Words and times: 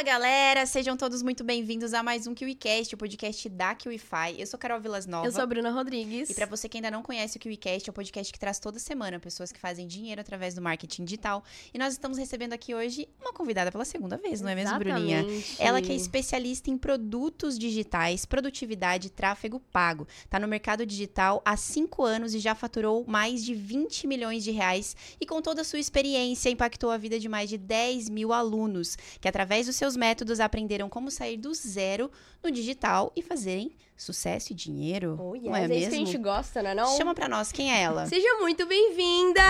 Fala 0.00 0.12
galera, 0.12 0.64
sejam 0.64 0.96
todos 0.96 1.22
muito 1.22 1.44
bem-vindos 1.44 1.92
a 1.92 2.02
mais 2.02 2.26
um 2.26 2.32
KiwiCast, 2.32 2.94
o 2.94 2.96
podcast 2.96 3.46
da 3.50 3.74
KiwiFi. 3.74 4.36
Eu 4.38 4.46
sou 4.46 4.58
Carol 4.58 4.80
Vilas 4.80 5.04
Nova. 5.04 5.26
Eu 5.26 5.30
sou 5.30 5.42
a 5.42 5.46
Bruna 5.46 5.70
Rodrigues. 5.70 6.30
E 6.30 6.34
para 6.34 6.46
você 6.46 6.70
que 6.70 6.78
ainda 6.78 6.90
não 6.90 7.02
conhece 7.02 7.36
o 7.36 7.40
KiwiCast, 7.40 7.86
é 7.86 7.90
o 7.90 7.92
podcast 7.92 8.32
que 8.32 8.38
traz 8.38 8.58
toda 8.58 8.78
semana 8.78 9.20
pessoas 9.20 9.52
que 9.52 9.60
fazem 9.60 9.86
dinheiro 9.86 10.18
através 10.18 10.54
do 10.54 10.62
marketing 10.62 11.04
digital. 11.04 11.44
E 11.74 11.78
nós 11.78 11.92
estamos 11.92 12.16
recebendo 12.16 12.54
aqui 12.54 12.74
hoje 12.74 13.10
uma 13.20 13.30
convidada 13.34 13.70
pela 13.70 13.84
segunda 13.84 14.16
vez, 14.16 14.40
não 14.40 14.48
é 14.48 14.54
mesmo, 14.54 14.78
Bruninha? 14.78 15.22
Ela 15.58 15.82
que 15.82 15.92
é 15.92 15.94
especialista 15.94 16.70
em 16.70 16.78
produtos 16.78 17.58
digitais, 17.58 18.24
produtividade 18.24 19.08
e 19.08 19.10
tráfego 19.10 19.60
pago. 19.60 20.08
Tá 20.30 20.38
no 20.38 20.48
mercado 20.48 20.86
digital 20.86 21.42
há 21.44 21.58
cinco 21.58 22.04
anos 22.04 22.34
e 22.34 22.38
já 22.38 22.54
faturou 22.54 23.04
mais 23.06 23.44
de 23.44 23.54
20 23.54 24.06
milhões 24.06 24.42
de 24.44 24.50
reais 24.50 24.96
e 25.20 25.26
com 25.26 25.42
toda 25.42 25.60
a 25.60 25.64
sua 25.64 25.78
experiência 25.78 26.48
impactou 26.48 26.90
a 26.90 26.96
vida 26.96 27.20
de 27.20 27.28
mais 27.28 27.50
de 27.50 27.58
10 27.58 28.08
mil 28.08 28.32
alunos 28.32 28.96
que 29.20 29.28
através 29.28 29.66
dos 29.66 29.76
seus 29.76 29.89
métodos 29.96 30.40
aprenderam 30.40 30.88
como 30.88 31.10
sair 31.10 31.36
do 31.36 31.52
zero 31.54 32.10
no 32.42 32.50
digital 32.50 33.12
e 33.14 33.22
fazerem 33.22 33.72
sucesso 33.96 34.52
e 34.52 34.54
dinheiro. 34.54 35.18
Oh, 35.20 35.34
yes. 35.34 35.44
Não 35.44 35.56
é, 35.56 35.64
é 35.64 35.68
mesmo? 35.68 35.82
isso 35.82 35.90
que 35.90 35.96
a 35.96 35.98
gente 36.06 36.18
gosta, 36.18 36.62
né? 36.62 36.74
Não? 36.74 36.96
Chama 36.96 37.14
pra 37.14 37.28
nós, 37.28 37.52
quem 37.52 37.72
é 37.72 37.82
ela? 37.82 38.06
Seja 38.06 38.38
muito 38.40 38.66
bem-vinda! 38.66 39.42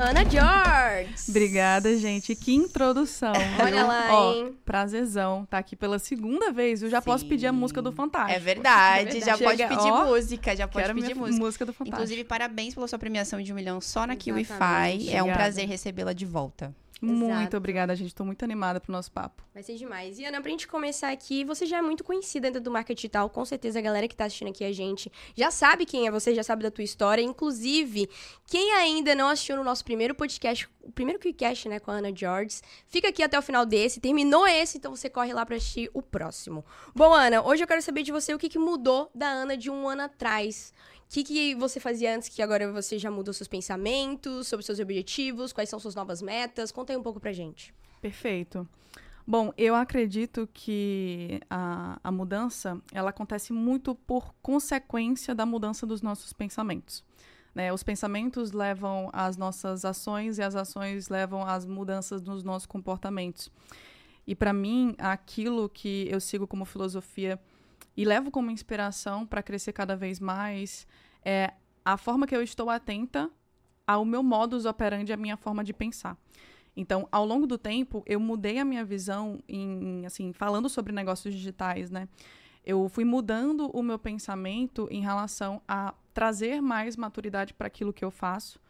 Ana 0.00 0.20
George! 0.24 1.12
Obrigada, 1.28 1.98
gente. 1.98 2.32
Que 2.36 2.54
introdução. 2.54 3.32
Olha 3.60 3.84
lá, 3.84 4.06
Ó, 4.12 4.32
hein? 4.32 4.56
prazerzão. 4.64 5.44
Tá 5.50 5.58
aqui 5.58 5.74
pela 5.74 5.98
segunda 5.98 6.52
vez. 6.52 6.84
Eu 6.84 6.88
já 6.88 7.02
posso 7.02 7.24
Sim. 7.24 7.28
pedir 7.30 7.48
a 7.48 7.52
música 7.52 7.82
do 7.82 7.90
Fantástico. 7.90 8.36
É 8.36 8.38
verdade, 8.38 9.18
É 9.18 9.20
já 9.20 9.36
pode 9.36 9.60
pedir 9.66 9.90
ó, 9.90 10.04
música, 10.06 10.54
já 10.54 10.68
pode 10.68 10.94
pedir 10.94 11.16
música. 11.16 11.44
música 11.44 11.66
do 11.66 11.72
Fantástico. 11.72 11.96
Inclusive, 11.96 12.22
parabéns 12.22 12.74
pela 12.74 12.86
sua 12.86 12.96
premiação 12.98 13.42
de 13.42 13.52
um 13.52 13.56
milhão 13.56 13.80
só 13.80 14.06
na 14.06 14.14
KiwiFi. 14.14 14.52
Exatamente. 14.52 15.16
É 15.16 15.20
um 15.20 15.32
prazer 15.32 15.66
recebê-la 15.66 16.12
de 16.12 16.24
volta. 16.24 16.72
Muito 17.00 17.24
Exato. 17.24 17.56
obrigada, 17.56 17.94
gente. 17.94 18.14
Tô 18.14 18.24
muito 18.24 18.42
animada 18.44 18.80
pro 18.80 18.92
nosso 18.92 19.10
papo. 19.12 19.42
Vai 19.54 19.62
ser 19.62 19.76
demais. 19.76 20.18
E 20.18 20.24
Ana, 20.24 20.40
pra 20.40 20.50
gente 20.50 20.66
começar 20.66 21.10
aqui, 21.10 21.44
você 21.44 21.66
já 21.66 21.78
é 21.78 21.82
muito 21.82 22.02
conhecida 22.02 22.48
dentro 22.48 22.62
do 22.62 22.70
marketing 22.70 22.96
digital. 22.96 23.30
Com 23.30 23.44
certeza 23.44 23.78
a 23.78 23.82
galera 23.82 24.08
que 24.08 24.16
tá 24.16 24.24
assistindo 24.24 24.48
aqui 24.48 24.64
a 24.64 24.72
gente 24.72 25.10
já 25.34 25.50
sabe 25.50 25.86
quem 25.86 26.06
é 26.06 26.10
você, 26.10 26.34
já 26.34 26.42
sabe 26.42 26.62
da 26.62 26.70
tua 26.70 26.84
história. 26.84 27.22
Inclusive, 27.22 28.08
quem 28.46 28.72
ainda 28.72 29.14
não 29.14 29.28
assistiu 29.28 29.56
no 29.56 29.64
nosso 29.64 29.84
primeiro 29.84 30.14
podcast, 30.14 30.68
o 30.82 30.90
primeiro 30.90 31.20
Quickcast, 31.20 31.68
né, 31.68 31.78
com 31.78 31.90
a 31.90 31.94
Ana 31.94 32.14
George, 32.14 32.60
fica 32.86 33.08
aqui 33.08 33.22
até 33.22 33.38
o 33.38 33.42
final 33.42 33.64
desse. 33.64 34.00
Terminou 34.00 34.46
esse, 34.46 34.78
então 34.78 34.94
você 34.94 35.08
corre 35.08 35.32
lá 35.32 35.44
pra 35.44 35.56
assistir 35.56 35.90
o 35.94 36.02
próximo. 36.02 36.64
Bom, 36.94 37.12
Ana, 37.12 37.42
hoje 37.42 37.62
eu 37.62 37.66
quero 37.66 37.82
saber 37.82 38.02
de 38.02 38.12
você 38.12 38.34
o 38.34 38.38
que, 38.38 38.48
que 38.48 38.58
mudou 38.58 39.10
da 39.14 39.28
Ana 39.28 39.56
de 39.56 39.70
um 39.70 39.88
ano 39.88 40.02
atrás. 40.02 40.72
O 41.08 41.10
que, 41.10 41.24
que 41.24 41.54
você 41.54 41.80
fazia 41.80 42.14
antes 42.14 42.28
que 42.28 42.42
agora 42.42 42.70
você 42.70 42.98
já 42.98 43.10
mudou 43.10 43.32
seus 43.32 43.48
pensamentos, 43.48 44.46
sobre 44.46 44.64
seus 44.64 44.78
objetivos, 44.78 45.54
quais 45.54 45.70
são 45.70 45.80
suas 45.80 45.94
novas 45.94 46.20
metas? 46.20 46.70
Conta 46.70 46.92
aí 46.92 46.98
um 46.98 47.02
pouco 47.02 47.18
pra 47.18 47.32
gente. 47.32 47.74
Perfeito. 48.02 48.68
Bom, 49.26 49.50
eu 49.56 49.74
acredito 49.74 50.46
que 50.52 51.40
a, 51.48 51.98
a 52.04 52.12
mudança 52.12 52.78
ela 52.92 53.08
acontece 53.08 53.54
muito 53.54 53.94
por 53.94 54.34
consequência 54.42 55.34
da 55.34 55.46
mudança 55.46 55.86
dos 55.86 56.02
nossos 56.02 56.34
pensamentos. 56.34 57.02
Né? 57.54 57.72
Os 57.72 57.82
pensamentos 57.82 58.52
levam 58.52 59.08
às 59.10 59.38
nossas 59.38 59.86
ações 59.86 60.36
e 60.36 60.42
as 60.42 60.54
ações 60.54 61.08
levam 61.08 61.42
às 61.42 61.64
mudanças 61.64 62.20
nos 62.20 62.42
nossos 62.42 62.66
comportamentos. 62.66 63.50
E 64.26 64.34
para 64.34 64.52
mim, 64.52 64.94
aquilo 64.98 65.70
que 65.70 66.06
eu 66.10 66.20
sigo 66.20 66.46
como 66.46 66.66
filosofia 66.66 67.40
e 67.98 68.04
levo 68.04 68.30
como 68.30 68.48
inspiração 68.48 69.26
para 69.26 69.42
crescer 69.42 69.72
cada 69.72 69.96
vez 69.96 70.20
mais 70.20 70.86
é 71.24 71.52
a 71.84 71.96
forma 71.96 72.28
que 72.28 72.36
eu 72.36 72.40
estou 72.40 72.70
atenta 72.70 73.28
ao 73.84 74.04
meu 74.04 74.22
modus 74.22 74.66
operandi, 74.66 75.12
a 75.12 75.16
minha 75.16 75.36
forma 75.36 75.64
de 75.64 75.72
pensar. 75.72 76.16
Então, 76.76 77.08
ao 77.10 77.26
longo 77.26 77.44
do 77.44 77.58
tempo, 77.58 78.04
eu 78.06 78.20
mudei 78.20 78.60
a 78.60 78.64
minha 78.64 78.84
visão 78.84 79.42
em, 79.48 80.06
assim, 80.06 80.32
falando 80.32 80.68
sobre 80.68 80.92
negócios 80.92 81.34
digitais, 81.34 81.90
né? 81.90 82.08
Eu 82.64 82.88
fui 82.88 83.04
mudando 83.04 83.68
o 83.70 83.82
meu 83.82 83.98
pensamento 83.98 84.86
em 84.92 85.00
relação 85.00 85.60
a 85.66 85.92
trazer 86.14 86.60
mais 86.60 86.96
maturidade 86.96 87.52
para 87.52 87.66
aquilo 87.66 87.92
que 87.92 88.04
eu 88.04 88.12
faço, 88.12 88.60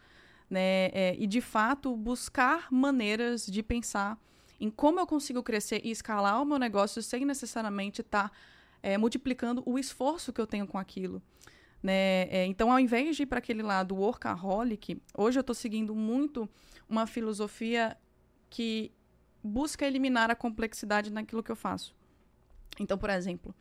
né? 0.49 0.87
É, 0.87 1.15
e 1.19 1.27
de 1.27 1.43
fato 1.43 1.94
buscar 1.94 2.69
maneiras 2.71 3.44
de 3.44 3.62
pensar 3.62 4.19
em 4.59 4.71
como 4.71 4.99
eu 4.99 5.06
consigo 5.06 5.43
crescer 5.43 5.83
e 5.84 5.91
escalar 5.91 6.41
o 6.41 6.47
meu 6.47 6.59
negócio 6.59 7.03
sem 7.03 7.27
necessariamente 7.27 8.00
estar 8.00 8.33
é, 8.83 8.97
multiplicando 8.99 9.62
o 9.66 9.78
esforço 9.78 10.33
que 10.33 10.41
eu 10.41 10.47
tenho 10.47 10.66
com 10.66 10.78
aquilo. 10.78 11.22
Né? 11.83 12.22
É, 12.28 12.47
então, 12.47 12.72
ao 12.72 12.81
invés 12.81 13.16
de 13.16 13.22
ir 13.22 13.27
para 13.27 13.39
aquele 13.39 13.62
lado 13.62 13.94
workaholic, 13.94 15.00
hoje 15.16 15.39
eu 15.39 15.43
estou 15.43 15.55
seguindo 15.55 15.94
muito 15.94 16.49
uma 16.88 17.06
filosofia 17.06 17.97
que 18.50 18.93
busca 19.43 19.87
eliminar 19.87 20.31
a 20.31 20.34
complexidade 20.34 21.12
naquilo 21.12 21.43
que 21.43 21.50
eu 21.50 21.56
faço. 21.56 21.94
Então, 22.81 22.99
por 22.99 23.11
exemplo, 23.11 23.55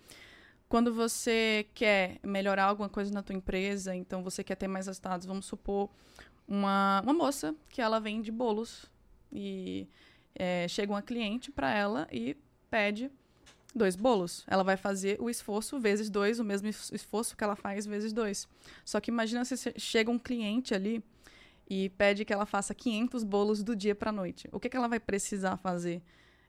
quando 0.67 0.93
você 0.93 1.67
quer 1.73 2.19
melhorar 2.23 2.65
alguma 2.65 2.89
coisa 2.89 3.11
na 3.11 3.23
tua 3.23 3.35
empresa, 3.35 3.95
então 3.95 4.23
você 4.23 4.43
quer 4.43 4.55
ter 4.55 4.67
mais 4.67 4.87
resultados, 4.87 5.25
vamos 5.25 5.45
supor 5.45 5.89
uma, 6.47 7.01
uma 7.03 7.13
moça 7.13 7.55
que 7.69 7.81
ela 7.81 7.99
vende 7.99 8.31
bolos 8.31 8.85
e 9.31 9.87
é, 10.35 10.67
chega 10.67 10.91
uma 10.91 11.01
cliente 11.01 11.51
para 11.51 11.73
ela 11.73 12.07
e 12.11 12.35
pede 12.69 13.11
dois 13.77 13.95
bolos. 13.95 14.43
Ela 14.47 14.63
vai 14.63 14.75
fazer 14.75 15.17
o 15.21 15.29
esforço 15.29 15.79
vezes 15.79 16.09
dois, 16.09 16.39
o 16.39 16.43
mesmo 16.43 16.67
es- 16.67 16.91
esforço 16.91 17.37
que 17.37 17.43
ela 17.43 17.55
faz 17.55 17.85
vezes 17.85 18.11
dois. 18.11 18.47
Só 18.83 18.99
que 18.99 19.11
imagina 19.11 19.45
se 19.45 19.55
che- 19.57 19.73
chega 19.77 20.11
um 20.11 20.19
cliente 20.19 20.73
ali 20.73 21.03
e 21.69 21.89
pede 21.89 22.25
que 22.25 22.33
ela 22.33 22.45
faça 22.45 22.73
500 22.73 23.23
bolos 23.23 23.61
do 23.63 23.75
dia 23.75 23.93
para 23.95 24.11
noite. 24.11 24.47
O 24.51 24.59
que, 24.59 24.69
que 24.69 24.77
ela 24.77 24.87
vai 24.87 24.99
precisar 24.99 25.57
fazer? 25.57 26.01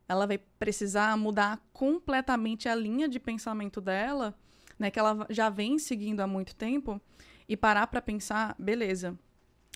Ela 0.08 0.26
vai 0.26 0.38
precisar 0.38 1.16
mudar 1.16 1.60
completamente 1.72 2.68
a 2.68 2.74
linha 2.74 3.08
de 3.08 3.20
pensamento 3.20 3.80
dela, 3.80 4.34
né, 4.78 4.90
que 4.90 4.98
ela 4.98 5.26
já 5.28 5.50
vem 5.50 5.78
seguindo 5.78 6.20
há 6.20 6.26
muito 6.26 6.54
tempo, 6.54 7.00
e 7.48 7.56
parar 7.56 7.86
para 7.88 8.00
pensar, 8.00 8.54
beleza, 8.58 9.18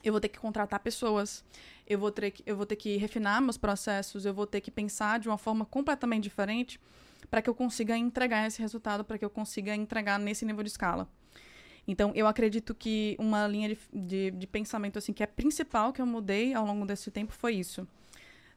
eu 0.04 0.12
vou 0.12 0.20
ter 0.20 0.28
que 0.28 0.38
contratar 0.38 0.80
pessoas, 0.80 1.44
eu 1.86 1.98
vou, 1.98 2.10
ter 2.10 2.30
que, 2.30 2.42
eu 2.46 2.56
vou 2.56 2.64
ter 2.66 2.76
que 2.76 2.96
refinar 2.96 3.40
meus 3.42 3.56
processos, 3.58 4.24
eu 4.24 4.32
vou 4.32 4.46
ter 4.46 4.60
que 4.60 4.70
pensar 4.70 5.18
de 5.18 5.28
uma 5.28 5.38
forma 5.38 5.64
completamente 5.64 6.24
diferente 6.24 6.80
para 7.30 7.42
que 7.42 7.48
eu 7.48 7.54
consiga 7.54 7.96
entregar 7.96 8.46
esse 8.46 8.60
resultado, 8.60 9.04
para 9.04 9.18
que 9.18 9.24
eu 9.24 9.30
consiga 9.30 9.74
entregar 9.74 10.18
nesse 10.18 10.44
nível 10.44 10.62
de 10.62 10.70
escala. 10.70 11.08
Então, 11.86 12.12
eu 12.14 12.26
acredito 12.26 12.74
que 12.74 13.16
uma 13.18 13.46
linha 13.46 13.70
de, 13.70 13.78
de, 13.92 14.30
de 14.30 14.46
pensamento 14.46 14.98
assim 14.98 15.12
que 15.12 15.22
é 15.22 15.26
principal 15.26 15.92
que 15.92 16.00
eu 16.00 16.06
mudei 16.06 16.54
ao 16.54 16.64
longo 16.64 16.86
desse 16.86 17.10
tempo 17.10 17.32
foi 17.32 17.54
isso. 17.54 17.86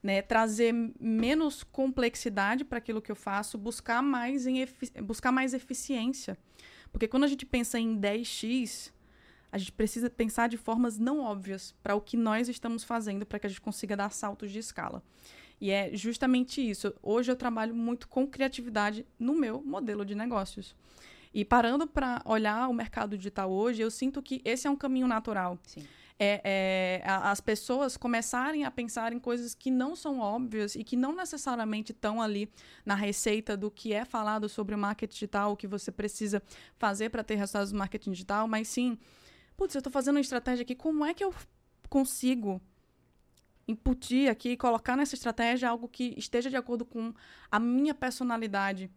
Né? 0.04 0.22
Trazer 0.22 0.74
menos 1.00 1.64
complexidade 1.64 2.64
para 2.64 2.78
aquilo 2.78 3.02
que 3.02 3.12
eu 3.12 3.16
faço, 3.16 3.58
buscar 3.58 4.04
mais, 4.04 4.46
em 4.46 4.64
buscar 5.04 5.32
mais 5.32 5.54
eficiência. 5.54 6.38
Porque 6.92 7.08
quando 7.08 7.24
a 7.24 7.28
gente 7.28 7.46
pensa 7.46 7.80
em 7.80 8.00
10x, 8.00 8.92
a 9.52 9.58
gente 9.58 9.72
precisa 9.72 10.10
pensar 10.10 10.48
de 10.48 10.58
formas 10.58 11.00
não 11.00 11.22
óbvias 11.22 11.74
para 11.82 11.96
o 11.96 12.02
que 12.02 12.18
nós 12.18 12.48
estamos 12.50 12.84
fazendo 12.84 13.26
para 13.26 13.40
que 13.40 13.48
a 13.48 13.50
gente 13.50 13.62
consiga 13.62 13.96
dar 13.96 14.12
saltos 14.12 14.52
de 14.52 14.60
escala. 14.60 15.02
E 15.60 15.72
é 15.72 15.96
justamente 15.96 16.62
isso. 16.62 16.94
Hoje 17.02 17.32
eu 17.32 17.36
trabalho 17.36 17.76
muito 17.76 18.08
com 18.08 18.28
criatividade 18.28 19.06
no 19.18 19.34
meu 19.34 19.62
modelo 19.62 20.06
de 20.06 20.16
negócios. 20.16 20.76
E 21.34 21.44
parando 21.44 21.86
para 21.86 22.22
olhar 22.26 22.70
o 22.70 22.74
mercado 22.74 23.18
digital 23.18 23.52
hoje, 23.52 23.82
eu 23.82 23.92
sinto 23.92 24.22
que 24.22 24.42
esse 24.46 24.68
é 24.68 24.70
um 24.70 24.76
caminho 24.76 25.08
natural. 25.08 25.60
Sim. 25.64 25.86
É, 26.18 26.40
é, 26.46 27.04
as 27.06 27.42
pessoas 27.42 27.98
começarem 27.98 28.64
a 28.64 28.72
pensar 28.72 29.12
em 29.12 29.20
coisas 29.20 29.54
que 29.54 29.70
não 29.70 29.98
são 29.98 30.20
óbvias 30.20 30.74
e 30.74 30.82
que 30.82 30.96
não 30.96 31.14
necessariamente 31.14 31.92
estão 31.92 32.22
ali 32.22 32.50
na 32.86 32.96
receita 32.96 33.58
do 33.58 33.70
que 33.70 33.92
é 33.92 34.06
falado 34.06 34.48
sobre 34.48 34.74
o 34.74 34.78
marketing 34.78 35.14
digital, 35.14 35.52
o 35.52 35.58
que 35.58 35.68
você 35.68 35.92
precisa 35.92 36.42
fazer 36.78 37.10
para 37.10 37.22
ter 37.22 37.36
resultados 37.36 37.74
no 37.74 37.80
marketing 37.80 38.12
digital, 38.12 38.48
mas 38.48 38.70
sim, 38.70 38.98
putz, 39.58 39.76
eu 39.76 39.80
estou 39.80 39.92
fazendo 39.92 40.16
uma 40.16 40.22
estratégia 40.22 40.64
aqui, 40.64 40.74
como 40.74 41.04
é 41.04 41.14
que 41.14 41.24
eu 41.24 41.34
consigo 41.90 42.62
inputir 43.68 44.30
aqui, 44.30 44.56
colocar 44.56 44.96
nessa 44.96 45.16
estratégia 45.16 45.70
algo 45.70 45.88
que 45.88 46.14
esteja 46.18 46.50
de 46.50 46.56
acordo 46.56 46.86
com 46.86 47.14
a 47.52 47.60
minha 47.60 47.94
personalidade, 47.94 48.90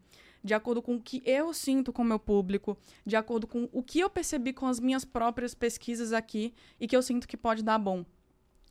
de 0.43 0.55
acordo 0.55 0.81
com 0.83 0.97
o 0.97 1.01
que 1.01 1.23
eu 1.25 1.53
sinto 1.53 1.93
com 1.93 2.03
o 2.03 2.05
meu 2.05 2.19
público, 2.19 2.77
de 3.05 3.17
acordo 3.17 3.47
com 3.47 3.69
o 3.73 3.83
que 3.83 4.01
eu 4.01 4.11
percebi 4.11 4.53
com 4.53 4.67
as 4.67 4.79
minhas 4.79 5.05
próprias 5.05 5.55
pesquisas 5.55 6.13
aqui 6.13 6.55
e 6.79 6.87
que 6.87 6.97
eu 6.97 7.03
sinto 7.03 7.27
que 7.27 7.37
pode 7.37 7.63
dar 7.63 7.79
bom. 7.79 8.05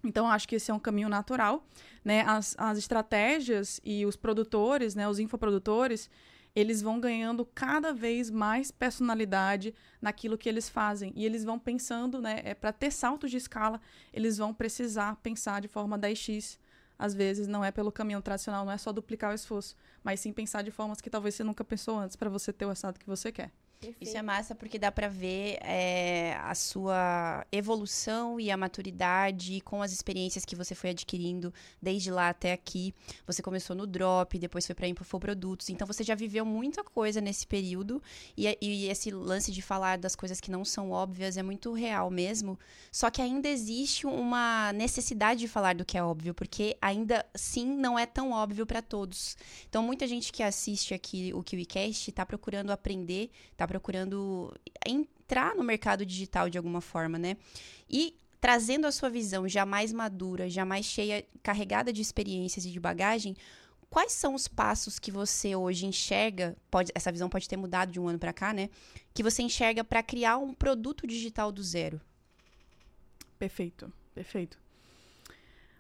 Então, 0.04 0.30
acho 0.30 0.48
que 0.48 0.56
esse 0.56 0.70
é 0.70 0.74
um 0.74 0.80
caminho 0.80 1.10
natural. 1.10 1.66
Né? 2.06 2.22
As, 2.22 2.56
as 2.58 2.78
estratégias 2.78 3.82
e 3.84 4.06
os 4.06 4.16
produtores, 4.16 4.96
né, 4.96 5.10
os 5.10 5.20
infoprodutores, 5.20 6.10
eles 6.60 6.82
vão 6.82 7.00
ganhando 7.00 7.46
cada 7.46 7.94
vez 7.94 8.32
mais 8.32 8.72
personalidade 8.72 9.76
naquilo 10.02 10.36
que 10.36 10.50
eles 10.50 10.68
fazem. 10.68 11.14
E 11.16 11.24
eles 11.24 11.44
vão 11.44 11.60
pensando, 11.60 12.20
né, 12.20 12.42
é, 12.44 12.56
para 12.56 12.74
ter 12.74 12.90
saltos 12.92 13.30
de 13.30 13.38
escala, 13.38 13.80
eles 14.12 14.40
vão 14.40 14.52
precisar 14.52 15.18
pensar 15.18 15.62
de 15.62 15.68
forma 15.68 16.00
10x. 16.00 16.58
Às 16.98 17.14
vezes 17.14 17.48
não 17.48 17.64
é 17.64 17.70
pelo 17.70 17.92
caminho 17.92 18.24
tradicional, 18.24 18.66
não 18.66 18.72
é 18.72 18.78
só 18.80 18.92
duplicar 18.92 19.30
o 19.32 19.36
esforço, 19.36 19.76
mas 20.04 20.20
sim 20.20 20.34
pensar 20.34 20.64
de 20.64 20.72
formas 20.72 21.00
que 21.00 21.12
talvez 21.12 21.36
você 21.36 21.44
nunca 21.44 21.64
pensou 21.64 22.00
antes 22.00 22.16
para 22.16 22.28
você 22.28 22.52
ter 22.52 22.66
o 22.66 22.70
resultado 22.70 22.98
que 22.98 23.06
você 23.06 23.32
quer. 23.32 23.52
Perfeito. 23.80 24.04
Isso 24.04 24.18
é 24.18 24.22
massa 24.24 24.56
porque 24.56 24.80
dá 24.80 24.92
para 24.92 25.08
ver 25.08 25.60
é, 25.62 26.36
a 26.42 26.56
sua 26.56 27.46
evolução 27.52 28.40
e 28.40 28.50
a 28.50 28.58
maturidade 28.58 29.62
com 29.62 29.84
as 29.84 29.92
experiências 29.92 30.44
que 30.44 30.56
você 30.56 30.74
foi 30.74 30.90
adquirindo 30.90 31.54
desde 31.80 32.10
lá 32.10 32.30
até 32.30 32.54
aqui. 32.54 32.94
Você 33.28 33.44
começou 33.44 33.76
no 33.76 33.86
Drop, 33.86 34.38
depois 34.40 34.66
foi 34.66 34.74
para 34.74 34.88
Infoprodutos. 34.88 35.70
Então 35.70 35.86
você 35.86 36.04
já 36.04 36.16
viveu 36.16 36.44
muita 36.44 36.84
coisa 36.84 37.22
nesse 37.22 37.46
período 37.46 38.02
e, 38.36 38.58
e 38.60 38.90
esse 38.90 39.12
lance 39.12 39.52
de 39.52 39.62
falar 39.62 40.00
das 40.00 40.16
coisas 40.16 40.42
que 40.42 40.50
não 40.50 40.66
são 40.66 40.90
óbvias 40.90 41.38
é 41.38 41.44
muito 41.44 41.72
real 41.74 42.10
mesmo. 42.10 42.58
Só 42.92 43.12
que 43.12 43.22
ainda 43.22 43.48
existe 43.48 44.08
uma 44.08 44.74
necessidade 44.74 45.42
de 45.42 45.48
falar 45.48 45.76
do 45.76 45.86
que 45.86 45.98
é 45.98 46.04
óbvio, 46.04 46.34
porque 46.34 46.76
ainda 46.82 47.24
sim 47.36 47.68
não 47.68 47.98
é 47.98 48.08
tão 48.08 48.32
óbvio 48.32 48.66
para 48.66 48.82
todos. 48.82 49.38
Então 49.70 49.84
muita 49.84 50.08
gente 50.08 50.32
que 50.32 50.42
assiste 50.42 50.96
aqui 50.96 51.32
o 51.34 51.44
KiwiCast 51.44 52.10
está 52.10 52.26
procurando 52.26 52.72
aprender, 52.72 53.30
procurando 53.68 54.54
entrar 54.86 55.56
no 55.56 55.64
mercado 55.64 56.06
digital 56.06 56.50
de 56.50 56.58
alguma 56.58 56.82
forma, 56.82 57.18
né? 57.20 57.38
E 57.90 58.16
trazendo 58.40 58.88
a 58.88 58.92
sua 58.92 59.10
visão 59.10 59.48
já 59.48 59.66
mais 59.66 59.92
madura, 59.92 60.50
já 60.50 60.66
mais 60.66 60.86
cheia, 60.86 61.26
carregada 61.44 61.92
de 61.92 62.02
experiências 62.02 62.66
e 62.66 62.72
de 62.72 62.80
bagagem, 62.80 63.36
quais 63.90 64.14
são 64.14 64.34
os 64.34 64.48
passos 64.48 65.00
que 65.00 65.12
você 65.12 65.56
hoje 65.56 65.86
enxerga? 65.86 66.56
Pode, 66.70 66.92
essa 66.96 67.12
visão 67.12 67.30
pode 67.30 67.48
ter 67.48 67.58
mudado 67.58 67.92
de 67.92 68.00
um 68.00 68.08
ano 68.08 68.20
para 68.20 68.34
cá, 68.34 68.54
né? 68.54 68.70
Que 69.14 69.24
você 69.24 69.42
enxerga 69.42 69.84
para 69.84 70.04
criar 70.04 70.38
um 70.38 70.54
produto 70.54 71.06
digital 71.06 71.52
do 71.52 71.64
zero? 71.64 72.00
Perfeito, 73.38 73.92
perfeito. 74.14 74.58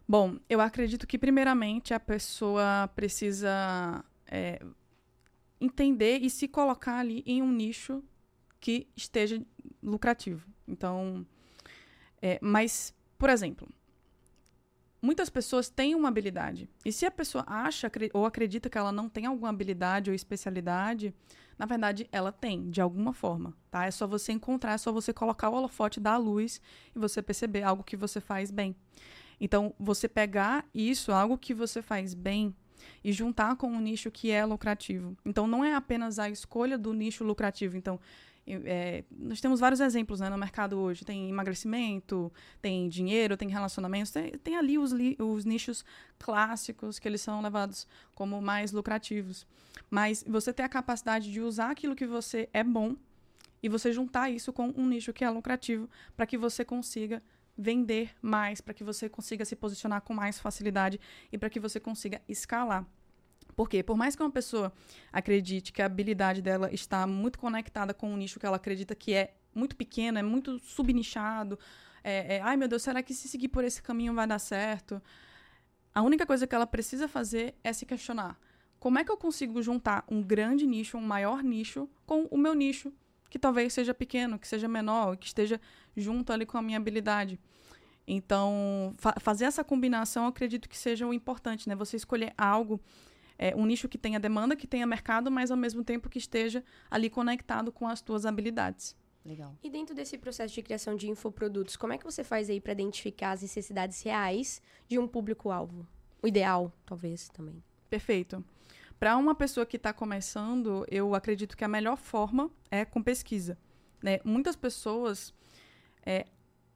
Bom, 0.07 0.37
eu 0.49 0.61
acredito 0.61 1.05
que 1.05 1.17
primeiramente 1.17 1.93
a 1.93 1.99
pessoa 1.99 2.89
precisa 2.95 4.03
é, 4.25 4.61
entender 5.59 6.19
e 6.21 6.29
se 6.29 6.47
colocar 6.47 6.99
ali 6.99 7.23
em 7.25 7.41
um 7.41 7.51
nicho 7.51 8.03
que 8.59 8.87
esteja 8.95 9.41
lucrativo. 9.81 10.47
Então, 10.67 11.25
é, 12.21 12.39
mas, 12.41 12.93
por 13.17 13.29
exemplo, 13.29 13.67
muitas 15.01 15.29
pessoas 15.29 15.69
têm 15.69 15.95
uma 15.95 16.09
habilidade. 16.09 16.69
E 16.83 16.91
se 16.91 17.05
a 17.05 17.11
pessoa 17.11 17.43
acha 17.47 17.91
ou 18.13 18.25
acredita 18.25 18.69
que 18.69 18.77
ela 18.77 18.91
não 18.91 19.07
tem 19.07 19.25
alguma 19.25 19.49
habilidade 19.49 20.09
ou 20.09 20.15
especialidade, 20.15 21.13
na 21.57 21.65
verdade, 21.65 22.07
ela 22.11 22.31
tem, 22.31 22.69
de 22.69 22.81
alguma 22.81 23.13
forma, 23.13 23.53
tá? 23.71 23.85
É 23.85 23.91
só 23.91 24.05
você 24.05 24.31
encontrar, 24.31 24.73
é 24.73 24.77
só 24.77 24.91
você 24.91 25.11
colocar 25.11 25.49
o 25.49 25.55
holofote 25.55 25.99
da 25.99 26.15
luz 26.17 26.61
e 26.95 26.99
você 26.99 27.21
perceber 27.21 27.63
algo 27.63 27.83
que 27.83 27.97
você 27.97 28.21
faz 28.21 28.51
bem. 28.51 28.75
Então, 29.39 29.73
você 29.79 30.07
pegar 30.07 30.65
isso, 30.73 31.11
algo 31.11 31.37
que 31.37 31.53
você 31.53 31.81
faz 31.81 32.13
bem, 32.13 32.55
e 33.03 33.11
juntar 33.11 33.55
com 33.55 33.67
um 33.67 33.79
nicho 33.79 34.11
que 34.11 34.31
é 34.31 34.45
lucrativo. 34.45 35.15
Então, 35.25 35.47
não 35.47 35.63
é 35.63 35.73
apenas 35.73 36.19
a 36.19 36.29
escolha 36.29 36.77
do 36.77 36.93
nicho 36.93 37.23
lucrativo. 37.23 37.77
Então, 37.77 37.99
é, 38.47 39.03
nós 39.11 39.41
temos 39.41 39.59
vários 39.59 39.81
exemplos 39.81 40.21
né, 40.21 40.29
no 40.29 40.37
mercado 40.37 40.79
hoje. 40.79 41.03
Tem 41.03 41.29
emagrecimento, 41.29 42.31
tem 42.61 42.87
dinheiro, 42.87 43.35
tem 43.35 43.49
relacionamentos, 43.49 44.11
tem, 44.11 44.31
tem 44.31 44.55
ali 44.55 44.77
os, 44.77 44.91
li, 44.91 45.17
os 45.19 45.43
nichos 45.43 45.83
clássicos 46.17 46.97
que 46.97 47.07
eles 47.07 47.21
são 47.21 47.41
levados 47.41 47.85
como 48.15 48.41
mais 48.41 48.71
lucrativos. 48.71 49.45
Mas 49.89 50.23
você 50.25 50.53
ter 50.53 50.63
a 50.63 50.69
capacidade 50.69 51.31
de 51.31 51.41
usar 51.41 51.71
aquilo 51.71 51.95
que 51.95 52.07
você 52.07 52.47
é 52.53 52.63
bom 52.63 52.95
e 53.61 53.67
você 53.67 53.91
juntar 53.91 54.29
isso 54.29 54.53
com 54.53 54.73
um 54.77 54.87
nicho 54.87 55.11
que 55.11 55.25
é 55.25 55.29
lucrativo 55.29 55.89
para 56.15 56.25
que 56.25 56.37
você 56.37 56.63
consiga 56.63 57.21
vender 57.57 58.11
mais, 58.21 58.61
para 58.61 58.73
que 58.73 58.83
você 58.83 59.09
consiga 59.09 59.43
se 59.43 59.55
posicionar 59.55 60.01
com 60.01 60.13
mais 60.13 60.39
facilidade 60.39 60.99
e 61.31 61.37
para 61.37 61.49
que 61.49 61.59
você 61.59 61.79
consiga 61.79 62.21
escalar. 62.27 62.85
Porque, 63.55 63.81
por 63.81 63.97
mais 63.97 64.15
que 64.15 64.21
uma 64.21 64.31
pessoa 64.31 64.71
acredite 65.11 65.73
que 65.73 65.81
a 65.81 65.85
habilidade 65.85 66.41
dela 66.41 66.71
está 66.71 67.07
muito 67.07 67.39
conectada 67.39 67.93
com 67.93 68.13
um 68.13 68.17
nicho 68.17 68.39
que 68.39 68.45
ela 68.45 68.57
acredita 68.57 68.93
que 68.93 69.13
é 69.13 69.33
muito 69.55 69.75
pequeno, 69.75 70.19
é 70.19 70.23
muito 70.23 70.59
subnichado, 70.59 71.57
é, 72.03 72.35
é, 72.35 72.41
ai 72.41 72.55
meu 72.55 72.67
Deus, 72.67 72.83
será 72.83 73.01
que 73.01 73.13
se 73.13 73.27
seguir 73.27 73.47
por 73.47 73.63
esse 73.63 73.81
caminho 73.81 74.13
vai 74.13 74.27
dar 74.27 74.39
certo? 74.39 75.01
A 75.93 76.01
única 76.03 76.25
coisa 76.25 76.45
que 76.45 76.53
ela 76.53 76.67
precisa 76.67 77.07
fazer 77.07 77.55
é 77.63 77.73
se 77.73 77.85
questionar: 77.85 78.39
como 78.79 78.99
é 78.99 79.03
que 79.03 79.11
eu 79.11 79.17
consigo 79.17 79.61
juntar 79.61 80.05
um 80.07 80.21
grande 80.21 80.67
nicho, 80.67 80.97
um 80.97 81.01
maior 81.01 81.43
nicho, 81.43 81.89
com 82.05 82.25
o 82.29 82.37
meu 82.37 82.53
nicho, 82.53 82.93
que 83.29 83.39
talvez 83.39 83.73
seja 83.73 83.93
pequeno, 83.93 84.37
que 84.37 84.47
seja 84.47 84.67
menor, 84.67 85.17
que 85.17 85.25
esteja 85.25 85.59
junto 85.97 86.31
ali 86.31 86.45
com 86.45 86.57
a 86.57 86.61
minha 86.61 86.77
habilidade? 86.77 87.39
Então, 88.07 88.93
fa 88.97 89.15
fazer 89.19 89.45
essa 89.45 89.63
combinação, 89.63 90.23
eu 90.23 90.29
acredito 90.29 90.69
que 90.69 90.77
seja 90.77 91.05
o 91.05 91.13
importante, 91.13 91.67
né? 91.67 91.75
Você 91.75 91.97
escolher 91.97 92.33
algo, 92.37 92.79
é, 93.37 93.53
um 93.53 93.65
nicho 93.65 93.89
que 93.89 93.97
tenha 93.97 94.19
demanda, 94.19 94.55
que 94.55 94.65
tenha 94.65 94.87
mercado, 94.87 95.29
mas 95.29 95.51
ao 95.51 95.57
mesmo 95.57 95.83
tempo 95.83 96.09
que 96.09 96.17
esteja 96.17 96.63
ali 96.89 97.09
conectado 97.09 97.71
com 97.71 97.87
as 97.87 98.01
tuas 98.01 98.25
habilidades. 98.25 98.95
Legal. 99.25 99.53
E 99.61 99.69
dentro 99.69 99.93
desse 99.93 100.17
processo 100.17 100.53
de 100.53 100.61
criação 100.61 100.95
de 100.95 101.09
infoprodutos, 101.09 101.75
como 101.75 101.91
é 101.91 101.97
que 101.97 102.05
você 102.05 102.23
faz 102.23 102.49
aí 102.49 102.61
para 102.61 102.71
identificar 102.71 103.31
as 103.31 103.41
necessidades 103.41 104.01
reais 104.01 104.61
de 104.87 104.97
um 104.97 105.05
público-alvo? 105.05 105.85
O 106.23 106.27
ideal, 106.27 106.71
talvez, 106.85 107.27
também. 107.27 107.61
Perfeito. 107.89 108.43
Para 108.97 109.17
uma 109.17 109.35
pessoa 109.35 109.65
que 109.65 109.75
está 109.75 109.91
começando, 109.91 110.85
eu 110.89 111.13
acredito 111.13 111.57
que 111.57 111.63
a 111.65 111.67
melhor 111.67 111.97
forma 111.97 112.49
é 112.71 112.85
com 112.85 113.03
pesquisa. 113.03 113.57
Né? 114.01 114.19
Muitas 114.23 114.55
pessoas 114.55 115.33
é, 116.07 116.25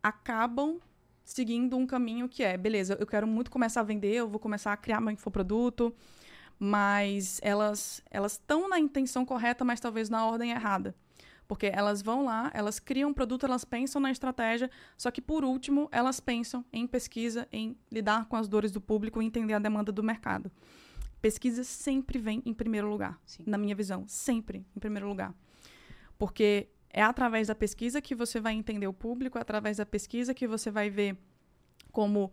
acabam 0.04 0.81
seguindo 1.24 1.78
um 1.78 1.88
caminho 1.88 2.28
que 2.28 2.44
é, 2.44 2.57
beleza, 2.57 2.98
eu 3.00 3.07
quero 3.07 3.25
muito 3.25 3.50
começar 3.50 3.80
a 3.80 3.83
vender, 3.83 4.13
eu 4.13 4.28
vou 4.28 4.39
começar 4.39 4.74
a 4.74 4.78
criar 4.78 5.00
meu 5.00 5.12
infoproduto, 5.12 5.95
mas 6.60 7.39
elas 7.42 8.04
elas 8.12 8.33
estão 8.33 8.68
na 8.68 8.78
intenção 8.78 9.25
correta, 9.25 9.63
mas 9.63 9.80
talvez 9.80 10.10
na 10.10 10.25
ordem 10.25 10.51
errada. 10.51 10.94
Porque 11.48 11.68
elas 11.68 12.01
vão 12.01 12.25
lá, 12.25 12.51
elas 12.54 12.80
criam 12.80 13.10
um 13.10 13.13
produto, 13.13 13.45
elas 13.45 13.63
pensam 13.63 14.01
na 14.01 14.12
estratégia, 14.12 14.69
só 14.98 15.10
que 15.10 15.22
por 15.22 15.44
último, 15.44 15.88
elas 15.92 16.19
pensam 16.19 16.63
em 16.72 16.86
pesquisa, 16.86 17.48
em 17.51 17.78
lidar 17.89 18.25
com 18.25 18.36
as 18.36 18.48
dores 18.48 18.72
do 18.72 18.81
público 18.81 19.22
e 19.22 19.25
entender 19.25 19.54
a 19.54 19.60
demanda 19.60 19.92
do 19.92 20.04
mercado. 20.04 20.51
Pesquisa 21.22 21.63
sempre 21.63 22.19
vem 22.19 22.42
em 22.45 22.54
primeiro 22.54 22.89
lugar, 22.89 23.19
Sim. 23.25 23.44
na 23.45 23.57
minha 23.57 23.75
visão, 23.75 24.06
sempre 24.07 24.66
em 24.75 24.80
primeiro 24.80 25.07
lugar. 25.07 25.33
Porque 26.18 26.69
é 26.93 27.01
através 27.01 27.47
da 27.47 27.55
pesquisa 27.55 28.01
que 28.01 28.13
você 28.13 28.39
vai 28.39 28.53
entender 28.53 28.88
o 28.88 28.93
público, 28.93 29.38
é 29.38 29.41
através 29.41 29.77
da 29.77 29.85
pesquisa 29.85 30.33
que 30.33 30.47
você 30.47 30.69
vai 30.69 30.89
ver 30.89 31.17
como 31.91 32.31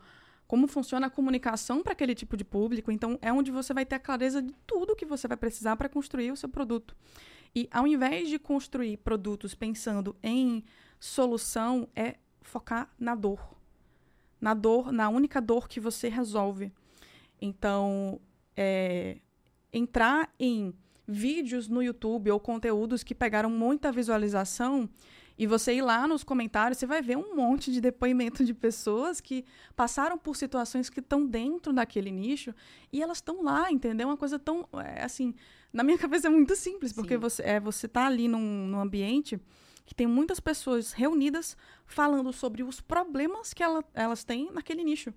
como 0.49 0.67
funciona 0.67 1.09
a 1.09 1.11
comunicação 1.11 1.83
para 1.83 1.93
aquele 1.93 2.15
tipo 2.15 2.35
de 2.35 2.43
público. 2.43 2.91
Então, 2.91 3.19
é 3.21 3.31
onde 3.31 3.51
você 3.51 3.75
vai 3.75 3.85
ter 3.85 3.97
a 3.97 3.99
clareza 3.99 4.41
de 4.41 4.55
tudo 4.67 4.97
que 4.97 5.05
você 5.05 5.29
vai 5.29 5.37
precisar 5.37 5.77
para 5.77 5.91
construir 5.91 6.33
o 6.33 6.37
seu 6.37 6.49
produto. 6.49 6.97
E 7.55 7.69
ao 7.71 7.87
invés 7.87 8.31
de 8.31 8.39
construir 8.39 8.97
produtos 8.97 9.55
pensando 9.55 10.17
em 10.23 10.65
solução, 10.99 11.87
é 11.95 12.17
focar 12.41 12.91
na 12.99 13.15
dor. 13.15 13.59
Na 14.41 14.55
dor, 14.55 14.91
na 14.91 15.11
única 15.11 15.39
dor 15.39 15.69
que 15.69 15.79
você 15.79 16.09
resolve. 16.09 16.73
Então, 17.43 18.19
é, 18.57 19.19
entrar 19.71 20.33
em 20.41 20.75
vídeos 21.09 21.69
no 21.69 21.83
YouTube 21.83 22.31
ou 22.31 22.39
conteúdos 22.39 23.03
que 23.03 23.15
pegaram 23.15 23.49
muita 23.49 23.91
visualização 23.91 24.89
e 25.39 25.47
você 25.47 25.75
ir 25.75 25.83
lá 25.83 26.07
nos 26.07 26.25
comentários, 26.25 26.79
você 26.79 26.87
vai 26.87 27.01
ver 27.01 27.17
um 27.17 27.35
monte 27.35 27.73
de 27.73 27.81
depoimento 27.81 28.45
de 28.45 28.53
pessoas 28.53 29.21
que 29.21 29.45
passaram 29.77 30.19
por 30.19 30.37
situações 30.37 30.91
que 30.91 31.01
estão 31.01 31.25
dentro 31.25 31.73
daquele 31.73 32.11
nicho 32.11 32.53
e 32.93 33.01
elas 33.01 33.19
estão 33.19 33.43
lá, 33.43 33.71
entendeu? 33.71 34.09
Uma 34.09 34.17
coisa 34.17 34.39
tão, 34.39 34.69
é, 34.85 35.05
assim, 35.05 35.35
na 35.73 35.85
minha 35.85 35.97
cabeça 35.99 36.27
é 36.27 36.31
muito 36.31 36.55
simples, 36.57 36.93
porque 36.93 37.15
Sim. 37.15 37.21
você 37.21 37.43
é 37.43 37.61
você 37.61 37.87
tá 37.87 38.07
ali 38.07 38.27
num, 38.27 38.67
num 38.67 38.81
ambiente 38.81 39.41
que 39.87 39.95
tem 39.95 40.07
muitas 40.07 40.41
pessoas 40.41 40.93
reunidas 40.93 41.57
falando 41.87 42.33
sobre 42.33 42.63
os 42.63 42.81
problemas 42.81 43.55
que 43.55 43.63
ela, 43.63 43.83
elas 43.95 44.25
têm 44.25 44.51
naquele 44.53 44.85
nicho. 44.85 45.15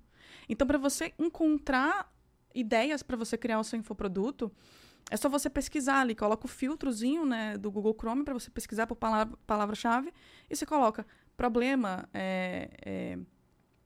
Então, 0.47 0.65
para 0.65 0.77
você 0.77 1.13
encontrar 1.19 2.09
ideias 2.53 3.01
para 3.03 3.17
você 3.17 3.37
criar 3.37 3.59
o 3.59 3.63
seu 3.63 3.79
infoproduto, 3.79 4.51
é 5.09 5.17
só 5.17 5.27
você 5.27 5.49
pesquisar 5.49 6.01
ali, 6.01 6.15
coloca 6.15 6.45
o 6.45 6.49
filtrozinho 6.49 7.25
né, 7.25 7.57
do 7.57 7.71
Google 7.71 7.95
Chrome 7.99 8.23
para 8.23 8.33
você 8.33 8.49
pesquisar 8.49 8.87
por 8.87 8.97
palavra-chave 9.45 10.13
e 10.49 10.55
você 10.55 10.65
coloca 10.65 11.05
problema, 11.35 12.07
é, 12.13 12.69
é, 12.85 13.19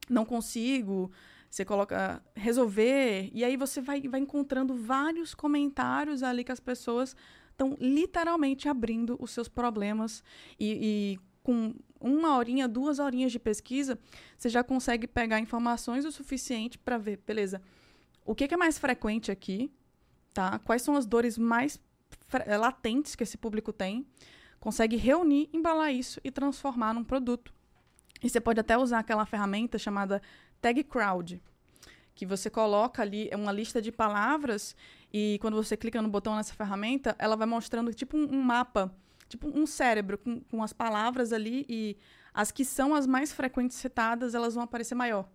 não 0.09 0.25
consigo, 0.25 1.11
você 1.49 1.63
coloca 1.63 2.21
resolver, 2.35 3.29
e 3.33 3.43
aí 3.43 3.55
você 3.55 3.81
vai, 3.81 4.01
vai 4.01 4.19
encontrando 4.19 4.75
vários 4.75 5.33
comentários 5.33 6.21
ali 6.21 6.43
que 6.43 6.51
as 6.51 6.59
pessoas 6.59 7.15
estão 7.49 7.77
literalmente 7.79 8.67
abrindo 8.67 9.15
os 9.19 9.31
seus 9.31 9.47
problemas 9.47 10.23
e, 10.59 11.17
e 11.17 11.19
com 11.41 11.73
uma 11.99 12.35
horinha, 12.35 12.67
duas 12.67 12.99
horinhas 12.99 13.31
de 13.31 13.39
pesquisa, 13.39 13.97
você 14.37 14.49
já 14.49 14.63
consegue 14.63 15.07
pegar 15.07 15.39
informações 15.39 16.03
o 16.03 16.11
suficiente 16.11 16.77
para 16.77 16.97
ver, 16.97 17.21
beleza, 17.25 17.61
o 18.25 18.35
que, 18.35 18.47
que 18.47 18.53
é 18.53 18.57
mais 18.57 18.77
frequente 18.77 19.31
aqui, 19.31 19.71
tá? 20.35 20.59
Quais 20.59 20.81
são 20.81 20.95
as 20.95 21.05
dores 21.05 21.37
mais 21.37 21.79
eh, 22.33 22.57
latentes 22.57 23.15
que 23.15 23.23
esse 23.23 23.37
público 23.37 23.71
tem? 23.71 24.05
Consegue 24.59 24.97
reunir, 24.97 25.49
embalar 25.53 25.93
isso 25.93 26.19
e 26.23 26.29
transformar 26.29 26.93
num 26.93 27.03
produto. 27.03 27.53
E 28.21 28.29
você 28.29 28.41
pode 28.41 28.59
até 28.59 28.77
usar 28.77 28.99
aquela 28.99 29.25
ferramenta 29.25 29.79
chamada 29.79 30.21
Tag 30.61 30.83
Crowd, 30.83 31.41
que 32.13 32.25
você 32.25 32.49
coloca 32.49 33.01
ali 33.01 33.29
uma 33.33 33.51
lista 33.51 33.81
de 33.81 33.91
palavras 33.91 34.75
e 35.13 35.37
quando 35.39 35.55
você 35.55 35.77
clica 35.77 36.01
no 36.01 36.09
botão 36.09 36.35
nessa 36.35 36.53
ferramenta, 36.53 37.15
ela 37.17 37.37
vai 37.37 37.47
mostrando 37.47 37.93
tipo 37.93 38.17
um, 38.17 38.35
um 38.35 38.41
mapa 38.41 38.93
tipo 39.29 39.47
um 39.47 39.65
cérebro 39.65 40.17
com, 40.17 40.41
com 40.41 40.61
as 40.61 40.73
palavras 40.73 41.31
ali 41.33 41.65
e 41.69 41.97
as 42.33 42.51
que 42.51 42.65
são 42.65 42.93
as 42.93 43.07
mais 43.07 43.31
frequentes 43.31 43.77
citadas, 43.77 44.35
elas 44.35 44.53
vão 44.53 44.63
aparecer 44.63 44.95
maior. 44.95 45.27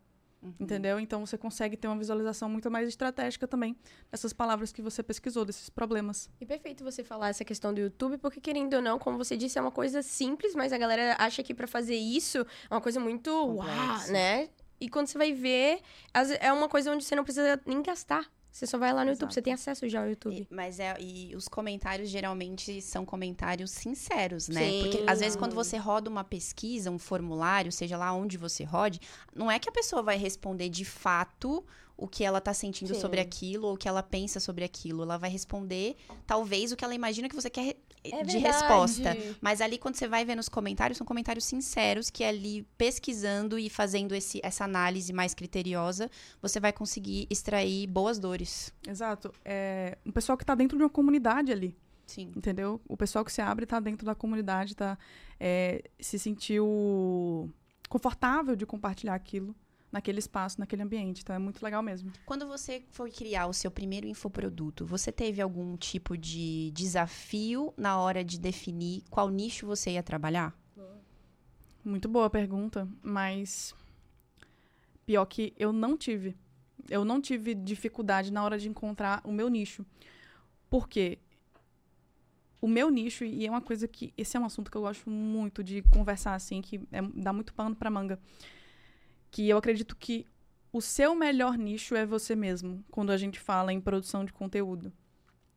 Uhum. 0.42 0.54
Entendeu? 0.58 0.98
Então 0.98 1.24
você 1.24 1.36
consegue 1.36 1.76
ter 1.76 1.86
uma 1.86 1.98
visualização 1.98 2.48
muito 2.48 2.70
mais 2.70 2.88
estratégica 2.88 3.46
também 3.46 3.76
dessas 4.10 4.32
palavras 4.32 4.72
que 4.72 4.80
você 4.80 5.02
pesquisou, 5.02 5.44
desses 5.44 5.68
problemas. 5.68 6.30
E 6.40 6.46
perfeito 6.46 6.82
você 6.82 7.04
falar 7.04 7.28
essa 7.28 7.44
questão 7.44 7.74
do 7.74 7.80
YouTube, 7.80 8.16
porque 8.16 8.40
querendo 8.40 8.74
ou 8.74 8.80
não, 8.80 8.98
como 8.98 9.18
você 9.18 9.36
disse, 9.36 9.58
é 9.58 9.60
uma 9.60 9.70
coisa 9.70 10.02
simples, 10.02 10.54
mas 10.54 10.72
a 10.72 10.78
galera 10.78 11.14
acha 11.18 11.42
que 11.42 11.52
para 11.52 11.66
fazer 11.66 11.96
isso 11.96 12.38
é 12.38 12.74
uma 12.74 12.80
coisa 12.80 12.98
muito 12.98 13.30
uau, 13.30 14.06
né? 14.08 14.48
E 14.80 14.88
quando 14.88 15.08
você 15.08 15.18
vai 15.18 15.32
ver, 15.34 15.80
é 16.40 16.50
uma 16.50 16.68
coisa 16.68 16.90
onde 16.90 17.04
você 17.04 17.14
não 17.14 17.22
precisa 17.22 17.60
nem 17.66 17.82
gastar. 17.82 18.26
Você 18.50 18.66
só 18.66 18.78
vai 18.78 18.92
lá 18.92 19.04
no 19.04 19.10
Exato. 19.10 19.24
YouTube, 19.24 19.34
você 19.34 19.42
tem 19.42 19.52
acesso 19.52 19.88
já 19.88 20.00
ao 20.00 20.08
YouTube. 20.08 20.34
E, 20.34 20.54
mas 20.54 20.80
é, 20.80 20.96
e 21.00 21.34
os 21.36 21.46
comentários 21.48 22.08
geralmente 22.08 22.82
são 22.82 23.04
comentários 23.04 23.70
sinceros, 23.70 24.48
né? 24.48 24.68
Sim. 24.68 24.82
Porque 24.82 25.04
às 25.06 25.20
vezes 25.20 25.36
quando 25.36 25.54
você 25.54 25.76
roda 25.76 26.10
uma 26.10 26.24
pesquisa, 26.24 26.90
um 26.90 26.98
formulário, 26.98 27.70
seja 27.70 27.96
lá 27.96 28.12
onde 28.12 28.36
você 28.36 28.64
rode, 28.64 29.00
não 29.34 29.50
é 29.50 29.58
que 29.58 29.68
a 29.68 29.72
pessoa 29.72 30.02
vai 30.02 30.16
responder 30.16 30.68
de 30.68 30.84
fato 30.84 31.64
o 31.96 32.08
que 32.08 32.24
ela 32.24 32.40
tá 32.40 32.54
sentindo 32.54 32.94
Sim. 32.94 33.00
sobre 33.00 33.20
aquilo 33.20 33.68
ou 33.68 33.74
o 33.74 33.76
que 33.76 33.86
ela 33.86 34.02
pensa 34.02 34.40
sobre 34.40 34.64
aquilo. 34.64 35.02
Ela 35.02 35.18
vai 35.18 35.28
responder, 35.28 35.96
talvez, 36.26 36.72
o 36.72 36.76
que 36.76 36.84
ela 36.84 36.94
imagina 36.94 37.28
que 37.28 37.34
você 37.34 37.50
quer 37.50 37.76
é 38.04 38.22
de 38.22 38.38
resposta. 38.38 39.16
Mas 39.40 39.60
ali, 39.60 39.78
quando 39.78 39.96
você 39.96 40.08
vai 40.08 40.24
ver 40.24 40.34
nos 40.34 40.48
comentários, 40.48 40.98
são 40.98 41.06
comentários 41.06 41.44
sinceros 41.44 42.10
que 42.10 42.24
ali, 42.24 42.66
pesquisando 42.76 43.58
e 43.58 43.68
fazendo 43.68 44.14
esse, 44.14 44.40
essa 44.42 44.64
análise 44.64 45.12
mais 45.12 45.34
criteriosa, 45.34 46.10
você 46.40 46.58
vai 46.58 46.72
conseguir 46.72 47.26
extrair 47.30 47.86
boas 47.86 48.18
dores. 48.18 48.72
Exato. 48.86 49.32
É 49.44 49.98
um 50.04 50.12
pessoal 50.12 50.36
que 50.36 50.44
tá 50.44 50.54
dentro 50.54 50.76
de 50.76 50.82
uma 50.82 50.90
comunidade 50.90 51.52
ali. 51.52 51.76
Sim. 52.06 52.32
Entendeu? 52.36 52.80
O 52.88 52.96
pessoal 52.96 53.24
que 53.24 53.32
se 53.32 53.40
abre 53.40 53.66
tá 53.66 53.78
dentro 53.78 54.04
da 54.04 54.14
comunidade, 54.14 54.74
tá, 54.74 54.98
é, 55.38 55.84
se 56.00 56.18
sentiu 56.18 57.52
confortável 57.88 58.56
de 58.56 58.66
compartilhar 58.66 59.14
aquilo 59.14 59.54
naquele 59.90 60.18
espaço, 60.18 60.60
naquele 60.60 60.82
ambiente. 60.82 61.22
Então 61.22 61.34
é 61.34 61.38
muito 61.38 61.62
legal 61.62 61.82
mesmo. 61.82 62.12
Quando 62.24 62.46
você 62.46 62.84
foi 62.90 63.10
criar 63.10 63.46
o 63.46 63.52
seu 63.52 63.70
primeiro 63.70 64.06
infoproduto, 64.06 64.86
você 64.86 65.10
teve 65.10 65.40
algum 65.40 65.76
tipo 65.76 66.16
de 66.16 66.70
desafio 66.72 67.74
na 67.76 67.98
hora 67.98 68.24
de 68.24 68.38
definir 68.38 69.02
qual 69.10 69.28
nicho 69.28 69.66
você 69.66 69.92
ia 69.92 70.02
trabalhar? 70.02 70.54
Muito 71.82 72.08
boa 72.08 72.28
pergunta, 72.28 72.86
mas 73.02 73.74
pior 75.06 75.24
que 75.24 75.54
eu 75.58 75.72
não 75.72 75.96
tive. 75.96 76.36
Eu 76.88 77.04
não 77.04 77.20
tive 77.20 77.54
dificuldade 77.54 78.32
na 78.32 78.44
hora 78.44 78.58
de 78.58 78.68
encontrar 78.68 79.22
o 79.24 79.32
meu 79.32 79.48
nicho. 79.48 79.84
Por 80.68 80.88
quê? 80.88 81.18
O 82.60 82.68
meu 82.68 82.90
nicho, 82.90 83.24
e 83.24 83.46
é 83.46 83.50
uma 83.50 83.62
coisa 83.62 83.88
que. 83.88 84.12
Esse 84.16 84.36
é 84.36 84.40
um 84.40 84.44
assunto 84.44 84.70
que 84.70 84.76
eu 84.76 84.82
gosto 84.82 85.08
muito 85.08 85.64
de 85.64 85.80
conversar, 85.82 86.34
assim, 86.34 86.60
que 86.60 86.76
é, 86.92 87.00
dá 87.14 87.32
muito 87.32 87.54
pano 87.54 87.74
pra 87.74 87.90
manga 87.90 88.20
que 89.30 89.48
eu 89.48 89.56
acredito 89.56 89.96
que 89.96 90.26
o 90.72 90.80
seu 90.80 91.14
melhor 91.14 91.56
nicho 91.56 91.94
é 91.94 92.06
você 92.06 92.34
mesmo, 92.36 92.84
quando 92.90 93.10
a 93.10 93.16
gente 93.16 93.38
fala 93.38 93.72
em 93.72 93.80
produção 93.80 94.24
de 94.24 94.32
conteúdo. 94.32 94.92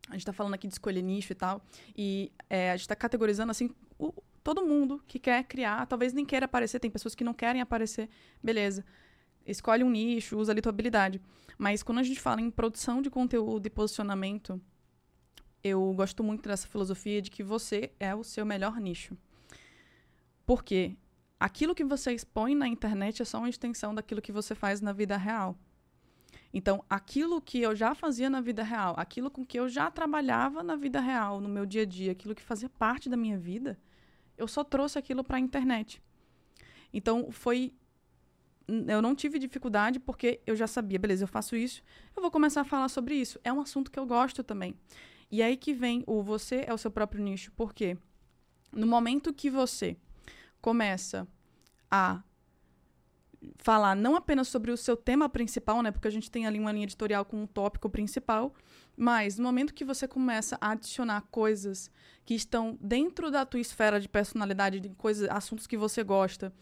A 0.10 0.14
gente 0.14 0.22
está 0.22 0.34
falando 0.34 0.54
aqui 0.56 0.68
de 0.68 0.74
escolher 0.74 1.02
nicho 1.02 1.32
e 1.32 1.36
tal, 1.36 1.62
e 1.96 2.32
é, 2.50 2.72
a 2.72 2.76
gente 2.76 2.82
está 2.82 2.96
categorizando 2.96 3.52
assim 3.52 3.70
o, 3.98 4.14
todo 4.44 4.66
mundo 4.66 5.02
que 5.08 5.18
quer 5.18 5.44
criar, 5.46 5.86
talvez 5.88 6.14
nem 6.14 6.26
queira 6.26 6.46
aparecer, 6.46 6.80
tem 6.80 6.92
pessoas 6.92 7.16
que 7.16 7.24
não 7.24 7.34
querem 7.34 7.62
aparecer, 7.62 8.10
beleza. 8.44 8.84
Escolhe 9.46 9.84
um 9.84 9.90
nicho, 9.90 10.38
usa 10.38 10.52
ali 10.52 10.62
tua 10.62 10.70
habilidade. 10.70 11.22
Mas 11.58 11.84
quando 11.84 12.00
a 12.00 12.04
gente 12.04 12.20
fala 12.20 12.42
em 12.42 12.50
produção 12.50 13.02
de 13.02 13.10
conteúdo 13.10 13.66
e 13.68 13.70
posicionamento, 13.70 14.62
eu 15.64 15.94
gosto 15.94 16.24
muito 16.24 16.48
dessa 16.48 16.68
filosofia 16.68 17.22
de 17.22 17.32
que 17.32 17.44
você 17.44 17.92
é 18.00 18.14
o 18.14 18.24
seu 18.24 18.46
melhor 18.46 18.80
nicho. 18.80 19.18
Por 20.46 20.64
quê? 20.64 20.96
Aquilo 21.40 21.76
que 21.76 21.84
você 21.84 22.14
expõe 22.14 22.56
na 22.56 22.68
internet 22.68 23.22
é 23.22 23.26
só 23.26 23.40
uma 23.40 23.50
extensão 23.50 23.94
daquilo 23.94 24.22
que 24.22 24.32
você 24.32 24.56
faz 24.56 24.82
na 24.82 24.94
vida 24.94 25.18
real. 25.18 25.58
Então, 26.54 26.84
aquilo 26.88 27.42
que 27.42 27.60
eu 27.62 27.76
já 27.76 27.96
fazia 27.96 28.30
na 28.30 28.40
vida 28.40 28.64
real, 28.64 28.94
aquilo 28.98 29.32
com 29.32 29.44
que 29.44 29.60
eu 29.60 29.68
já 29.68 29.90
trabalhava 29.90 30.62
na 30.62 30.76
vida 30.76 31.00
real, 31.00 31.42
no 31.42 31.50
meu 31.50 31.66
dia 31.66 31.82
a 31.82 31.86
dia, 31.86 32.12
aquilo 32.12 32.36
que 32.36 32.44
fazia 32.44 32.70
parte 32.70 33.10
da 33.10 33.18
minha 33.18 33.38
vida, 33.38 33.80
eu 34.38 34.48
só 34.48 34.64
trouxe 34.64 35.00
aquilo 35.00 35.24
para 35.24 35.38
a 35.38 35.40
internet. 35.40 36.02
Então, 36.94 37.32
foi. 37.32 37.74
Eu 38.88 39.02
não 39.02 39.14
tive 39.14 39.40
dificuldade 39.40 40.00
porque 40.00 40.40
eu 40.48 40.56
já 40.56 40.68
sabia, 40.68 40.98
beleza, 40.98 41.24
eu 41.24 41.28
faço 41.28 41.56
isso, 41.56 41.84
eu 42.16 42.22
vou 42.22 42.32
começar 42.32 42.62
a 42.62 42.66
falar 42.66 42.88
sobre 42.88 43.16
isso. 43.16 43.40
É 43.44 43.52
um 43.52 43.60
assunto 43.60 43.92
que 43.92 44.00
eu 44.00 44.06
gosto 44.06 44.42
também. 44.42 44.76
E 45.30 45.42
aí 45.42 45.58
que 45.58 45.74
vem 45.74 46.04
o 46.08 46.22
você 46.24 46.64
é 46.66 46.74
o 46.74 46.78
seu 46.78 46.90
próprio 46.90 47.22
nicho, 47.22 47.52
porque 47.58 47.98
no 48.72 48.88
momento 48.88 49.34
que 49.34 49.50
você 49.50 49.98
começa 50.64 51.28
a 51.92 52.24
falar 53.58 53.96
não 53.96 54.16
apenas 54.16 54.48
sobre 54.48 54.72
o 54.72 54.78
seu 54.78 54.96
tema 54.96 55.28
principal, 55.28 55.82
né? 55.82 55.92
Porque 55.92 56.08
a 56.08 56.12
gente 56.12 56.32
tem 56.32 56.48
ali 56.48 56.58
uma 56.58 56.72
linha 56.72 56.86
editorial 56.86 57.26
com 57.26 57.44
um 57.44 57.46
tópico 57.46 57.90
principal, 57.90 58.56
mas 58.96 59.38
no 59.38 59.44
momento 59.44 59.74
que 59.74 59.84
você 59.84 60.08
começa 60.08 60.58
a 60.62 60.72
adicionar 60.72 61.28
coisas 61.30 61.92
que 62.24 62.34
estão 62.34 62.78
dentro 62.80 63.30
da 63.30 63.46
tua 63.46 63.60
esfera 63.60 64.00
de 64.00 64.08
personalidade, 64.08 64.80
de 64.80 64.90
coisas, 64.92 65.30
assuntos 65.30 65.68
que 65.68 65.76
você 65.76 66.02
gosta, 66.02 66.54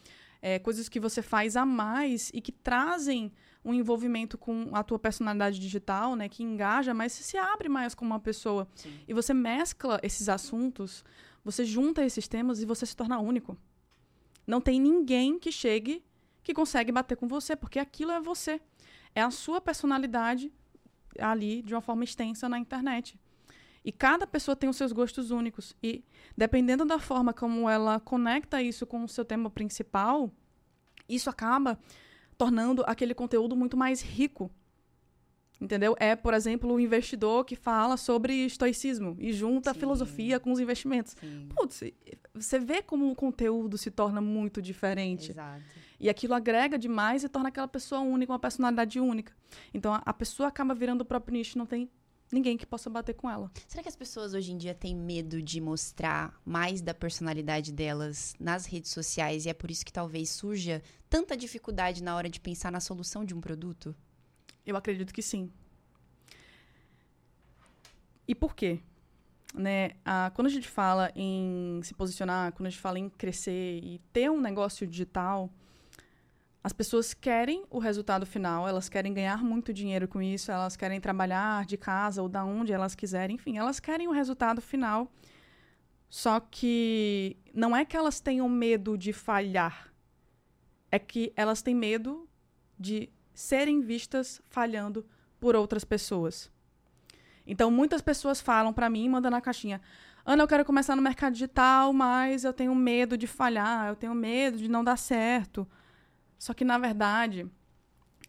é, 0.42 0.58
coisas 0.58 0.90
que 0.90 1.00
você 1.00 1.22
faz 1.22 1.56
a 1.56 1.64
mais 1.64 2.32
e 2.34 2.42
que 2.42 2.52
trazem 2.52 3.32
um 3.64 3.72
envolvimento 3.72 4.36
com 4.36 4.72
a 4.74 4.82
tua 4.82 4.98
personalidade 4.98 5.60
digital, 5.60 6.16
né? 6.16 6.28
Que 6.28 6.42
engaja, 6.42 6.92
mas 6.92 7.12
se 7.12 7.38
abre 7.38 7.70
mais 7.70 7.94
como 7.94 8.10
uma 8.10 8.20
pessoa. 8.20 8.68
Sim. 8.74 9.00
E 9.08 9.14
você 9.14 9.32
mescla 9.32 10.00
esses 10.02 10.28
assuntos, 10.28 11.06
você 11.44 11.64
junta 11.64 12.04
esses 12.04 12.28
temas 12.28 12.60
e 12.64 12.66
você 12.66 12.88
se 12.88 12.96
torna 12.96 13.20
único. 13.20 13.56
Não 14.52 14.60
tem 14.60 14.82
ninguém 14.82 15.40
que 15.40 15.50
chegue 15.50 16.04
que 16.44 16.54
consegue 16.54 16.92
bater 16.92 17.16
com 17.16 17.26
você, 17.26 17.56
porque 17.56 17.80
aquilo 17.80 18.12
é 18.12 18.20
você. 18.20 18.60
É 19.16 19.22
a 19.22 19.32
sua 19.32 19.62
personalidade 19.62 20.52
ali 21.18 21.62
de 21.62 21.74
uma 21.74 21.80
forma 21.80 22.04
extensa 22.04 22.50
na 22.50 22.60
internet. 22.60 23.18
E 23.86 23.94
cada 23.94 24.28
pessoa 24.28 24.54
tem 24.54 24.70
os 24.70 24.76
seus 24.76 24.92
gostos 24.92 25.32
únicos. 25.32 25.74
E 25.82 26.04
dependendo 26.36 26.84
da 26.84 27.00
forma 27.00 27.32
como 27.32 27.70
ela 27.70 27.98
conecta 28.02 28.62
isso 28.62 28.86
com 28.86 29.06
o 29.06 29.08
seu 29.08 29.24
tema 29.24 29.50
principal, 29.50 30.30
isso 31.08 31.30
acaba 31.30 31.80
tornando 32.38 32.84
aquele 32.86 33.14
conteúdo 33.14 33.56
muito 33.56 33.78
mais 33.78 34.02
rico. 34.02 34.52
Entendeu? 35.62 35.96
É, 36.00 36.16
por 36.16 36.34
exemplo, 36.34 36.74
o 36.74 36.80
investidor 36.80 37.46
que 37.46 37.56
fala 37.56 37.96
sobre 37.96 38.34
estoicismo 38.46 39.16
e 39.20 39.32
junta 39.32 39.72
Sim. 39.72 39.78
a 39.78 39.80
filosofia 39.80 40.40
com 40.40 40.52
os 40.52 40.60
investimentos. 40.60 41.16
Sim. 41.20 41.48
Putz, 41.56 41.84
você 42.34 42.58
vê 42.58 42.82
como 42.82 43.12
o 43.12 43.16
conteúdo 43.16 43.78
se 43.78 43.92
torna 43.92 44.20
muito 44.20 44.60
diferente. 44.60 45.32
Exato. 45.32 45.62
E 46.00 46.10
aquilo 46.10 46.34
agrega 46.34 46.80
demais 46.80 47.24
e 47.24 47.30
torna 47.30 47.50
aquela 47.50 47.68
pessoa 47.68 48.02
única, 48.02 48.34
uma 48.34 48.40
personalidade 48.40 49.00
única. 49.00 49.34
Então 49.72 49.94
a, 49.94 50.02
a 50.04 50.12
pessoa 50.12 50.50
acaba 50.50 50.74
virando 50.74 51.02
o 51.02 51.06
próprio 51.06 51.38
nicho, 51.38 51.60
não 51.60 51.68
tem 51.68 51.88
ninguém 52.32 52.58
que 52.58 52.66
possa 52.66 52.90
bater 52.90 53.14
com 53.14 53.30
ela. 53.30 53.52
Será 53.68 53.84
que 53.84 53.90
as 53.90 53.96
pessoas 53.96 54.34
hoje 54.34 54.52
em 54.52 54.58
dia 54.58 54.74
têm 54.74 54.96
medo 54.96 55.44
de 55.44 55.62
mostrar 55.62 56.42
mais 56.44 56.82
da 56.82 56.94
personalidade 56.94 57.72
delas 57.72 58.34
nas 58.40 58.66
redes 58.66 58.90
sociais 58.90 59.46
e 59.46 59.50
é 59.50 59.54
por 59.54 59.70
isso 59.70 59.86
que 59.86 59.94
talvez 59.94 60.32
surja 60.32 60.82
tanta 61.08 61.38
dificuldade 61.38 62.02
na 62.02 62.16
hora 62.16 62.30
de 62.30 62.40
pensar 62.40 62.72
na 62.72 62.80
solução 62.80 63.24
de 63.24 63.36
um 63.36 63.42
produto? 63.42 63.96
Eu 64.66 64.76
acredito 64.78 65.14
que 65.14 65.22
sim. 65.22 65.52
E 68.28 68.36
por 68.36 68.56
quê? 68.56 68.80
Né, 69.54 69.92
quando 70.34 70.48
a 70.48 70.52
gente 70.52 70.70
fala 70.70 71.12
em 71.16 71.82
se 71.84 71.94
posicionar, 71.94 72.54
quando 72.54 72.68
a 72.68 72.70
gente 72.70 72.80
fala 72.80 72.98
em 72.98 73.10
crescer 73.10 73.82
e 73.84 74.00
ter 74.14 74.32
um 74.32 74.40
negócio 74.40 74.88
digital, 74.88 75.52
as 76.64 76.72
pessoas 76.72 77.14
querem 77.14 77.66
o 77.70 77.80
resultado 77.80 78.26
final, 78.26 78.68
elas 78.68 78.88
querem 78.88 79.14
ganhar 79.14 79.44
muito 79.44 79.74
dinheiro 79.74 80.08
com 80.08 80.22
isso, 80.22 80.52
elas 80.52 80.78
querem 80.78 81.02
trabalhar 81.02 81.66
de 81.66 81.76
casa 81.76 82.22
ou 82.22 82.30
da 82.30 82.46
onde 82.46 82.72
elas 82.72 82.96
quiserem, 82.96 83.36
enfim, 83.36 83.58
elas 83.58 83.80
querem 83.80 84.08
o 84.08 84.12
resultado 84.12 84.62
final. 84.62 85.12
Só 86.08 86.40
que 86.40 87.36
não 87.54 87.76
é 87.76 87.84
que 87.84 87.98
elas 87.98 88.20
tenham 88.20 88.48
medo 88.48 88.98
de 88.98 89.12
falhar, 89.12 89.92
é 90.92 91.00
que 91.00 91.34
elas 91.36 91.62
têm 91.62 91.74
medo 91.74 92.30
de 92.80 93.10
serem 93.34 93.82
vistas 93.82 94.42
falhando 94.50 95.06
por 95.40 95.56
outras 95.56 95.84
pessoas. 95.84 96.52
Então, 97.46 97.72
muitas 97.72 98.02
pessoas 98.02 98.40
falam 98.40 98.72
para 98.72 98.90
mim, 98.90 99.10
mandam 99.10 99.32
na 99.32 99.42
caixinha: 99.42 99.82
Ana, 100.26 100.44
eu 100.44 100.48
quero 100.48 100.66
começar 100.66 100.96
no 100.96 101.02
mercado 101.02 101.34
digital, 101.34 101.92
mas 101.92 102.44
eu 102.44 102.54
tenho 102.54 102.74
medo 102.76 103.18
de 103.18 103.28
falhar, 103.28 103.88
eu 103.88 103.96
tenho 103.96 104.14
medo 104.14 104.58
de 104.58 104.70
não 104.70 104.84
dar 104.84 104.98
certo. 104.98 105.68
Só 106.38 106.54
que, 106.54 106.64
na 106.64 106.78
verdade, 106.78 107.50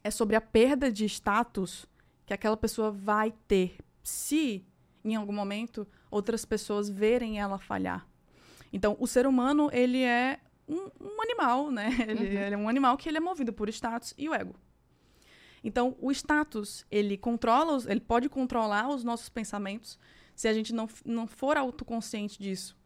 é 0.02 0.10
sobre 0.10 0.36
a 0.36 0.40
perda 0.40 0.90
de 0.90 1.04
status 1.04 1.86
que 2.26 2.34
aquela 2.34 2.56
pessoa 2.56 2.90
vai 2.90 3.32
ter 3.46 3.76
se, 4.02 4.66
em 5.04 5.14
algum 5.14 5.32
momento, 5.32 5.86
outras 6.10 6.44
pessoas 6.44 6.88
verem 6.88 7.40
ela 7.40 7.58
falhar. 7.58 8.06
Então, 8.72 8.96
o 8.98 9.06
ser 9.06 9.26
humano, 9.26 9.68
ele 9.72 10.02
é 10.02 10.40
um, 10.66 10.90
um 11.00 11.22
animal, 11.22 11.70
né? 11.70 11.88
Ele, 12.08 12.36
uhum. 12.36 12.42
ele 12.42 12.54
é 12.54 12.58
um 12.58 12.68
animal 12.68 12.96
que 12.96 13.08
ele 13.08 13.18
é 13.18 13.20
movido 13.20 13.52
por 13.52 13.68
status 13.68 14.14
e 14.16 14.28
o 14.28 14.34
ego. 14.34 14.54
Então, 15.64 15.96
o 16.00 16.10
status, 16.10 16.84
ele 16.90 17.16
controla, 17.16 17.80
ele 17.88 18.00
pode 18.00 18.28
controlar 18.28 18.88
os 18.88 19.04
nossos 19.04 19.28
pensamentos 19.28 19.98
se 20.34 20.48
a 20.48 20.52
gente 20.52 20.74
não, 20.74 20.88
não 21.04 21.26
for 21.26 21.56
autoconsciente 21.56 22.42
disso. 22.42 22.76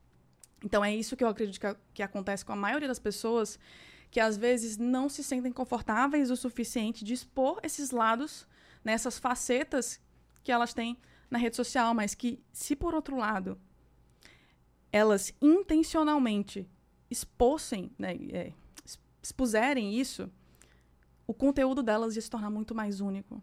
Então 0.63 0.85
é 0.85 0.95
isso 0.95 1.17
que 1.17 1.25
eu 1.25 1.29
acredito 1.29 1.61
que, 1.61 1.77
que 1.95 2.03
acontece 2.03 2.45
com 2.45 2.53
a 2.53 2.57
maioria 2.57 2.89
das 2.89 2.99
pessoas 2.99 3.59
que 4.11 4.21
às 4.21 4.37
vezes 4.37 4.77
não 4.77 5.09
se 5.09 5.23
sentem 5.23 5.53
confortáveis 5.53 6.31
o 6.31 6.37
suficiente 6.37 7.05
de 7.05 7.13
expor 7.13 7.61
esses 7.63 7.91
lados, 7.91 8.47
né, 8.85 8.97
facetas 8.99 10.01
que 10.43 10.53
elas 10.53 10.73
têm 10.73 10.97
na 11.31 11.39
rede 11.39 11.57
social, 11.57 11.93
mas 11.93 12.15
que 12.15 12.41
se 12.53 12.75
por 12.75 12.95
outro 12.95 13.17
lado 13.17 13.61
elas 14.93 15.35
intencionalmente 15.43 16.69
expossem, 17.11 17.91
né, 17.99 18.15
é, 18.31 18.53
expuserem 19.23 19.95
isso, 19.95 20.31
o 21.27 21.35
conteúdo 21.35 21.83
delas 21.83 22.17
ia 22.17 22.23
se 22.23 22.31
tornar 22.31 22.51
muito 22.51 22.75
mais 22.75 23.01
único. 23.01 23.43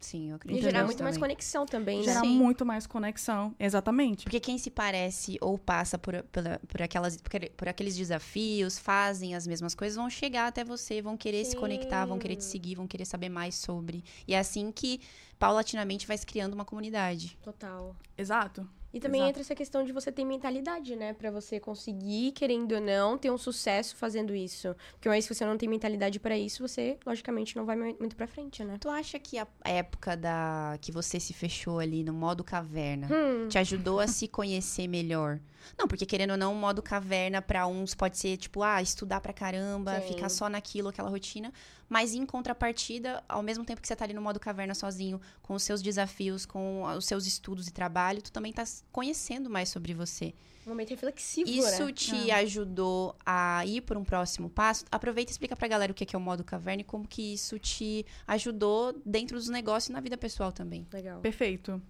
Sim, 0.00 0.30
eu 0.30 0.36
acredito. 0.36 0.58
E 0.58 0.62
gerar 0.62 0.84
muito 0.84 1.02
mais 1.02 1.18
conexão 1.18 1.66
também, 1.66 1.98
né? 1.98 2.04
Gerar 2.04 2.20
Sim. 2.22 2.28
muito 2.28 2.64
mais 2.64 2.86
conexão, 2.86 3.54
exatamente. 3.60 4.24
Porque 4.24 4.40
quem 4.40 4.56
se 4.56 4.70
parece 4.70 5.36
ou 5.42 5.58
passa 5.58 5.98
por, 5.98 6.22
por, 6.24 6.42
por, 6.66 6.82
aquelas, 6.82 7.18
por, 7.18 7.50
por 7.50 7.68
aqueles 7.68 7.94
desafios, 7.94 8.78
fazem 8.78 9.34
as 9.34 9.46
mesmas 9.46 9.74
coisas, 9.74 9.96
vão 9.96 10.08
chegar 10.08 10.46
até 10.46 10.64
você, 10.64 11.02
vão 11.02 11.18
querer 11.18 11.44
Sim. 11.44 11.50
se 11.50 11.56
conectar, 11.56 12.06
vão 12.06 12.18
querer 12.18 12.36
te 12.36 12.44
seguir, 12.44 12.76
vão 12.76 12.86
querer 12.86 13.04
saber 13.04 13.28
mais 13.28 13.56
sobre. 13.56 14.02
E 14.26 14.32
é 14.32 14.38
assim 14.38 14.72
que, 14.72 15.02
paulatinamente, 15.38 16.06
vai 16.06 16.16
se 16.16 16.24
criando 16.24 16.54
uma 16.54 16.64
comunidade. 16.64 17.36
Total. 17.42 17.94
Exato. 18.16 18.66
E 18.92 18.98
também 18.98 19.20
Exato. 19.20 19.30
entra 19.30 19.42
essa 19.42 19.54
questão 19.54 19.84
de 19.84 19.92
você 19.92 20.10
ter 20.10 20.24
mentalidade, 20.24 20.96
né? 20.96 21.12
para 21.12 21.30
você 21.30 21.60
conseguir, 21.60 22.32
querendo 22.32 22.72
ou 22.72 22.80
não, 22.80 23.18
ter 23.18 23.30
um 23.30 23.38
sucesso 23.38 23.94
fazendo 23.96 24.34
isso. 24.34 24.74
Porque 24.92 25.08
uma 25.08 25.14
vez 25.14 25.26
que 25.26 25.34
você 25.34 25.44
não 25.44 25.56
tem 25.56 25.68
mentalidade 25.68 26.18
para 26.18 26.36
isso, 26.36 26.66
você, 26.66 26.98
logicamente, 27.06 27.56
não 27.56 27.64
vai 27.64 27.76
muito 27.76 28.16
pra 28.16 28.26
frente, 28.26 28.64
né? 28.64 28.78
Tu 28.80 28.88
acha 28.88 29.18
que 29.18 29.38
a 29.38 29.46
época 29.64 30.16
da 30.16 30.78
que 30.80 30.90
você 30.90 31.20
se 31.20 31.32
fechou 31.32 31.78
ali 31.78 32.02
no 32.02 32.12
modo 32.12 32.42
caverna 32.42 33.08
hum. 33.10 33.48
te 33.48 33.58
ajudou 33.58 34.00
a 34.00 34.06
se 34.06 34.26
conhecer 34.26 34.88
melhor? 34.88 35.40
Não, 35.78 35.86
porque 35.86 36.06
querendo 36.06 36.32
ou 36.32 36.36
não, 36.36 36.52
o 36.52 36.56
modo 36.56 36.82
caverna 36.82 37.40
para 37.40 37.66
uns 37.66 37.94
pode 37.94 38.18
ser 38.18 38.36
tipo, 38.36 38.62
ah, 38.62 38.80
estudar 38.82 39.20
pra 39.20 39.32
caramba, 39.32 40.00
Sim. 40.00 40.08
ficar 40.08 40.28
só 40.28 40.48
naquilo, 40.48 40.88
aquela 40.88 41.10
rotina. 41.10 41.52
Mas 41.88 42.14
em 42.14 42.24
contrapartida, 42.24 43.22
ao 43.28 43.42
mesmo 43.42 43.64
tempo 43.64 43.80
que 43.80 43.88
você 43.88 43.96
tá 43.96 44.04
ali 44.04 44.14
no 44.14 44.22
modo 44.22 44.38
caverna 44.38 44.74
sozinho, 44.74 45.20
com 45.42 45.54
os 45.54 45.62
seus 45.62 45.82
desafios, 45.82 46.46
com 46.46 46.84
os 46.84 47.04
seus 47.04 47.26
estudos 47.26 47.66
e 47.66 47.72
trabalho, 47.72 48.22
tu 48.22 48.30
também 48.30 48.52
tá 48.52 48.64
conhecendo 48.92 49.50
mais 49.50 49.68
sobre 49.68 49.92
você. 49.92 50.32
Um 50.66 50.70
momento 50.70 50.90
reflexivo, 50.90 51.48
Isso 51.48 51.86
né? 51.86 51.92
te 51.92 52.30
ah. 52.30 52.36
ajudou 52.36 53.16
a 53.24 53.64
ir 53.66 53.80
por 53.80 53.96
um 53.96 54.04
próximo 54.04 54.50
passo? 54.50 54.84
Aproveita 54.90 55.30
e 55.30 55.32
explica 55.32 55.56
pra 55.56 55.66
galera 55.66 55.90
o 55.90 55.94
que 55.94 56.14
é 56.14 56.18
o 56.18 56.20
modo 56.20 56.44
caverna 56.44 56.82
e 56.82 56.84
como 56.84 57.08
que 57.08 57.32
isso 57.32 57.58
te 57.58 58.04
ajudou 58.26 58.94
dentro 59.04 59.36
dos 59.36 59.48
negócios 59.48 59.88
e 59.88 59.92
na 59.92 60.00
vida 60.00 60.16
pessoal 60.16 60.52
também. 60.52 60.86
Legal. 60.92 61.20
Perfeito. 61.20 61.82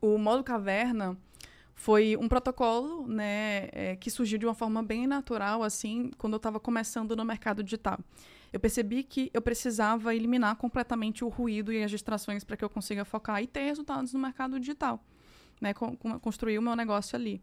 O 0.00 0.18
modo 0.18 0.42
caverna 0.44 1.16
foi 1.76 2.16
um 2.16 2.26
protocolo, 2.26 3.06
né, 3.06 3.68
é, 3.70 3.96
que 3.96 4.10
surgiu 4.10 4.38
de 4.38 4.46
uma 4.46 4.54
forma 4.54 4.82
bem 4.82 5.06
natural, 5.06 5.62
assim, 5.62 6.10
quando 6.16 6.32
eu 6.32 6.38
estava 6.38 6.58
começando 6.58 7.14
no 7.14 7.24
mercado 7.24 7.62
digital. 7.62 8.00
Eu 8.50 8.58
percebi 8.58 9.02
que 9.02 9.30
eu 9.32 9.42
precisava 9.42 10.14
eliminar 10.14 10.56
completamente 10.56 11.22
o 11.22 11.28
ruído 11.28 11.70
e 11.70 11.84
as 11.84 11.90
distrações 11.90 12.42
para 12.42 12.56
que 12.56 12.64
eu 12.64 12.70
consiga 12.70 13.04
focar 13.04 13.42
e 13.42 13.46
ter 13.46 13.60
resultados 13.60 14.14
no 14.14 14.18
mercado 14.18 14.58
digital, 14.58 15.04
né, 15.60 15.74
construir 16.22 16.58
o 16.58 16.62
meu 16.62 16.74
negócio 16.74 17.14
ali. 17.14 17.42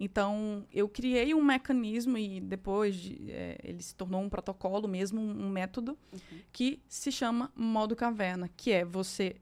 Então, 0.00 0.66
eu 0.72 0.88
criei 0.88 1.34
um 1.34 1.44
mecanismo 1.44 2.16
e 2.16 2.40
depois 2.40 2.96
de, 2.96 3.30
é, 3.30 3.58
ele 3.62 3.82
se 3.82 3.94
tornou 3.94 4.22
um 4.22 4.30
protocolo 4.30 4.88
mesmo, 4.88 5.20
um, 5.20 5.46
um 5.46 5.50
método, 5.50 5.96
uhum. 6.10 6.38
que 6.50 6.82
se 6.88 7.12
chama 7.12 7.52
modo 7.54 7.94
caverna, 7.94 8.48
que 8.56 8.72
é 8.72 8.84
você 8.84 9.36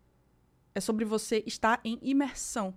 é 0.74 0.80
sobre 0.80 1.04
você 1.04 1.42
estar 1.46 1.80
em 1.84 1.98
imersão 2.02 2.74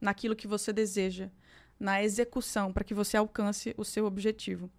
naquilo 0.00 0.36
que 0.36 0.46
você 0.46 0.72
deseja, 0.72 1.30
na 1.78 2.02
execução, 2.02 2.72
para 2.72 2.84
que 2.84 2.94
você 2.94 3.16
alcance 3.16 3.74
o 3.76 3.84
seu 3.84 4.04
objetivo. 4.04 4.70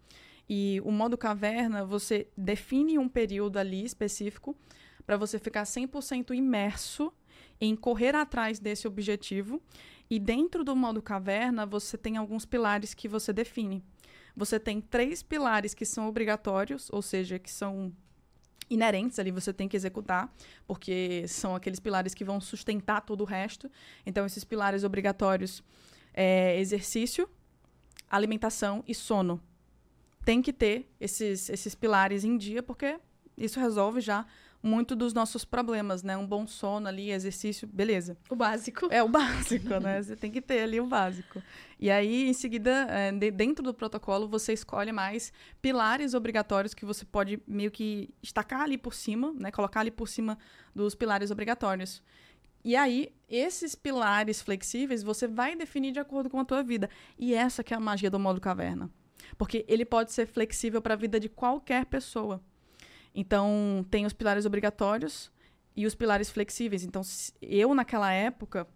E 0.49 0.81
o 0.83 0.91
modo 0.91 1.17
caverna, 1.17 1.85
você 1.85 2.27
define 2.35 2.97
um 2.97 3.07
período 3.07 3.57
ali 3.57 3.85
específico 3.85 4.57
para 5.05 5.17
você 5.17 5.37
ficar 5.37 5.63
100% 5.63 6.35
imerso 6.35 7.13
em 7.61 7.75
correr 7.75 8.15
atrás 8.15 8.59
desse 8.59 8.87
objetivo. 8.87 9.61
E 10.09 10.19
dentro 10.19 10.63
do 10.63 10.75
modo 10.75 11.01
caverna, 11.01 11.65
você 11.65 11.97
tem 11.97 12.17
alguns 12.17 12.45
pilares 12.45 12.93
que 12.93 13.07
você 13.07 13.31
define. 13.31 13.83
Você 14.35 14.59
tem 14.59 14.81
três 14.81 15.21
pilares 15.21 15.73
que 15.73 15.85
são 15.85 16.07
obrigatórios, 16.07 16.89
ou 16.91 17.01
seja, 17.01 17.37
que 17.37 17.51
são 17.51 17.93
inerentes 18.69 19.19
ali, 19.19 19.31
você 19.31 19.51
tem 19.51 19.67
que 19.67 19.75
executar, 19.75 20.33
porque 20.67 21.25
são 21.27 21.55
aqueles 21.55 21.79
pilares 21.79 22.13
que 22.13 22.23
vão 22.23 22.39
sustentar 22.39 23.01
todo 23.01 23.21
o 23.21 23.25
resto. 23.25 23.69
Então, 24.05 24.25
esses 24.25 24.43
pilares 24.43 24.83
obrigatórios 24.83 25.63
é 26.13 26.59
exercício, 26.59 27.29
alimentação 28.09 28.83
e 28.87 28.93
sono. 28.93 29.41
Tem 30.23 30.41
que 30.41 30.53
ter 30.53 30.89
esses, 30.99 31.49
esses 31.49 31.73
pilares 31.73 32.23
em 32.23 32.37
dia, 32.37 32.61
porque 32.61 32.99
isso 33.37 33.59
resolve 33.59 34.01
já 34.01 34.25
muito 34.61 34.95
dos 34.95 35.13
nossos 35.13 35.45
problemas, 35.45 36.03
né? 36.03 36.17
Um 36.17 36.27
bom 36.27 36.45
sono 36.45 36.87
ali, 36.87 37.11
exercício, 37.11 37.67
beleza. 37.67 38.17
O 38.29 38.35
básico. 38.35 38.87
É 38.91 39.01
o 39.01 39.07
básico, 39.07 39.79
né? 39.79 40.01
Você 40.01 40.15
tem 40.15 40.29
que 40.29 40.41
ter 40.41 40.61
ali 40.61 40.79
o 40.79 40.85
básico. 40.85 41.41
E 41.79 41.89
aí, 41.89 42.27
em 42.27 42.33
seguida, 42.33 42.87
é, 42.89 43.11
de, 43.11 43.31
dentro 43.31 43.63
do 43.63 43.73
protocolo, 43.73 44.27
você 44.27 44.51
escolhe 44.51 44.91
mais 44.91 45.31
pilares 45.61 46.13
obrigatórios 46.13 46.73
que 46.73 46.85
você 46.85 47.05
pode 47.05 47.41
meio 47.47 47.71
que 47.71 48.13
estacar 48.21 48.61
ali 48.61 48.77
por 48.77 48.93
cima, 48.93 49.33
né? 49.33 49.49
Colocar 49.51 49.79
ali 49.79 49.91
por 49.91 50.07
cima 50.07 50.37
dos 50.75 50.93
pilares 50.93 51.31
obrigatórios. 51.31 52.03
E 52.63 52.75
aí, 52.75 53.13
esses 53.29 53.73
pilares 53.73 54.41
flexíveis, 54.41 55.01
você 55.01 55.25
vai 55.27 55.55
definir 55.55 55.93
de 55.93 55.99
acordo 55.99 56.29
com 56.29 56.39
a 56.39 56.45
tua 56.45 56.61
vida. 56.61 56.89
E 57.17 57.33
essa 57.33 57.63
que 57.63 57.73
é 57.73 57.77
a 57.77 57.79
magia 57.79 58.11
do 58.11 58.19
modo 58.19 58.41
caverna. 58.41 58.89
Porque 59.37 59.63
ele 59.67 59.85
pode 59.85 60.11
ser 60.11 60.25
flexível 60.25 60.81
para 60.81 60.95
a 60.95 60.97
vida 60.97 61.19
de 61.19 61.29
qualquer 61.29 61.85
pessoa. 61.85 62.41
Então, 63.13 63.85
tem 63.89 64.05
os 64.05 64.13
pilares 64.13 64.45
obrigatórios 64.45 65.31
e 65.75 65.85
os 65.85 65.95
pilares 65.95 66.29
flexíveis. 66.29 66.83
Então, 66.83 67.01
eu, 67.41 67.73
naquela 67.73 68.11
época, 68.11 68.67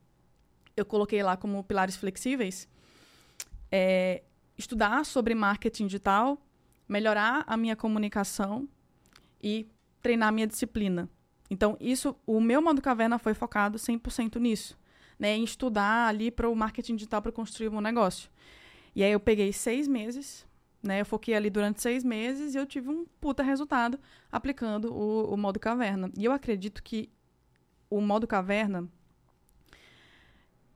eu 0.75 0.85
coloquei 0.85 1.21
lá 1.21 1.37
como 1.37 1.63
pilares 1.63 1.95
flexíveis 1.95 2.67
é, 3.71 4.23
estudar 4.57 5.05
sobre 5.05 5.33
marketing 5.33 5.87
digital, 5.87 6.37
melhorar 6.87 7.43
a 7.47 7.57
minha 7.57 7.75
comunicação 7.75 8.67
e 9.41 9.67
treinar 10.01 10.29
a 10.29 10.31
minha 10.31 10.47
disciplina. 10.47 11.09
Então, 11.49 11.77
isso, 11.79 12.15
o 12.25 12.39
meu 12.39 12.61
modo 12.61 12.81
caverna 12.81 13.17
foi 13.17 13.33
focado 13.33 13.77
100% 13.77 14.39
nisso, 14.39 14.77
né, 15.19 15.35
em 15.35 15.43
estudar 15.43 16.07
ali 16.07 16.31
para 16.31 16.49
o 16.49 16.55
marketing 16.55 16.95
digital 16.95 17.21
para 17.21 17.31
construir 17.31 17.69
um 17.69 17.81
negócio. 17.81 18.29
E 18.95 19.03
aí 19.03 19.11
eu 19.11 19.19
peguei 19.19 19.51
seis 19.51 19.87
meses 19.87 20.45
né? 20.83 21.01
Eu 21.01 21.05
foquei 21.05 21.33
ali 21.33 21.49
durante 21.49 21.81
seis 21.81 22.03
meses 22.03 22.53
e 22.53 22.57
eu 22.57 22.65
tive 22.65 22.89
um 22.89 23.05
puta 23.19 23.41
resultado 23.41 23.97
aplicando 24.31 24.93
o, 24.93 25.33
o 25.33 25.37
modo 25.37 25.59
caverna. 25.59 26.11
E 26.17 26.25
eu 26.25 26.31
acredito 26.31 26.83
que 26.83 27.09
o 27.89 28.01
modo 28.01 28.27
caverna 28.27 28.87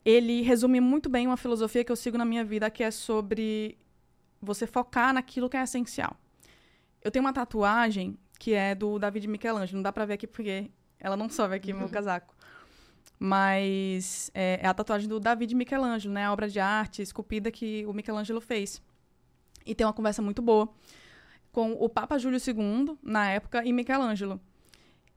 ele 0.05 0.41
resume 0.41 0.79
muito 0.79 1.09
bem 1.09 1.27
uma 1.27 1.35
filosofia 1.35 1.83
que 1.83 1.91
eu 1.91 1.95
sigo 1.95 2.17
na 2.17 2.23
minha 2.23 2.45
vida, 2.45 2.69
que 2.69 2.81
é 2.81 2.89
sobre 2.89 3.77
você 4.41 4.65
focar 4.65 5.13
naquilo 5.13 5.49
que 5.49 5.57
é 5.57 5.63
essencial. 5.63 6.15
Eu 7.03 7.11
tenho 7.11 7.25
uma 7.25 7.33
tatuagem 7.33 8.17
que 8.39 8.53
é 8.53 8.73
do 8.73 8.97
David 8.97 9.27
Michelangelo, 9.27 9.77
não 9.77 9.83
dá 9.83 9.91
pra 9.91 10.05
ver 10.05 10.13
aqui 10.13 10.25
porque 10.25 10.71
ela 10.97 11.17
não 11.17 11.29
sobe 11.29 11.55
aqui 11.55 11.73
uhum. 11.73 11.79
meu 11.79 11.89
casaco. 11.89 12.33
Mas 13.19 14.31
é, 14.33 14.59
é, 14.61 14.67
a 14.67 14.73
tatuagem 14.73 15.09
do 15.09 15.19
David 15.19 15.53
Michelangelo, 15.55 16.13
né? 16.13 16.25
A 16.25 16.31
obra 16.31 16.47
de 16.47 16.59
arte 16.59 17.01
esculpida 17.01 17.51
que 17.51 17.85
o 17.85 17.93
Michelangelo 17.93 18.39
fez 18.39 18.81
e 19.67 19.75
tem 19.75 19.85
uma 19.85 19.93
conversa 19.93 20.21
muito 20.21 20.41
boa 20.41 20.73
com 21.51 21.73
o 21.73 21.89
Papa 21.89 22.17
Júlio 22.17 22.39
II, 22.39 22.97
na 23.01 23.29
época, 23.31 23.65
e 23.65 23.73
Michelangelo. 23.73 24.39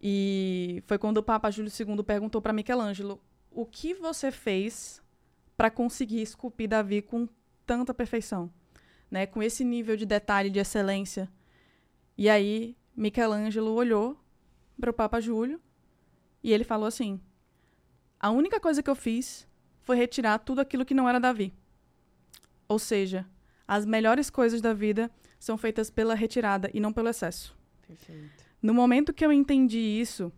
E 0.01 0.83
foi 0.87 0.97
quando 0.99 1.19
o 1.19 1.23
Papa 1.23 1.51
Júlio 1.51 1.71
II 1.71 2.03
perguntou 2.03 2.41
para 2.41 2.53
Michelangelo: 2.53 3.21
"O 3.51 3.67
que 3.67 3.93
você 3.95 4.31
fez 4.31 5.03
para 5.57 5.71
conseguir 5.71 6.23
esculpir 6.23 6.69
Davi 6.69 7.03
com 7.03 7.29
tanta 7.67 7.93
perfeição, 7.93 8.51
né? 9.11 9.27
Com 9.27 9.43
esse 9.43 9.63
nível 9.63 9.97
de 9.97 10.07
detalhe, 10.07 10.49
de 10.49 10.59
excelência?" 10.59 11.31
E 12.17 12.29
aí 12.29 12.75
Michelangelo 12.97 13.73
olhou 13.73 14.19
para 14.81 14.91
o 14.91 14.95
Papa 14.95 15.21
Júlio 15.21 15.61
e 16.43 16.53
ele 16.53 16.65
falou 16.65 16.87
assim: 16.87 17.21
"A 18.19 18.31
única 18.31 18.59
coisa 18.59 18.83
que 18.83 18.89
eu 18.89 18.97
fiz 18.97 19.47
foi 19.83 19.97
retirar 19.97 20.39
tudo 20.39 20.61
aquilo 20.63 20.87
que 20.87 20.95
não 20.95 21.07
era 21.07 21.21
Davi." 21.21 21.53
Ou 22.67 22.79
seja, 22.79 23.27
as 23.71 23.87
melhores 23.87 24.29
coisas 24.29 24.61
da 24.61 24.75
vida 24.75 25.09
são 25.39 25.57
feitas 25.57 25.91
pela 25.91 26.17
retirada 26.17 26.69
e 26.75 26.81
não 26.81 26.93
pelo 26.93 27.09
excesso. 27.09 27.57
Perfeito. 27.87 28.45
No 28.61 28.75
momento 28.75 29.13
que 29.13 29.25
eu 29.25 29.33
entendi 29.33 29.79
isso, 29.79 30.33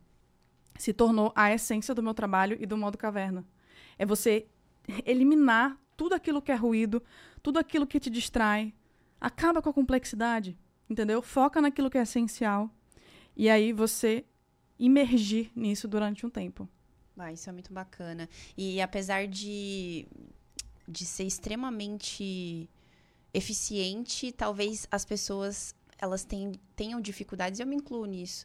se 0.78 0.92
tornou 0.92 1.32
a 1.34 1.50
essência 1.50 1.94
do 1.94 2.02
meu 2.02 2.12
trabalho 2.12 2.58
e 2.60 2.66
do 2.66 2.76
modo 2.76 2.98
caverna. 2.98 3.42
É 3.98 4.04
você 4.04 4.46
eliminar 5.06 5.80
tudo 5.96 6.14
aquilo 6.14 6.42
que 6.42 6.52
é 6.52 6.54
ruído, 6.54 7.02
tudo 7.42 7.58
aquilo 7.58 7.86
que 7.86 7.98
te 7.98 8.10
distrai, 8.10 8.74
acaba 9.18 9.62
com 9.62 9.70
a 9.70 9.72
complexidade, 9.72 10.58
entendeu? 10.86 11.22
Foca 11.22 11.58
naquilo 11.58 11.88
que 11.88 11.96
é 11.96 12.02
essencial 12.02 12.70
e 13.34 13.48
aí 13.48 13.72
você 13.72 14.26
imergir 14.78 15.50
nisso 15.56 15.88
durante 15.88 16.26
um 16.26 16.28
tempo. 16.28 16.68
Ah, 17.16 17.32
isso 17.32 17.48
é 17.48 17.52
muito 17.52 17.72
bacana. 17.72 18.28
E 18.58 18.78
apesar 18.78 19.26
de, 19.26 20.06
de 20.86 21.06
ser 21.06 21.24
extremamente 21.24 22.68
eficiente, 23.34 24.32
talvez 24.32 24.86
as 24.90 25.04
pessoas 25.04 25.74
elas 25.98 26.24
tenham, 26.24 26.52
tenham 26.74 27.00
dificuldades, 27.00 27.60
eu 27.60 27.66
me 27.66 27.76
incluo 27.76 28.04
nisso, 28.04 28.44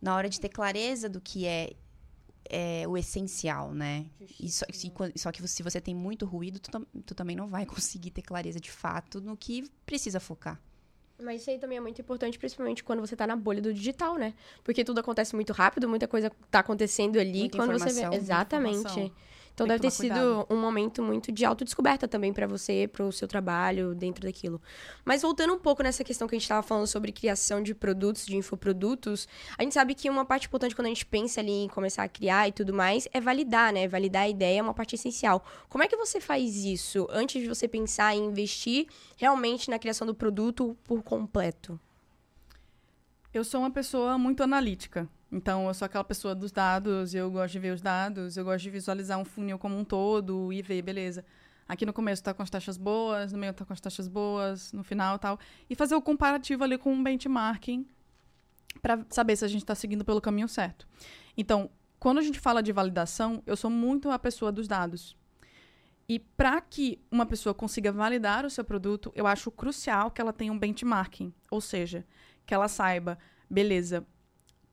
na 0.00 0.14
hora 0.14 0.28
de 0.28 0.40
ter 0.40 0.48
clareza 0.48 1.08
do 1.08 1.20
que 1.20 1.46
é, 1.46 1.72
é 2.48 2.86
o 2.86 2.96
essencial, 2.96 3.74
né? 3.74 4.06
E 4.38 4.48
só, 4.48 4.64
só, 5.16 5.32
que 5.32 5.46
se 5.48 5.62
você 5.62 5.80
tem 5.80 5.94
muito 5.94 6.24
ruído, 6.24 6.60
tu, 6.60 6.70
tu 7.04 7.14
também 7.14 7.34
não 7.34 7.48
vai 7.48 7.66
conseguir 7.66 8.10
ter 8.12 8.22
clareza 8.22 8.60
de 8.60 8.70
fato 8.70 9.20
no 9.20 9.36
que 9.36 9.68
precisa 9.84 10.20
focar. 10.20 10.60
Mas 11.20 11.42
isso 11.42 11.50
aí 11.50 11.58
também 11.58 11.78
é 11.78 11.80
muito 11.80 12.00
importante, 12.00 12.38
principalmente 12.38 12.82
quando 12.82 13.00
você 13.00 13.14
tá 13.14 13.26
na 13.26 13.36
bolha 13.36 13.60
do 13.60 13.72
digital, 13.72 14.16
né? 14.16 14.34
Porque 14.64 14.84
tudo 14.84 14.98
acontece 14.98 15.34
muito 15.34 15.52
rápido, 15.52 15.88
muita 15.88 16.08
coisa 16.08 16.30
tá 16.50 16.60
acontecendo 16.60 17.18
ali 17.18 17.40
muita 17.40 17.58
quando 17.58 17.78
você 17.78 18.08
vê. 18.08 18.16
Exatamente. 18.16 19.12
Então 19.54 19.66
deve 19.66 19.80
ter 19.80 19.90
sido 19.90 20.14
cuidado. 20.14 20.46
um 20.50 20.56
momento 20.56 21.02
muito 21.02 21.30
de 21.30 21.44
autodescoberta 21.44 22.08
também 22.08 22.32
para 22.32 22.46
você, 22.46 22.88
para 22.90 23.04
o 23.04 23.12
seu 23.12 23.28
trabalho 23.28 23.94
dentro 23.94 24.24
daquilo. 24.24 24.60
Mas 25.04 25.22
voltando 25.22 25.52
um 25.52 25.58
pouco 25.58 25.82
nessa 25.82 26.02
questão 26.02 26.26
que 26.26 26.34
a 26.34 26.38
gente 26.38 26.44
estava 26.44 26.62
falando 26.62 26.86
sobre 26.86 27.12
criação 27.12 27.62
de 27.62 27.74
produtos, 27.74 28.26
de 28.26 28.36
infoprodutos, 28.36 29.28
a 29.58 29.62
gente 29.62 29.74
sabe 29.74 29.94
que 29.94 30.08
uma 30.08 30.24
parte 30.24 30.46
importante 30.46 30.74
quando 30.74 30.86
a 30.86 30.88
gente 30.88 31.04
pensa 31.04 31.40
ali 31.40 31.64
em 31.64 31.68
começar 31.68 32.02
a 32.02 32.08
criar 32.08 32.48
e 32.48 32.52
tudo 32.52 32.72
mais 32.72 33.06
é 33.12 33.20
validar, 33.20 33.72
né? 33.72 33.86
Validar 33.86 34.22
a 34.22 34.28
ideia 34.28 34.60
é 34.60 34.62
uma 34.62 34.74
parte 34.74 34.94
essencial. 34.94 35.44
Como 35.68 35.84
é 35.84 35.88
que 35.88 35.96
você 35.96 36.20
faz 36.20 36.64
isso 36.64 37.06
antes 37.10 37.42
de 37.42 37.48
você 37.48 37.68
pensar 37.68 38.14
em 38.14 38.24
investir 38.24 38.86
realmente 39.16 39.70
na 39.70 39.78
criação 39.78 40.06
do 40.06 40.14
produto 40.14 40.76
por 40.84 41.02
completo? 41.02 41.78
Eu 43.34 43.44
sou 43.44 43.60
uma 43.60 43.70
pessoa 43.70 44.18
muito 44.18 44.42
analítica. 44.42 45.08
Então, 45.32 45.66
eu 45.66 45.72
sou 45.72 45.86
aquela 45.86 46.04
pessoa 46.04 46.34
dos 46.34 46.52
dados, 46.52 47.14
eu 47.14 47.30
gosto 47.30 47.52
de 47.52 47.58
ver 47.58 47.72
os 47.72 47.80
dados, 47.80 48.36
eu 48.36 48.44
gosto 48.44 48.62
de 48.62 48.68
visualizar 48.68 49.18
um 49.18 49.24
funil 49.24 49.58
como 49.58 49.78
um 49.78 49.82
todo 49.82 50.52
e 50.52 50.60
ver, 50.60 50.82
beleza. 50.82 51.24
Aqui 51.66 51.86
no 51.86 51.92
começo 51.92 52.20
está 52.20 52.34
com 52.34 52.42
as 52.42 52.50
taxas 52.50 52.76
boas, 52.76 53.32
no 53.32 53.38
meio 53.38 53.52
está 53.52 53.64
com 53.64 53.72
as 53.72 53.80
taxas 53.80 54.06
boas, 54.06 54.74
no 54.74 54.84
final 54.84 55.18
tal. 55.18 55.38
E 55.70 55.74
fazer 55.74 55.94
o 55.94 56.02
comparativo 56.02 56.62
ali 56.62 56.76
com 56.76 56.92
um 56.92 57.02
benchmarking 57.02 57.86
para 58.82 59.06
saber 59.08 59.34
se 59.36 59.44
a 59.46 59.48
gente 59.48 59.62
está 59.62 59.74
seguindo 59.74 60.04
pelo 60.04 60.20
caminho 60.20 60.48
certo. 60.48 60.86
Então, 61.34 61.70
quando 61.98 62.18
a 62.18 62.22
gente 62.22 62.38
fala 62.38 62.62
de 62.62 62.70
validação, 62.70 63.42
eu 63.46 63.56
sou 63.56 63.70
muito 63.70 64.10
a 64.10 64.18
pessoa 64.18 64.52
dos 64.52 64.68
dados. 64.68 65.16
E 66.06 66.18
para 66.18 66.60
que 66.60 67.00
uma 67.10 67.24
pessoa 67.24 67.54
consiga 67.54 67.90
validar 67.90 68.44
o 68.44 68.50
seu 68.50 68.64
produto, 68.64 69.10
eu 69.14 69.26
acho 69.26 69.50
crucial 69.50 70.10
que 70.10 70.20
ela 70.20 70.32
tenha 70.32 70.52
um 70.52 70.58
benchmarking. 70.58 71.32
Ou 71.50 71.60
seja, 71.60 72.04
que 72.44 72.52
ela 72.52 72.68
saiba, 72.68 73.18
beleza, 73.48 74.06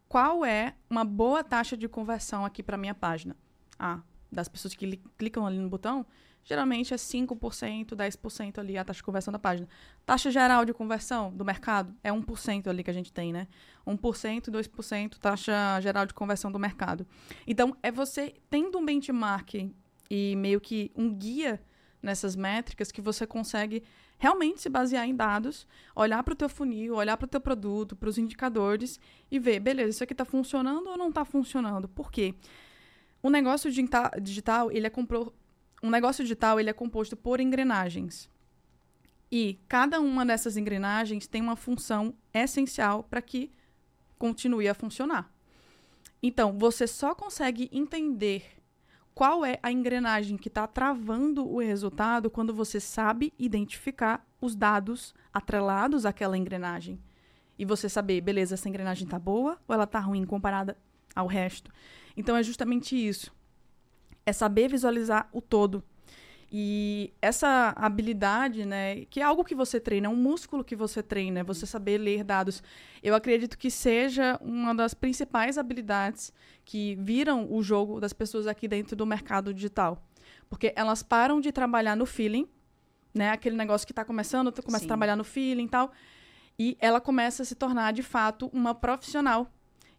qual 0.10 0.44
é 0.44 0.74
uma 0.90 1.06
boa 1.06 1.44
taxa 1.44 1.78
de 1.78 1.88
conversão 1.88 2.44
aqui 2.44 2.64
para 2.64 2.76
minha 2.76 2.96
página? 2.96 3.38
Ah, 3.78 4.02
das 4.32 4.50
pessoas 4.50 4.74
que 4.74 4.98
clicam 5.18 5.46
ali 5.46 5.60
no 5.60 5.70
botão, 5.70 6.04
geralmente 6.44 6.94
é 6.96 6.98
5%, 6.98 7.96
10% 7.96 8.58
ali 8.58 8.76
a 8.76 8.84
taxa 8.84 8.98
de 8.98 9.04
conversão 9.04 9.32
da 9.32 9.38
página. 9.38 9.70
Taxa 10.08 10.32
geral 10.32 10.66
de 10.66 10.74
conversão 10.74 11.32
do 11.32 11.46
mercado 11.46 11.96
é 12.04 12.12
1% 12.12 12.68
ali 12.68 12.84
que 12.84 12.90
a 12.90 12.94
gente 12.94 13.14
tem, 13.14 13.32
né? 13.32 13.48
1%, 13.86 14.50
2% 14.50 15.18
taxa 15.20 15.80
geral 15.80 16.08
de 16.08 16.14
conversão 16.14 16.52
do 16.52 16.58
mercado. 16.58 17.06
Então, 17.46 17.78
é 17.84 17.92
você 17.92 18.34
tendo 18.50 18.80
um 18.80 18.86
benchmark 18.86 19.72
e 20.10 20.36
meio 20.36 20.60
que 20.60 20.92
um 20.96 21.14
guia 21.14 21.62
nessas 22.02 22.36
métricas 22.36 22.92
que 22.92 23.02
você 23.02 23.28
consegue 23.28 23.84
realmente 24.20 24.62
se 24.62 24.70
basear 24.70 25.08
em 25.08 25.16
dados, 25.16 25.66
olhar 25.96 26.22
para 26.22 26.34
o 26.34 26.36
teu 26.36 26.50
funil, 26.50 26.96
olhar 26.96 27.18
para 27.18 27.26
o 27.26 27.30
teu 27.30 27.40
produto, 27.40 27.96
para 27.96 28.10
os 28.10 28.18
indicadores 28.18 29.00
e 29.32 29.40
ver, 29.40 29.62
beleza, 29.62 29.90
isso 29.90 30.04
aqui 30.04 30.14
está 30.14 30.26
funcionando 30.26 30.88
ou 30.88 30.98
não 30.98 31.08
está 31.08 31.24
funcionando? 31.24 31.88
Por 31.88 32.12
quê? 32.12 32.36
O 33.24 33.30
negócio 33.30 33.72
digital, 33.72 34.72
ele 34.72 34.86
é 34.86 34.90
compro... 34.90 35.34
um 35.82 35.90
negócio 35.90 36.24
digital, 36.24 36.60
ele 36.60 36.70
é 36.70 36.74
composto 36.74 37.16
por 37.16 37.40
engrenagens. 37.40 38.30
E 39.32 39.58
cada 39.68 40.02
uma 40.02 40.26
dessas 40.26 40.58
engrenagens 40.58 41.26
tem 41.26 41.42
uma 41.42 41.56
função 41.56 42.14
essencial 42.34 43.04
para 43.04 43.22
que 43.22 43.52
continue 44.18 44.68
a 44.68 44.74
funcionar. 44.74 45.32
Então, 46.22 46.58
você 46.58 46.86
só 46.86 47.16
consegue 47.16 47.70
entender 47.72 48.59
qual 49.14 49.46
é 49.46 49.60
a 49.62 49.72
engrenagem 49.72 50.38
que 50.38 50.48
está 50.48 50.66
travando 50.66 51.48
o 51.48 51.60
resultado 51.60 52.30
quando 52.30 52.54
você 52.54 52.80
sabe 52.80 53.34
identificar 53.38 54.26
os 54.40 54.56
dados 54.56 55.14
atrelados 55.34 56.06
àquela 56.06 56.38
engrenagem. 56.38 57.00
E 57.58 57.66
você 57.66 57.90
saber, 57.90 58.22
beleza, 58.22 58.56
essa 58.56 58.70
engrenagem 58.70 59.04
está 59.04 59.20
boa 59.20 59.60
ou 59.68 59.74
ela 59.76 59.84
está 59.84 60.00
ruim 60.00 60.26
comparada 60.26 60.78
ao 61.14 61.28
resto. 61.28 61.72
Então 62.16 62.36
é 62.36 62.44
justamente 62.44 62.96
isso. 62.96 63.34
É 64.26 64.32
saber 64.32 64.70
visualizar 64.70 65.28
o 65.34 65.42
todo. 65.42 65.84
E 66.52 67.14
essa 67.22 67.74
habilidade, 67.76 68.66
né, 68.66 69.06
que 69.06 69.20
é 69.20 69.24
algo 69.24 69.44
que 69.44 69.54
você 69.54 69.80
treina, 69.80 70.08
é 70.08 70.10
um 70.10 70.16
músculo 70.16 70.64
que 70.64 70.76
você 70.76 71.04
treina, 71.04 71.42
é 71.42 71.44
você 71.44 71.66
saber 71.66 72.00
ler 72.00 72.24
dados. 72.24 72.64
Eu 73.04 73.14
acredito 73.14 73.58
que 73.58 73.70
seja 73.70 74.40
uma 74.42 74.74
das 74.74 74.96
principais 74.96 75.60
habilidades 75.60 76.34
que 76.66 76.96
viram 76.96 77.48
o 77.52 77.62
jogo 77.62 78.00
das 78.00 78.14
pessoas 78.14 78.48
aqui 78.48 78.68
dentro 78.68 78.96
do 78.96 79.06
mercado 79.06 79.54
digital. 79.54 80.04
Porque 80.50 80.74
elas 80.76 81.04
param 81.04 81.40
de 81.40 81.52
trabalhar 81.52 81.96
no 81.96 82.08
feeling, 82.08 82.48
né, 83.14 83.30
aquele 83.30 83.56
negócio 83.56 83.86
que 83.86 83.92
está 83.92 84.04
começando, 84.04 84.52
começa 84.52 84.80
Sim. 84.80 84.86
a 84.86 84.88
trabalhar 84.88 85.16
no 85.16 85.24
feeling 85.24 85.66
e 85.66 85.70
tal, 85.70 85.92
e 86.58 86.78
ela 86.80 87.00
começa 87.00 87.44
a 87.44 87.46
se 87.46 87.56
tornar, 87.56 87.94
de 87.94 88.04
fato, 88.04 88.50
uma 88.52 88.74
profissional 88.74 89.52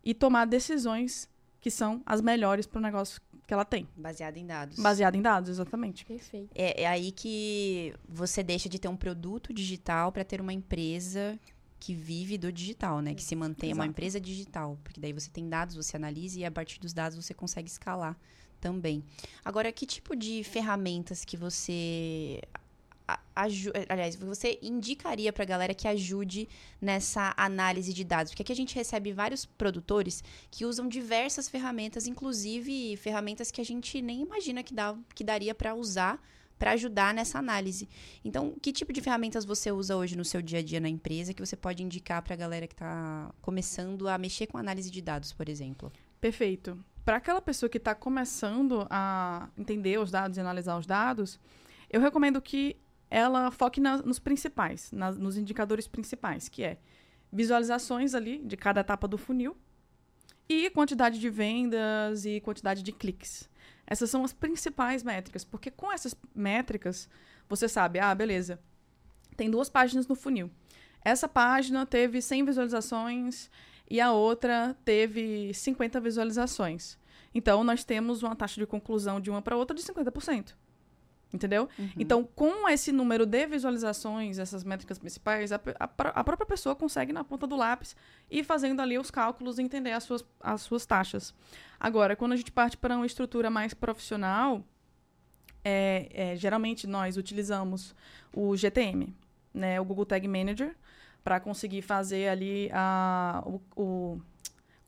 e 0.04 0.12
tomar 0.12 0.46
decisões 0.46 1.28
que 1.60 1.70
são 1.70 2.02
as 2.04 2.20
melhores 2.20 2.66
para 2.66 2.78
o 2.78 2.82
negócio 2.82 3.20
que 3.50 3.54
ela 3.54 3.64
tem. 3.64 3.88
Baseada 3.96 4.38
em 4.38 4.46
dados. 4.46 4.78
Baseada 4.78 5.16
em 5.16 5.20
dados, 5.20 5.50
exatamente. 5.50 6.04
Perfeito. 6.04 6.50
É, 6.54 6.82
é 6.82 6.86
aí 6.86 7.10
que 7.10 7.92
você 8.08 8.44
deixa 8.44 8.68
de 8.68 8.78
ter 8.78 8.86
um 8.86 8.94
produto 8.94 9.52
digital 9.52 10.12
para 10.12 10.22
ter 10.22 10.40
uma 10.40 10.52
empresa 10.52 11.36
que 11.80 11.92
vive 11.92 12.38
do 12.38 12.52
digital, 12.52 13.00
né? 13.00 13.12
Que 13.12 13.24
se 13.24 13.34
mantém 13.34 13.72
uma 13.72 13.84
empresa 13.84 14.20
digital. 14.20 14.78
Porque 14.84 15.00
daí 15.00 15.12
você 15.12 15.28
tem 15.28 15.48
dados, 15.48 15.74
você 15.74 15.96
analisa 15.96 16.38
e 16.38 16.44
a 16.44 16.50
partir 16.50 16.78
dos 16.78 16.92
dados 16.92 17.16
você 17.16 17.34
consegue 17.34 17.68
escalar 17.68 18.16
também. 18.60 19.02
Agora, 19.44 19.72
que 19.72 19.84
tipo 19.84 20.14
de 20.14 20.44
ferramentas 20.44 21.24
que 21.24 21.36
você 21.36 22.40
aliás, 23.34 24.16
você 24.16 24.58
indicaria 24.62 25.32
para 25.32 25.42
a 25.42 25.46
galera 25.46 25.74
que 25.74 25.88
ajude 25.88 26.48
nessa 26.80 27.32
análise 27.36 27.92
de 27.92 28.04
dados? 28.04 28.32
Porque 28.32 28.42
aqui 28.42 28.52
a 28.52 28.56
gente 28.56 28.74
recebe 28.74 29.12
vários 29.12 29.44
produtores 29.46 30.22
que 30.50 30.64
usam 30.64 30.88
diversas 30.88 31.48
ferramentas, 31.48 32.06
inclusive 32.06 32.96
ferramentas 32.96 33.50
que 33.50 33.60
a 33.60 33.64
gente 33.64 34.02
nem 34.02 34.22
imagina 34.22 34.62
que, 34.62 34.74
dá, 34.74 34.96
que 35.14 35.24
daria 35.24 35.54
para 35.54 35.74
usar 35.74 36.20
para 36.60 36.72
ajudar 36.72 37.14
nessa 37.14 37.38
análise. 37.38 37.88
Então, 38.22 38.54
que 38.60 38.70
tipo 38.70 38.92
de 38.92 39.00
ferramentas 39.00 39.46
você 39.46 39.72
usa 39.72 39.96
hoje 39.96 40.14
no 40.14 40.26
seu 40.26 40.42
dia 40.42 40.58
a 40.58 40.62
dia 40.62 40.78
na 40.78 40.90
empresa 40.90 41.32
que 41.32 41.44
você 41.44 41.56
pode 41.56 41.82
indicar 41.82 42.20
para 42.20 42.34
a 42.34 42.36
galera 42.36 42.66
que 42.66 42.74
está 42.74 43.32
começando 43.40 44.06
a 44.06 44.18
mexer 44.18 44.46
com 44.46 44.58
análise 44.58 44.90
de 44.90 45.00
dados, 45.00 45.32
por 45.32 45.48
exemplo? 45.48 45.90
Perfeito. 46.20 46.78
Para 47.02 47.16
aquela 47.16 47.40
pessoa 47.40 47.70
que 47.70 47.78
está 47.78 47.94
começando 47.94 48.86
a 48.90 49.48
entender 49.56 49.98
os 49.98 50.10
dados 50.10 50.36
e 50.36 50.40
analisar 50.40 50.76
os 50.76 50.84
dados, 50.84 51.40
eu 51.88 51.98
recomendo 51.98 52.42
que 52.42 52.76
ela 53.10 53.50
foque 53.50 53.80
na, 53.80 53.98
nos 53.98 54.18
principais, 54.20 54.90
na, 54.92 55.10
nos 55.10 55.36
indicadores 55.36 55.88
principais, 55.88 56.48
que 56.48 56.62
é 56.62 56.78
visualizações 57.32 58.14
ali 58.14 58.38
de 58.38 58.56
cada 58.56 58.80
etapa 58.80 59.08
do 59.08 59.18
funil 59.18 59.56
e 60.48 60.70
quantidade 60.70 61.18
de 61.18 61.28
vendas 61.28 62.24
e 62.24 62.40
quantidade 62.40 62.82
de 62.82 62.92
cliques. 62.92 63.48
Essas 63.86 64.08
são 64.08 64.24
as 64.24 64.32
principais 64.32 65.02
métricas, 65.02 65.44
porque 65.44 65.70
com 65.70 65.92
essas 65.92 66.14
métricas 66.34 67.08
você 67.48 67.68
sabe, 67.68 67.98
ah, 67.98 68.14
beleza, 68.14 68.60
tem 69.36 69.50
duas 69.50 69.68
páginas 69.68 70.06
no 70.06 70.14
funil. 70.14 70.50
Essa 71.04 71.28
página 71.28 71.84
teve 71.84 72.22
100 72.22 72.44
visualizações 72.44 73.50
e 73.88 74.00
a 74.00 74.12
outra 74.12 74.76
teve 74.84 75.52
50 75.52 75.98
visualizações. 76.00 76.98
Então, 77.34 77.64
nós 77.64 77.84
temos 77.84 78.22
uma 78.22 78.36
taxa 78.36 78.60
de 78.60 78.66
conclusão 78.66 79.20
de 79.20 79.30
uma 79.30 79.40
para 79.42 79.56
outra 79.56 79.74
de 79.74 79.82
50%. 79.82 80.54
Entendeu? 81.32 81.68
Uhum. 81.78 81.90
Então, 81.96 82.24
com 82.24 82.68
esse 82.68 82.90
número 82.90 83.24
de 83.24 83.46
visualizações, 83.46 84.38
essas 84.38 84.64
métricas 84.64 84.98
principais, 84.98 85.52
a, 85.52 85.60
a, 85.78 85.84
a, 85.84 86.24
própria 86.24 86.46
pessoa 86.46 86.74
consegue, 86.74 87.12
na 87.12 87.22
ponta 87.22 87.46
do 87.46 87.54
lápis, 87.54 87.94
ir 88.28 88.42
fazendo 88.42 88.82
ali 88.82 88.98
os 88.98 89.12
cálculos 89.12 89.58
e 89.58 89.62
entender 89.62 89.92
as 89.92 90.02
suas, 90.02 90.24
as 90.40 90.62
suas 90.62 90.84
taxas. 90.84 91.32
Agora, 91.78 92.16
quando 92.16 92.32
a 92.32 92.36
gente 92.36 92.50
parte 92.50 92.76
para 92.76 92.96
uma 92.96 93.06
estrutura 93.06 93.48
mais 93.48 93.72
profissional, 93.72 94.64
é, 95.64 96.08
é, 96.12 96.36
geralmente 96.36 96.86
nós 96.86 97.16
utilizamos 97.16 97.94
o 98.34 98.56
GTM, 98.56 99.14
né, 99.54 99.80
o 99.80 99.84
Google 99.84 100.06
Tag 100.06 100.26
Manager, 100.26 100.74
para 101.22 101.38
conseguir 101.38 101.82
fazer 101.82 102.28
ali 102.28 102.70
a, 102.72 103.42
o, 103.46 103.60
o 103.76 104.20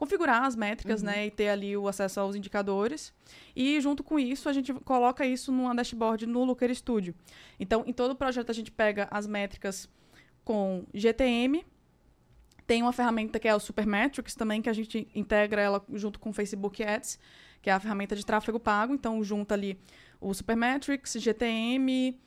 configurar 0.03 0.43
as 0.43 0.57
métricas, 0.57 1.01
uhum. 1.01 1.07
né, 1.07 1.27
e 1.27 1.31
ter 1.31 1.49
ali 1.49 1.77
o 1.77 1.87
acesso 1.87 2.19
aos 2.19 2.35
indicadores. 2.35 3.15
E 3.55 3.81
junto 3.81 4.03
com 4.03 4.19
isso, 4.19 4.49
a 4.49 4.53
gente 4.53 4.75
coloca 4.75 5.25
isso 5.25 5.53
numa 5.53 5.73
dashboard 5.73 6.27
no 6.27 6.43
Looker 6.43 6.75
Studio. 6.75 7.15
Então, 7.61 7.85
em 7.87 7.93
todo 7.93 8.11
o 8.11 8.17
projeto 8.17 8.51
a 8.51 8.53
gente 8.53 8.73
pega 8.73 9.07
as 9.13 9.29
métricas 9.29 9.89
com 10.45 10.85
GTM, 10.93 11.65
tem 12.67 12.83
uma 12.83 12.93
ferramenta 12.93 13.39
que 13.39 13.47
é 13.47 13.55
o 13.55 13.61
Supermetrics 13.61 14.35
também, 14.35 14.61
que 14.61 14.69
a 14.69 14.73
gente 14.73 15.07
integra 15.15 15.63
ela 15.63 15.81
junto 15.93 16.19
com 16.19 16.31
o 16.31 16.33
Facebook 16.33 16.83
Ads, 16.83 17.17
que 17.63 17.71
é 17.71 17.73
a 17.73 17.79
ferramenta 17.79 18.17
de 18.17 18.27
tráfego 18.27 18.59
pago. 18.59 18.93
Então, 18.93 19.23
junta 19.23 19.55
ali 19.55 19.79
o 20.21 20.35
Supermetrics, 20.35 21.13
GTM, 21.17 22.19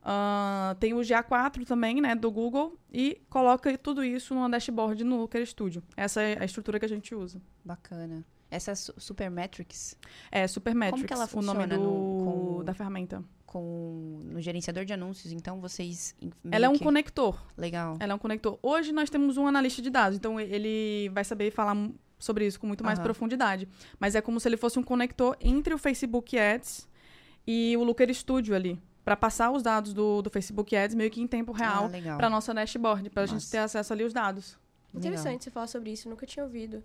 Uh, 0.00 0.74
tem 0.76 0.94
o 0.94 1.00
GA4 1.00 1.64
também, 1.66 2.00
né, 2.00 2.14
do 2.14 2.30
Google, 2.30 2.78
e 2.92 3.20
coloca 3.28 3.76
tudo 3.76 4.02
isso 4.02 4.34
numa 4.34 4.48
dashboard 4.48 5.04
no 5.04 5.18
Looker 5.18 5.44
Studio. 5.46 5.82
Essa 5.96 6.22
é 6.22 6.38
a 6.40 6.44
estrutura 6.44 6.78
que 6.78 6.86
a 6.86 6.88
gente 6.88 7.14
usa. 7.14 7.40
Bacana. 7.64 8.24
Essa 8.50 8.72
é 8.72 8.74
Supermetrics? 8.74 9.96
É, 10.30 10.46
Supermetrics. 10.46 11.02
Como 11.02 11.06
que 11.06 11.12
ela 11.12 11.26
funciona? 11.26 11.64
O 11.64 11.66
nome 11.66 11.84
do, 11.84 12.58
com, 12.58 12.64
da 12.64 12.74
ferramenta. 12.74 13.22
Com, 13.46 14.22
no 14.24 14.40
gerenciador 14.40 14.84
de 14.84 14.92
anúncios, 14.92 15.32
então 15.32 15.60
vocês... 15.60 16.14
Ela 16.50 16.66
é 16.66 16.68
um 16.68 16.78
que... 16.78 16.84
conector. 16.84 17.40
Legal. 17.56 17.96
Ela 18.00 18.12
é 18.12 18.14
um 18.14 18.18
conector. 18.18 18.58
Hoje 18.62 18.92
nós 18.92 19.10
temos 19.10 19.36
um 19.36 19.46
analista 19.46 19.82
de 19.82 19.90
dados, 19.90 20.16
então 20.16 20.40
ele 20.40 21.08
vai 21.10 21.24
saber 21.24 21.50
falar 21.50 21.76
sobre 22.18 22.46
isso 22.46 22.60
com 22.60 22.66
muito 22.66 22.84
mais 22.84 22.98
uhum. 22.98 23.04
profundidade. 23.04 23.68
Mas 23.98 24.14
é 24.14 24.20
como 24.20 24.38
se 24.38 24.48
ele 24.48 24.56
fosse 24.56 24.78
um 24.78 24.82
conector 24.82 25.36
entre 25.40 25.74
o 25.74 25.78
Facebook 25.78 26.38
Ads 26.38 26.88
e 27.46 27.76
o 27.76 27.82
Looker 27.82 28.12
Studio 28.14 28.54
ali 28.54 28.80
para 29.04 29.16
passar 29.16 29.50
os 29.50 29.62
dados 29.62 29.92
do, 29.92 30.22
do 30.22 30.30
Facebook 30.30 30.76
Ads 30.76 30.94
meio 30.94 31.10
que 31.10 31.20
em 31.20 31.26
tempo 31.26 31.52
real 31.52 31.90
ah, 32.08 32.16
para 32.16 32.30
nossa 32.30 32.52
dashboard, 32.52 33.10
para 33.10 33.22
a 33.22 33.26
gente 33.26 33.48
ter 33.50 33.58
acesso 33.58 33.92
ali 33.92 34.04
aos 34.04 34.12
dados. 34.12 34.58
Interessante 34.94 35.44
você 35.44 35.50
falar 35.50 35.66
sobre 35.66 35.92
isso, 35.92 36.08
nunca 36.08 36.26
tinha 36.26 36.44
ouvido. 36.44 36.82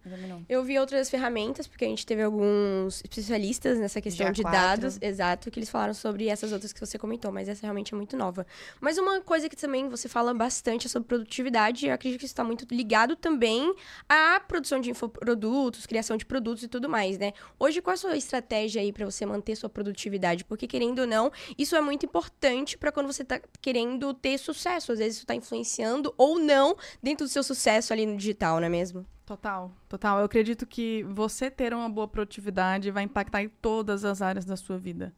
Eu 0.47 0.63
vi 0.63 0.77
outras 0.77 1.09
ferramentas, 1.09 1.67
porque 1.67 1.85
a 1.85 1.87
gente 1.87 2.05
teve 2.05 2.21
alguns 2.21 3.01
especialistas 3.03 3.79
nessa 3.79 3.99
questão 3.99 4.31
de 4.31 4.43
dados, 4.43 4.97
exato, 5.01 5.49
que 5.49 5.59
eles 5.59 5.69
falaram 5.69 5.93
sobre 5.93 6.27
essas 6.27 6.51
outras 6.51 6.71
que 6.71 6.79
você 6.79 6.97
comentou, 6.97 7.31
mas 7.31 7.49
essa 7.49 7.61
realmente 7.61 7.93
é 7.93 7.97
muito 7.97 8.15
nova. 8.15 8.45
Mas 8.79 8.97
uma 8.97 9.21
coisa 9.21 9.49
que 9.49 9.55
também 9.55 9.89
você 9.89 10.07
fala 10.07 10.33
bastante 10.33 10.87
é 10.87 10.89
sobre 10.89 11.07
produtividade, 11.07 11.87
eu 11.87 11.93
acredito 11.93 12.19
que 12.19 12.25
isso 12.25 12.33
está 12.33 12.43
muito 12.43 12.65
ligado 12.73 13.15
também 13.15 13.73
à 14.07 14.39
produção 14.39 14.79
de 14.79 14.91
infoprodutos, 14.91 15.85
criação 15.85 16.17
de 16.17 16.25
produtos 16.25 16.63
e 16.63 16.67
tudo 16.67 16.87
mais, 16.87 17.17
né? 17.17 17.33
Hoje, 17.59 17.81
qual 17.81 17.93
é 17.93 17.95
a 17.95 17.97
sua 17.97 18.17
estratégia 18.17 18.81
aí 18.81 18.91
para 18.91 19.05
você 19.05 19.25
manter 19.25 19.55
sua 19.55 19.69
produtividade? 19.69 20.45
Porque, 20.45 20.67
querendo 20.67 20.99
ou 20.99 21.07
não, 21.07 21.31
isso 21.57 21.75
é 21.75 21.81
muito 21.81 22.05
importante 22.05 22.77
para 22.77 22.91
quando 22.91 23.07
você 23.07 23.23
está 23.23 23.39
querendo 23.61 24.13
ter 24.13 24.37
sucesso. 24.37 24.91
Às 24.91 24.99
vezes 24.99 25.15
isso 25.15 25.23
está 25.23 25.33
influenciando 25.33 26.13
ou 26.17 26.37
não 26.37 26.75
dentro 27.01 27.25
do 27.25 27.29
seu 27.29 27.43
sucesso 27.43 27.94
ali 27.95 28.05
no 28.05 28.17
digital, 28.17 28.59
não 28.59 28.67
é 28.67 28.69
mesmo? 28.69 29.05
Total, 29.25 29.71
total. 29.89 30.19
Eu 30.19 30.25
acredito 30.25 30.67
que 30.67 31.03
você 31.03 31.49
ter 31.49 31.73
uma 31.73 31.89
boa 31.89 32.07
produtividade 32.07 32.91
vai 32.91 33.03
impactar 33.03 33.41
em 33.41 33.49
todas 33.49 34.05
as 34.05 34.21
áreas 34.21 34.45
da 34.45 34.55
sua 34.55 34.77
vida. 34.77 35.13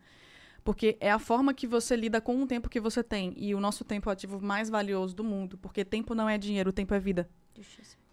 Porque 0.63 0.97
é 0.99 1.11
a 1.11 1.19
forma 1.19 1.53
que 1.53 1.67
você 1.67 1.95
lida 1.95 2.19
com 2.21 2.41
o 2.41 2.47
tempo 2.47 2.69
que 2.69 2.79
você 2.79 3.03
tem. 3.03 3.33
E 3.37 3.53
o 3.53 3.59
nosso 3.59 3.83
tempo 3.83 4.09
é 4.09 4.11
o 4.11 4.13
ativo 4.13 4.41
mais 4.41 4.69
valioso 4.69 5.15
do 5.15 5.23
mundo. 5.23 5.57
Porque 5.57 5.83
tempo 5.83 6.15
não 6.15 6.29
é 6.29 6.37
dinheiro, 6.37 6.69
o 6.69 6.73
tempo 6.73 6.93
é 6.93 6.99
vida. 6.99 7.29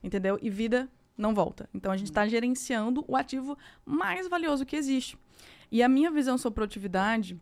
Entendeu? 0.03 0.39
E 0.41 0.51
vida 0.51 0.89
não 1.17 1.35
volta. 1.35 1.69
Então 1.73 1.93
a 1.93 1.97
gente 1.97 2.09
está 2.09 2.27
gerenciando 2.27 3.05
o 3.07 3.17
ativo 3.17 3.57
mais 3.85 4.29
valioso 4.29 4.67
que 4.67 4.77
existe. 4.77 5.17
E 5.71 5.83
a 5.83 5.89
minha 5.89 6.11
visão 6.11 6.39
sobre 6.39 6.57
produtividade 6.57 7.41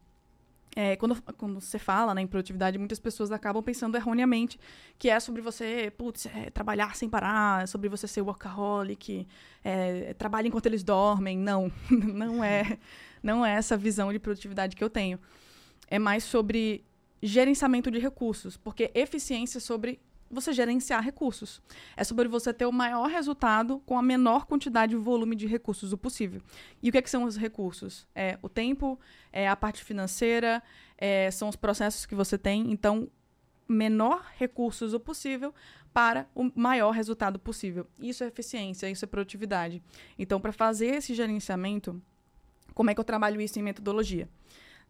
é, 0.74 0.96
quando, 0.96 1.20
quando 1.37 1.61
você 1.61 1.78
fala 1.78 2.14
né, 2.14 2.22
em 2.22 2.26
produtividade, 2.26 2.78
muitas 2.78 2.98
pessoas 2.98 3.30
acabam 3.30 3.62
pensando 3.62 3.96
erroneamente 3.96 4.58
que 4.98 5.11
é 5.11 5.20
sobre 5.20 5.42
você 5.42 5.92
putz, 5.96 6.26
é, 6.26 6.50
trabalhar 6.50 6.96
sem 6.96 7.08
parar, 7.08 7.68
sobre 7.68 7.88
você 7.88 8.08
ser 8.08 8.22
workaholic, 8.22 9.26
é, 9.62 10.14
trabalha 10.14 10.48
enquanto 10.48 10.66
eles 10.66 10.82
dormem. 10.82 11.37
Não, 11.37 11.70
não 11.90 12.42
é, 12.42 12.78
não 13.22 13.44
é 13.44 13.52
essa 13.52 13.76
visão 13.76 14.12
de 14.12 14.18
produtividade 14.18 14.74
que 14.74 14.82
eu 14.82 14.90
tenho. 14.90 15.18
É 15.88 15.98
mais 15.98 16.24
sobre 16.24 16.85
gerenciamento 17.22 17.90
de 17.90 17.98
recursos, 17.98 18.56
porque 18.56 18.90
eficiência 18.94 19.58
é 19.58 19.61
sobre 19.61 20.00
você 20.33 20.53
gerenciar 20.53 21.05
recursos. 21.05 21.62
É 21.97 22.03
sobre 22.03 22.27
você 22.27 22.53
ter 22.53 22.66
o 22.66 22.73
maior 22.73 23.09
resultado 23.09 23.81
com 23.85 23.99
a 23.99 24.03
menor 24.03 24.47
quantidade 24.47 24.95
e 24.95 24.99
volume 24.99 25.37
de 25.37 25.47
recursos 25.47 25.92
o 25.92 25.99
possível. 25.99 26.40
E 26.83 26.88
o 26.88 26.92
que, 26.92 26.99
é 26.99 27.03
que 27.03 27.11
são 27.11 27.25
os 27.25 27.37
recursos? 27.37 28.07
É 28.14 28.38
o 28.40 28.49
tempo, 28.49 28.99
é 29.33 29.49
a 29.49 29.55
parte 29.55 29.85
financeira, 29.85 30.62
é, 30.97 31.31
são 31.31 31.49
os 31.49 31.57
processos 31.57 32.07
que 32.07 32.14
você 32.14 32.38
tem. 32.38 32.73
Então, 32.73 33.09
menor 33.68 34.25
recursos 34.37 34.95
o 34.95 35.01
possível 35.01 35.55
para 35.92 36.27
o 36.35 36.51
maior 36.55 36.90
resultado 36.92 37.38
possível. 37.38 37.87
Isso 38.01 38.25
é 38.25 38.29
eficiência, 38.29 38.88
isso 38.88 39.05
é 39.05 39.09
produtividade. 39.09 39.83
Então, 40.18 40.40
para 40.40 40.53
fazer 40.53 40.87
esse 40.87 41.14
gerenciamento, 41.14 42.01
como 42.75 42.90
é 42.90 42.95
que 42.95 43.01
eu 43.01 43.05
trabalho 43.05 43.40
isso 43.40 43.59
em 43.59 43.62
metodologia? 43.62 44.29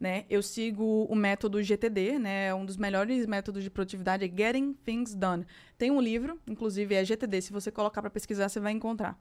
Né? 0.03 0.25
Eu 0.29 0.43
sigo 0.43 1.05
o 1.05 1.15
método 1.15 1.63
GTD, 1.63 2.19
né? 2.19 2.53
Um 2.53 2.67
dos 2.67 2.77
melhores 2.77 3.25
métodos 3.25 3.63
de 3.63 3.71
produtividade 3.71 4.25
é 4.25 4.29
Getting 4.29 4.73
Things 4.85 5.15
Done. 5.15 5.47
Tem 5.79 5.93
um 5.93 6.01
livro, 6.01 6.41
inclusive 6.45 6.93
é 6.93 7.05
GTD, 7.05 7.41
se 7.41 7.53
você 7.53 7.71
colocar 7.71 8.03
para 8.03 8.11
pesquisar, 8.11 8.49
você 8.49 8.59
vai 8.59 8.73
encontrar. 8.73 9.17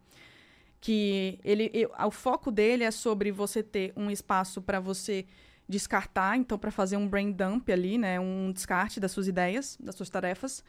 Que 0.79 1.37
ele, 1.43 1.69
eu, 1.71 1.91
o 2.07 2.09
foco 2.09 2.49
dele 2.49 2.83
é 2.83 2.89
sobre 2.89 3.31
você 3.31 3.61
ter 3.61 3.93
um 3.95 4.09
espaço 4.09 4.59
para 4.59 4.79
você 4.79 5.27
descartar, 5.69 6.35
então 6.35 6.57
para 6.57 6.71
fazer 6.71 6.97
um 6.97 7.07
brain 7.07 7.31
dump 7.31 7.71
ali, 7.71 7.99
né, 7.99 8.19
um 8.19 8.51
descarte 8.51 8.99
das 8.99 9.11
suas 9.11 9.27
ideias, 9.27 9.77
das 9.79 9.93
suas 9.93 10.09
tarefas, 10.09 10.63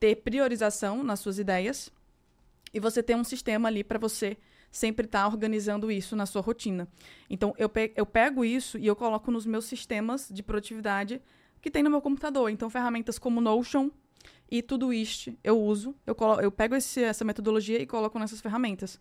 ter 0.00 0.16
priorização 0.16 1.04
nas 1.04 1.20
suas 1.20 1.38
ideias 1.38 1.88
e 2.74 2.80
você 2.80 3.00
ter 3.00 3.14
um 3.14 3.22
sistema 3.22 3.68
ali 3.68 3.84
para 3.84 4.00
você 4.00 4.36
sempre 4.72 5.04
estar 5.04 5.20
tá 5.20 5.28
organizando 5.28 5.92
isso 5.92 6.16
na 6.16 6.24
sua 6.24 6.40
rotina. 6.40 6.88
Então, 7.28 7.54
eu, 7.58 7.68
pe 7.68 7.92
eu 7.94 8.06
pego 8.06 8.44
isso 8.44 8.78
e 8.78 8.86
eu 8.86 8.96
coloco 8.96 9.30
nos 9.30 9.44
meus 9.44 9.66
sistemas 9.66 10.28
de 10.30 10.42
produtividade 10.42 11.20
que 11.60 11.70
tem 11.70 11.82
no 11.82 11.90
meu 11.90 12.00
computador. 12.00 12.50
Então, 12.50 12.70
ferramentas 12.70 13.18
como 13.18 13.40
Notion 13.40 13.90
e 14.50 14.62
Todoist 14.62 15.36
eu 15.44 15.60
uso. 15.60 15.94
Eu, 16.06 16.16
eu 16.40 16.50
pego 16.50 16.74
esse, 16.74 17.02
essa 17.02 17.24
metodologia 17.24 17.80
e 17.80 17.86
coloco 17.86 18.18
nessas 18.18 18.40
ferramentas. 18.40 18.98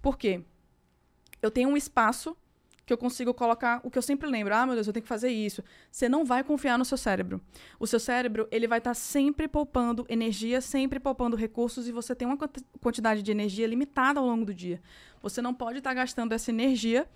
Por 0.00 0.16
quê? 0.16 0.42
Eu 1.42 1.50
tenho 1.50 1.68
um 1.68 1.76
espaço 1.76 2.34
que 2.86 2.92
eu 2.92 2.98
consigo 2.98 3.32
colocar 3.32 3.80
o 3.82 3.90
que 3.90 3.98
eu 3.98 4.02
sempre 4.02 4.28
lembro. 4.28 4.54
Ah, 4.54 4.66
meu 4.66 4.74
Deus, 4.74 4.86
eu 4.86 4.92
tenho 4.92 5.02
que 5.02 5.08
fazer 5.08 5.30
isso. 5.30 5.62
Você 5.90 6.08
não 6.08 6.24
vai 6.24 6.44
confiar 6.44 6.78
no 6.78 6.84
seu 6.84 6.98
cérebro. 6.98 7.40
O 7.78 7.86
seu 7.86 7.98
cérebro, 7.98 8.46
ele 8.50 8.66
vai 8.66 8.78
estar 8.78 8.90
tá 8.90 8.94
sempre 8.94 9.48
poupando 9.48 10.04
energia, 10.08 10.60
sempre 10.60 11.00
poupando 11.00 11.36
recursos 11.36 11.88
e 11.88 11.92
você 11.92 12.14
tem 12.14 12.26
uma 12.26 12.36
quantidade 12.80 13.22
de 13.22 13.30
energia 13.30 13.66
limitada 13.66 14.20
ao 14.20 14.26
longo 14.26 14.44
do 14.44 14.54
dia. 14.54 14.82
Você 15.22 15.40
não 15.40 15.54
pode 15.54 15.78
estar 15.78 15.90
tá 15.90 15.94
gastando 15.94 16.32
essa 16.32 16.50
energia 16.50 17.08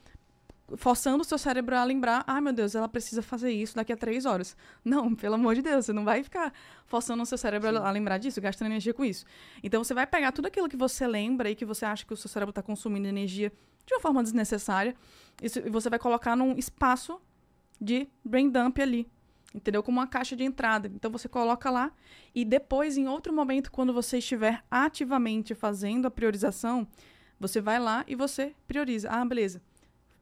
forçando 0.77 1.23
o 1.23 1.25
seu 1.25 1.39
cérebro 1.39 1.75
a 1.75 1.83
lembrar, 1.83 2.25
ah, 2.27 2.41
meu 2.41 2.53
Deus, 2.53 2.75
ela 2.75 2.89
precisa 2.89 3.23
fazer 3.23 3.51
isso 3.51 3.75
daqui 3.75 3.93
a 3.93 3.97
três 3.97 4.27
horas. 4.27 4.57
Não, 4.85 5.15
pelo 5.17 5.35
amor 5.35 5.55
de 5.55 5.63
Deus, 5.63 5.87
você 5.87 5.93
não 5.93 6.05
vai 6.05 6.23
ficar 6.23 6.53
forçando 6.87 7.23
o 7.23 7.27
seu 7.27 7.39
cérebro 7.39 7.71
Sim. 7.71 7.77
a 7.77 7.91
lembrar 7.91 8.19
disso, 8.19 8.41
gastando 8.41 8.69
energia 8.69 8.93
com 8.93 9.05
isso. 9.05 9.25
Então, 9.63 9.83
você 9.83 9.95
vai 9.95 10.07
pegar 10.07 10.33
tudo 10.33 10.47
aquilo 10.47 10.69
que 10.69 10.77
você 10.77 11.07
lembra 11.07 11.51
e 11.51 11.55
que 11.55 11.65
você 11.65 11.85
acha 11.85 12.05
que 12.05 12.13
o 12.13 12.17
seu 12.17 12.29
cérebro 12.29 12.51
está 12.51 12.63
consumindo 12.63 13.09
energia 13.09 13.53
de 13.87 13.95
uma 13.95 14.01
forma 14.01 14.23
desnecessária 14.23 14.95
isso, 15.43 15.59
e 15.61 15.71
você 15.71 15.89
vai 15.89 15.99
colocar 15.99 16.37
num 16.37 16.57
espaço 16.57 17.21
de 17.81 18.09
brain 18.25 18.51
dump 18.51 18.81
ali. 18.81 19.11
Entendeu? 19.55 19.83
Como 19.83 19.99
uma 19.99 20.07
caixa 20.07 20.37
de 20.37 20.45
entrada. 20.45 20.91
Então 20.95 21.11
você 21.11 21.29
coloca 21.29 21.71
lá 21.71 21.91
e 22.35 22.45
depois, 22.45 22.99
em 22.99 23.09
outro 23.09 23.33
momento, 23.33 23.71
quando 23.71 23.93
você 23.93 24.19
estiver 24.19 24.63
ativamente 24.71 25.55
fazendo 25.55 26.07
a 26.07 26.11
priorização, 26.11 26.87
você 27.41 27.61
vai 27.61 27.79
lá 27.79 28.05
e 28.07 28.15
você 28.15 28.55
prioriza. 28.67 29.09
Ah, 29.11 29.25
beleza. 29.25 29.63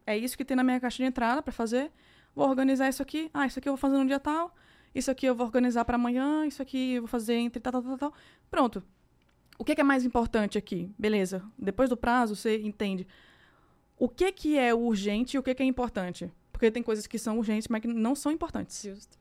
É 0.06 0.16
isso 0.16 0.36
que 0.36 0.44
tem 0.44 0.56
na 0.56 0.62
minha 0.62 0.78
caixa 0.78 0.98
de 0.98 1.04
entrada 1.04 1.42
para 1.42 1.52
fazer. 1.52 1.90
Vou 2.34 2.48
organizar 2.48 2.88
isso 2.88 3.02
aqui. 3.02 3.28
Ah, 3.34 3.46
isso 3.46 3.58
aqui 3.58 3.68
eu 3.68 3.72
vou 3.72 3.78
fazer 3.78 3.98
no 3.98 4.06
dia 4.06 4.20
tal. 4.20 4.54
Isso 4.94 5.10
aqui 5.10 5.26
eu 5.26 5.34
vou 5.34 5.46
organizar 5.46 5.84
para 5.84 5.96
amanhã. 5.96 6.46
Isso 6.46 6.62
aqui 6.62 6.94
eu 6.94 7.02
vou 7.02 7.08
fazer 7.08 7.34
entre 7.34 7.58
tal, 7.58 7.72
tal, 7.72 7.82
tal, 7.82 7.98
tal. 7.98 8.14
Pronto. 8.48 8.82
O 9.58 9.64
que 9.64 9.72
é, 9.72 9.74
que 9.74 9.80
é 9.80 9.84
mais 9.84 10.04
importante 10.04 10.56
aqui? 10.56 10.94
Beleza. 10.96 11.42
Depois 11.58 11.88
do 11.90 11.96
prazo, 11.96 12.36
você 12.36 12.62
entende 12.62 13.08
o 13.98 14.08
que, 14.08 14.30
que 14.32 14.58
é 14.58 14.74
urgente 14.74 15.36
e 15.36 15.38
o 15.38 15.42
que, 15.42 15.54
que 15.54 15.62
é 15.62 15.66
importante. 15.66 16.30
Porque 16.52 16.70
tem 16.70 16.82
coisas 16.82 17.06
que 17.06 17.18
são 17.18 17.38
urgentes, 17.38 17.68
mas 17.68 17.82
que 17.82 17.88
não 17.88 18.14
são 18.14 18.32
importantes. 18.32 18.82
Justo. 18.82 19.18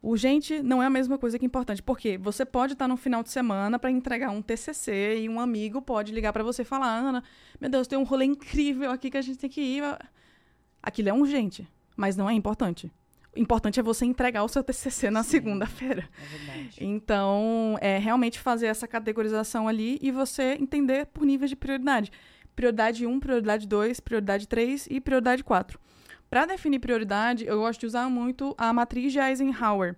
Urgente 0.00 0.62
não 0.62 0.82
é 0.82 0.86
a 0.86 0.90
mesma 0.90 1.18
coisa 1.18 1.38
que 1.38 1.44
importante. 1.44 1.82
Porque 1.82 2.16
você 2.16 2.44
pode 2.44 2.74
estar 2.74 2.86
no 2.86 2.96
final 2.96 3.22
de 3.22 3.30
semana 3.30 3.78
para 3.78 3.90
entregar 3.90 4.30
um 4.30 4.40
TCC 4.40 5.20
e 5.20 5.28
um 5.28 5.40
amigo 5.40 5.82
pode 5.82 6.12
ligar 6.12 6.32
para 6.32 6.44
você 6.44 6.62
e 6.62 6.64
falar: 6.64 6.94
Ana, 6.94 7.24
meu 7.60 7.68
Deus, 7.68 7.86
tem 7.86 7.98
um 7.98 8.04
rolê 8.04 8.24
incrível 8.24 8.90
aqui 8.90 9.10
que 9.10 9.16
a 9.16 9.22
gente 9.22 9.38
tem 9.38 9.50
que 9.50 9.60
ir. 9.60 9.82
Aquilo 10.82 11.08
é 11.08 11.12
urgente, 11.12 11.66
mas 11.96 12.16
não 12.16 12.30
é 12.30 12.34
importante. 12.34 12.92
O 13.36 13.40
importante 13.40 13.78
é 13.78 13.82
você 13.82 14.04
entregar 14.04 14.42
o 14.44 14.48
seu 14.48 14.62
TCC 14.62 15.10
na 15.10 15.22
segunda-feira. 15.22 16.08
É 16.16 16.36
verdade. 16.36 16.76
Então, 16.80 17.76
é 17.80 17.98
realmente 17.98 18.38
fazer 18.38 18.66
essa 18.66 18.86
categorização 18.86 19.68
ali 19.68 19.98
e 20.00 20.10
você 20.10 20.56
entender 20.60 21.06
por 21.06 21.26
níveis 21.26 21.50
de 21.50 21.56
prioridade 21.56 22.12
prioridade 22.58 23.06
1, 23.06 23.20
prioridade 23.20 23.68
2, 23.68 24.00
prioridade 24.00 24.48
3 24.48 24.88
e 24.90 25.00
prioridade 25.00 25.44
4. 25.44 25.78
Para 26.28 26.44
definir 26.44 26.80
prioridade, 26.80 27.46
eu 27.46 27.60
gosto 27.60 27.78
de 27.78 27.86
usar 27.86 28.10
muito 28.10 28.52
a 28.58 28.72
matriz 28.72 29.12
de 29.12 29.20
Eisenhower, 29.20 29.94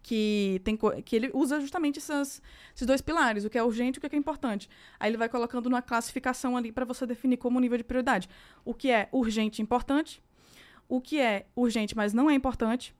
que, 0.00 0.60
tem, 0.62 0.78
que 1.04 1.16
ele 1.16 1.32
usa 1.34 1.60
justamente 1.60 1.98
essas, 1.98 2.40
esses 2.72 2.86
dois 2.86 3.00
pilares, 3.00 3.44
o 3.44 3.50
que 3.50 3.58
é 3.58 3.62
urgente 3.64 3.96
e 3.96 3.98
o 3.98 4.08
que 4.08 4.14
é 4.14 4.18
importante. 4.18 4.70
Aí 5.00 5.10
ele 5.10 5.16
vai 5.16 5.28
colocando 5.28 5.66
uma 5.66 5.82
classificação 5.82 6.56
ali 6.56 6.70
para 6.70 6.84
você 6.84 7.04
definir 7.06 7.38
como 7.38 7.58
nível 7.58 7.76
de 7.76 7.82
prioridade. 7.82 8.28
O 8.64 8.72
que 8.72 8.92
é 8.92 9.08
urgente 9.10 9.60
e 9.60 9.62
importante, 9.64 10.22
o 10.88 11.00
que 11.00 11.18
é 11.18 11.46
urgente, 11.56 11.96
mas 11.96 12.14
não 12.14 12.30
é 12.30 12.34
importante, 12.34 12.94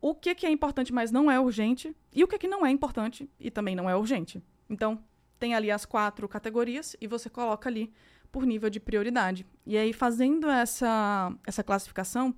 o 0.00 0.14
que, 0.14 0.34
que 0.34 0.46
é 0.46 0.50
importante, 0.50 0.94
mas 0.94 1.10
não 1.10 1.30
é 1.30 1.38
urgente, 1.38 1.94
e 2.10 2.24
o 2.24 2.26
que, 2.26 2.38
que 2.38 2.48
não 2.48 2.64
é 2.64 2.70
importante 2.70 3.28
e 3.38 3.50
também 3.50 3.76
não 3.76 3.90
é 3.90 3.94
urgente. 3.94 4.42
Então, 4.70 4.98
tem 5.42 5.56
ali 5.56 5.72
as 5.72 5.84
quatro 5.84 6.28
categorias 6.28 6.94
e 7.00 7.08
você 7.08 7.28
coloca 7.28 7.68
ali 7.68 7.92
por 8.30 8.46
nível 8.46 8.70
de 8.70 8.78
prioridade. 8.78 9.44
E 9.66 9.76
aí, 9.76 9.92
fazendo 9.92 10.48
essa, 10.48 11.34
essa 11.44 11.64
classificação, 11.64 12.32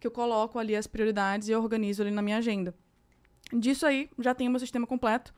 que 0.00 0.06
eu 0.06 0.10
coloco 0.10 0.58
ali 0.58 0.74
as 0.74 0.86
prioridades 0.86 1.50
e 1.50 1.54
organizo 1.54 2.00
ali 2.00 2.10
na 2.10 2.22
minha 2.22 2.38
agenda. 2.38 2.74
Disso 3.52 3.84
aí, 3.84 4.08
já 4.18 4.34
tenho 4.34 4.50
meu 4.50 4.58
sistema 4.58 4.86
completo. 4.86 5.34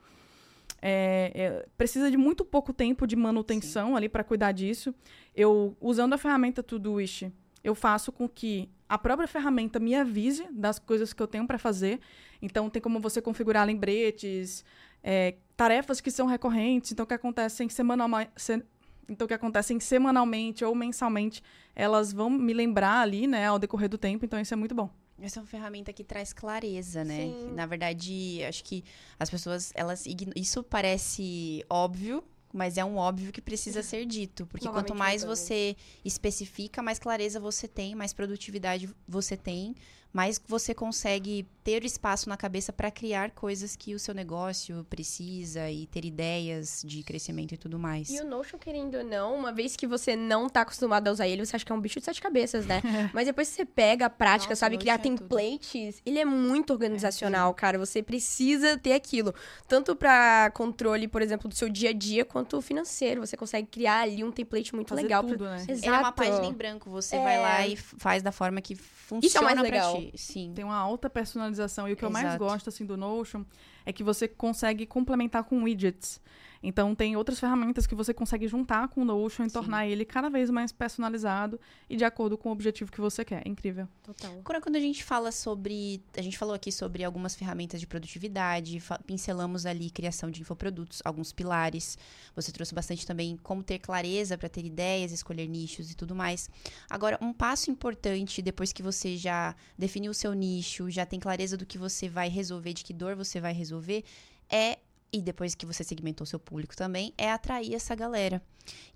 É, 0.80 1.32
é, 1.34 1.68
precisa 1.76 2.08
de 2.08 2.16
muito 2.16 2.44
pouco 2.44 2.72
tempo 2.72 3.04
de 3.04 3.16
manutenção 3.16 3.88
Sim. 3.88 3.96
ali 3.96 4.08
para 4.08 4.22
cuidar 4.22 4.52
disso. 4.52 4.94
Eu, 5.34 5.76
usando 5.80 6.12
a 6.12 6.18
ferramenta 6.18 6.62
Todoist, 6.62 7.32
eu 7.64 7.74
faço 7.74 8.12
com 8.12 8.28
que 8.28 8.70
a 8.88 8.96
própria 8.96 9.26
ferramenta 9.26 9.80
me 9.80 9.96
avise 9.96 10.46
das 10.52 10.78
coisas 10.78 11.12
que 11.12 11.20
eu 11.20 11.26
tenho 11.26 11.48
para 11.48 11.58
fazer. 11.58 11.98
Então, 12.40 12.70
tem 12.70 12.80
como 12.80 13.00
você 13.00 13.20
configurar 13.20 13.66
lembretes, 13.66 14.64
é, 15.02 15.36
tarefas 15.56 16.00
que 16.00 16.10
são 16.10 16.26
recorrentes, 16.26 16.92
então 16.92 17.06
que 17.06 17.14
acontecem 17.14 17.68
semanalmente. 17.68 18.30
Se, 18.36 18.62
então, 19.08 19.26
que 19.26 19.32
acontecem 19.32 19.80
semanalmente 19.80 20.64
ou 20.64 20.74
mensalmente, 20.74 21.42
elas 21.74 22.12
vão 22.12 22.28
me 22.28 22.52
lembrar 22.52 23.00
ali, 23.00 23.26
né, 23.26 23.46
ao 23.46 23.58
decorrer 23.58 23.88
do 23.88 23.96
tempo, 23.96 24.24
então 24.24 24.38
isso 24.38 24.52
é 24.52 24.56
muito 24.56 24.74
bom. 24.74 24.90
Essa 25.20 25.40
é 25.40 25.42
uma 25.42 25.48
ferramenta 25.48 25.92
que 25.92 26.04
traz 26.04 26.32
clareza, 26.32 27.02
né? 27.02 27.26
Sim. 27.26 27.52
Na 27.52 27.66
verdade, 27.66 28.44
acho 28.44 28.62
que 28.62 28.84
as 29.18 29.28
pessoas, 29.28 29.72
elas 29.74 30.04
isso 30.36 30.62
parece 30.62 31.64
óbvio, 31.68 32.22
mas 32.52 32.78
é 32.78 32.84
um 32.84 32.96
óbvio 32.96 33.32
que 33.32 33.40
precisa 33.40 33.82
ser 33.82 34.06
dito, 34.06 34.46
porque 34.46 34.68
quanto 34.68 34.94
mais 34.94 35.24
você 35.24 35.76
especifica, 36.04 36.82
mais 36.82 36.98
clareza 36.98 37.40
você 37.40 37.66
tem, 37.66 37.94
mais 37.94 38.12
produtividade 38.12 38.88
você 39.08 39.36
tem, 39.36 39.74
mais 40.12 40.40
você 40.46 40.74
consegue 40.74 41.46
ter 41.62 41.84
espaço 41.84 42.30
na 42.30 42.36
cabeça 42.36 42.72
para 42.72 42.90
criar 42.90 43.30
coisas 43.32 43.76
que 43.76 43.94
o 43.94 43.98
seu 43.98 44.14
negócio 44.14 44.86
precisa 44.88 45.70
e 45.70 45.86
ter 45.86 46.02
ideias 46.04 46.82
de 46.82 47.02
crescimento 47.02 47.52
e 47.52 47.58
tudo 47.58 47.78
mais. 47.78 48.08
E 48.08 48.18
o 48.20 48.24
Notion, 48.24 48.58
querendo 48.58 48.96
ou 48.96 49.04
não, 49.04 49.34
uma 49.34 49.52
vez 49.52 49.76
que 49.76 49.86
você 49.86 50.16
não 50.16 50.48
tá 50.48 50.62
acostumado 50.62 51.08
a 51.08 51.12
usar 51.12 51.28
ele, 51.28 51.44
você 51.44 51.56
acha 51.56 51.66
que 51.66 51.70
é 51.70 51.74
um 51.74 51.80
bicho 51.80 51.98
de 51.98 52.06
sete 52.06 52.22
cabeças, 52.22 52.64
né? 52.64 52.80
Mas 53.12 53.26
depois 53.26 53.50
que 53.50 53.56
você 53.56 53.66
pega 53.66 54.06
a 54.06 54.10
prática, 54.10 54.52
Nossa, 54.52 54.60
sabe, 54.60 54.78
criar 54.78 54.94
é 54.94 54.98
templates, 54.98 55.96
tudo. 55.96 56.02
ele 56.06 56.18
é 56.18 56.24
muito 56.24 56.72
organizacional, 56.72 57.50
é, 57.50 57.54
cara. 57.54 57.78
Você 57.78 58.02
precisa 58.02 58.78
ter 58.78 58.94
aquilo. 58.94 59.34
Tanto 59.66 59.94
para 59.94 60.50
controle, 60.52 61.06
por 61.06 61.20
exemplo, 61.20 61.50
do 61.50 61.54
seu 61.54 61.68
dia 61.68 61.90
a 61.90 61.92
dia, 61.92 62.24
quanto 62.24 62.62
financeiro. 62.62 63.26
Você 63.26 63.36
consegue 63.36 63.68
criar 63.68 64.00
ali 64.00 64.24
um 64.24 64.32
template 64.32 64.74
muito 64.74 64.88
Fazer 64.88 65.02
legal. 65.02 65.22
Tudo, 65.22 65.44
pra... 65.44 65.56
né? 65.56 65.66
Exato. 65.68 65.86
Ele 65.86 65.94
é 65.94 65.98
uma 65.98 66.12
página 66.12 66.46
em 66.46 66.52
branco. 66.54 66.88
Você 66.88 67.16
é. 67.16 67.22
vai 67.22 67.38
lá 67.38 67.66
e 67.66 67.76
faz 67.76 68.22
da 68.22 68.32
forma 68.32 68.62
que 68.62 68.74
funciona 68.74 69.26
Isso 69.26 69.38
é 69.38 69.40
mais 69.42 69.60
legal. 69.60 69.97
Sim. 70.14 70.52
Tem 70.54 70.64
uma 70.64 70.76
alta 70.76 71.08
personalização. 71.08 71.88
E 71.88 71.92
o 71.92 71.96
que 71.96 72.04
Exato. 72.04 72.18
eu 72.18 72.22
mais 72.22 72.38
gosto, 72.38 72.68
assim, 72.68 72.84
do 72.84 72.96
Notion 72.96 73.44
é 73.84 73.92
que 73.92 74.02
você 74.02 74.28
consegue 74.28 74.86
complementar 74.86 75.44
com 75.44 75.62
widgets. 75.62 76.20
Então, 76.62 76.94
tem 76.94 77.16
outras 77.16 77.38
ferramentas 77.38 77.86
que 77.86 77.94
você 77.94 78.12
consegue 78.12 78.48
juntar 78.48 78.88
com 78.88 79.02
o 79.02 79.04
Notion 79.04 79.44
e 79.44 79.48
Sim. 79.48 79.54
tornar 79.54 79.86
ele 79.86 80.04
cada 80.04 80.28
vez 80.28 80.50
mais 80.50 80.72
personalizado 80.72 81.60
e 81.88 81.96
de 81.96 82.04
acordo 82.04 82.36
com 82.36 82.48
o 82.48 82.52
objetivo 82.52 82.90
que 82.90 83.00
você 83.00 83.24
quer. 83.24 83.46
É 83.46 83.48
incrível. 83.48 83.88
Total. 84.02 84.32
Agora, 84.38 84.60
quando 84.60 84.76
a 84.76 84.80
gente 84.80 85.04
fala 85.04 85.30
sobre. 85.30 86.02
A 86.16 86.22
gente 86.22 86.36
falou 86.36 86.54
aqui 86.54 86.72
sobre 86.72 87.04
algumas 87.04 87.34
ferramentas 87.34 87.80
de 87.80 87.86
produtividade, 87.86 88.82
pincelamos 89.06 89.66
ali 89.66 89.90
criação 89.90 90.30
de 90.30 90.40
infoprodutos, 90.40 91.00
alguns 91.04 91.32
pilares. 91.32 91.96
Você 92.34 92.50
trouxe 92.52 92.74
bastante 92.74 93.06
também 93.06 93.36
como 93.42 93.62
ter 93.62 93.78
clareza 93.78 94.36
para 94.36 94.48
ter 94.48 94.64
ideias, 94.64 95.12
escolher 95.12 95.46
nichos 95.46 95.90
e 95.90 95.94
tudo 95.94 96.14
mais. 96.14 96.50
Agora, 96.90 97.18
um 97.20 97.32
passo 97.32 97.70
importante 97.70 98.42
depois 98.42 98.72
que 98.72 98.82
você 98.82 99.16
já 99.16 99.54
definiu 99.76 100.10
o 100.10 100.14
seu 100.14 100.32
nicho, 100.32 100.90
já 100.90 101.06
tem 101.06 101.20
clareza 101.20 101.56
do 101.56 101.66
que 101.66 101.78
você 101.78 102.08
vai 102.08 102.28
resolver, 102.28 102.72
de 102.72 102.84
que 102.84 102.92
dor 102.92 103.14
você 103.14 103.40
vai 103.40 103.52
resolver, 103.52 104.04
é 104.50 104.78
e 105.12 105.22
depois 105.22 105.54
que 105.54 105.66
você 105.66 105.82
segmentou 105.82 106.26
seu 106.26 106.38
público 106.38 106.76
também, 106.76 107.14
é 107.16 107.30
atrair 107.30 107.74
essa 107.74 107.94
galera. 107.94 108.42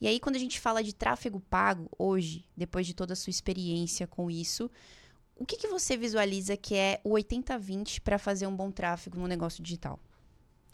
E 0.00 0.06
aí, 0.06 0.20
quando 0.20 0.36
a 0.36 0.38
gente 0.38 0.60
fala 0.60 0.82
de 0.82 0.94
tráfego 0.94 1.40
pago 1.40 1.88
hoje, 1.98 2.44
depois 2.56 2.86
de 2.86 2.94
toda 2.94 3.14
a 3.14 3.16
sua 3.16 3.30
experiência 3.30 4.06
com 4.06 4.30
isso, 4.30 4.70
o 5.34 5.46
que, 5.46 5.56
que 5.56 5.68
você 5.68 5.96
visualiza 5.96 6.56
que 6.56 6.74
é 6.74 7.00
o 7.02 7.10
80-20 7.10 8.00
para 8.00 8.18
fazer 8.18 8.46
um 8.46 8.54
bom 8.54 8.70
tráfego 8.70 9.18
no 9.18 9.26
negócio 9.26 9.62
digital? 9.62 9.98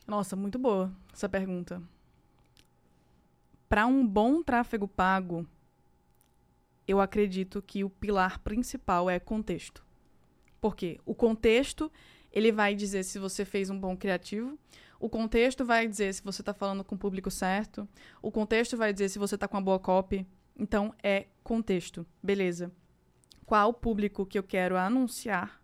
Nossa, 0.06 0.34
muito 0.34 0.58
boa 0.58 0.92
essa 1.12 1.28
pergunta. 1.28 1.82
Para 3.68 3.86
um 3.86 4.06
bom 4.06 4.42
tráfego 4.42 4.88
pago, 4.88 5.46
eu 6.86 7.00
acredito 7.00 7.62
que 7.62 7.84
o 7.84 7.90
pilar 7.90 8.40
principal 8.40 9.08
é 9.08 9.20
contexto. 9.20 9.84
Porque 10.60 10.98
o 11.04 11.14
contexto, 11.14 11.92
ele 12.32 12.50
vai 12.50 12.74
dizer 12.74 13.04
se 13.04 13.18
você 13.18 13.44
fez 13.44 13.70
um 13.70 13.78
bom 13.78 13.96
criativo, 13.96 14.58
o 15.00 15.08
contexto 15.08 15.64
vai 15.64 15.86
dizer 15.86 16.12
se 16.12 16.22
você 16.22 16.42
está 16.42 16.52
falando 16.52 16.82
com 16.82 16.94
o 16.94 16.98
público 16.98 17.30
certo. 17.30 17.88
O 18.20 18.30
contexto 18.30 18.76
vai 18.76 18.92
dizer 18.92 19.08
se 19.08 19.18
você 19.18 19.36
está 19.36 19.46
com 19.46 19.56
uma 19.56 19.62
boa 19.62 19.78
copy. 19.78 20.26
Então, 20.58 20.92
é 21.02 21.26
contexto. 21.44 22.04
Beleza. 22.22 22.72
Qual 23.46 23.72
público 23.72 24.26
que 24.26 24.38
eu 24.38 24.42
quero 24.42 24.76
anunciar? 24.76 25.57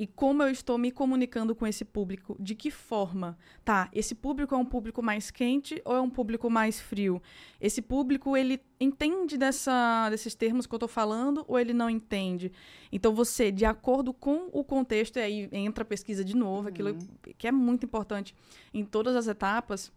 E 0.00 0.06
como 0.06 0.42
eu 0.42 0.48
estou 0.48 0.78
me 0.78 0.90
comunicando 0.90 1.54
com 1.54 1.66
esse 1.66 1.84
público, 1.84 2.34
de 2.40 2.54
que 2.54 2.70
forma, 2.70 3.36
tá? 3.62 3.86
Esse 3.92 4.14
público 4.14 4.54
é 4.54 4.56
um 4.56 4.64
público 4.64 5.02
mais 5.02 5.30
quente 5.30 5.82
ou 5.84 5.94
é 5.94 6.00
um 6.00 6.08
público 6.08 6.48
mais 6.48 6.80
frio? 6.80 7.20
Esse 7.60 7.82
público 7.82 8.34
ele 8.34 8.62
entende 8.80 9.36
dessa, 9.36 10.08
desses 10.08 10.34
termos 10.34 10.66
que 10.66 10.72
eu 10.72 10.78
estou 10.78 10.88
falando 10.88 11.44
ou 11.46 11.58
ele 11.58 11.74
não 11.74 11.90
entende? 11.90 12.50
Então 12.90 13.14
você, 13.14 13.52
de 13.52 13.66
acordo 13.66 14.14
com 14.14 14.48
o 14.54 14.64
contexto, 14.64 15.18
e 15.18 15.20
aí 15.20 15.48
entra 15.52 15.82
a 15.82 15.86
pesquisa 15.86 16.24
de 16.24 16.34
novo, 16.34 16.62
uhum. 16.62 16.68
aquilo 16.68 16.98
que 17.36 17.46
é 17.46 17.52
muito 17.52 17.84
importante 17.84 18.34
em 18.72 18.86
todas 18.86 19.14
as 19.14 19.28
etapas, 19.28 19.92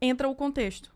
entra 0.00 0.28
o 0.28 0.36
contexto. 0.36 0.94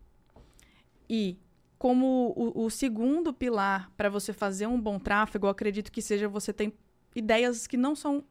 E 1.10 1.36
como 1.76 2.32
o, 2.36 2.66
o 2.66 2.70
segundo 2.70 3.34
pilar 3.34 3.90
para 3.96 4.08
você 4.08 4.32
fazer 4.32 4.68
um 4.68 4.80
bom 4.80 5.00
tráfego, 5.00 5.46
eu 5.46 5.50
acredito 5.50 5.90
que 5.90 6.00
seja 6.00 6.28
você 6.28 6.52
ter 6.52 6.72
ideias 7.12 7.66
que 7.66 7.76
não 7.76 7.96
são 7.96 8.22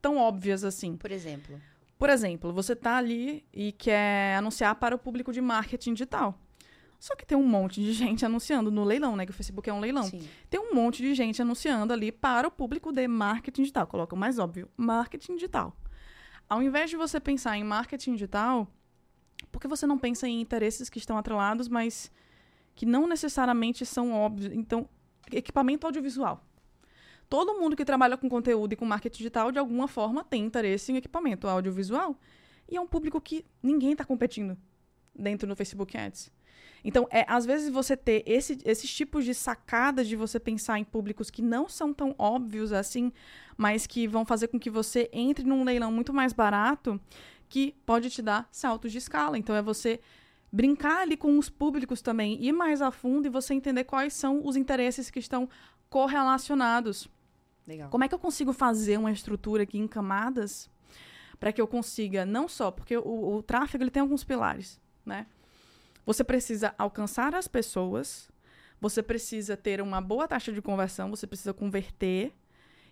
tão 0.00 0.16
óbvias 0.16 0.64
assim. 0.64 0.96
Por 0.96 1.10
exemplo? 1.10 1.60
Por 1.98 2.08
exemplo, 2.08 2.52
você 2.52 2.72
está 2.72 2.96
ali 2.96 3.44
e 3.52 3.72
quer 3.72 4.36
anunciar 4.36 4.74
para 4.76 4.94
o 4.94 4.98
público 4.98 5.32
de 5.32 5.40
marketing 5.40 5.92
digital. 5.92 6.38
Só 6.98 7.14
que 7.14 7.26
tem 7.26 7.36
um 7.36 7.46
monte 7.46 7.80
de 7.80 7.92
gente 7.94 8.24
anunciando 8.24 8.70
no 8.70 8.84
leilão, 8.84 9.16
né? 9.16 9.24
Que 9.24 9.32
o 9.32 9.34
Facebook 9.34 9.68
é 9.68 9.72
um 9.72 9.80
leilão. 9.80 10.04
Sim. 10.04 10.26
Tem 10.48 10.58
um 10.58 10.74
monte 10.74 11.02
de 11.02 11.14
gente 11.14 11.40
anunciando 11.42 11.92
ali 11.92 12.10
para 12.10 12.48
o 12.48 12.50
público 12.50 12.92
de 12.92 13.06
marketing 13.06 13.62
digital. 13.62 13.86
Coloca 13.86 14.14
o 14.14 14.18
mais 14.18 14.38
óbvio, 14.38 14.68
marketing 14.76 15.34
digital. 15.34 15.76
Ao 16.48 16.62
invés 16.62 16.90
de 16.90 16.96
você 16.96 17.20
pensar 17.20 17.56
em 17.56 17.64
marketing 17.64 18.12
digital, 18.14 18.66
por 19.52 19.60
que 19.60 19.68
você 19.68 19.86
não 19.86 19.98
pensa 19.98 20.26
em 20.26 20.40
interesses 20.40 20.88
que 20.88 20.98
estão 20.98 21.16
atrelados, 21.16 21.68
mas 21.68 22.10
que 22.74 22.84
não 22.84 23.06
necessariamente 23.06 23.86
são 23.86 24.12
óbvios? 24.12 24.52
Então, 24.54 24.88
equipamento 25.30 25.86
audiovisual 25.86 26.44
todo 27.30 27.54
mundo 27.54 27.76
que 27.76 27.84
trabalha 27.84 28.16
com 28.16 28.28
conteúdo 28.28 28.72
e 28.72 28.76
com 28.76 28.84
marketing 28.84 29.18
digital, 29.18 29.52
de 29.52 29.58
alguma 29.58 29.86
forma, 29.86 30.24
tem 30.24 30.44
interesse 30.44 30.90
em 30.90 30.96
equipamento 30.96 31.46
audiovisual. 31.46 32.18
E 32.68 32.76
é 32.76 32.80
um 32.80 32.86
público 32.88 33.20
que 33.20 33.46
ninguém 33.62 33.92
está 33.92 34.04
competindo 34.04 34.58
dentro 35.14 35.48
do 35.48 35.54
Facebook 35.54 35.96
Ads. 35.96 36.32
Então, 36.82 37.06
é, 37.10 37.24
às 37.28 37.46
vezes, 37.46 37.70
você 37.70 37.96
ter 37.96 38.24
esse, 38.26 38.58
esses 38.64 38.92
tipos 38.92 39.24
de 39.24 39.32
sacadas 39.32 40.08
de 40.08 40.16
você 40.16 40.40
pensar 40.40 40.78
em 40.78 40.84
públicos 40.84 41.30
que 41.30 41.40
não 41.40 41.68
são 41.68 41.94
tão 41.94 42.14
óbvios 42.18 42.72
assim, 42.72 43.12
mas 43.56 43.86
que 43.86 44.08
vão 44.08 44.24
fazer 44.24 44.48
com 44.48 44.58
que 44.58 44.70
você 44.70 45.08
entre 45.12 45.46
num 45.46 45.62
leilão 45.62 45.92
muito 45.92 46.12
mais 46.12 46.32
barato, 46.32 47.00
que 47.48 47.76
pode 47.86 48.10
te 48.10 48.22
dar 48.22 48.48
saltos 48.50 48.90
de 48.90 48.98
escala. 48.98 49.38
Então, 49.38 49.54
é 49.54 49.62
você 49.62 50.00
brincar 50.50 51.02
ali 51.02 51.16
com 51.16 51.38
os 51.38 51.48
públicos 51.48 52.02
também, 52.02 52.42
ir 52.42 52.52
mais 52.52 52.82
a 52.82 52.90
fundo 52.90 53.26
e 53.26 53.30
você 53.30 53.54
entender 53.54 53.84
quais 53.84 54.14
são 54.14 54.44
os 54.44 54.56
interesses 54.56 55.10
que 55.10 55.20
estão 55.20 55.48
correlacionados. 55.88 57.08
Legal. 57.70 57.88
Como 57.88 58.02
é 58.02 58.08
que 58.08 58.14
eu 58.14 58.18
consigo 58.18 58.52
fazer 58.52 58.98
uma 58.98 59.12
estrutura 59.12 59.62
aqui 59.62 59.78
em 59.78 59.86
camadas 59.86 60.68
para 61.38 61.52
que 61.52 61.60
eu 61.60 61.68
consiga 61.68 62.26
não 62.26 62.48
só 62.48 62.68
porque 62.68 62.96
o, 62.96 63.36
o 63.36 63.42
tráfego 63.44 63.84
ele 63.84 63.92
tem 63.92 64.00
alguns 64.00 64.24
pilares, 64.24 64.80
né? 65.06 65.24
Você 66.04 66.24
precisa 66.24 66.74
alcançar 66.76 67.32
as 67.32 67.46
pessoas, 67.46 68.28
você 68.80 69.04
precisa 69.04 69.56
ter 69.56 69.80
uma 69.80 70.00
boa 70.00 70.26
taxa 70.26 70.52
de 70.52 70.60
conversão, 70.60 71.10
você 71.10 71.28
precisa 71.28 71.54
converter 71.54 72.34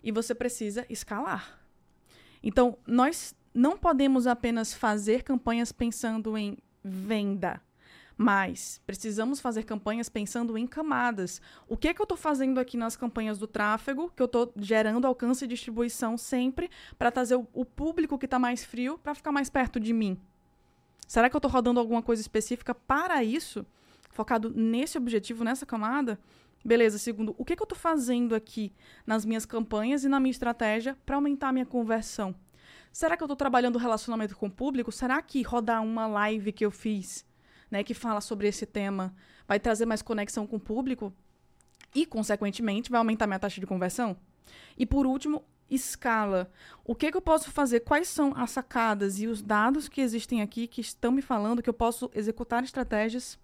e 0.01 0.13
você 0.13 0.33
precisa 0.33 0.87
escalar. 0.89 1.59
Então, 2.41 2.79
nós 2.87 3.35
não 3.53 3.77
podemos 3.77 4.29
apenas 4.29 4.73
fazer 4.73 5.25
campanhas 5.25 5.73
pensando 5.73 6.39
em 6.39 6.57
venda. 6.85 7.61
Mas 8.21 8.81
precisamos 8.85 9.39
fazer 9.39 9.63
campanhas 9.63 10.09
pensando 10.09 10.59
em 10.59 10.67
camadas. 10.67 11.41
O 11.69 11.77
que, 11.77 11.87
é 11.87 11.95
que 11.95 12.01
eu 12.01 12.05
estou 12.05 12.19
fazendo 12.19 12.59
aqui 12.59 12.77
nas 12.77 12.97
campanhas 12.97 13.39
do 13.39 13.47
tráfego, 13.47 14.13
que 14.17 14.21
eu 14.21 14.27
estou 14.27 14.53
gerando 14.57 15.07
alcance 15.07 15.45
e 15.45 15.49
distribuição 15.49 16.19
sempre 16.19 16.69
para 16.99 17.13
trazer 17.13 17.37
o, 17.37 17.65
público 17.65 18.19
que 18.19 18.25
está 18.25 18.37
mais 18.37 18.65
frio 18.65 18.99
para 18.99 19.15
ficar 19.15 19.31
mais 19.31 19.49
perto 19.49 19.79
de 19.79 19.93
mim? 19.93 20.19
Será 21.07 21.31
que 21.31 21.37
eu 21.37 21.39
estou 21.39 21.49
rodando 21.49 21.79
alguma 21.79 22.03
coisa 22.03 22.21
específica 22.21 22.75
para 22.75 23.23
isso? 23.23 23.65
Focado 24.11 24.53
nesse 24.53 24.99
objetivo, 24.99 25.45
nessa 25.45 25.65
camada? 25.65 26.19
Beleza, 26.65 26.99
segundo, 26.99 27.37
o 27.39 27.45
que, 27.45 27.53
é 27.53 27.57
que 27.57 27.63
eu 27.63 27.67
estou 27.67 27.79
fazendo 27.79 28.35
aqui 28.35 28.73
nas 29.07 29.25
minhas 29.25 29.47
campanhas 29.47 30.03
e 30.03 30.09
na 30.09 30.19
minha 30.19 30.33
estratégia 30.33 30.99
para 31.07 31.15
aumentar 31.15 31.51
a 31.51 31.53
minha 31.53 31.65
conversão? 31.65 32.35
Será 32.93 33.17
que 33.17 33.23
eu 33.23 33.27
estou 33.27 33.37
trabalhando 33.37 33.79
relacionamento 33.79 34.37
com 34.37 34.47
o 34.47 34.51
público? 34.51 34.91
Será 34.91 35.23
que 35.23 35.41
rodar 35.43 35.85
uma 35.85 36.09
live 36.09 36.51
que 36.51 36.67
eu 36.67 36.71
fiz 36.73 37.28
né, 37.71 37.83
que 37.83 37.95
fala 37.95 38.21
sobre 38.21 38.49
esse 38.49 38.67
tema, 38.67 39.15
vai 39.47 39.59
trazer 39.61 39.87
mais 39.87 40.03
conexão 40.03 40.47
com 40.47 40.57
o 40.57 40.61
público 40.61 41.13
e, 41.95 42.07
consequentemente, 42.07 42.91
vai 42.91 42.99
aumentar 42.99 43.27
minha 43.27 43.39
taxa 43.39 43.61
de 43.61 43.67
conversão? 43.67 44.17
E 44.77 44.87
por 44.87 45.07
último, 45.07 45.45
escala. 45.71 46.51
O 46.85 46.95
que, 46.95 47.11
que, 47.11 47.17
eu 47.17 47.23
posso 47.23 47.51
fazer? 47.51 47.81
Quais 47.81 48.09
são 48.09 48.33
as 48.37 48.51
sacadas 48.51 49.21
e 49.21 49.27
os 49.27 49.43
dados 49.43 49.89
que 49.89 50.01
existem 50.01 50.41
aqui 50.43 50.67
que 50.67 50.81
estão 50.81 51.13
me 51.13 51.23
falando 51.23 51.63
que 51.63 51.69
eu 51.69 51.75
posso 51.75 52.11
executar 52.15 52.65
estratégias 52.65 53.39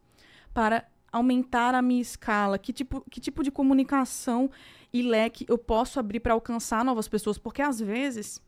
para 0.53 0.87
aumentar 1.13 1.75
a 1.75 1.83
minha 1.83 2.01
escala? 2.01 2.59
Que 2.59 2.73
tipo, 2.73 3.05
que 3.11 3.21
tipo 3.21 3.43
de 3.43 3.51
comunicação 3.51 4.51
e 4.93 5.03
leque 5.03 5.45
eu 5.49 5.59
posso 5.59 6.01
abrir 6.01 6.21
para 6.21 6.35
alcançar 6.35 6.85
novas 6.85 7.09
pessoas? 7.09 7.39
Porque 7.39 7.61
às 7.61 7.79
vezes 7.79 8.41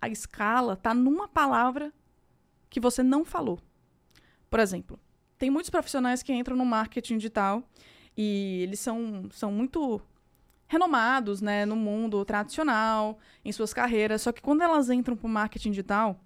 a 0.00 0.08
escala 0.08 0.74
está 0.74 0.92
numa 0.92 1.26
palavra 1.26 1.92
que 2.68 2.80
você 2.80 3.02
não 3.02 3.24
falou. 3.24 3.58
Por 4.50 4.60
exemplo, 4.60 4.98
tem 5.44 5.50
muitos 5.50 5.68
profissionais 5.68 6.22
que 6.22 6.32
entram 6.32 6.56
no 6.56 6.64
marketing 6.64 7.18
digital 7.18 7.62
e 8.16 8.62
eles 8.62 8.80
são, 8.80 9.28
são 9.30 9.52
muito 9.52 10.00
renomados 10.66 11.42
né, 11.42 11.66
no 11.66 11.76
mundo 11.76 12.24
tradicional, 12.24 13.18
em 13.44 13.52
suas 13.52 13.74
carreiras. 13.74 14.22
Só 14.22 14.32
que 14.32 14.40
quando 14.40 14.62
elas 14.62 14.88
entram 14.88 15.14
para 15.14 15.26
o 15.26 15.28
marketing 15.28 15.68
digital, 15.68 16.18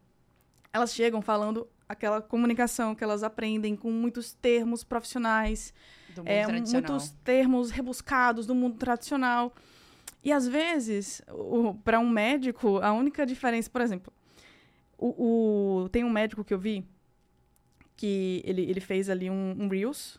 elas 0.73 0.95
chegam 0.95 1.21
falando 1.21 1.67
aquela 1.89 2.23
comunicação 2.23 2.95
que 2.95 3.03
elas 3.03 3.25
aprendem 3.25 3.75
com 3.75 3.91
muitos 3.91 4.35
termos 4.35 4.85
profissionais, 4.85 5.75
é, 6.25 6.47
muitos 6.47 7.11
termos 7.25 7.73
rebuscados 7.73 8.47
do 8.47 8.55
mundo 8.55 8.77
tradicional. 8.77 9.53
E 10.23 10.31
às 10.31 10.47
vezes, 10.47 11.23
para 11.83 11.99
um 11.99 12.09
médico, 12.09 12.79
a 12.79 12.93
única 12.93 13.27
diferença, 13.27 13.69
por 13.69 13.81
exemplo, 13.81 14.13
o, 14.97 15.83
o, 15.83 15.89
tem 15.89 16.05
um 16.05 16.11
médico 16.11 16.45
que 16.45 16.55
eu 16.55 16.59
vi 16.61 16.87
que 17.99 18.41
ele, 18.47 18.63
ele 18.63 18.81
fez 18.81 19.11
ali 19.11 19.29
um, 19.29 19.57
um 19.59 19.69
Reels 19.69 20.19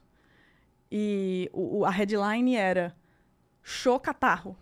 e 0.92 1.50
o, 1.54 1.86
a 1.86 1.90
headline 1.90 2.56
era 2.56 2.94
Chocatarro. 3.64 4.58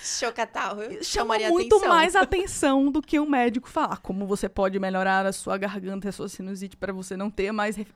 Chocatarro. 0.00 0.80
Chama 1.04 1.38
muito 1.38 1.76
atenção. 1.76 1.88
mais 1.88 2.16
atenção 2.16 2.90
do 2.90 3.02
que 3.02 3.20
um 3.20 3.28
médico 3.28 3.68
falar 3.68 3.98
como 3.98 4.26
você 4.26 4.48
pode 4.48 4.78
melhorar 4.78 5.26
a 5.26 5.32
sua 5.32 5.58
garganta 5.58 6.06
e 6.06 6.10
a 6.10 6.12
sua 6.12 6.28
sinusite 6.28 6.76
para 6.76 6.92
você 6.92 7.14
não 7.16 7.30
ter 7.30 7.52
mais. 7.52 7.76
Ref... 7.76 7.90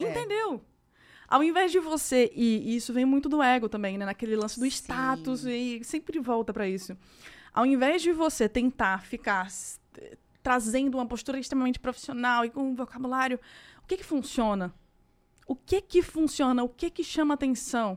É. 0.00 0.10
Entendeu? 0.10 0.60
Ao 1.28 1.44
invés 1.44 1.70
de 1.70 1.78
você, 1.78 2.30
e, 2.34 2.72
e, 2.72 2.76
isso 2.76 2.92
vem 2.92 3.04
muito 3.04 3.28
do 3.28 3.42
ego 3.42 3.68
também, 3.68 3.96
né? 3.96 4.04
Naquele 4.04 4.34
lance 4.34 4.58
do 4.58 4.64
Sim. 4.64 4.70
status, 4.70 5.44
e 5.44 5.80
sempre 5.84 6.18
volta 6.18 6.52
para 6.52 6.68
isso. 6.68 6.96
Ao 7.52 7.64
invés 7.66 8.02
de 8.02 8.12
você 8.12 8.48
tentar 8.48 9.02
ficar 9.02 9.48
trazendo 10.46 10.96
uma 10.96 11.06
postura 11.06 11.40
extremamente 11.40 11.80
profissional 11.80 12.44
e 12.44 12.50
com 12.50 12.62
um 12.70 12.74
vocabulário, 12.76 13.40
o 13.82 13.86
que 13.88 13.96
que 13.96 14.04
funciona? 14.04 14.72
o 15.46 15.54
que 15.54 15.80
que 15.80 16.02
funciona, 16.02 16.64
o 16.64 16.68
que 16.68 16.90
que 16.90 17.04
chama 17.04 17.34
atenção. 17.34 17.96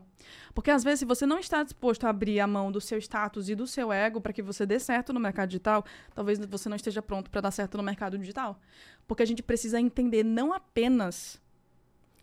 Porque 0.54 0.70
às 0.70 0.84
vezes, 0.84 1.00
se 1.00 1.06
você 1.06 1.26
não 1.26 1.40
está 1.40 1.64
disposto 1.64 2.06
a 2.06 2.10
abrir 2.10 2.40
a 2.40 2.46
mão 2.46 2.72
do 2.72 2.80
seu 2.80 3.00
status 3.00 3.50
e 3.50 3.56
do 3.56 3.66
seu 3.66 3.92
ego 3.92 4.22
para 4.22 4.32
que 4.32 4.44
você 4.44 4.66
dê 4.68 4.80
certo 4.80 5.12
no 5.12 5.20
mercado 5.20 5.50
digital, 5.50 5.84
talvez 6.14 6.38
você 6.46 6.70
não 6.70 6.76
esteja 6.76 7.02
pronto 7.02 7.32
para 7.32 7.42
dar 7.42 7.52
certo 7.52 7.76
no 7.76 7.84
mercado 7.84 8.20
digital. 8.20 8.60
Porque 9.08 9.24
a 9.24 9.26
gente 9.26 9.42
precisa 9.42 9.80
entender 9.80 10.24
não 10.24 10.54
apenas 10.54 11.42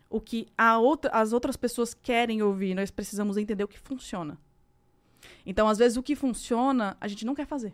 o 0.09 0.21
que 0.21 0.47
outra, 0.79 1.11
as 1.11 1.33
outras 1.33 1.57
pessoas 1.57 1.93
querem 1.93 2.41
ouvir, 2.41 2.73
nós 2.73 2.89
precisamos 2.89 3.35
entender 3.35 3.65
o 3.65 3.67
que 3.67 3.79
funciona. 3.79 4.39
Então, 5.45 5.67
às 5.67 5.77
vezes, 5.77 5.97
o 5.97 6.03
que 6.03 6.15
funciona, 6.15 6.95
a 7.01 7.07
gente 7.07 7.25
não 7.25 7.35
quer 7.35 7.45
fazer. 7.45 7.73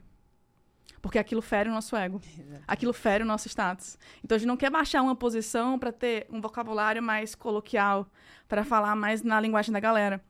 Porque 1.02 1.20
aquilo 1.20 1.42
fere 1.42 1.70
o 1.70 1.74
nosso 1.74 1.96
ego. 1.98 2.22
Exatamente. 2.26 2.64
Aquilo 2.66 2.94
fere 2.94 3.24
o 3.24 3.28
nosso 3.28 3.48
status. 3.50 3.98
Então 4.24 4.36
a 4.36 4.40
gente 4.40 4.48
não 4.48 4.56
quer 4.56 4.70
baixar 4.70 5.02
uma 5.02 5.16
posição 5.16 5.78
para 5.78 5.92
ter 5.92 6.26
um 6.30 6.40
vocabulário 6.40 7.04
mais 7.04 7.36
coloquial, 7.36 8.08
para 8.48 8.64
falar 8.64 8.96
mais 8.96 9.22
na 9.22 9.40
linguagem 9.40 9.74
da 9.74 9.82
galera. 9.82 10.24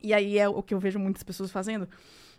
E 0.00 0.14
aí 0.14 0.38
é 0.38 0.48
o 0.48 0.62
que 0.62 0.72
eu 0.72 0.78
vejo 0.78 0.98
muitas 0.98 1.24
pessoas 1.24 1.50
fazendo. 1.50 1.88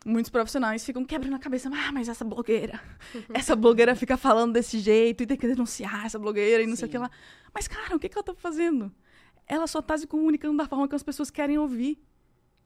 Muitos 0.05 0.29
profissionais 0.29 0.85
ficam 0.85 1.03
quebrando 1.03 1.35
a 1.35 1.39
cabeça. 1.39 1.69
Ah, 1.73 1.91
mas 1.91 2.07
essa 2.07 2.23
blogueira. 2.23 2.79
essa 3.33 3.55
blogueira 3.55 3.95
fica 3.95 4.15
falando 4.15 4.53
desse 4.53 4.79
jeito 4.79 5.23
e 5.23 5.27
tem 5.27 5.35
que 5.35 5.47
denunciar 5.47 6.05
essa 6.05 6.17
blogueira 6.17 6.63
e 6.63 6.67
não 6.67 6.75
Sim. 6.75 6.81
sei 6.81 6.87
o 6.87 6.91
que 6.91 6.97
lá. 6.97 7.11
Mas, 7.53 7.67
cara, 7.67 7.95
o 7.95 7.99
que, 7.99 8.07
que 8.07 8.17
ela 8.17 8.23
tá 8.23 8.33
fazendo? 8.33 8.89
Ela 9.45 9.67
só 9.67 9.81
tá 9.81 9.97
se 9.97 10.07
comunicando 10.07 10.55
da 10.55 10.65
forma 10.65 10.87
que 10.87 10.95
as 10.95 11.03
pessoas 11.03 11.29
querem 11.29 11.57
ouvir. 11.57 12.01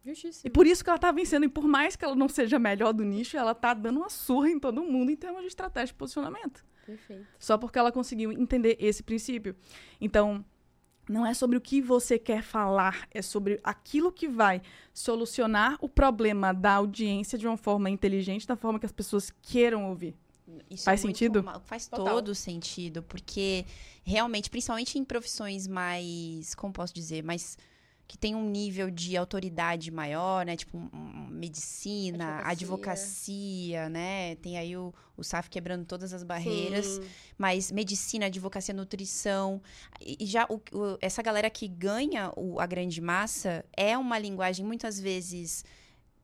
Justíssimo. 0.05 0.43
E 0.45 0.49
por 0.49 0.65
isso 0.65 0.83
que 0.83 0.89
ela 0.89 0.99
tá 0.99 1.11
vencendo. 1.11 1.45
E 1.45 1.49
por 1.49 1.67
mais 1.67 1.95
que 1.95 2.03
ela 2.03 2.15
não 2.15 2.27
seja 2.27 2.57
melhor 2.57 2.91
do 2.91 3.03
nicho, 3.03 3.37
ela 3.37 3.53
tá 3.53 3.73
dando 3.73 3.97
uma 3.97 4.09
surra 4.09 4.49
em 4.49 4.59
todo 4.59 4.83
mundo 4.83 5.11
em 5.11 5.15
termos 5.15 5.41
de 5.41 5.47
estratégia 5.47 5.87
de 5.87 5.93
posicionamento. 5.93 6.65
Perfeito. 6.85 7.25
Só 7.39 7.57
porque 7.57 7.77
ela 7.77 7.91
conseguiu 7.91 8.31
entender 8.31 8.75
esse 8.79 9.03
princípio. 9.03 9.55
Então, 9.99 10.43
não 11.07 11.25
é 11.25 11.33
sobre 11.33 11.57
o 11.57 11.61
que 11.61 11.81
você 11.81 12.17
quer 12.17 12.41
falar, 12.41 13.07
é 13.11 13.21
sobre 13.21 13.59
aquilo 13.63 14.11
que 14.11 14.27
vai 14.27 14.61
solucionar 14.93 15.77
o 15.81 15.89
problema 15.89 16.53
da 16.53 16.73
audiência 16.73 17.37
de 17.37 17.47
uma 17.47 17.57
forma 17.57 17.89
inteligente, 17.89 18.47
da 18.47 18.55
forma 18.55 18.79
que 18.79 18.85
as 18.85 18.91
pessoas 18.91 19.31
queiram 19.41 19.89
ouvir. 19.89 20.15
Isso 20.69 20.83
faz 20.83 20.99
é 20.99 21.07
sentido? 21.07 21.43
Faz 21.63 21.87
Total. 21.87 22.15
todo 22.15 22.35
sentido, 22.35 23.03
porque 23.03 23.65
realmente, 24.03 24.49
principalmente 24.49 24.97
em 24.97 25.03
profissões 25.03 25.67
mais, 25.67 26.53
como 26.55 26.73
posso 26.73 26.93
dizer, 26.93 27.23
mais 27.23 27.57
que 28.11 28.17
tem 28.17 28.35
um 28.35 28.49
nível 28.49 28.91
de 28.91 29.15
autoridade 29.15 29.89
maior, 29.89 30.45
né? 30.45 30.57
Tipo, 30.57 30.77
um, 30.77 31.27
medicina, 31.29 32.41
advocacia. 32.43 32.51
advocacia. 32.51 33.89
né? 33.89 34.35
Tem 34.35 34.57
aí 34.57 34.75
o, 34.75 34.93
o 35.15 35.23
SAF 35.23 35.49
quebrando 35.49 35.85
todas 35.85 36.11
as 36.11 36.21
barreiras. 36.21 36.85
Sim. 36.87 37.03
Mas 37.37 37.71
medicina, 37.71 38.25
advocacia, 38.25 38.73
nutrição. 38.73 39.61
E 40.01 40.25
já 40.25 40.45
o, 40.49 40.55
o, 40.55 40.97
essa 40.99 41.21
galera 41.21 41.49
que 41.49 41.69
ganha 41.69 42.33
o, 42.35 42.59
a 42.59 42.65
grande 42.65 42.99
massa 42.99 43.63
é 43.71 43.97
uma 43.97 44.19
linguagem 44.19 44.65
muitas 44.65 44.99
vezes 44.99 45.63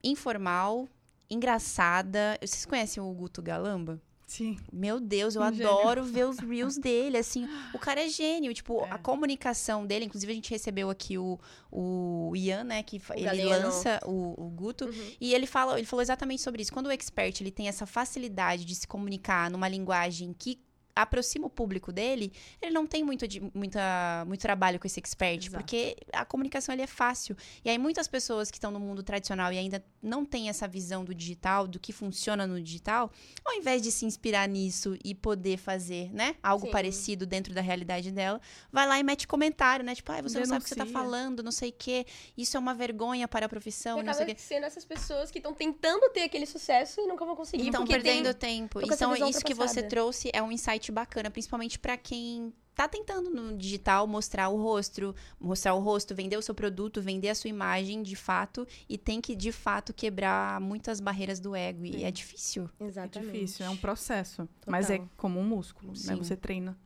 informal, 0.04 0.86
engraçada. 1.30 2.38
Vocês 2.42 2.66
conhecem 2.66 3.02
o 3.02 3.10
Guto 3.14 3.40
Galamba? 3.40 3.98
Sim. 4.28 4.58
Meu 4.70 5.00
Deus, 5.00 5.34
eu 5.34 5.40
um 5.40 5.44
adoro 5.44 6.04
gênio. 6.04 6.12
ver 6.12 6.26
os 6.26 6.38
reels 6.38 6.76
dele, 6.76 7.16
assim. 7.16 7.48
O 7.74 7.78
cara 7.78 8.04
é 8.04 8.08
gênio, 8.08 8.52
tipo, 8.52 8.84
é. 8.84 8.90
a 8.90 8.98
comunicação 8.98 9.86
dele, 9.86 10.04
inclusive 10.04 10.30
a 10.30 10.34
gente 10.34 10.50
recebeu 10.50 10.90
aqui 10.90 11.16
o, 11.16 11.38
o 11.70 12.34
Ian, 12.36 12.64
né, 12.64 12.82
que 12.82 12.98
o 12.98 13.14
ele 13.14 13.24
Galeno. 13.24 13.66
lança 13.66 13.98
o, 14.04 14.34
o 14.36 14.50
Guto, 14.50 14.84
uhum. 14.84 15.12
e 15.18 15.34
ele 15.34 15.46
fala, 15.46 15.78
ele 15.78 15.86
falou 15.86 16.02
exatamente 16.02 16.42
sobre 16.42 16.60
isso. 16.60 16.72
Quando 16.72 16.86
o 16.86 16.90
expert, 16.90 17.40
ele 17.40 17.50
tem 17.50 17.68
essa 17.68 17.86
facilidade 17.86 18.64
de 18.66 18.74
se 18.74 18.86
comunicar 18.86 19.50
numa 19.50 19.68
linguagem 19.68 20.34
que 20.38 20.60
aproxima 21.02 21.46
o 21.46 21.50
público 21.50 21.92
dele, 21.92 22.32
ele 22.60 22.72
não 22.72 22.86
tem 22.86 23.04
muito, 23.04 23.26
de, 23.26 23.40
muita, 23.54 24.24
muito 24.26 24.40
trabalho 24.40 24.78
com 24.78 24.86
esse 24.86 24.98
expert, 24.98 25.46
Exato. 25.46 25.62
porque 25.62 25.96
a 26.12 26.24
comunicação 26.24 26.74
ele 26.74 26.82
é 26.82 26.86
fácil. 26.86 27.36
E 27.64 27.70
aí 27.70 27.78
muitas 27.78 28.08
pessoas 28.08 28.50
que 28.50 28.56
estão 28.56 28.70
no 28.70 28.80
mundo 28.80 29.02
tradicional 29.02 29.52
e 29.52 29.58
ainda 29.58 29.84
não 30.02 30.24
têm 30.24 30.48
essa 30.48 30.66
visão 30.66 31.04
do 31.04 31.14
digital, 31.14 31.66
do 31.66 31.78
que 31.78 31.92
funciona 31.92 32.46
no 32.46 32.60
digital, 32.60 33.10
ao 33.44 33.54
invés 33.54 33.82
de 33.82 33.90
se 33.90 34.04
inspirar 34.04 34.48
nisso 34.48 34.96
e 35.04 35.14
poder 35.14 35.56
fazer, 35.58 36.12
né, 36.12 36.36
algo 36.42 36.66
Sim. 36.66 36.72
parecido 36.72 37.26
dentro 37.26 37.54
da 37.54 37.60
realidade 37.60 38.10
dela, 38.10 38.40
vai 38.72 38.86
lá 38.86 38.98
e 38.98 39.02
mete 39.02 39.26
comentário, 39.26 39.84
né, 39.84 39.94
tipo, 39.94 40.10
ah, 40.12 40.16
você 40.16 40.34
Denuncia. 40.34 40.40
não 40.40 40.46
sabe 40.46 40.60
o 40.60 40.62
que 40.64 40.68
você 40.68 40.76
tá 40.76 40.86
falando, 40.86 41.42
não 41.42 41.52
sei 41.52 41.70
o 41.70 41.74
quê, 41.76 42.06
isso 42.36 42.56
é 42.56 42.60
uma 42.60 42.74
vergonha 42.74 43.26
para 43.26 43.46
a 43.46 43.48
profissão, 43.48 44.00
e 44.00 44.02
não 44.02 44.14
sei 44.14 44.24
o 44.24 44.26
quê. 44.26 44.36
sendo 44.38 44.64
essas 44.64 44.84
pessoas 44.84 45.30
que 45.30 45.38
estão 45.38 45.54
tentando 45.54 46.08
ter 46.10 46.22
aquele 46.22 46.46
sucesso 46.46 47.00
e 47.00 47.06
nunca 47.06 47.24
vão 47.24 47.36
conseguir. 47.36 47.66
Estão 47.66 47.86
perdendo 47.86 48.32
tem... 48.34 48.58
tempo. 48.58 48.80
Então, 48.80 49.14
isso 49.28 49.44
que 49.44 49.54
você 49.54 49.82
trouxe 49.82 50.30
é 50.32 50.42
um 50.42 50.50
insight 50.50 50.87
bacana, 50.92 51.30
principalmente 51.30 51.78
para 51.78 51.96
quem 51.96 52.52
tá 52.78 52.86
tentando 52.86 53.28
no 53.28 53.56
digital 53.56 54.06
mostrar 54.06 54.50
o 54.50 54.56
rosto, 54.56 55.12
mostrar 55.40 55.74
o 55.74 55.80
rosto, 55.80 56.14
vender 56.14 56.36
o 56.36 56.42
seu 56.42 56.54
produto, 56.54 57.02
vender 57.02 57.28
a 57.28 57.34
sua 57.34 57.50
imagem 57.50 58.04
de 58.04 58.14
fato 58.14 58.64
e 58.88 58.96
tem 58.96 59.20
que 59.20 59.34
de 59.34 59.50
fato 59.50 59.92
quebrar 59.92 60.60
muitas 60.60 61.00
barreiras 61.00 61.40
do 61.40 61.56
ego 61.56 61.84
e 61.84 62.04
é, 62.04 62.08
é 62.08 62.10
difícil. 62.12 62.70
Exatamente. 62.78 63.30
É 63.30 63.32
difícil, 63.32 63.66
é 63.66 63.70
um 63.70 63.76
processo, 63.76 64.46
Total. 64.60 64.70
mas 64.70 64.90
é 64.90 65.00
como 65.16 65.40
um 65.40 65.44
músculo, 65.44 65.90
né? 65.90 65.98
Sim. 65.98 66.08
né? 66.10 66.16
Você 66.16 66.36
treina. 66.36 66.78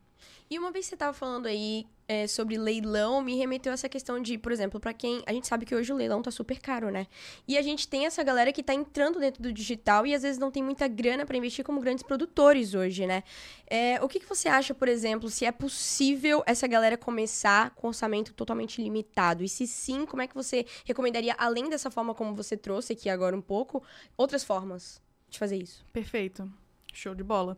E 0.53 0.59
uma 0.59 0.69
vez 0.69 0.85
você 0.85 0.93
estava 0.93 1.13
falando 1.13 1.47
aí 1.47 1.87
é, 2.07 2.27
sobre 2.27 2.59
leilão, 2.59 3.23
me 3.23 3.35
remeteu 3.35 3.73
essa 3.73 3.89
questão 3.89 4.21
de, 4.21 4.37
por 4.37 4.51
exemplo, 4.51 4.79
para 4.79 4.93
quem. 4.93 5.23
A 5.25 5.33
gente 5.33 5.47
sabe 5.47 5.65
que 5.65 5.73
hoje 5.73 5.91
o 5.91 5.95
leilão 5.95 6.21
tá 6.21 6.29
super 6.29 6.59
caro, 6.59 6.91
né? 6.91 7.07
E 7.47 7.57
a 7.57 7.61
gente 7.63 7.87
tem 7.87 8.05
essa 8.05 8.21
galera 8.21 8.53
que 8.53 8.61
tá 8.61 8.71
entrando 8.71 9.19
dentro 9.19 9.41
do 9.41 9.51
digital 9.51 10.05
e 10.05 10.13
às 10.13 10.21
vezes 10.21 10.37
não 10.37 10.51
tem 10.51 10.61
muita 10.61 10.87
grana 10.87 11.25
para 11.25 11.35
investir 11.35 11.65
como 11.65 11.81
grandes 11.81 12.03
produtores 12.03 12.75
hoje, 12.75 13.07
né? 13.07 13.23
É, 13.65 13.99
o 14.03 14.07
que, 14.07 14.19
que 14.19 14.29
você 14.29 14.47
acha, 14.47 14.75
por 14.75 14.87
exemplo, 14.87 15.27
se 15.27 15.43
é 15.43 15.51
possível 15.51 16.43
essa 16.45 16.67
galera 16.67 16.97
começar 16.97 17.71
com 17.71 17.87
orçamento 17.87 18.31
totalmente 18.31 18.79
limitado? 18.79 19.43
E 19.43 19.49
se 19.49 19.65
sim, 19.65 20.05
como 20.05 20.21
é 20.21 20.27
que 20.27 20.35
você 20.35 20.67
recomendaria, 20.85 21.33
além 21.39 21.67
dessa 21.67 21.89
forma 21.89 22.13
como 22.13 22.35
você 22.35 22.55
trouxe 22.55 22.93
aqui 22.93 23.09
agora 23.09 23.35
um 23.35 23.41
pouco, 23.41 23.81
outras 24.15 24.43
formas 24.43 25.01
de 25.27 25.39
fazer 25.39 25.57
isso? 25.57 25.83
Perfeito. 25.91 26.47
Show 26.93 27.15
de 27.15 27.23
bola. 27.23 27.57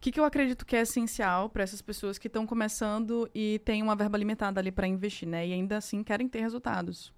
Que, 0.00 0.10
que 0.10 0.18
eu 0.18 0.24
acredito 0.24 0.64
que 0.64 0.74
é 0.74 0.80
essencial 0.80 1.50
para 1.50 1.62
essas 1.62 1.82
pessoas 1.82 2.18
que 2.18 2.26
estão 2.26 2.46
começando 2.46 3.30
e 3.34 3.60
têm 3.64 3.82
uma 3.82 3.94
verba 3.94 4.16
limitada 4.16 4.58
ali 4.58 4.72
para 4.72 4.86
investir, 4.86 5.28
né? 5.28 5.46
E 5.46 5.52
ainda 5.52 5.76
assim 5.76 6.02
querem 6.02 6.26
ter 6.26 6.40
resultados. 6.40 7.12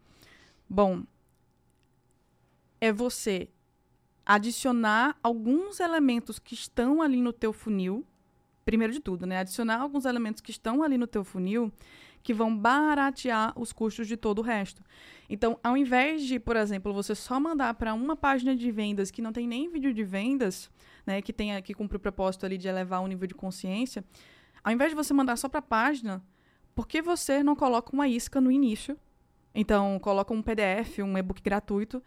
Bom, 0.69 1.05
é 2.81 2.93
você 2.93 3.49
adicionar 4.27 5.17
alguns 5.23 5.79
elementos 5.79 6.39
que 6.39 6.55
estão 6.55 7.01
ali 7.01 7.21
no 7.21 7.33
teu 7.33 7.53
funil. 7.53 8.05
Primeiro 8.65 8.93
de 8.93 9.01
tudo, 9.01 9.27
né? 9.27 9.39
Adicionar 9.39 9.81
alguns 9.81 10.05
elementos 10.05 10.41
que 10.41 10.51
estão 10.51 10.83
ali 10.83 10.99
no 10.99 11.07
teu 11.07 11.23
funil 11.23 11.73
que 12.23 12.33
vão 12.33 12.57
baratear 12.57 13.53
os 13.59 13.73
custos 13.73 14.07
de 14.07 14.17
todo 14.17 14.39
o 14.39 14.43
resto. 14.43 14.83
Então, 15.33 15.59
ao 15.65 15.79
invés 15.79 16.25
de, 16.25 16.39
por 16.39 16.57
exemplo, 16.57 16.93
você 16.93 17.15
só 17.15 17.41
mandar 17.41 17.73
para 17.73 17.95
uma 17.95 18.15
página 18.15 18.55
de 18.55 18.71
vendas 18.71 19.11
que 19.11 19.23
não 19.23 19.33
tem 19.33 19.49
nem 19.49 19.67
vídeo 19.73 19.95
de 19.95 20.05
vendas, 20.05 20.71
né, 21.07 21.23
que 21.23 21.33
tenha 21.33 21.63
que 21.63 21.73
cumprir 21.73 21.97
o 21.97 22.01
propósito 22.01 22.45
ali 22.45 22.59
de 22.59 22.69
elevar 22.69 23.01
o 23.01 23.07
nível 23.07 23.27
de 23.27 23.33
consciência, 23.33 24.05
ao 24.63 24.71
invés 24.71 24.91
de 24.91 24.95
você 24.95 25.15
mandar 25.15 25.37
só 25.37 25.49
para 25.49 25.61
a 25.61 25.63
página, 25.63 26.23
por 26.75 26.87
que 26.87 27.01
você 27.01 27.43
não 27.43 27.57
coloca 27.57 27.95
uma 27.95 28.07
isca 28.07 28.43
no 28.43 28.53
início? 28.53 28.95
Então, 29.55 29.99
coloca 30.01 30.35
um 30.35 30.43
PDF, 30.43 30.99
um 30.99 31.17
e-book 31.17 31.41
gratuito, 31.41 32.03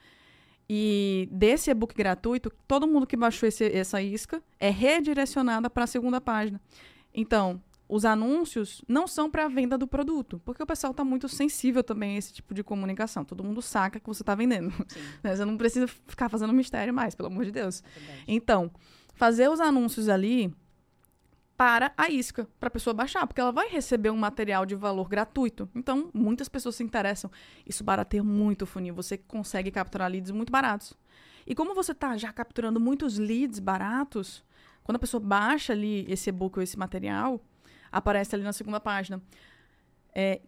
e 0.69 1.27
desse 1.31 1.71
e-book 1.71 1.95
gratuito, 1.95 2.51
todo 2.67 2.87
mundo 2.87 3.07
que 3.07 3.17
baixou 3.17 3.49
esse, 3.49 3.65
essa 3.75 3.99
isca 4.03 4.39
é 4.59 4.69
redirecionada 4.69 5.67
para 5.67 5.85
a 5.85 5.87
segunda 5.87 6.21
página. 6.21 6.61
Então, 7.11 7.59
os 7.87 8.03
anúncios 8.03 8.83
não 8.87 9.07
são 9.07 9.29
para 9.29 9.45
a 9.45 9.47
venda 9.47 9.77
do 9.77 9.87
produto, 9.87 10.41
porque 10.43 10.61
o 10.61 10.65
pessoal 10.65 10.91
está 10.91 11.03
muito 11.03 11.29
sensível 11.29 11.83
também 11.83 12.15
a 12.15 12.17
esse 12.17 12.33
tipo 12.33 12.53
de 12.53 12.63
comunicação. 12.63 13.23
Todo 13.23 13.43
mundo 13.43 13.61
saca 13.61 13.99
que 13.99 14.07
você 14.07 14.23
está 14.23 14.33
vendendo. 14.35 14.73
Né? 15.23 15.35
Você 15.35 15.45
não 15.45 15.57
precisa 15.57 15.87
ficar 15.87 16.29
fazendo 16.29 16.53
mistério 16.53 16.93
mais, 16.93 17.15
pelo 17.15 17.27
amor 17.27 17.45
de 17.45 17.51
Deus. 17.51 17.83
Então, 18.27 18.71
fazer 19.13 19.49
os 19.49 19.59
anúncios 19.59 20.09
ali 20.09 20.53
para 21.57 21.93
a 21.97 22.09
isca, 22.09 22.47
para 22.59 22.67
a 22.67 22.71
pessoa 22.71 22.93
baixar, 22.93 23.25
porque 23.25 23.39
ela 23.39 23.51
vai 23.51 23.69
receber 23.69 24.09
um 24.09 24.17
material 24.17 24.65
de 24.65 24.75
valor 24.75 25.07
gratuito. 25.07 25.69
Então, 25.73 26.09
muitas 26.13 26.49
pessoas 26.49 26.75
se 26.75 26.83
interessam. 26.83 27.31
Isso 27.65 27.83
barateia 27.83 28.23
muito 28.23 28.63
o 28.63 28.65
funil. 28.65 28.93
Você 28.95 29.17
consegue 29.17 29.71
capturar 29.71 30.09
leads 30.09 30.31
muito 30.31 30.51
baratos. 30.51 30.93
E 31.47 31.55
como 31.55 31.73
você 31.73 31.91
está 31.91 32.17
já 32.17 32.33
capturando 32.33 32.79
muitos 32.79 33.17
leads 33.17 33.59
baratos, 33.59 34.43
quando 34.83 34.97
a 34.97 34.99
pessoa 34.99 35.21
baixa 35.21 35.73
ali 35.73 36.05
esse 36.09 36.29
e-book 36.29 36.57
ou 36.57 36.63
esse 36.63 36.77
material, 36.77 37.41
aparece 37.91 38.35
ali 38.35 38.43
na 38.43 38.53
segunda 38.53 38.79
página. 38.79 39.21
É, 40.13 40.41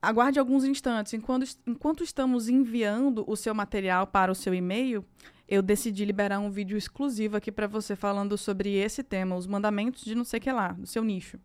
aguarde 0.00 0.38
alguns 0.38 0.64
instantes. 0.64 1.14
Enquanto, 1.14 1.46
enquanto 1.66 2.04
estamos 2.04 2.48
enviando 2.48 3.24
o 3.26 3.36
seu 3.36 3.54
material 3.54 4.06
para 4.06 4.30
o 4.30 4.34
seu 4.34 4.54
e-mail, 4.54 5.04
eu 5.48 5.62
decidi 5.62 6.04
liberar 6.04 6.38
um 6.38 6.50
vídeo 6.50 6.76
exclusivo 6.76 7.36
aqui 7.36 7.52
para 7.52 7.66
você 7.66 7.94
falando 7.94 8.36
sobre 8.38 8.74
esse 8.74 9.02
tema, 9.02 9.36
os 9.36 9.46
mandamentos 9.46 10.04
de 10.04 10.14
não 10.14 10.24
sei 10.24 10.38
o 10.38 10.42
que 10.42 10.52
lá, 10.52 10.72
do 10.72 10.86
seu 10.86 11.04
nicho. 11.04 11.38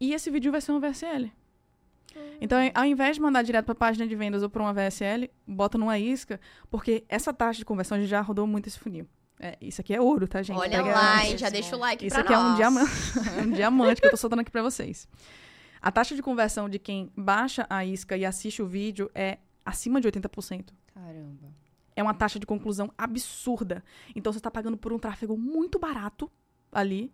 E 0.00 0.12
esse 0.12 0.30
vídeo 0.30 0.52
vai 0.52 0.60
ser 0.60 0.72
um 0.72 0.80
VSL. 0.80 1.32
Então, 2.40 2.58
ao 2.74 2.84
invés 2.84 3.16
de 3.16 3.22
mandar 3.22 3.42
direto 3.42 3.64
para 3.64 3.72
a 3.72 3.76
página 3.76 4.06
de 4.06 4.14
vendas 4.14 4.42
ou 4.42 4.50
para 4.50 4.62
uma 4.62 4.72
VSL, 4.72 5.30
bota 5.46 5.78
numa 5.78 5.98
isca, 5.98 6.40
porque 6.70 7.04
essa 7.08 7.32
taxa 7.32 7.58
de 7.58 7.64
conversão 7.64 8.02
já 8.04 8.20
rodou 8.20 8.46
muito 8.46 8.68
esse 8.68 8.78
funil. 8.78 9.06
É, 9.44 9.58
isso 9.60 9.78
aqui 9.82 9.92
é 9.92 10.00
ouro, 10.00 10.26
tá, 10.26 10.40
gente? 10.42 10.56
Olha 10.56 10.82
Pega 10.82 10.94
lá, 10.94 11.36
já 11.36 11.50
deixa 11.50 11.76
o 11.76 11.78
like 11.78 12.06
Isso 12.06 12.18
aqui 12.18 12.32
nós. 12.32 12.40
é 12.40 12.52
um 12.52 12.56
diamante, 12.56 12.90
um 13.46 13.50
diamante 13.50 14.00
que 14.00 14.06
eu 14.06 14.10
tô 14.10 14.16
soltando 14.16 14.40
aqui 14.40 14.50
para 14.50 14.62
vocês. 14.62 15.06
A 15.82 15.92
taxa 15.92 16.16
de 16.16 16.22
conversão 16.22 16.66
de 16.66 16.78
quem 16.78 17.12
baixa 17.14 17.66
a 17.68 17.84
isca 17.84 18.16
e 18.16 18.24
assiste 18.24 18.62
o 18.62 18.66
vídeo 18.66 19.10
é 19.14 19.36
acima 19.62 20.00
de 20.00 20.10
80%. 20.10 20.70
Caramba. 20.94 21.52
É 21.94 22.02
uma 22.02 22.14
taxa 22.14 22.38
de 22.38 22.46
conclusão 22.46 22.90
absurda. 22.96 23.84
Então 24.16 24.32
você 24.32 24.38
está 24.38 24.50
pagando 24.50 24.78
por 24.78 24.94
um 24.94 24.98
tráfego 24.98 25.36
muito 25.36 25.78
barato 25.78 26.32
ali, 26.72 27.12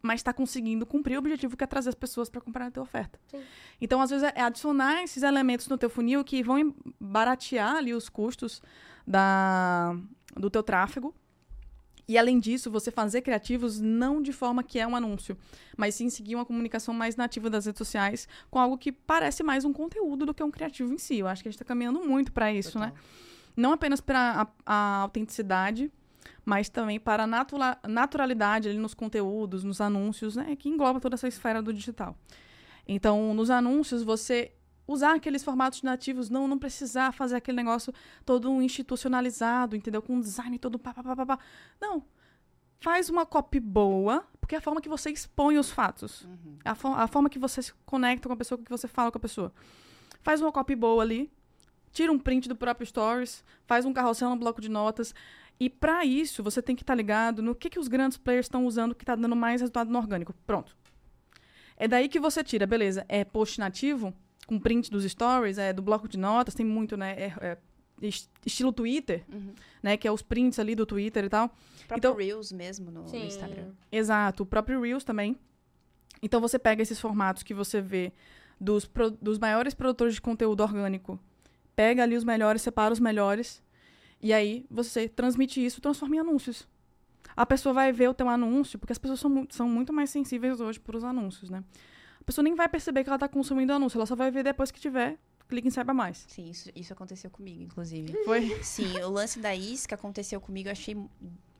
mas 0.00 0.20
está 0.20 0.32
conseguindo 0.32 0.86
cumprir 0.86 1.16
o 1.16 1.18
objetivo 1.18 1.56
que 1.56 1.64
é 1.64 1.66
trazer 1.66 1.88
as 1.88 1.96
pessoas 1.96 2.30
para 2.30 2.40
comprar 2.40 2.66
a 2.66 2.70
tua 2.70 2.84
oferta. 2.84 3.18
Sim. 3.26 3.42
Então, 3.80 4.00
às 4.00 4.10
vezes, 4.10 4.30
é 4.32 4.42
adicionar 4.42 5.02
esses 5.02 5.24
elementos 5.24 5.66
no 5.66 5.76
teu 5.76 5.90
funil 5.90 6.22
que 6.22 6.40
vão 6.40 6.72
baratear 7.00 7.74
ali 7.74 7.92
os 7.92 8.08
custos 8.08 8.62
da, 9.04 9.96
do 10.36 10.48
teu 10.48 10.62
tráfego 10.62 11.12
e 12.06 12.18
além 12.18 12.38
disso, 12.38 12.70
você 12.70 12.90
fazer 12.90 13.22
criativos 13.22 13.80
não 13.80 14.20
de 14.20 14.32
forma 14.32 14.62
que 14.62 14.78
é 14.78 14.86
um 14.86 14.94
anúncio, 14.94 15.36
mas 15.76 15.94
sim 15.94 16.10
seguir 16.10 16.34
uma 16.34 16.44
comunicação 16.44 16.92
mais 16.92 17.16
nativa 17.16 17.48
das 17.48 17.64
redes 17.64 17.78
sociais 17.78 18.28
com 18.50 18.58
algo 18.58 18.76
que 18.76 18.92
parece 18.92 19.42
mais 19.42 19.64
um 19.64 19.72
conteúdo 19.72 20.26
do 20.26 20.34
que 20.34 20.42
um 20.42 20.50
criativo 20.50 20.92
em 20.92 20.98
si. 20.98 21.18
Eu 21.18 21.26
acho 21.26 21.42
que 21.42 21.48
a 21.48 21.50
gente 21.50 21.56
está 21.56 21.64
caminhando 21.64 22.00
muito 22.00 22.30
para 22.30 22.52
isso, 22.52 22.78
né? 22.78 22.88
Total. 22.88 23.02
né? 23.02 23.10
Não 23.56 23.72
apenas 23.72 24.00
para 24.00 24.42
a, 24.42 24.48
a, 24.66 24.96
autenticidade, 25.02 25.90
mas 26.44 26.68
também 26.68 27.00
para 27.00 27.22
a 27.22 27.26
natura, 27.26 27.78
naturalidade 27.88 28.68
ali 28.68 28.78
nos 28.78 28.92
conteúdos, 28.92 29.64
nos 29.64 29.80
anúncios, 29.80 30.36
né? 30.36 30.56
Que 30.56 30.68
engloba 30.68 31.00
toda 31.00 31.14
essa 31.14 31.28
esfera 31.28 31.62
do 31.62 31.72
digital. 31.72 32.18
Então, 32.86 33.32
nos 33.32 33.48
anúncios, 33.48 34.02
você 34.02 34.52
usar 34.86 35.14
aqueles 35.14 35.42
formatos 35.42 35.82
nativos, 35.82 36.28
não, 36.28 36.46
não 36.46 36.58
precisar 36.58 37.12
fazer 37.12 37.36
aquele 37.36 37.56
negócio 37.56 37.92
todo 38.24 38.50
institucionalizado, 38.62 39.76
entendeu? 39.76 40.02
Com 40.02 40.16
um 40.16 40.20
design 40.20 40.58
todo 40.58 40.78
pá, 40.78 40.92
pá, 40.92 41.02
pá, 41.02 41.26
pá. 41.26 41.38
Não. 41.80 42.04
Faz 42.80 43.08
uma 43.08 43.24
copy 43.24 43.60
boa, 43.60 44.26
porque 44.40 44.54
é 44.54 44.58
a 44.58 44.60
forma 44.60 44.80
que 44.80 44.88
você 44.88 45.10
expõe 45.10 45.56
os 45.56 45.70
fatos. 45.70 46.22
Uhum. 46.22 46.58
A, 46.64 46.74
fo 46.74 46.88
a 46.88 47.06
forma 47.06 47.30
que 47.30 47.38
você 47.38 47.62
se 47.62 47.72
conecta 47.86 48.28
com 48.28 48.34
a 48.34 48.36
pessoa, 48.36 48.58
que 48.58 48.70
você 48.70 48.86
fala 48.86 49.10
com 49.10 49.16
a 49.16 49.20
pessoa. 49.20 49.52
Faz 50.22 50.42
uma 50.42 50.52
copy 50.52 50.76
boa 50.76 51.02
ali, 51.02 51.32
tira 51.92 52.12
um 52.12 52.18
print 52.18 52.48
do 52.48 52.56
próprio 52.56 52.86
Stories, 52.86 53.42
faz 53.66 53.86
um 53.86 53.92
carrossel 53.92 54.28
no 54.30 54.36
bloco 54.36 54.60
de 54.60 54.68
notas. 54.68 55.14
E 55.58 55.70
para 55.70 56.04
isso, 56.04 56.42
você 56.42 56.60
tem 56.60 56.76
que 56.76 56.82
estar 56.82 56.92
tá 56.92 56.96
ligado 56.96 57.40
no 57.40 57.54
que, 57.54 57.70
que 57.70 57.78
os 57.78 57.88
grandes 57.88 58.18
players 58.18 58.46
estão 58.46 58.66
usando 58.66 58.94
que 58.94 59.04
está 59.04 59.14
dando 59.14 59.36
mais 59.36 59.60
resultado 59.60 59.90
no 59.90 59.98
orgânico. 59.98 60.34
Pronto. 60.46 60.76
É 61.76 61.88
daí 61.88 62.08
que 62.08 62.20
você 62.20 62.44
tira, 62.44 62.66
beleza, 62.66 63.04
é 63.08 63.24
post 63.24 63.58
nativo, 63.58 64.14
com 64.46 64.58
print 64.58 64.90
dos 64.90 65.04
stories, 65.04 65.58
é, 65.58 65.72
do 65.72 65.82
bloco 65.82 66.08
de 66.08 66.18
notas, 66.18 66.54
tem 66.54 66.64
muito, 66.64 66.96
né? 66.96 67.12
É, 67.12 67.32
é, 67.40 67.58
estilo 68.44 68.72
Twitter, 68.72 69.24
uhum. 69.32 69.54
né? 69.82 69.96
Que 69.96 70.08
é 70.08 70.12
os 70.12 70.22
prints 70.22 70.58
ali 70.58 70.74
do 70.74 70.84
Twitter 70.84 71.24
e 71.24 71.28
tal. 71.28 71.46
O 71.46 71.86
próprio 71.86 71.98
então, 71.98 72.14
Reels 72.14 72.52
mesmo 72.52 72.90
no, 72.90 73.04
no, 73.04 73.16
Instagram. 73.16 73.70
Exato, 73.90 74.42
o 74.42 74.46
próprio 74.46 74.80
Reels 74.80 75.04
também. 75.04 75.36
Então 76.22 76.40
você 76.40 76.58
pega 76.58 76.82
esses 76.82 77.00
formatos 77.00 77.42
que 77.42 77.52
você 77.52 77.80
vê 77.80 78.12
dos, 78.60 78.86
pro, 78.86 79.10
dos 79.10 79.38
maiores 79.38 79.74
produtores 79.74 80.14
de 80.14 80.20
conteúdo 80.20 80.62
orgânico, 80.62 81.18
pega 81.76 82.02
ali 82.02 82.16
os 82.16 82.24
melhores, 82.24 82.62
separa 82.62 82.92
os 82.92 83.00
melhores, 83.00 83.62
e 84.22 84.32
aí 84.32 84.64
você 84.70 85.08
transmite 85.08 85.64
isso, 85.64 85.80
transforma 85.80 86.16
em 86.16 86.20
anúncios. 86.20 86.66
A 87.36 87.44
pessoa 87.44 87.72
vai 87.72 87.92
ver 87.92 88.08
o 88.08 88.14
teu 88.14 88.28
anúncio, 88.28 88.78
porque 88.78 88.92
as 88.92 88.98
pessoas 88.98 89.20
são, 89.20 89.46
são 89.50 89.68
muito 89.68 89.92
mais 89.92 90.10
sensíveis 90.10 90.60
hoje 90.60 90.78
para 90.78 90.96
os 90.96 91.04
anúncios, 91.04 91.50
né? 91.50 91.64
A 92.24 92.26
pessoa 92.26 92.42
nem 92.42 92.54
vai 92.54 92.68
perceber 92.70 93.04
que 93.04 93.10
ela 93.10 93.16
está 93.16 93.28
consumindo 93.28 93.74
anúncio, 93.74 93.98
ela 93.98 94.06
só 94.06 94.16
vai 94.16 94.30
ver 94.30 94.42
depois 94.42 94.70
que 94.70 94.80
tiver 94.80 95.18
clique 95.46 95.68
em 95.68 95.70
saiba 95.70 95.92
mais. 95.92 96.24
Sim, 96.26 96.48
isso, 96.48 96.70
isso 96.74 96.90
aconteceu 96.90 97.30
comigo, 97.30 97.62
inclusive. 97.62 98.14
Foi? 98.24 98.62
Sim, 98.64 98.96
o 99.02 99.10
lance 99.10 99.38
da 99.38 99.54
isca 99.54 99.94
aconteceu 99.94 100.40
comigo, 100.40 100.70
achei 100.70 100.96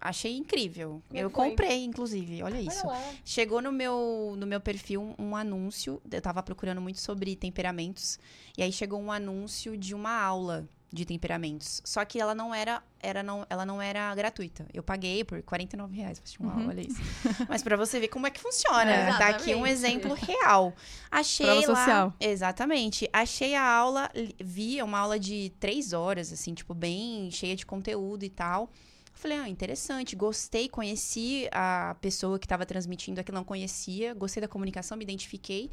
achei 0.00 0.36
incrível. 0.36 1.02
eu 1.12 1.28
foi? 1.28 1.50
comprei, 1.50 1.84
inclusive, 1.84 2.42
olha 2.42 2.62
isso. 2.62 2.86
Olha 2.86 2.98
Chegou 3.26 3.60
no 3.60 3.70
meu 3.70 4.34
no 4.38 4.46
meu 4.46 4.58
perfil 4.58 5.14
um, 5.18 5.28
um, 5.28 5.36
anúncio, 5.36 6.00
eu 6.10 6.22
tava 6.22 6.42
procurando 6.42 6.80
muito 6.80 6.98
sobre 6.98 7.36
temperamentos, 7.36 8.18
e 8.56 8.62
aí 8.62 8.72
chegou 8.72 8.98
um 8.98 9.12
anúncio 9.12 9.76
de 9.76 9.94
uma 9.94 10.18
aula 10.18 10.66
de 10.95 11.05
temperamentos. 11.05 11.82
Só 11.84 12.05
que 12.05 12.20
ela 12.20 12.36
não 12.36 12.55
era, 12.55 12.80
era 13.01 13.20
não, 13.20 13.45
ela 13.51 13.66
não 13.66 13.82
era 13.82 14.14
gratuita. 14.14 14.64
Eu 14.72 14.82
paguei 14.82 15.24
por 15.24 15.42
49 15.42 15.97
reais 15.97 16.18
pra 16.20 16.22
assistir 16.22 16.40
uma 16.40 16.53
uhum. 16.53 16.61
aula, 16.61 16.70
olha 16.70 16.80
isso. 16.82 17.01
Mas 17.49 17.64
para 17.64 17.76
você 17.76 17.99
ver 17.99 18.09
como 18.09 18.28
é 18.28 18.30
que 18.30 18.40
funciona. 18.40 18.90
É, 18.90 19.18
tá 19.18 19.28
aqui 19.28 19.55
um 19.57 19.66
exemplo 19.66 20.14
real. 20.14 20.72
Achei 21.11 21.47
Prova 21.47 21.72
lá. 21.72 21.78
Social. 21.78 22.14
Exatamente. 22.20 23.11
Achei 23.12 23.57
a 23.57 23.68
aula, 23.68 24.09
vi 24.38 24.80
uma 24.80 25.01
aula 25.01 25.18
de 25.18 25.53
três 25.59 25.92
horas, 25.92 26.32
assim, 26.32 26.55
tipo, 26.55 26.72
bem 26.72 27.28
cheia 27.30 27.57
de 27.57 27.66
conteúdo 27.66 28.24
e 28.24 28.30
tal. 28.30 28.70
Falei, 29.12 29.38
ah, 29.38 29.49
interessante, 29.49 30.14
gostei, 30.14 30.68
conheci 30.68 31.49
a 31.53 31.97
pessoa 32.01 32.38
que 32.38 32.47
estava 32.47 32.64
transmitindo 32.64 33.20
aquilo, 33.20 33.36
não 33.36 33.45
conhecia, 33.45 34.14
gostei 34.14 34.40
da 34.40 34.49
comunicação, 34.49 34.97
me 34.97 35.05
identifiquei. 35.05 35.70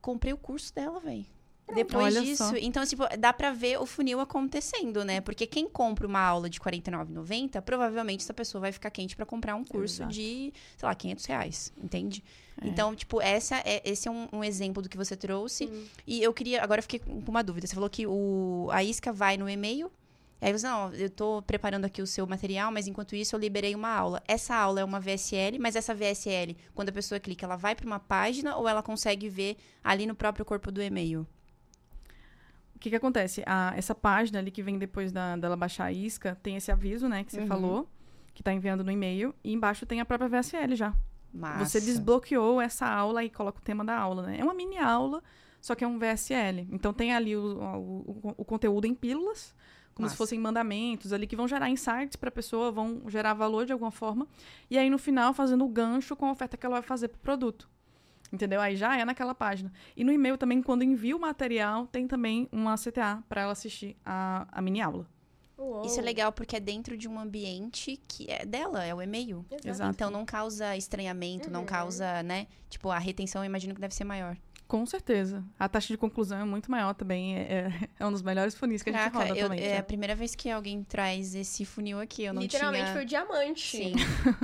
Comprei 0.00 0.32
o 0.32 0.36
curso 0.38 0.74
dela, 0.74 0.98
velho. 1.00 1.26
Depois 1.72 2.14
Olha 2.14 2.22
disso, 2.22 2.50
só. 2.50 2.56
então, 2.56 2.84
tipo, 2.84 3.04
dá 3.18 3.32
pra 3.32 3.50
ver 3.50 3.80
o 3.80 3.86
funil 3.86 4.20
acontecendo, 4.20 5.02
né? 5.04 5.20
Porque 5.20 5.46
quem 5.46 5.66
compra 5.66 6.06
uma 6.06 6.20
aula 6.20 6.48
de 6.50 6.58
R$ 6.58 6.70
49,90, 6.70 7.62
provavelmente 7.62 8.22
essa 8.22 8.34
pessoa 8.34 8.60
vai 8.60 8.70
ficar 8.72 8.90
quente 8.90 9.16
para 9.16 9.24
comprar 9.24 9.54
um 9.54 9.64
curso 9.64 10.02
Exato. 10.02 10.12
de, 10.12 10.52
sei 10.76 10.86
lá, 10.86 10.94
500 10.94 11.24
reais, 11.24 11.72
entende? 11.82 12.22
É. 12.60 12.68
Então, 12.68 12.94
tipo, 12.94 13.20
essa 13.20 13.56
é, 13.64 13.80
esse 13.84 14.06
é 14.06 14.10
um, 14.10 14.28
um 14.32 14.44
exemplo 14.44 14.82
do 14.82 14.88
que 14.88 14.96
você 14.96 15.16
trouxe. 15.16 15.66
Hum. 15.66 15.86
E 16.06 16.22
eu 16.22 16.34
queria, 16.34 16.62
agora 16.62 16.80
eu 16.80 16.82
fiquei 16.82 16.98
com 16.98 17.18
uma 17.30 17.42
dúvida. 17.42 17.66
Você 17.66 17.74
falou 17.74 17.88
que 17.88 18.06
o, 18.06 18.68
a 18.70 18.84
isca 18.84 19.10
vai 19.10 19.36
no 19.38 19.48
e-mail, 19.48 19.90
Aí 20.44 20.52
você, 20.52 20.66
não, 20.66 20.92
eu 20.92 21.08
tô 21.08 21.40
preparando 21.40 21.86
aqui 21.86 22.02
o 22.02 22.06
seu 22.06 22.26
material, 22.26 22.70
mas 22.70 22.86
enquanto 22.86 23.16
isso 23.16 23.34
eu 23.34 23.40
liberei 23.40 23.74
uma 23.74 23.88
aula. 23.88 24.22
Essa 24.28 24.54
aula 24.54 24.80
é 24.80 24.84
uma 24.84 25.00
VSL, 25.00 25.58
mas 25.58 25.74
essa 25.74 25.94
VSL, 25.94 26.54
quando 26.74 26.90
a 26.90 26.92
pessoa 26.92 27.18
clica, 27.18 27.46
ela 27.46 27.56
vai 27.56 27.74
para 27.74 27.86
uma 27.86 27.98
página 27.98 28.54
ou 28.54 28.68
ela 28.68 28.82
consegue 28.82 29.26
ver 29.26 29.56
ali 29.82 30.04
no 30.04 30.14
próprio 30.14 30.44
corpo 30.44 30.70
do 30.70 30.82
e-mail? 30.82 31.26
Que, 32.84 32.90
que 32.90 32.96
acontece? 32.96 33.42
A, 33.46 33.72
essa 33.74 33.94
página 33.94 34.38
ali 34.38 34.50
que 34.50 34.62
vem 34.62 34.78
depois 34.78 35.10
da, 35.10 35.36
dela 35.36 35.56
baixar 35.56 35.86
a 35.86 35.92
isca, 35.92 36.38
tem 36.42 36.56
esse 36.56 36.70
aviso, 36.70 37.08
né, 37.08 37.24
que 37.24 37.32
você 37.32 37.40
uhum. 37.40 37.46
falou, 37.46 37.88
que 38.34 38.42
está 38.42 38.52
enviando 38.52 38.84
no 38.84 38.90
e-mail, 38.90 39.34
e 39.42 39.54
embaixo 39.54 39.86
tem 39.86 40.00
a 40.00 40.04
própria 40.04 40.28
VSL 40.28 40.76
já. 40.76 40.94
Massa. 41.32 41.64
Você 41.64 41.80
desbloqueou 41.80 42.60
essa 42.60 42.86
aula 42.86 43.24
e 43.24 43.30
coloca 43.30 43.58
o 43.58 43.62
tema 43.62 43.82
da 43.84 43.96
aula, 43.96 44.24
né? 44.24 44.38
É 44.38 44.44
uma 44.44 44.52
mini 44.52 44.76
aula, 44.76 45.22
só 45.60 45.74
que 45.74 45.82
é 45.82 45.88
um 45.88 45.98
VSL. 45.98 46.68
Então 46.70 46.92
tem 46.92 47.14
ali 47.14 47.34
o, 47.34 47.58
o, 47.58 48.34
o 48.36 48.44
conteúdo 48.44 48.86
em 48.86 48.94
pílulas, 48.94 49.54
como 49.94 50.04
Massa. 50.04 50.12
se 50.12 50.18
fossem 50.18 50.38
mandamentos 50.38 51.12
ali 51.12 51.26
que 51.26 51.34
vão 51.34 51.48
gerar 51.48 51.70
insights 51.70 52.16
para 52.16 52.28
a 52.28 52.32
pessoa, 52.32 52.70
vão 52.70 53.02
gerar 53.08 53.32
valor 53.32 53.64
de 53.64 53.72
alguma 53.72 53.90
forma. 53.90 54.28
E 54.70 54.76
aí 54.76 54.90
no 54.90 54.98
final 54.98 55.32
fazendo 55.32 55.64
o 55.64 55.68
gancho 55.68 56.14
com 56.14 56.26
a 56.26 56.32
oferta 56.32 56.56
que 56.56 56.66
ela 56.66 56.76
vai 56.76 56.82
fazer 56.82 57.08
para 57.08 57.16
o 57.16 57.20
produto. 57.20 57.68
Entendeu? 58.34 58.60
Aí 58.60 58.76
já 58.76 58.98
é 58.98 59.04
naquela 59.04 59.34
página. 59.34 59.72
E 59.96 60.04
no 60.04 60.12
e-mail 60.12 60.36
também, 60.36 60.62
quando 60.62 60.82
envia 60.82 61.16
o 61.16 61.20
material, 61.20 61.86
tem 61.86 62.06
também 62.06 62.48
uma 62.50 62.74
CTA 62.76 63.22
para 63.28 63.42
ela 63.42 63.52
assistir 63.52 63.96
a, 64.04 64.46
a 64.50 64.60
mini 64.60 64.80
aula. 64.80 65.08
Uou. 65.56 65.86
Isso 65.86 66.00
é 66.00 66.02
legal 66.02 66.32
porque 66.32 66.56
é 66.56 66.60
dentro 66.60 66.96
de 66.96 67.08
um 67.08 67.18
ambiente 67.18 68.00
que 68.08 68.28
é 68.28 68.44
dela, 68.44 68.84
é 68.84 68.94
o 68.94 69.00
e-mail. 69.00 69.46
Exato. 69.64 69.90
Então 69.90 70.10
não 70.10 70.24
causa 70.24 70.76
estranhamento, 70.76 71.46
uhum. 71.46 71.52
não 71.52 71.64
causa, 71.64 72.22
né? 72.22 72.48
Tipo, 72.68 72.90
a 72.90 72.98
retenção 72.98 73.42
eu 73.42 73.46
imagino 73.46 73.74
que 73.74 73.80
deve 73.80 73.94
ser 73.94 74.04
maior. 74.04 74.36
Com 74.66 74.84
certeza. 74.86 75.44
A 75.58 75.68
taxa 75.68 75.88
de 75.88 75.98
conclusão 75.98 76.38
é 76.38 76.44
muito 76.44 76.70
maior 76.70 76.94
também. 76.94 77.36
É, 77.36 77.40
é, 77.40 77.88
é 78.00 78.06
um 78.06 78.10
dos 78.10 78.22
melhores 78.22 78.54
funis 78.54 78.82
que 78.82 78.90
Caraca, 78.90 79.18
a 79.18 79.20
gente 79.20 79.28
roda 79.28 79.40
eu, 79.40 79.48
também. 79.48 79.64
É 79.64 79.78
a 79.78 79.82
primeira 79.82 80.14
vez 80.14 80.34
que 80.34 80.50
alguém 80.50 80.82
traz 80.82 81.34
esse 81.34 81.64
funil 81.64 82.00
aqui. 82.00 82.24
Eu 82.24 82.34
não 82.34 82.42
Literalmente 82.42 82.84
tinha... 82.84 82.94
foi 82.94 83.02
o 83.04 83.06
diamante. 83.06 83.76
Sim, 83.76 83.94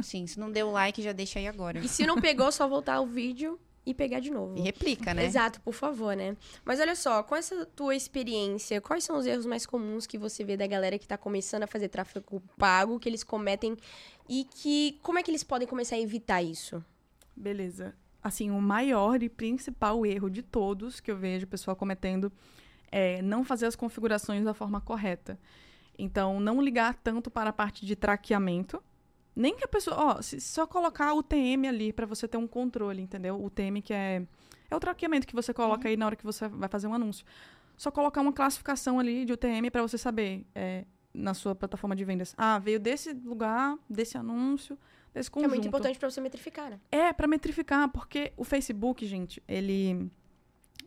sim. 0.02 0.26
Se 0.26 0.38
não 0.38 0.50
deu 0.50 0.70
like, 0.70 1.02
já 1.02 1.12
deixa 1.12 1.38
aí 1.38 1.48
agora. 1.48 1.80
E 1.80 1.88
se 1.88 2.06
não 2.06 2.20
pegou, 2.20 2.52
só 2.52 2.68
voltar 2.68 3.00
o 3.00 3.06
vídeo 3.06 3.58
e 3.90 3.94
pegar 3.94 4.20
de 4.20 4.30
novo. 4.30 4.56
E 4.56 4.60
replica, 4.60 5.12
né? 5.12 5.24
Exato, 5.24 5.60
por 5.60 5.74
favor, 5.74 6.16
né? 6.16 6.36
Mas 6.64 6.80
olha 6.80 6.94
só, 6.94 7.22
com 7.22 7.34
essa 7.34 7.66
tua 7.66 7.94
experiência, 7.94 8.80
quais 8.80 9.04
são 9.04 9.18
os 9.18 9.26
erros 9.26 9.46
mais 9.46 9.66
comuns 9.66 10.06
que 10.06 10.16
você 10.16 10.44
vê 10.44 10.56
da 10.56 10.66
galera 10.66 10.98
que 10.98 11.06
tá 11.06 11.18
começando 11.18 11.64
a 11.64 11.66
fazer 11.66 11.88
tráfego 11.88 12.42
pago, 12.56 12.98
que 12.98 13.08
eles 13.08 13.24
cometem 13.24 13.76
e 14.28 14.44
que 14.44 14.98
como 15.02 15.18
é 15.18 15.22
que 15.22 15.30
eles 15.30 15.44
podem 15.44 15.66
começar 15.66 15.96
a 15.96 16.00
evitar 16.00 16.42
isso? 16.42 16.84
Beleza. 17.36 17.94
Assim, 18.22 18.50
o 18.50 18.60
maior 18.60 19.22
e 19.22 19.28
principal 19.28 20.04
erro 20.04 20.28
de 20.28 20.42
todos 20.42 21.00
que 21.00 21.10
eu 21.10 21.16
vejo 21.16 21.46
o 21.46 21.48
pessoal 21.48 21.74
cometendo 21.74 22.30
é 22.92 23.22
não 23.22 23.44
fazer 23.44 23.66
as 23.66 23.76
configurações 23.76 24.44
da 24.44 24.52
forma 24.52 24.80
correta. 24.80 25.38
Então, 25.98 26.40
não 26.40 26.62
ligar 26.62 26.94
tanto 26.94 27.30
para 27.30 27.50
a 27.50 27.52
parte 27.52 27.84
de 27.84 27.94
traqueamento, 27.94 28.82
nem 29.40 29.56
que 29.56 29.64
a 29.64 29.68
pessoa, 29.68 29.96
ó, 29.96 30.22
se 30.22 30.40
só 30.40 30.66
colocar 30.66 31.14
o 31.14 31.22
TM 31.22 31.66
ali 31.66 31.92
para 31.92 32.06
você 32.06 32.28
ter 32.28 32.36
um 32.36 32.46
controle, 32.46 33.02
entendeu? 33.02 33.42
O 33.42 33.50
TM 33.50 33.80
que 33.82 33.92
é 33.92 34.22
é 34.70 34.76
o 34.76 34.80
traqueamento 34.80 35.26
que 35.26 35.34
você 35.34 35.52
coloca 35.52 35.84
uhum. 35.84 35.90
aí 35.90 35.96
na 35.96 36.06
hora 36.06 36.16
que 36.16 36.24
você 36.24 36.48
vai 36.48 36.68
fazer 36.68 36.86
um 36.86 36.94
anúncio. 36.94 37.26
Só 37.76 37.90
colocar 37.90 38.20
uma 38.20 38.32
classificação 38.32 39.00
ali 39.00 39.24
de 39.24 39.32
UTM 39.32 39.70
para 39.70 39.82
você 39.82 39.98
saber 39.98 40.46
é, 40.54 40.84
na 41.12 41.34
sua 41.34 41.54
plataforma 41.54 41.96
de 41.96 42.04
vendas. 42.04 42.34
Ah, 42.38 42.58
veio 42.58 42.78
desse 42.78 43.12
lugar, 43.12 43.76
desse 43.88 44.16
anúncio, 44.16 44.78
desse 45.12 45.30
conjunto. 45.30 45.50
É 45.50 45.54
muito 45.54 45.66
importante 45.66 45.98
para 45.98 46.08
você 46.08 46.20
metrificar, 46.20 46.70
né? 46.70 46.80
É, 46.92 47.12
para 47.12 47.26
metrificar, 47.26 47.88
porque 47.88 48.32
o 48.36 48.44
Facebook, 48.44 49.04
gente, 49.06 49.42
ele 49.48 50.10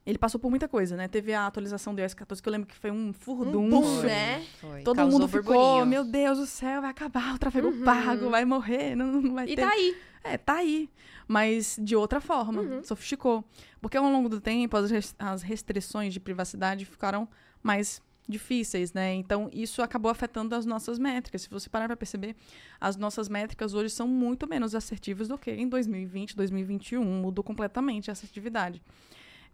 ele 0.06 0.18
passou 0.18 0.39
por 0.39 0.49
muita 0.49 0.68
coisa, 0.68 0.97
né? 0.97 1.08
Teve 1.08 1.34
a 1.34 1.47
atualização 1.47 1.95
do 1.95 2.01
iOS 2.01 2.14
14, 2.14 2.41
que 2.41 2.49
eu 2.49 2.51
lembro 2.51 2.68
que 2.68 2.76
foi 2.76 2.91
um 2.91 3.14
furdunço. 3.14 4.01
Um 4.01 4.01
né? 4.01 4.45
Foi. 4.60 4.82
Todo 4.82 4.97
Causou 4.97 5.20
mundo 5.20 5.30
ficou, 5.30 5.54
burburinho. 5.54 5.86
meu 5.86 6.04
Deus 6.04 6.38
do 6.38 6.45
céu, 6.45 6.82
vai 6.82 6.89
acabar 6.89 7.36
o 7.36 7.39
tráfego 7.39 7.70
uhum. 7.70 7.84
pago, 7.84 8.30
vai 8.30 8.43
morrer, 8.43 8.95
não, 8.95 9.22
não 9.22 9.34
vai 9.34 9.45
e 9.45 9.56
ter... 9.56 9.62
E 9.62 9.66
tá 9.66 9.72
aí. 9.72 9.97
É, 10.24 10.38
tá 10.38 10.56
aí. 10.56 10.89
Mas 11.28 11.78
de 11.82 11.95
outra 11.95 12.20
forma, 12.20 12.62
uhum. 12.62 12.84
sofisticou. 12.84 13.43
Porque 13.82 13.95
ao 13.95 14.04
longo 14.10 14.28
do 14.28 14.41
tempo, 14.41 14.76
as 15.20 15.41
restrições 15.41 16.14
de 16.14 16.20
privacidade 16.20 16.86
ficaram 16.86 17.28
mais 17.62 18.01
difíceis, 18.28 18.93
né? 18.93 19.14
Então, 19.14 19.49
isso 19.51 19.82
acabou 19.82 20.10
afetando 20.10 20.56
as 20.56 20.66
nossas 20.66 20.97
métricas. 20.97 21.41
Se 21.43 21.49
você 21.49 21.70
parar 21.70 21.88
para 21.88 21.97
perceber, 21.97 22.36
as 22.80 22.95
nossas 22.95 23.28
métricas 23.28 23.74
hoje 23.74 23.89
são 23.89 24.08
muito 24.08 24.47
menos 24.47 24.74
assertivas 24.76 25.28
do 25.28 25.38
que 25.38 25.51
em 25.51 25.68
2020, 25.68 26.36
2021. 26.36 27.04
Mudou 27.04 27.43
completamente 27.43 28.10
a 28.10 28.14
assertividade. 28.14 28.82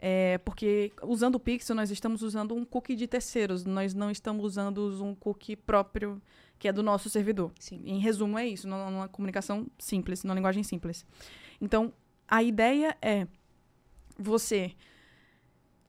É, 0.02 0.38
porque 0.40 0.94
usando 1.04 1.36
o 1.36 1.40
Pixel, 1.40 1.76
nós 1.76 1.92
estamos 1.92 2.22
usando 2.22 2.56
um 2.56 2.64
cookie 2.64 2.96
de 2.96 3.06
terceiros, 3.06 3.66
nós 3.66 3.94
não 3.94 4.10
estamos 4.10 4.46
usando 4.46 5.04
um 5.04 5.14
cookie 5.14 5.56
próprio 5.56 6.22
que 6.58 6.68
é 6.68 6.74
do 6.74 6.82
nosso 6.84 7.10
servidor. 7.10 7.52
Sim. 7.60 7.82
Em 7.86 8.00
resumo, 8.00 8.38
é 8.38 8.48
isso, 8.48 8.68
numa 8.68 9.08
comunicação 9.08 9.68
simples, 9.78 10.24
numa 10.24 10.36
linguagem 10.36 10.64
simples. 10.64 11.06
Então, 11.60 11.94
a 12.28 12.44
ideia 12.44 12.98
é 13.02 13.28
você 14.18 14.74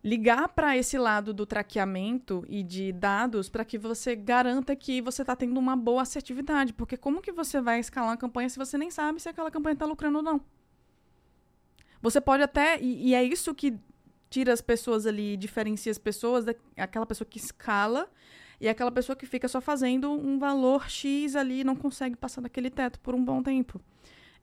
ligar 0.02 0.48
para 0.48 0.76
esse 0.76 0.96
lado 0.96 1.34
do 1.34 1.44
traqueamento 1.44 2.44
e 2.48 2.62
de 2.62 2.90
dados 2.92 3.48
para 3.48 3.64
que 3.64 3.76
você 3.76 4.16
garanta 4.16 4.74
que 4.74 5.02
você 5.02 5.22
está 5.22 5.36
tendo 5.36 5.58
uma 5.58 5.76
boa 5.76 6.02
assertividade. 6.02 6.72
Porque 6.72 6.96
como 6.96 7.20
que 7.20 7.32
você 7.32 7.60
vai 7.60 7.80
escalar 7.80 8.10
uma 8.10 8.16
campanha 8.16 8.48
se 8.48 8.58
você 8.58 8.78
nem 8.78 8.90
sabe 8.90 9.20
se 9.20 9.28
aquela 9.28 9.50
campanha 9.50 9.74
está 9.74 9.84
lucrando 9.84 10.18
ou 10.18 10.24
não? 10.24 10.40
Você 12.00 12.20
pode 12.20 12.42
até. 12.42 12.80
E, 12.80 13.08
e, 13.08 13.14
é 13.14 13.22
isso 13.22 13.54
que 13.54 13.78
tira 14.30 14.52
as 14.52 14.60
pessoas 14.60 15.06
ali, 15.06 15.36
diferencia 15.36 15.90
as 15.90 15.98
pessoas, 15.98 16.46
aquela 16.76 17.04
pessoa 17.04 17.26
que 17.28 17.38
escala 17.38 18.08
e 18.60 18.68
aquela 18.68 18.92
pessoa 18.92 19.16
que 19.16 19.26
fica 19.26 19.48
só 19.48 19.60
fazendo 19.60 20.10
um 20.12 20.38
valor 20.38 20.88
X 20.88 21.34
ali 21.34 21.60
e 21.60 21.64
não 21.64 21.74
consegue 21.74 22.16
passar 22.16 22.40
daquele 22.40 22.70
teto 22.70 23.00
por 23.00 23.14
um 23.14 23.24
bom 23.24 23.42
tempo. 23.42 23.80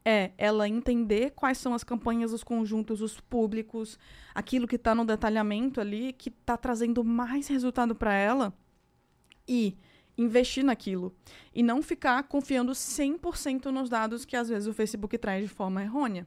É 0.04 0.32
ela 0.38 0.68
entender 0.68 1.32
quais 1.32 1.58
são 1.58 1.74
as 1.74 1.84
campanhas, 1.84 2.34
os 2.34 2.44
conjuntos, 2.44 3.02
os 3.02 3.20
públicos, 3.20 3.98
aquilo 4.36 4.68
que 4.68 4.76
está 4.76 4.94
no 4.94 5.06
detalhamento 5.06 5.80
ali, 5.80 6.14
que 6.14 6.30
está 6.30 6.58
trazendo 6.58 7.04
mais 7.04 7.48
resultado 7.48 7.96
para 7.96 8.14
ela 8.14 8.54
e 9.48 9.78
investir 10.18 10.64
naquilo. 10.64 11.16
E 11.54 11.62
não 11.64 11.82
ficar 11.82 12.24
confiando 12.24 12.72
100% 12.72 13.66
nos 13.66 13.90
dados 13.90 14.26
que 14.26 14.36
às 14.36 14.50
vezes 14.50 14.68
o 14.68 14.74
Facebook 14.74 15.18
traz 15.18 15.44
de 15.44 15.50
forma 15.50 15.84
errônea 15.84 16.26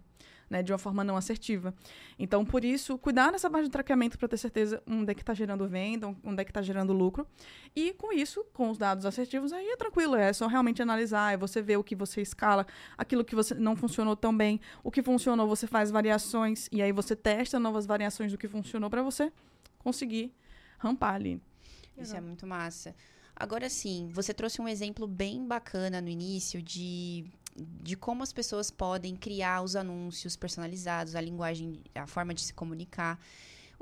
né, 0.51 0.65
de 0.65 0.73
uma 0.73 0.79
forma 0.79 1.05
não 1.05 1.17
assertiva. 1.17 1.73
Então, 2.19 2.45
por 2.45 2.65
isso, 2.65 2.99
cuidar 2.99 3.31
nessa 3.31 3.49
parte 3.49 3.67
de 3.67 3.71
traqueamento 3.71 4.19
para 4.19 4.27
ter 4.27 4.37
certeza 4.37 4.83
onde 4.85 5.13
é 5.13 5.15
que 5.15 5.23
está 5.23 5.33
gerando 5.33 5.67
venda, 5.69 6.09
onde 6.25 6.43
é 6.43 6.45
que 6.45 6.51
está 6.51 6.61
gerando 6.61 6.93
lucro. 6.93 7.25
E 7.75 7.95
com 7.95 8.13
isso, 8.13 8.45
com 8.53 8.69
os 8.69 8.77
dados 8.77 9.07
assertivos, 9.07 9.53
aí 9.53 9.65
é 9.69 9.77
tranquilo, 9.77 10.17
é 10.17 10.33
só 10.33 10.49
realmente 10.49 10.83
analisar, 10.83 11.33
é 11.33 11.37
você 11.37 11.63
ver 11.63 11.77
o 11.77 11.85
que 11.85 11.95
você 11.95 12.21
escala, 12.21 12.67
aquilo 12.99 13.25
que 13.25 13.37
você 13.37 13.55
não 13.55 13.77
funcionou 13.77 14.17
tão 14.17 14.37
bem, 14.37 14.61
o 14.83 14.91
que 14.91 15.03
funcionou, 15.03 15.47
você 15.47 15.69
faz 15.69 15.91
variações, 15.91 16.69
e 16.73 16.83
aí 16.83 16.91
você 16.91 17.15
testa 17.15 17.61
novas 17.61 17.87
variações 17.87 18.33
do 18.33 18.39
que 18.39 18.49
funcionou 18.49 18.91
para 18.91 19.03
você 19.03 19.33
conseguir 19.79 20.35
rampar 20.79 21.15
ali. 21.15 21.41
Isso 21.97 22.17
é 22.17 22.21
muito 22.21 22.47
massa. 22.47 22.95
Agora 23.37 23.69
sim, 23.69 24.09
você 24.13 24.35
trouxe 24.35 24.61
um 24.61 24.69
exemplo 24.69 25.07
bem 25.07 25.47
bacana 25.47 26.01
no 26.01 26.09
início 26.09 26.61
de 26.61 27.25
de 27.83 27.97
como 27.97 28.23
as 28.23 28.33
pessoas 28.33 28.71
podem 28.71 29.15
criar 29.15 29.63
os 29.63 29.77
anúncios 29.77 30.37
personalizados, 30.37 31.15
a 31.15 31.21
linguagem, 31.21 31.83
a 31.95 32.07
forma 32.07 32.33
de 32.33 32.41
se 32.41 32.55
comunicar. 32.55 33.21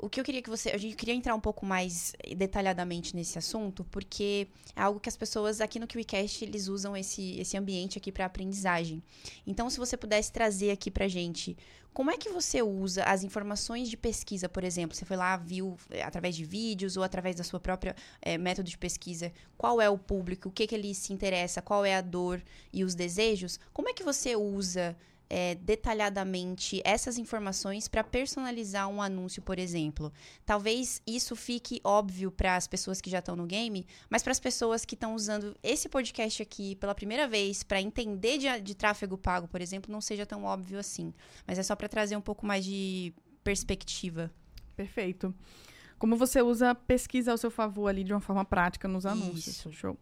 O 0.01 0.09
que 0.09 0.19
eu 0.19 0.23
queria 0.23 0.41
que 0.41 0.49
você. 0.49 0.69
A 0.69 0.77
gente 0.77 0.95
queria 0.95 1.13
entrar 1.13 1.35
um 1.35 1.39
pouco 1.41 1.65
mais 1.65 2.13
detalhadamente 2.37 3.13
nesse 3.13 3.37
assunto, 3.37 3.83
porque 3.85 4.47
é 4.73 4.81
algo 4.81 4.99
que 4.99 5.09
as 5.09 5.17
pessoas 5.17 5.59
aqui 5.59 5.77
no 5.77 5.85
KiwiCast 5.85 6.45
eles 6.45 6.69
usam 6.69 6.95
esse, 6.95 7.37
esse 7.37 7.57
ambiente 7.57 7.97
aqui 7.97 8.09
para 8.11 8.25
aprendizagem. 8.25 9.03
Então, 9.45 9.69
se 9.69 9.77
você 9.77 9.97
pudesse 9.97 10.31
trazer 10.31 10.71
aqui 10.71 10.89
pra 10.89 11.07
gente 11.09 11.57
como 11.93 12.11
é 12.11 12.17
que 12.17 12.29
você 12.29 12.61
usa 12.61 13.03
as 13.03 13.23
informações 13.23 13.89
de 13.89 13.97
pesquisa, 13.97 14.47
por 14.47 14.63
exemplo? 14.63 14.95
Você 14.95 15.05
foi 15.05 15.17
lá, 15.17 15.35
viu 15.35 15.75
eh, 15.89 16.01
através 16.01 16.35
de 16.35 16.45
vídeos 16.45 16.95
ou 16.95 17.03
através 17.03 17.35
da 17.35 17.43
sua 17.43 17.59
própria 17.59 17.95
é, 18.21 18.37
método 18.37 18.69
de 18.69 18.77
pesquisa, 18.77 19.33
qual 19.57 19.81
é 19.81 19.89
o 19.89 19.97
público, 19.97 20.49
o 20.49 20.51
que, 20.51 20.67
que 20.67 20.75
ele 20.75 20.93
se 20.93 21.11
interessa, 21.11 21.61
qual 21.61 21.83
é 21.83 21.95
a 21.95 22.01
dor 22.01 22.41
e 22.71 22.83
os 22.83 22.95
desejos? 22.95 23.59
Como 23.73 23.89
é 23.89 23.93
que 23.93 24.03
você 24.03 24.35
usa 24.35 24.95
é, 25.29 25.55
detalhadamente 25.55 26.81
essas 26.83 27.17
informações 27.17 27.87
para 27.87 28.03
personalizar 28.03 28.87
um 28.89 29.01
anúncio, 29.01 29.41
por 29.41 29.59
exemplo. 29.59 30.11
Talvez 30.45 31.01
isso 31.05 31.35
fique 31.35 31.79
óbvio 31.83 32.31
para 32.31 32.55
as 32.55 32.67
pessoas 32.67 32.99
que 32.99 33.09
já 33.09 33.19
estão 33.19 33.35
no 33.35 33.45
game, 33.45 33.85
mas 34.09 34.23
para 34.23 34.31
as 34.31 34.39
pessoas 34.39 34.83
que 34.83 34.95
estão 34.95 35.13
usando 35.13 35.55
esse 35.61 35.87
podcast 35.87 36.41
aqui 36.41 36.75
pela 36.75 36.95
primeira 36.95 37.27
vez 37.27 37.61
para 37.61 37.79
entender 37.79 38.39
de, 38.39 38.61
de 38.61 38.75
tráfego 38.75 39.17
pago, 39.17 39.47
por 39.47 39.61
exemplo, 39.61 39.91
não 39.91 40.01
seja 40.01 40.25
tão 40.25 40.43
óbvio 40.43 40.79
assim. 40.79 41.13
Mas 41.45 41.59
é 41.59 41.63
só 41.63 41.75
para 41.75 41.87
trazer 41.87 42.15
um 42.15 42.21
pouco 42.21 42.45
mais 42.45 42.65
de 42.65 43.13
perspectiva. 43.43 44.31
Perfeito. 44.75 45.33
Como 45.99 46.15
você 46.15 46.41
usa 46.41 46.73
pesquisa 46.73 47.31
ao 47.31 47.37
seu 47.37 47.51
favor 47.51 47.87
ali 47.87 48.03
de 48.03 48.13
uma 48.13 48.21
forma 48.21 48.45
prática 48.45 48.87
nos 48.87 49.05
anúncios. 49.05 49.47
Isso. 49.57 49.71
Show. 49.73 49.97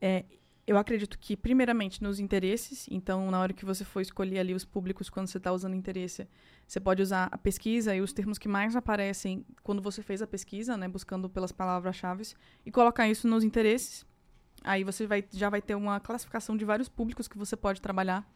É, 0.00 0.24
eu 0.68 0.76
acredito 0.76 1.18
que, 1.18 1.34
primeiramente, 1.34 2.02
nos 2.02 2.20
interesses. 2.20 2.86
Então, 2.90 3.30
na 3.30 3.40
hora 3.40 3.54
que 3.54 3.64
você 3.64 3.86
for 3.86 4.02
escolher 4.02 4.38
ali 4.38 4.52
os 4.52 4.66
públicos, 4.66 5.08
quando 5.08 5.26
você 5.26 5.38
está 5.38 5.50
usando 5.50 5.74
interesse, 5.74 6.28
você 6.66 6.78
pode 6.78 7.00
usar 7.00 7.26
a 7.32 7.38
pesquisa 7.38 7.96
e 7.96 8.02
os 8.02 8.12
termos 8.12 8.36
que 8.36 8.46
mais 8.46 8.76
aparecem 8.76 9.46
quando 9.62 9.80
você 9.80 10.02
fez 10.02 10.20
a 10.20 10.26
pesquisa, 10.26 10.76
né? 10.76 10.86
Buscando 10.86 11.26
pelas 11.26 11.52
palavras-chave, 11.52 12.34
e 12.66 12.70
colocar 12.70 13.08
isso 13.08 13.26
nos 13.26 13.44
interesses. 13.44 14.04
Aí 14.62 14.84
você 14.84 15.06
vai, 15.06 15.24
já 15.32 15.48
vai 15.48 15.62
ter 15.62 15.74
uma 15.74 15.98
classificação 16.00 16.54
de 16.54 16.66
vários 16.66 16.86
públicos 16.86 17.26
que 17.26 17.38
você 17.38 17.56
pode 17.56 17.80
trabalhar. 17.80 18.30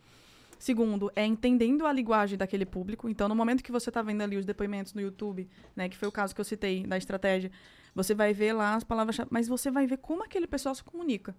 Segundo, 0.58 1.12
é 1.14 1.26
entendendo 1.26 1.84
a 1.86 1.92
linguagem 1.92 2.38
daquele 2.38 2.64
público. 2.64 3.10
Então, 3.10 3.28
no 3.28 3.34
momento 3.34 3.62
que 3.62 3.70
você 3.70 3.90
está 3.90 4.00
vendo 4.00 4.22
ali 4.22 4.38
os 4.38 4.46
depoimentos 4.46 4.94
no 4.94 5.02
YouTube, 5.02 5.50
né, 5.76 5.86
que 5.86 5.98
foi 5.98 6.08
o 6.08 6.12
caso 6.12 6.34
que 6.34 6.40
eu 6.40 6.44
citei 6.46 6.86
da 6.86 6.96
estratégia, 6.96 7.50
você 7.94 8.14
vai 8.14 8.32
ver 8.32 8.54
lá 8.54 8.74
as 8.74 8.84
palavras-chave, 8.84 9.28
mas 9.30 9.46
você 9.46 9.70
vai 9.70 9.86
ver 9.86 9.98
como 9.98 10.24
aquele 10.24 10.46
pessoal 10.46 10.74
se 10.74 10.82
comunica. 10.82 11.36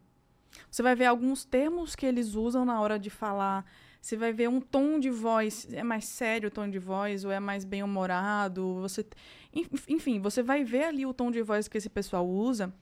Você 0.70 0.82
vai 0.82 0.96
ver 0.96 1.06
alguns 1.06 1.46
termos 1.46 1.96
que 1.96 2.06
eles 2.06 2.36
usam 2.36 2.66
na 2.66 2.80
hora 2.82 2.98
de 2.98 3.10
falar. 3.10 3.66
Você 4.02 4.18
vai 4.18 4.34
ver 4.34 4.50
um 4.50 4.60
tom 4.60 5.00
de 5.00 5.10
voz, 5.10 5.68
é 5.72 5.84
mais 5.84 6.06
sério 6.06 6.50
o 6.50 6.52
tom 6.52 6.70
de 6.70 6.80
voz 6.80 7.24
ou 7.24 7.32
é 7.32 7.40
mais 7.40 7.64
bem-humorado. 7.64 8.76
Você, 8.82 9.06
enfim, 9.88 10.20
você 10.20 10.44
vai 10.44 10.64
ver 10.64 10.84
ali 10.86 11.06
o 11.06 11.14
tom 11.14 11.32
de 11.32 11.42
voz 11.42 11.68
que 11.68 11.78
esse 11.78 11.90
pessoal 11.90 12.28
usa 12.28 12.74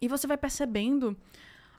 e 0.00 0.08
você 0.08 0.26
vai 0.26 0.36
percebendo 0.36 1.16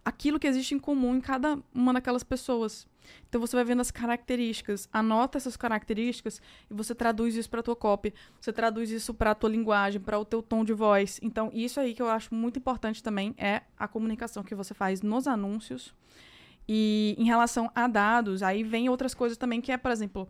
aquilo 0.03 0.39
que 0.39 0.47
existe 0.47 0.73
em 0.73 0.79
comum 0.79 1.15
em 1.15 1.21
cada 1.21 1.59
uma 1.73 1.93
daquelas 1.93 2.23
pessoas. 2.23 2.87
Então 3.27 3.41
você 3.41 3.55
vai 3.55 3.65
vendo 3.65 3.81
as 3.81 3.91
características, 3.91 4.87
anota 4.91 5.37
essas 5.37 5.57
características 5.57 6.41
e 6.69 6.73
você 6.73 6.93
traduz 6.93 7.35
isso 7.35 7.49
para 7.49 7.63
tua 7.63 7.75
cópia, 7.75 8.13
você 8.39 8.53
traduz 8.53 8.91
isso 8.91 9.13
para 9.13 9.33
tua 9.35 9.49
linguagem, 9.49 9.99
para 9.99 10.19
o 10.19 10.25
teu 10.25 10.41
tom 10.41 10.63
de 10.63 10.73
voz. 10.73 11.19
Então 11.21 11.49
isso 11.53 11.79
aí 11.79 11.93
que 11.93 12.01
eu 12.01 12.09
acho 12.09 12.33
muito 12.33 12.59
importante 12.59 13.01
também 13.01 13.33
é 13.37 13.61
a 13.77 13.87
comunicação 13.87 14.43
que 14.43 14.55
você 14.55 14.73
faz 14.73 15.01
nos 15.01 15.27
anúncios. 15.27 15.93
E 16.67 17.15
em 17.17 17.25
relação 17.25 17.71
a 17.73 17.87
dados, 17.87 18.43
aí 18.43 18.63
vem 18.63 18.89
outras 18.89 19.15
coisas 19.15 19.37
também 19.37 19.59
que 19.59 19.71
é, 19.71 19.77
por 19.77 19.89
exemplo, 19.89 20.29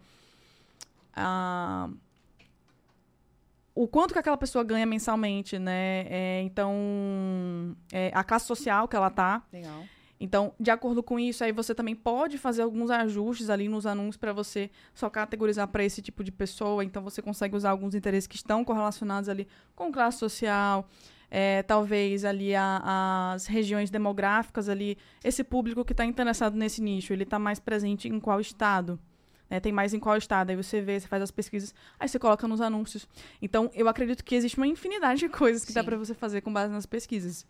a 1.14 1.90
o 3.80 3.88
quanto 3.88 4.12
que 4.12 4.20
aquela 4.20 4.36
pessoa 4.36 4.62
ganha 4.62 4.86
mensalmente, 4.86 5.58
né? 5.58 6.06
É, 6.10 6.42
então, 6.44 7.74
é, 7.94 8.12
a 8.14 8.26
classe 8.26 8.46
social 8.46 8.90
que 8.90 8.96
ela 8.98 9.10
tá. 9.10 9.42
Legal. 9.54 9.86
Então, 10.20 10.54
de 10.60 10.70
acordo 10.70 11.02
com 11.02 11.18
isso, 11.18 11.46
aí 11.46 11.54
você 11.54 11.74
também 11.74 11.96
pode 11.96 12.38
fazer 12.38 12.64
alguns 12.64 12.92
ajustes 12.92 13.50
ali 13.50 13.70
nos 13.70 13.86
anúncios 13.86 14.18
para 14.18 14.34
você 14.34 14.70
só 14.94 15.10
categorizar 15.10 15.66
para 15.70 15.82
esse 15.82 16.02
tipo 16.02 16.26
de 16.26 16.32
pessoa. 16.32 16.84
Então, 16.84 17.02
você 17.02 17.22
consegue 17.22 17.56
usar 17.56 17.70
alguns 17.70 17.96
interesses 17.96 18.28
que 18.28 18.36
estão 18.36 18.66
correlacionados 18.66 19.30
ali 19.30 19.48
com 19.78 19.94
classe 19.94 20.18
social, 20.18 20.86
é, 21.32 21.64
talvez 21.64 22.26
ali 22.26 22.54
a, 22.54 23.32
as 23.34 23.46
regiões 23.46 23.90
demográficas 23.90 24.68
ali. 24.68 24.98
Esse 25.24 25.42
público 25.42 25.86
que 25.86 25.94
está 25.94 26.04
interessado 26.04 26.58
nesse 26.58 26.82
nicho, 26.82 27.14
ele 27.14 27.24
está 27.24 27.40
mais 27.40 27.62
presente 27.62 28.10
em 28.10 28.20
qual 28.20 28.42
estado? 28.42 29.00
Né, 29.50 29.60
tem 29.60 29.72
mais 29.72 29.94
em 29.94 30.00
qual 30.00 30.16
estado. 30.16 30.52
Aí 30.52 30.56
você 30.56 30.80
vê, 30.82 31.00
você 31.00 31.08
faz 31.08 31.24
as 31.24 31.32
pesquisas, 31.32 31.74
aí 32.00 32.08
você 32.08 32.20
coloca 32.20 32.48
nos 32.48 32.62
anúncios. 32.62 33.08
Então, 33.42 33.72
eu 33.74 33.88
acredito 33.88 34.24
que 34.24 34.36
existe 34.36 34.58
uma 34.58 34.68
infinidade 34.68 35.20
de 35.20 35.30
coisas 35.30 35.64
que 35.64 35.72
Sim. 35.72 35.80
dá 35.80 35.84
para 35.84 35.98
você 35.98 36.14
fazer 36.14 36.42
com 36.42 36.54
base 36.54 36.72
nas 36.72 36.86
pesquisas. 36.86 37.46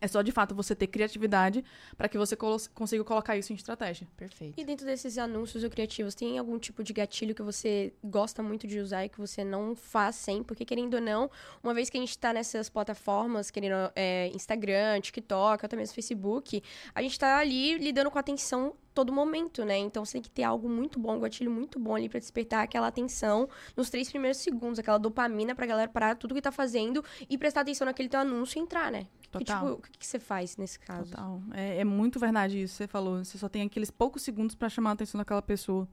É 0.00 0.06
só, 0.06 0.20
de 0.20 0.32
fato, 0.32 0.54
você 0.54 0.74
ter 0.74 0.86
criatividade 0.86 1.64
para 1.96 2.10
que 2.10 2.18
você 2.18 2.36
consiga 2.74 3.02
colocar 3.04 3.38
isso 3.38 3.52
em 3.52 3.56
estratégia. 3.56 4.06
Perfeito. 4.16 4.60
E 4.60 4.62
dentro 4.62 4.84
desses 4.84 5.16
anúncios 5.16 5.64
ou 5.64 5.70
criativos, 5.70 6.14
tem 6.14 6.38
algum 6.38 6.58
tipo 6.58 6.82
de 6.82 6.92
gatilho 6.92 7.34
que 7.34 7.42
você 7.42 7.90
gosta 8.04 8.42
muito 8.42 8.66
de 8.66 8.80
usar 8.80 9.06
e 9.06 9.08
que 9.08 9.18
você 9.18 9.42
não 9.42 9.74
faz 9.74 10.16
sem? 10.16 10.42
Porque, 10.42 10.64
querendo 10.64 10.94
ou 10.94 11.00
não, 11.00 11.30
uma 11.62 11.72
vez 11.72 11.88
que 11.88 11.96
a 11.96 12.00
gente 12.00 12.10
está 12.10 12.34
nessas 12.34 12.68
plataformas, 12.68 13.50
querendo 13.50 13.90
é, 13.96 14.28
Instagram, 14.34 15.00
TikTok, 15.00 15.64
até 15.64 15.74
mesmo 15.74 15.94
Facebook, 15.94 16.62
a 16.94 17.00
gente 17.00 17.12
está 17.12 17.38
ali 17.38 17.78
lidando 17.78 18.10
com 18.10 18.18
atenção 18.18 18.74
todo 18.94 19.12
momento, 19.12 19.64
né? 19.64 19.76
Então 19.76 20.04
você 20.04 20.12
tem 20.12 20.22
que 20.22 20.30
ter 20.30 20.44
algo 20.44 20.68
muito 20.68 20.98
bom, 20.98 21.16
um 21.16 21.20
gatilho 21.20 21.50
muito 21.50 21.78
bom 21.78 21.96
ali 21.96 22.08
para 22.08 22.20
despertar 22.20 22.62
aquela 22.62 22.86
atenção 22.86 23.48
nos 23.76 23.90
três 23.90 24.08
primeiros 24.08 24.38
segundos, 24.38 24.78
aquela 24.78 24.98
dopamina 24.98 25.54
pra 25.54 25.66
galera 25.66 25.88
parar 25.88 26.14
tudo 26.14 26.34
que 26.34 26.40
tá 26.40 26.52
fazendo 26.52 27.04
e 27.28 27.36
prestar 27.36 27.62
atenção 27.62 27.84
naquele 27.86 28.08
teu 28.08 28.20
anúncio 28.20 28.58
e 28.58 28.62
entrar, 28.62 28.92
né? 28.92 29.06
Total. 29.30 29.60
tipo, 29.60 29.72
o 29.72 29.82
que, 29.82 29.98
que, 29.98 30.06
você 30.06 30.20
faz 30.20 30.56
nesse 30.56 30.78
caso? 30.78 31.10
Total. 31.10 31.42
É, 31.52 31.80
é, 31.80 31.84
muito 31.84 32.20
verdade 32.20 32.62
isso 32.62 32.74
que 32.74 32.78
você 32.78 32.86
falou. 32.86 33.24
Você 33.24 33.36
só 33.36 33.48
tem 33.48 33.62
aqueles 33.62 33.90
poucos 33.90 34.22
segundos 34.22 34.54
para 34.54 34.68
chamar 34.68 34.90
a 34.90 34.92
atenção 34.92 35.18
daquela 35.18 35.42
pessoa. 35.42 35.88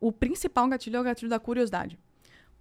O 0.00 0.10
principal 0.10 0.66
gatilho 0.68 0.96
é 0.96 1.00
o 1.00 1.04
gatilho 1.04 1.28
da 1.28 1.38
curiosidade. 1.38 1.98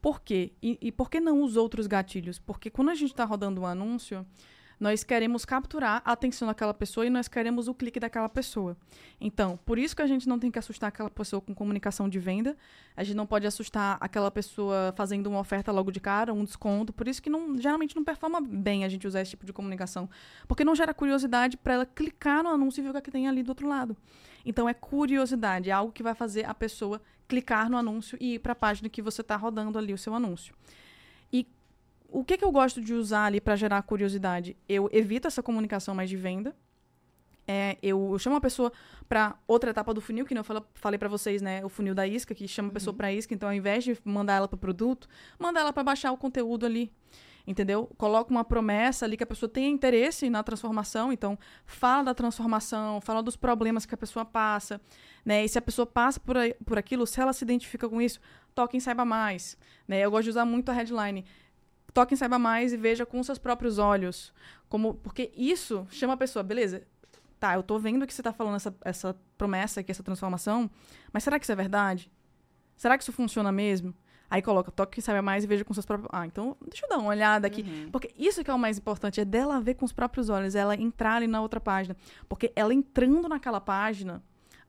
Por 0.01 0.19
quê? 0.19 0.51
E, 0.61 0.77
e 0.82 0.91
por 0.91 1.09
que 1.09 1.21
não 1.21 1.41
os 1.41 1.55
outros 1.55 1.88
gatilhos? 1.88 2.38
Porque 2.38 2.69
quando 2.69 2.89
a 2.89 2.95
gente 2.95 3.11
está 3.11 3.23
rodando 3.23 3.61
um 3.61 3.65
anúncio, 3.65 4.25
nós 4.82 5.03
queremos 5.03 5.45
capturar 5.45 6.01
a 6.03 6.13
atenção 6.13 6.47
daquela 6.47 6.73
pessoa 6.73 7.05
e 7.05 7.09
nós 7.11 7.27
queremos 7.27 7.67
o 7.67 7.73
clique 7.73 7.99
daquela 7.99 8.27
pessoa. 8.27 8.75
Então, 9.19 9.59
por 9.63 9.77
isso 9.77 9.95
que 9.95 10.01
a 10.01 10.07
gente 10.07 10.27
não 10.27 10.39
tem 10.39 10.49
que 10.49 10.57
assustar 10.57 10.88
aquela 10.88 11.11
pessoa 11.11 11.39
com 11.39 11.53
comunicação 11.53 12.09
de 12.09 12.17
venda. 12.17 12.57
A 12.97 13.03
gente 13.03 13.15
não 13.15 13.27
pode 13.27 13.45
assustar 13.45 13.99
aquela 14.01 14.32
pessoa 14.32 14.91
fazendo 14.97 15.27
uma 15.27 15.38
oferta 15.38 15.71
logo 15.71 15.91
de 15.91 15.99
cara, 15.99 16.34
um 16.34 16.43
desconto. 16.43 16.91
Por 16.91 17.07
isso 17.07 17.21
que 17.21 17.29
não, 17.29 17.55
geralmente 17.59 17.95
não 17.95 18.03
performa 18.03 18.41
bem 18.41 18.84
a 18.84 18.89
gente 18.89 19.05
usar 19.05 19.21
esse 19.21 19.29
tipo 19.29 19.45
de 19.45 19.53
comunicação. 19.53 20.09
Porque 20.47 20.65
não 20.65 20.73
gera 20.73 20.95
curiosidade 20.95 21.57
para 21.57 21.75
ela 21.75 21.86
clicar 21.86 22.41
no 22.41 22.49
anúncio 22.49 22.82
e 22.82 22.84
ver 22.84 22.89
o 22.89 22.91
que, 22.93 22.97
é 22.97 23.01
que 23.01 23.11
tem 23.11 23.27
ali 23.27 23.43
do 23.43 23.49
outro 23.49 23.67
lado. 23.67 23.95
Então, 24.43 24.67
é 24.67 24.73
curiosidade, 24.73 25.69
é 25.69 25.73
algo 25.73 25.93
que 25.93 26.01
vai 26.01 26.15
fazer 26.15 26.43
a 26.45 26.55
pessoa 26.55 26.99
clicar 27.27 27.69
no 27.69 27.77
anúncio 27.77 28.17
e 28.19 28.34
ir 28.34 28.39
para 28.39 28.53
a 28.53 28.55
página 28.55 28.89
que 28.89 28.99
você 28.99 29.21
está 29.21 29.36
rodando 29.36 29.77
ali 29.77 29.93
o 29.93 29.97
seu 29.97 30.15
anúncio. 30.15 30.55
E 31.32 31.45
o 32.12 32.24
que, 32.24 32.38
que 32.38 32.43
eu 32.43 32.51
gosto 32.51 32.82
de 32.82 32.93
usar 32.93 33.26
ali 33.26 33.39
para 33.39 33.55
gerar 33.55 33.82
curiosidade? 33.84 34.57
Eu 34.68 34.89
evito 34.91 35.28
essa 35.28 35.41
comunicação 35.41 35.95
mais 35.95 36.09
de 36.09 36.18
venda. 36.18 36.55
É, 37.47 37.78
eu, 37.82 38.12
eu, 38.12 38.20
chamo 38.20 38.36
a 38.36 38.41
pessoa 38.41 38.72
para 39.09 39.36
outra 39.47 39.72
etapa 39.72 39.93
do 39.93 39.99
funil, 39.99 40.26
que 40.26 40.38
eu 40.38 40.43
falei 40.76 40.97
para 40.97 41.09
vocês, 41.09 41.41
né? 41.41 41.66
O 41.66 41.70
funil 41.70 41.95
da 41.95 42.05
isca, 42.05 42.36
que 42.36 42.47
chama 42.47 42.70
a 42.70 42.72
pessoa 42.72 42.91
uhum. 42.91 42.97
para 42.97 43.12
isca. 43.12 43.34
Então, 43.34 43.49
ao 43.49 43.55
invés 43.55 43.84
de 43.84 43.97
mandar 44.03 44.36
ela 44.36 44.47
para 44.47 44.55
o 44.55 44.59
produto, 44.59 45.07
manda 45.39 45.59
ela 45.59 45.74
para 45.74 45.84
baixar 45.84 46.12
o 46.12 46.18
conteúdo 46.18 46.66
ali. 46.66 46.91
Entendeu? 47.47 47.89
Coloca 47.97 48.30
uma 48.30 48.45
promessa 48.45 49.05
ali 49.05 49.18
que 49.18 49.24
a 49.24 49.28
pessoa 49.28 49.49
tenha 49.49 49.68
interesse 49.68 50.30
na 50.30 50.43
transformação. 50.43 51.12
Então, 51.12 51.38
fala 51.66 52.03
da 52.03 52.14
transformação, 52.14 53.01
fala 53.01 53.24
dos 53.24 53.36
problemas 53.36 53.86
que 53.86 53.95
a 53.95 53.97
pessoa 53.97 54.24
passa. 54.24 54.80
Né? 55.26 55.43
E 55.43 55.49
se 55.49 55.57
a 55.57 55.62
pessoa 55.62 55.86
passa 55.86 56.20
por, 56.20 56.36
por 56.66 56.78
aquilo, 56.78 57.07
se 57.07 57.20
ela 57.20 57.34
se 57.34 57.43
identifica 57.43 57.89
com 57.89 58.01
isso, 58.01 58.20
toque 58.53 58.78
em 58.78 58.80
Saiba 58.80 59.03
Mais. 59.03 59.57
Né? 59.88 60.01
Eu 60.01 60.12
gosto 60.12 60.26
de 60.26 60.30
usar 60.30 60.45
muito 60.45 60.70
a 60.70 60.74
headline 60.74 61.26
toque 61.94 62.14
em 62.14 62.18
Saiba 62.18 62.39
Mais 62.39 62.74
e 62.74 62.78
veja 62.78 63.06
com 63.06 63.22
seus 63.24 63.38
próprios 63.38 63.78
olhos. 63.78 64.34
como 64.70 64.96
Porque 64.96 65.32
isso 65.36 65.86
chama 65.89 66.14
a 66.14 66.18
pessoa, 66.18 66.44
beleza, 66.44 66.84
tá, 67.39 67.56
eu 67.56 67.64
tô 67.64 67.80
vendo 67.80 68.06
que 68.06 68.14
você 68.14 68.24
tá 68.24 68.32
falando 68.32 68.56
essa, 68.56 68.76
essa 68.82 69.18
promessa 69.38 69.80
aqui, 69.80 69.92
essa 69.92 70.04
transformação, 70.04 70.70
mas 71.12 71.24
será 71.24 71.39
que 71.39 71.46
isso 71.46 71.52
é 71.52 71.56
verdade? 71.56 72.12
Será 72.76 72.98
que 72.98 73.04
isso 73.04 73.12
funciona 73.12 73.52
mesmo? 73.52 73.94
Aí 74.30 74.42
coloca, 74.42 74.72
toque 74.72 75.00
em 75.00 75.02
saiba 75.02 75.22
mais 75.22 75.44
e 75.44 75.48
veja 75.48 75.66
com 75.66 75.74
seus 75.74 75.86
próprios. 75.86 76.10
Ah, 76.14 76.26
então 76.26 76.56
deixa 76.66 76.86
eu 76.86 76.89
dar 76.89 77.00
uma 77.00 77.10
olhada 77.10 77.46
aqui. 77.46 77.64
Uhum. 77.64 77.92
Porque 77.92 78.14
isso 78.18 78.42
que 78.44 78.50
é 78.50 78.54
o 78.54 78.58
mais 78.58 78.78
importante, 78.78 79.20
é 79.20 79.26
dela 79.26 79.60
ver 79.60 79.74
com 79.74 79.84
os 79.84 79.92
próprios 79.92 80.30
olhos, 80.30 80.56
ela 80.56 80.74
entrar 80.74 81.16
ali 81.16 81.28
na 81.28 81.42
outra 81.42 81.60
página. 81.60 81.98
Porque 82.30 82.50
ela 82.56 82.74
entrando 82.74 83.28
naquela 83.28 83.60
página, 83.60 84.24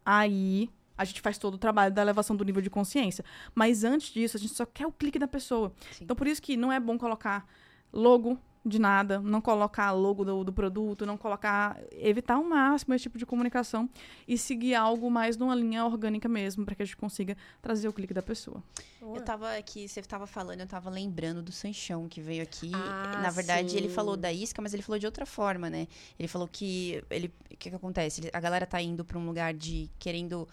aí 0.05 0.69
a 0.97 1.05
gente 1.05 1.21
faz 1.21 1.39
todo 1.39 1.55
o 1.55 1.59
trabalho 1.59 1.93
da 1.93 2.03
elevação 2.03 2.37
do 2.37 2.45
nível 2.45 2.63
de 2.63 2.71
consciência. 2.71 3.25
Mas 3.55 3.85
antes 3.85 4.13
disso, 4.13 4.37
a 4.37 4.41
gente 4.41 4.55
só 4.55 4.67
quer 4.67 4.87
o 4.87 4.93
clique 4.93 5.19
da 5.19 5.29
pessoa. 5.29 5.73
Sim. 5.93 6.05
Então, 6.05 6.17
por 6.17 6.27
isso 6.27 6.41
que 6.41 6.57
não 6.57 6.73
é 6.73 6.79
bom 6.79 6.99
colocar 6.99 7.47
logo 7.93 8.39
de 8.65 8.79
nada, 8.79 9.21
não 9.21 9.41
colocar 9.41 9.91
logo 9.91 10.25
do, 10.25 10.45
do, 10.45 10.53
produto, 10.53 11.05
não 11.05 11.17
colocar. 11.17 11.81
evitar 11.93 12.35
ao 12.35 12.45
máximo 12.45 12.95
esse 12.95 13.03
tipo 13.03 13.19
de 13.19 13.27
comunicação 13.27 13.91
e 14.27 14.39
seguir 14.39 14.75
algo 14.75 15.11
mais 15.11 15.37
numa 15.37 15.55
linha 15.55 15.85
orgânica 15.85 16.29
mesmo, 16.29 16.65
para 16.65 16.75
que 16.75 16.83
a 16.83 16.85
gente 16.85 16.97
consiga 16.97 17.37
trazer 17.61 17.89
o 17.89 17.93
clique 17.93 18.15
da 18.15 18.23
pessoa. 18.23 18.63
Eu 19.01 19.21
tava 19.21 19.57
aqui, 19.57 19.89
você 19.89 20.01
tava 20.03 20.27
falando, 20.27 20.61
eu 20.61 20.67
tava 20.67 20.89
lembrando 20.91 21.43
do 21.43 21.51
Sanchão 21.51 22.09
que 22.09 22.21
veio 22.21 22.43
aqui. 22.43 22.71
Ah, 22.73 23.21
Na 23.21 23.31
verdade, 23.31 23.73
sim. 23.73 23.77
ele 23.77 23.89
falou 23.89 24.17
da 24.17 24.33
isca, 24.33 24.63
mas 24.63 24.73
ele 24.73 24.83
falou 24.83 24.99
de 24.99 25.07
outra 25.07 25.27
forma, 25.27 25.69
né? 25.69 25.89
Ele 26.19 26.29
falou 26.29 26.47
que. 26.47 27.03
ele 27.11 27.33
O 27.51 27.57
que, 27.57 27.71
que 27.71 27.77
acontece? 27.77 28.31
A 28.33 28.41
galera 28.41 28.65
tá 28.65 28.81
indo 28.81 29.05
para 29.05 29.19
um 29.19 29.27
lugar 29.27 29.53
de 29.53 29.91
querendo 29.99 30.49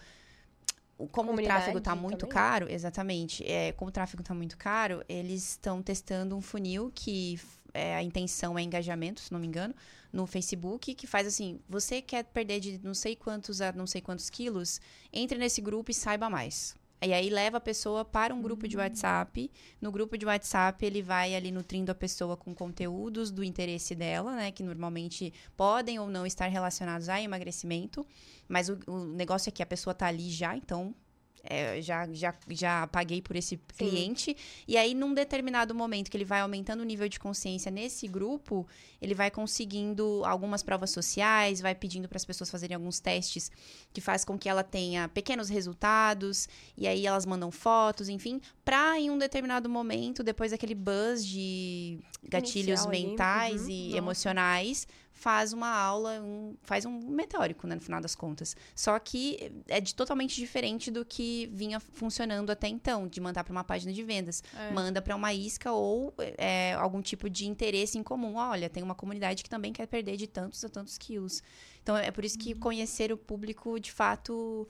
como 1.08 1.32
o 1.32 1.36
tráfego 1.36 1.78
está 1.78 1.94
muito 1.94 2.18
também. 2.18 2.34
caro, 2.34 2.66
exatamente, 2.70 3.44
é, 3.46 3.72
como 3.72 3.88
o 3.88 3.92
tráfego 3.92 4.22
está 4.22 4.34
muito 4.34 4.56
caro, 4.56 5.04
eles 5.08 5.50
estão 5.50 5.82
testando 5.82 6.36
um 6.36 6.40
funil 6.40 6.90
que 6.94 7.38
é, 7.72 7.94
a 7.94 8.02
intenção 8.02 8.58
é 8.58 8.62
engajamento, 8.62 9.20
se 9.20 9.32
não 9.32 9.38
me 9.38 9.46
engano, 9.46 9.74
no 10.12 10.26
Facebook, 10.26 10.94
que 10.94 11.06
faz 11.06 11.26
assim: 11.26 11.60
você 11.68 12.02
quer 12.02 12.24
perder 12.24 12.60
de 12.60 12.80
não 12.82 12.94
sei 12.94 13.14
quantos 13.14 13.60
a 13.60 13.72
não 13.72 13.86
sei 13.86 14.00
quantos 14.00 14.28
quilos, 14.28 14.80
entre 15.12 15.38
nesse 15.38 15.60
grupo 15.60 15.90
e 15.90 15.94
saiba 15.94 16.28
mais. 16.28 16.74
E 17.02 17.14
aí 17.14 17.30
leva 17.30 17.56
a 17.56 17.60
pessoa 17.60 18.04
para 18.04 18.34
um 18.34 18.42
grupo 18.42 18.68
de 18.68 18.76
hum. 18.76 18.80
WhatsApp. 18.80 19.50
No 19.80 19.90
grupo 19.90 20.18
de 20.18 20.26
WhatsApp, 20.26 20.84
ele 20.84 21.02
vai 21.02 21.34
ali 21.34 21.50
nutrindo 21.50 21.90
a 21.90 21.94
pessoa 21.94 22.36
com 22.36 22.54
conteúdos 22.54 23.30
do 23.30 23.42
interesse 23.42 23.94
dela, 23.94 24.36
né? 24.36 24.50
Que 24.50 24.62
normalmente 24.62 25.32
podem 25.56 25.98
ou 25.98 26.08
não 26.08 26.26
estar 26.26 26.48
relacionados 26.48 27.08
a 27.08 27.20
emagrecimento. 27.20 28.06
Mas 28.46 28.68
o, 28.68 28.78
o 28.86 29.04
negócio 29.04 29.48
é 29.48 29.52
que 29.52 29.62
a 29.62 29.66
pessoa 29.66 29.94
tá 29.94 30.06
ali 30.06 30.28
já, 30.30 30.54
então 30.54 30.94
é, 31.42 31.80
já, 31.80 32.06
já, 32.12 32.34
já 32.48 32.86
paguei 32.86 33.22
por 33.22 33.36
esse 33.36 33.56
Sim. 33.56 33.60
cliente. 33.76 34.36
E 34.66 34.76
aí, 34.76 34.94
num 34.94 35.14
determinado 35.14 35.74
momento 35.74 36.10
que 36.10 36.16
ele 36.16 36.24
vai 36.24 36.40
aumentando 36.40 36.80
o 36.80 36.84
nível 36.84 37.08
de 37.08 37.18
consciência 37.18 37.70
nesse 37.70 38.06
grupo, 38.06 38.66
ele 39.00 39.14
vai 39.14 39.30
conseguindo 39.30 40.22
algumas 40.24 40.62
provas 40.62 40.90
sociais, 40.90 41.60
vai 41.60 41.74
pedindo 41.74 42.08
para 42.08 42.16
as 42.16 42.24
pessoas 42.24 42.50
fazerem 42.50 42.74
alguns 42.74 43.00
testes 43.00 43.50
que 43.92 44.00
faz 44.00 44.24
com 44.24 44.38
que 44.38 44.48
ela 44.48 44.62
tenha 44.62 45.08
pequenos 45.08 45.48
resultados. 45.48 46.48
E 46.76 46.86
aí 46.86 47.06
elas 47.06 47.24
mandam 47.24 47.50
fotos, 47.50 48.08
enfim, 48.08 48.40
para 48.64 48.98
em 48.98 49.10
um 49.10 49.18
determinado 49.18 49.68
momento, 49.68 50.22
depois 50.22 50.50
daquele 50.50 50.74
buzz 50.74 51.24
de 51.24 51.98
gatilhos 52.28 52.84
Inicial, 52.84 52.90
mentais 52.90 53.62
uhum. 53.62 53.70
e 53.70 53.96
emocionais, 53.96 54.86
faz 55.20 55.52
uma 55.52 55.68
aula, 55.68 56.18
um, 56.22 56.56
faz 56.62 56.86
um 56.86 56.98
meteórico, 56.98 57.66
né, 57.66 57.74
no 57.74 57.80
final 57.82 58.00
das 58.00 58.14
contas. 58.14 58.56
Só 58.74 58.98
que 58.98 59.52
é 59.68 59.78
de, 59.78 59.94
totalmente 59.94 60.34
diferente 60.34 60.90
do 60.90 61.04
que 61.04 61.46
vinha 61.52 61.78
funcionando 61.78 62.48
até 62.48 62.68
então, 62.68 63.06
de 63.06 63.20
mandar 63.20 63.44
para 63.44 63.52
uma 63.52 63.62
página 63.62 63.92
de 63.92 64.02
vendas. 64.02 64.42
É. 64.56 64.72
Manda 64.72 65.02
para 65.02 65.14
uma 65.14 65.34
isca 65.34 65.72
ou 65.72 66.14
é, 66.38 66.72
algum 66.72 67.02
tipo 67.02 67.28
de 67.28 67.46
interesse 67.46 67.98
em 67.98 68.02
comum. 68.02 68.36
Olha, 68.36 68.70
tem 68.70 68.82
uma 68.82 68.94
comunidade 68.94 69.42
que 69.42 69.50
também 69.50 69.74
quer 69.74 69.86
perder 69.86 70.16
de 70.16 70.26
tantos 70.26 70.64
a 70.64 70.70
tantos 70.70 70.96
quilos. 70.96 71.42
Então 71.82 71.94
é 71.98 72.10
por 72.10 72.24
isso 72.24 72.38
que 72.38 72.54
uhum. 72.54 72.60
conhecer 72.60 73.12
o 73.12 73.16
público, 73.18 73.78
de 73.78 73.92
fato, 73.92 74.66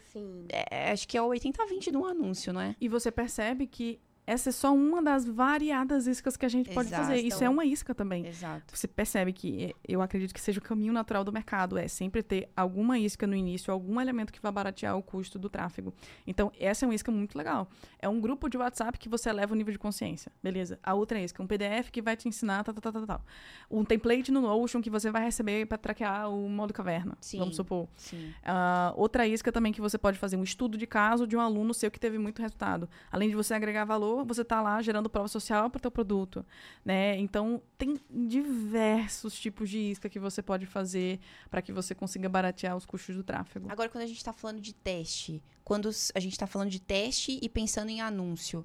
é, 0.49 0.91
acho 0.91 1.07
que 1.07 1.17
é 1.17 1.23
o 1.23 1.29
80-20 1.29 1.93
de 1.93 1.97
um 1.97 2.05
anúncio, 2.05 2.53
não 2.53 2.61
é? 2.61 2.75
E 2.81 2.89
você 2.89 3.13
percebe 3.13 3.69
que 3.69 4.01
essa 4.31 4.51
é 4.51 4.53
só 4.53 4.73
uma 4.73 5.03
das 5.03 5.27
variadas 5.27 6.07
iscas 6.07 6.37
que 6.37 6.47
a 6.47 6.49
gente 6.49 6.71
pode 6.71 6.89
fazer. 6.89 7.17
Isso 7.17 7.43
é 7.43 7.49
uma 7.49 7.65
isca 7.65 7.93
também. 7.93 8.27
Exato. 8.27 8.77
Você 8.77 8.87
percebe 8.87 9.33
que 9.33 9.65
eh, 9.65 9.75
eu 9.89 10.01
acredito 10.01 10.33
que 10.33 10.41
seja 10.41 10.61
o 10.61 10.63
caminho 10.63 10.93
natural 10.93 11.25
do 11.25 11.33
mercado, 11.33 11.77
é 11.77 11.89
sempre 11.89 12.23
ter 12.23 12.49
alguma 12.57 12.97
isca 12.97 13.27
no 13.27 13.35
início, 13.35 13.73
algum 13.73 14.01
elemento 14.01 14.33
que 14.33 14.41
vai 14.41 14.53
baratear 14.53 14.97
o 14.97 15.03
custo 15.03 15.37
do 15.37 15.51
tráfego. 15.51 15.93
Então, 16.25 16.53
essa 16.61 16.85
é 16.85 16.87
uma 16.87 16.95
isca 16.95 17.11
muito 17.11 17.37
legal. 17.37 17.69
É 17.99 18.09
um 18.09 18.21
grupo 18.21 18.49
de 18.49 18.57
WhatsApp 18.57 18.97
que 19.01 19.09
você 19.09 19.29
eleva 19.29 19.53
o 19.53 19.57
nível 19.57 19.73
de 19.73 19.81
consciência. 19.81 20.31
Beleza. 20.41 20.79
A 20.81 20.95
outra 20.95 21.21
isca, 21.21 21.43
um 21.43 21.47
PDF 21.49 21.91
que 21.91 22.01
vai 22.01 22.17
te 22.17 22.29
ensinar, 22.29 22.63
tal, 22.63 22.73
tal, 22.73 22.93
tal, 22.93 23.07
tal. 23.07 23.25
Um 23.69 23.85
template 23.85 24.31
no 24.31 24.41
Notion 24.41 24.81
que 24.81 24.91
você 24.91 25.11
vai 25.11 25.25
receber 25.25 25.67
para 25.67 25.77
traquear 25.77 26.31
o 26.31 26.49
modo 26.49 26.73
caverna. 26.73 27.19
Sim. 27.21 27.41
Vamos 27.41 27.57
supor. 27.57 27.89
Sim. 27.97 28.33
Uh, 28.45 28.95
outra 28.95 29.27
isca 29.27 29.51
também 29.51 29.73
que 29.73 29.81
você 29.81 29.99
pode 29.99 30.21
fazer 30.21 30.37
um 30.37 30.45
estudo 30.45 30.79
de 30.79 30.87
caso 30.87 31.27
de 31.27 31.37
um 31.37 31.41
aluno 31.41 31.75
seu 31.75 31.91
que 31.91 31.99
teve 31.99 32.17
muito 32.17 32.41
resultado. 32.41 32.89
Além 33.11 33.29
de 33.29 33.35
você 33.35 33.55
agregar 33.55 33.85
valor, 33.85 34.20
você 34.25 34.43
está 34.43 34.61
lá 34.61 34.81
gerando 34.83 35.09
prova 35.09 35.29
social 35.29 35.71
para 35.71 35.79
o 35.79 35.81
teu 35.81 35.91
produto, 35.91 36.45
né? 36.85 37.17
Então 37.19 37.63
tem 37.77 37.99
diversos 38.11 39.39
tipos 39.39 39.69
de 39.69 39.79
isca 39.79 40.09
que 40.09 40.19
você 40.19 40.43
pode 40.43 40.67
fazer 40.67 41.21
para 41.51 41.63
que 41.63 41.73
você 41.73 41.95
consiga 41.95 42.29
baratear 42.29 42.77
os 42.77 42.87
custos 42.87 43.17
do 43.17 43.23
tráfego. 43.23 43.71
Agora, 43.71 43.89
quando 43.89 44.05
a 44.05 44.07
gente 44.07 44.19
está 44.19 44.33
falando 44.33 44.61
de 44.61 44.73
teste, 44.73 45.43
quando 45.65 45.91
a 46.15 46.21
gente 46.21 46.33
está 46.33 46.47
falando 46.47 46.71
de 46.71 46.81
teste 46.81 47.39
e 47.41 47.49
pensando 47.49 47.91
em 47.91 48.01
anúncio, 48.01 48.65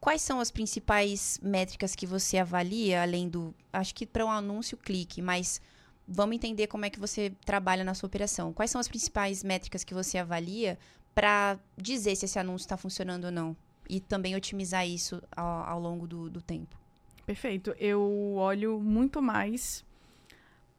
quais 0.00 0.22
são 0.22 0.40
as 0.40 0.50
principais 0.50 1.38
métricas 1.42 1.94
que 1.94 2.06
você 2.06 2.38
avalia, 2.38 3.02
além 3.02 3.28
do. 3.28 3.54
Acho 3.72 3.94
que 3.94 4.06
para 4.06 4.24
um 4.24 4.30
anúncio, 4.30 4.76
clique, 4.76 5.20
mas 5.20 5.60
vamos 6.06 6.36
entender 6.36 6.66
como 6.66 6.84
é 6.84 6.90
que 6.90 7.00
você 7.00 7.32
trabalha 7.44 7.84
na 7.84 7.94
sua 7.94 8.06
operação. 8.06 8.52
Quais 8.52 8.70
são 8.70 8.80
as 8.80 8.88
principais 8.88 9.42
métricas 9.42 9.82
que 9.82 9.94
você 9.94 10.18
avalia 10.18 10.78
para 11.14 11.58
dizer 11.76 12.14
se 12.14 12.26
esse 12.26 12.38
anúncio 12.38 12.64
está 12.64 12.76
funcionando 12.76 13.24
ou 13.24 13.30
não? 13.30 13.56
E 13.88 14.00
também 14.00 14.34
otimizar 14.34 14.86
isso 14.86 15.22
ao, 15.34 15.46
ao 15.46 15.80
longo 15.80 16.06
do, 16.06 16.28
do 16.28 16.40
tempo. 16.40 16.76
Perfeito. 17.24 17.74
Eu 17.78 18.34
olho 18.36 18.80
muito 18.80 19.20
mais 19.20 19.84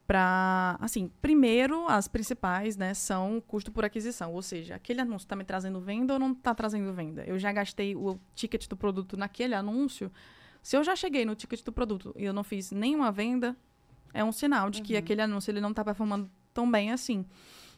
para, 0.08 0.78
assim, 0.80 1.12
primeiro, 1.22 1.86
as 1.90 2.08
principais, 2.08 2.78
né, 2.78 2.94
são 2.94 3.44
custo 3.46 3.72
por 3.74 3.84
aquisição, 3.84 4.34
ou 4.34 4.42
seja, 4.42 4.76
aquele 4.76 5.02
anúncio 5.02 5.26
está 5.26 5.36
me 5.36 5.44
trazendo 5.44 5.82
venda 5.82 6.14
ou 6.14 6.20
não 6.20 6.32
está 6.32 6.56
trazendo 6.56 6.94
venda? 6.94 7.26
Eu 7.26 7.38
já 7.38 7.52
gastei 7.52 7.94
o 7.94 8.18
ticket 8.34 8.68
do 8.70 8.78
produto 8.78 9.18
naquele 9.18 9.54
anúncio. 9.54 10.10
Se 10.64 10.78
eu 10.78 10.84
já 10.84 10.96
cheguei 10.96 11.26
no 11.26 11.36
ticket 11.36 11.62
do 11.62 11.74
produto 11.74 12.16
e 12.18 12.24
eu 12.24 12.32
não 12.32 12.44
fiz 12.44 12.72
nenhuma 12.72 13.12
venda, 13.12 13.56
é 14.14 14.24
um 14.24 14.32
sinal 14.32 14.70
de 14.70 14.80
uhum. 14.80 14.86
que 14.86 14.96
aquele 14.96 15.22
anúncio 15.22 15.52
ele 15.52 15.60
não 15.60 15.72
está 15.72 15.84
performando 15.84 16.32
tão 16.54 16.70
bem 16.72 16.92
assim. 16.92 17.26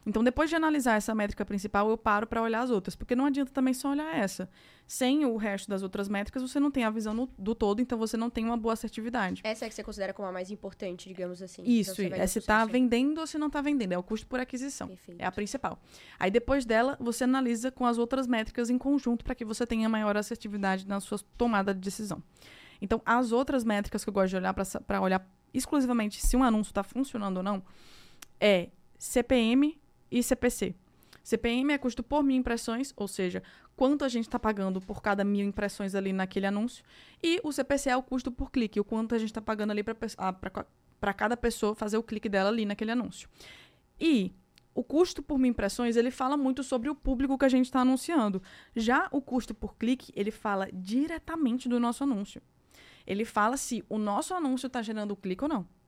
Então, 0.05 0.23
depois 0.23 0.49
de 0.49 0.55
analisar 0.55 0.95
essa 0.95 1.13
métrica 1.13 1.45
principal, 1.45 1.89
eu 1.89 1.97
paro 1.97 2.25
para 2.25 2.41
olhar 2.41 2.61
as 2.61 2.69
outras, 2.69 2.95
porque 2.95 3.15
não 3.15 3.25
adianta 3.25 3.51
também 3.51 3.73
só 3.73 3.91
olhar 3.91 4.15
essa. 4.15 4.49
Sem 4.87 5.25
o 5.25 5.35
resto 5.37 5.69
das 5.69 5.83
outras 5.83 6.07
métricas, 6.09 6.41
você 6.41 6.59
não 6.59 6.71
tem 6.71 6.83
a 6.83 6.89
visão 6.89 7.13
no, 7.13 7.29
do 7.37 7.53
todo, 7.53 7.79
então 7.79 7.97
você 7.97 8.17
não 8.17 8.29
tem 8.29 8.45
uma 8.45 8.57
boa 8.57 8.73
assertividade. 8.73 9.41
Essa 9.43 9.65
é 9.65 9.69
que 9.69 9.75
você 9.75 9.83
considera 9.83 10.13
como 10.13 10.27
a 10.27 10.31
mais 10.31 10.49
importante, 10.49 11.07
digamos 11.07 11.41
assim. 11.41 11.61
Isso, 11.63 12.01
então 12.01 12.17
é 12.17 12.25
se 12.25 12.39
está 12.39 12.65
vendendo 12.65 13.19
ou 13.19 13.27
se 13.27 13.37
não 13.37 13.47
está 13.47 13.61
vendendo. 13.61 13.91
É 13.91 13.97
o 13.97 14.03
custo 14.03 14.25
por 14.25 14.39
aquisição. 14.39 14.87
Perfeito. 14.87 15.21
É 15.21 15.25
a 15.25 15.31
principal. 15.31 15.79
Aí, 16.17 16.31
depois 16.31 16.65
dela, 16.65 16.97
você 16.99 17.25
analisa 17.25 17.69
com 17.69 17.85
as 17.85 17.97
outras 17.97 18.25
métricas 18.25 18.69
em 18.69 18.77
conjunto 18.77 19.23
para 19.23 19.35
que 19.35 19.45
você 19.45 19.67
tenha 19.67 19.87
maior 19.87 20.17
assertividade 20.17 20.87
na 20.87 20.99
sua 20.99 21.19
tomada 21.37 21.73
de 21.73 21.81
decisão. 21.81 22.23
Então, 22.81 23.01
as 23.05 23.31
outras 23.31 23.63
métricas 23.63 24.03
que 24.03 24.09
eu 24.09 24.13
gosto 24.13 24.29
de 24.29 24.37
olhar 24.37 24.53
para 24.53 25.01
olhar 25.01 25.29
exclusivamente 25.53 26.25
se 26.25 26.37
um 26.37 26.43
anúncio 26.43 26.71
está 26.71 26.83
funcionando 26.83 27.37
ou 27.37 27.43
não 27.43 27.63
é 28.39 28.69
CPM 28.97 29.79
e 30.11 30.21
CPC. 30.21 30.75
CPM 31.23 31.73
é 31.73 31.77
custo 31.77 32.01
por 32.01 32.23
mil 32.23 32.35
impressões, 32.35 32.93
ou 32.95 33.07
seja, 33.07 33.43
quanto 33.75 34.03
a 34.03 34.09
gente 34.09 34.25
está 34.25 34.39
pagando 34.39 34.81
por 34.81 35.01
cada 35.01 35.23
mil 35.23 35.45
impressões 35.45 35.93
ali 35.93 36.11
naquele 36.11 36.47
anúncio. 36.47 36.83
E 37.21 37.39
o 37.43 37.51
CPC 37.51 37.91
é 37.91 37.97
o 37.97 38.01
custo 38.01 38.31
por 38.31 38.51
clique, 38.51 38.79
o 38.79 38.83
quanto 38.83 39.13
a 39.13 39.17
gente 39.17 39.29
está 39.29 39.41
pagando 39.41 39.71
ali 39.71 39.83
para 39.83 39.95
ah, 40.17 41.13
cada 41.13 41.37
pessoa 41.37 41.75
fazer 41.75 41.97
o 41.97 42.03
clique 42.03 42.27
dela 42.27 42.49
ali 42.49 42.65
naquele 42.65 42.91
anúncio. 42.91 43.29
E 43.99 44.33
o 44.73 44.83
custo 44.83 45.21
por 45.21 45.37
mil 45.37 45.51
impressões, 45.51 45.95
ele 45.95 46.09
fala 46.09 46.35
muito 46.35 46.63
sobre 46.63 46.89
o 46.89 46.95
público 46.95 47.37
que 47.37 47.45
a 47.45 47.49
gente 47.49 47.65
está 47.65 47.81
anunciando. 47.81 48.41
Já 48.75 49.07
o 49.11 49.21
custo 49.21 49.53
por 49.53 49.75
clique, 49.75 50.11
ele 50.15 50.31
fala 50.31 50.67
diretamente 50.73 51.69
do 51.69 51.79
nosso 51.79 52.03
anúncio. 52.03 52.41
Ele 53.05 53.25
fala 53.25 53.57
se 53.57 53.83
o 53.89 53.97
nosso 53.97 54.33
anúncio 54.33 54.67
está 54.67 54.81
gerando 54.81 55.15
clique 55.15 55.43
ou 55.43 55.49
não 55.49 55.78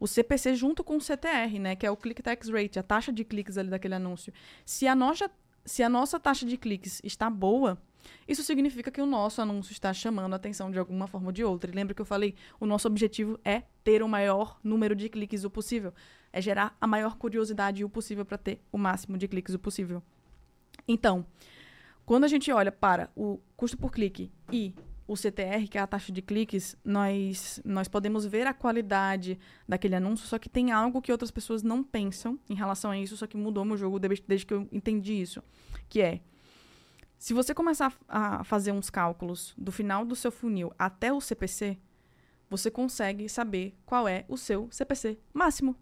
o 0.00 0.06
CPC 0.06 0.54
junto 0.54 0.82
com 0.82 0.96
o 0.96 1.00
CTR, 1.00 1.58
né, 1.60 1.76
que 1.76 1.86
é 1.86 1.90
o 1.90 1.96
click 1.96 2.22
tax 2.22 2.48
rate, 2.48 2.78
a 2.78 2.82
taxa 2.82 3.12
de 3.12 3.22
cliques 3.22 3.58
ali 3.58 3.68
daquele 3.68 3.94
anúncio. 3.94 4.32
Se 4.64 4.88
a 4.88 4.94
nossa, 4.94 5.30
se 5.64 5.82
a 5.82 5.88
nossa 5.90 6.18
taxa 6.18 6.46
de 6.46 6.56
cliques 6.56 7.02
está 7.04 7.28
boa, 7.28 7.78
isso 8.26 8.42
significa 8.42 8.90
que 8.90 9.02
o 9.02 9.06
nosso 9.06 9.42
anúncio 9.42 9.72
está 9.72 9.92
chamando 9.92 10.32
a 10.32 10.36
atenção 10.36 10.70
de 10.70 10.78
alguma 10.78 11.06
forma 11.06 11.26
ou 11.26 11.32
de 11.32 11.44
outra. 11.44 11.70
E 11.70 11.74
lembra 11.74 11.94
que 11.94 12.00
eu 12.00 12.06
falei, 12.06 12.34
o 12.58 12.64
nosso 12.64 12.88
objetivo 12.88 13.38
é 13.44 13.62
ter 13.84 14.02
o 14.02 14.08
maior 14.08 14.58
número 14.64 14.96
de 14.96 15.10
cliques 15.10 15.44
o 15.44 15.50
possível, 15.50 15.92
é 16.32 16.40
gerar 16.40 16.74
a 16.80 16.86
maior 16.86 17.16
curiosidade 17.16 17.84
o 17.84 17.90
possível 17.90 18.24
para 18.24 18.38
ter 18.38 18.62
o 18.72 18.78
máximo 18.78 19.18
de 19.18 19.28
cliques 19.28 19.54
o 19.54 19.58
possível. 19.58 20.02
Então, 20.88 21.26
quando 22.06 22.24
a 22.24 22.28
gente 22.28 22.50
olha 22.50 22.72
para 22.72 23.10
o 23.14 23.38
custo 23.54 23.76
por 23.76 23.92
clique 23.92 24.32
e 24.50 24.74
o 25.10 25.16
CTR, 25.16 25.66
que 25.68 25.76
é 25.76 25.80
a 25.80 25.88
taxa 25.88 26.12
de 26.12 26.22
cliques, 26.22 26.76
nós, 26.84 27.60
nós 27.64 27.88
podemos 27.88 28.24
ver 28.24 28.46
a 28.46 28.54
qualidade 28.54 29.36
daquele 29.68 29.96
anúncio, 29.96 30.24
só 30.28 30.38
que 30.38 30.48
tem 30.48 30.70
algo 30.70 31.02
que 31.02 31.10
outras 31.10 31.32
pessoas 31.32 31.64
não 31.64 31.82
pensam 31.82 32.38
em 32.48 32.54
relação 32.54 32.92
a 32.92 32.96
isso, 32.96 33.16
só 33.16 33.26
que 33.26 33.36
mudou 33.36 33.64
meu 33.64 33.76
jogo 33.76 33.98
desde, 33.98 34.46
que 34.46 34.54
eu 34.54 34.68
entendi 34.70 35.20
isso. 35.20 35.42
Que 35.88 36.00
é, 36.00 36.20
se 37.18 37.34
você 37.34 37.52
começar 37.52 37.92
a 38.08 38.44
fazer 38.44 38.70
uns 38.70 38.88
cálculos 38.88 39.52
do 39.58 39.72
final 39.72 40.04
do 40.04 40.14
seu 40.14 40.30
funil 40.30 40.72
até 40.78 41.12
o 41.12 41.20
CPC, 41.20 41.76
você 42.48 42.70
consegue 42.70 43.28
saber 43.28 43.74
qual 43.84 44.06
é 44.06 44.24
o 44.28 44.36
seu 44.36 44.68
CPC 44.70 45.18
máximo 45.34 45.74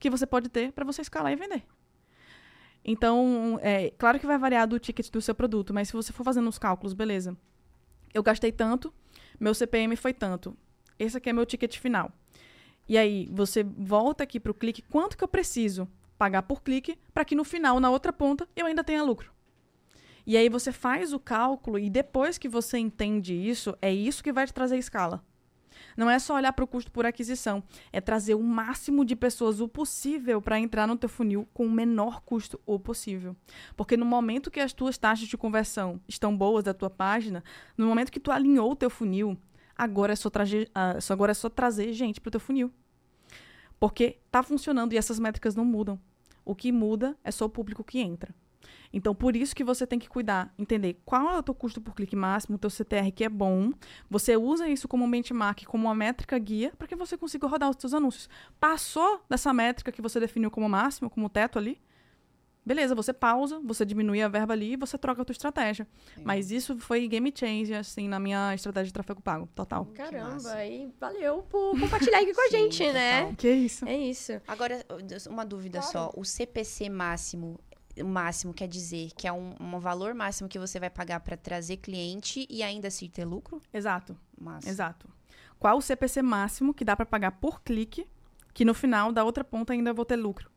que 0.00 0.10
você 0.10 0.26
pode 0.26 0.48
ter 0.48 0.72
para 0.72 0.84
você 0.84 1.00
escalar 1.00 1.32
e 1.32 1.36
vender. 1.36 1.62
Então, 2.84 3.56
é 3.62 3.92
claro 3.92 4.18
que 4.18 4.26
vai 4.26 4.36
variar 4.36 4.66
do 4.66 4.80
ticket 4.80 5.12
do 5.12 5.22
seu 5.22 5.34
produto, 5.34 5.72
mas 5.72 5.86
se 5.86 5.94
você 5.94 6.12
for 6.12 6.24
fazendo 6.24 6.48
os 6.48 6.58
cálculos, 6.58 6.92
beleza 6.92 7.36
eu 8.14 8.22
gastei 8.22 8.52
tanto, 8.52 8.94
meu 9.38 9.52
CPM 9.52 9.96
foi 9.96 10.14
tanto. 10.14 10.56
Esse 10.98 11.18
aqui 11.18 11.28
é 11.28 11.32
meu 11.32 11.44
ticket 11.44 11.76
final. 11.78 12.10
E 12.88 12.96
aí, 12.96 13.28
você 13.32 13.64
volta 13.64 14.22
aqui 14.22 14.38
para 14.38 14.52
o 14.52 14.54
clique, 14.54 14.82
quanto 14.82 15.16
que 15.16 15.24
eu 15.24 15.28
preciso 15.28 15.88
pagar 16.16 16.42
por 16.42 16.62
clique 16.62 16.96
para 17.12 17.24
que 17.24 17.34
no 17.34 17.44
final, 17.44 17.80
na 17.80 17.90
outra 17.90 18.12
ponta, 18.12 18.48
eu 18.54 18.66
ainda 18.66 18.84
tenha 18.84 19.02
lucro. 19.02 19.32
E 20.26 20.36
aí 20.36 20.48
você 20.48 20.72
faz 20.72 21.12
o 21.12 21.18
cálculo 21.18 21.78
e 21.78 21.90
depois 21.90 22.38
que 22.38 22.48
você 22.48 22.78
entende 22.78 23.34
isso, 23.34 23.76
é 23.82 23.92
isso 23.92 24.22
que 24.22 24.32
vai 24.32 24.46
te 24.46 24.54
trazer 24.54 24.78
escala. 24.78 25.22
Não 25.96 26.10
é 26.10 26.18
só 26.18 26.34
olhar 26.34 26.52
para 26.52 26.64
o 26.64 26.68
custo 26.68 26.90
por 26.90 27.06
aquisição, 27.06 27.62
é 27.92 28.00
trazer 28.00 28.34
o 28.34 28.42
máximo 28.42 29.04
de 29.04 29.14
pessoas 29.14 29.60
o 29.60 29.68
possível 29.68 30.40
para 30.40 30.58
entrar 30.58 30.86
no 30.86 30.96
teu 30.96 31.08
funil 31.08 31.48
com 31.52 31.66
o 31.66 31.70
menor 31.70 32.20
custo 32.20 32.60
o 32.66 32.78
possível. 32.78 33.36
Porque 33.76 33.96
no 33.96 34.04
momento 34.04 34.50
que 34.50 34.60
as 34.60 34.72
tuas 34.72 34.98
taxas 34.98 35.28
de 35.28 35.36
conversão 35.36 36.00
estão 36.08 36.36
boas 36.36 36.64
da 36.64 36.74
tua 36.74 36.90
página, 36.90 37.42
no 37.76 37.86
momento 37.86 38.12
que 38.12 38.20
tu 38.20 38.30
alinhou 38.30 38.72
o 38.72 38.76
teu 38.76 38.90
funil, 38.90 39.38
agora 39.76 40.12
é 40.12 40.16
só, 40.16 40.30
trazer, 40.30 40.68
uh, 40.68 41.12
agora 41.12 41.32
é 41.32 41.34
só 41.34 41.48
trazer 41.48 41.92
gente 41.92 42.20
para 42.20 42.28
o 42.28 42.32
teu 42.32 42.40
funil. 42.40 42.72
Porque 43.78 44.18
está 44.26 44.42
funcionando 44.42 44.92
e 44.92 44.96
essas 44.96 45.18
métricas 45.18 45.54
não 45.54 45.64
mudam. 45.64 45.98
O 46.44 46.54
que 46.54 46.70
muda 46.70 47.16
é 47.24 47.30
só 47.30 47.46
o 47.46 47.50
público 47.50 47.82
que 47.82 47.98
entra. 47.98 48.34
Então, 48.92 49.14
por 49.14 49.36
isso 49.36 49.54
que 49.54 49.64
você 49.64 49.86
tem 49.86 49.98
que 49.98 50.08
cuidar, 50.08 50.52
entender 50.58 51.00
qual 51.04 51.30
é 51.30 51.38
o 51.38 51.42
teu 51.42 51.54
custo 51.54 51.80
por 51.80 51.94
clique 51.94 52.16
máximo, 52.16 52.56
o 52.56 52.58
teu 52.58 52.70
CTR 52.70 53.10
que 53.12 53.24
é 53.24 53.28
bom. 53.28 53.72
Você 54.08 54.36
usa 54.36 54.68
isso 54.68 54.86
como 54.86 55.04
um 55.04 55.10
benchmark, 55.10 55.64
como 55.66 55.86
uma 55.86 55.94
métrica 55.94 56.38
guia, 56.38 56.72
para 56.78 56.86
que 56.86 56.96
você 56.96 57.16
consiga 57.16 57.46
rodar 57.46 57.70
os 57.70 57.76
seus 57.78 57.94
anúncios. 57.94 58.28
Passou 58.60 59.20
dessa 59.28 59.52
métrica 59.52 59.90
que 59.90 60.02
você 60.02 60.20
definiu 60.20 60.50
como 60.50 60.68
máximo, 60.68 61.10
como 61.10 61.28
teto 61.28 61.58
ali, 61.58 61.80
beleza, 62.64 62.94
você 62.94 63.12
pausa, 63.12 63.60
você 63.62 63.84
diminui 63.84 64.22
a 64.22 64.28
verba 64.28 64.54
ali 64.54 64.72
e 64.72 64.76
você 64.76 64.96
troca 64.96 65.22
a 65.22 65.24
tua 65.24 65.32
estratégia. 65.32 65.86
Sim. 66.14 66.22
Mas 66.24 66.50
isso 66.50 66.78
foi 66.78 67.06
game 67.06 67.32
changer, 67.34 67.78
assim, 67.78 68.08
na 68.08 68.18
minha 68.18 68.54
estratégia 68.54 68.86
de 68.86 68.92
tráfego 68.92 69.20
pago, 69.20 69.48
total. 69.54 69.86
Caramba, 69.94 70.64
e 70.64 70.90
valeu 70.98 71.42
por 71.42 71.78
compartilhar 71.78 72.20
aqui 72.20 72.32
com 72.32 72.40
a 72.40 72.48
gente, 72.50 72.76
Sim, 72.76 72.92
né? 72.92 73.20
Total. 73.20 73.36
Que 73.36 73.50
isso. 73.50 73.86
É 73.86 73.96
isso. 73.96 74.32
Agora, 74.48 74.84
uma 75.28 75.44
dúvida 75.44 75.80
claro. 75.80 75.92
só. 75.92 76.12
O 76.16 76.24
CPC 76.24 76.88
máximo, 76.88 77.60
máximo 78.02 78.54
quer 78.54 78.66
dizer 78.66 79.10
que 79.16 79.26
é 79.26 79.32
um, 79.32 79.54
um 79.60 79.78
valor 79.78 80.14
máximo 80.14 80.48
que 80.48 80.58
você 80.58 80.80
vai 80.80 80.90
pagar 80.90 81.20
para 81.20 81.36
trazer 81.36 81.76
cliente 81.76 82.46
e 82.50 82.62
ainda 82.62 82.88
assim 82.88 83.08
ter 83.08 83.24
lucro? 83.24 83.60
Exato. 83.72 84.16
Massa. 84.38 84.68
Exato. 84.68 85.08
Qual 85.58 85.78
o 85.78 85.82
CPC 85.82 86.22
máximo 86.22 86.74
que 86.74 86.84
dá 86.84 86.96
para 86.96 87.06
pagar 87.06 87.32
por 87.32 87.62
clique, 87.62 88.06
que 88.52 88.64
no 88.64 88.74
final 88.74 89.12
da 89.12 89.24
outra 89.24 89.44
ponta 89.44 89.72
ainda 89.72 89.92
vou 89.92 90.04
ter 90.04 90.16
lucro 90.16 90.50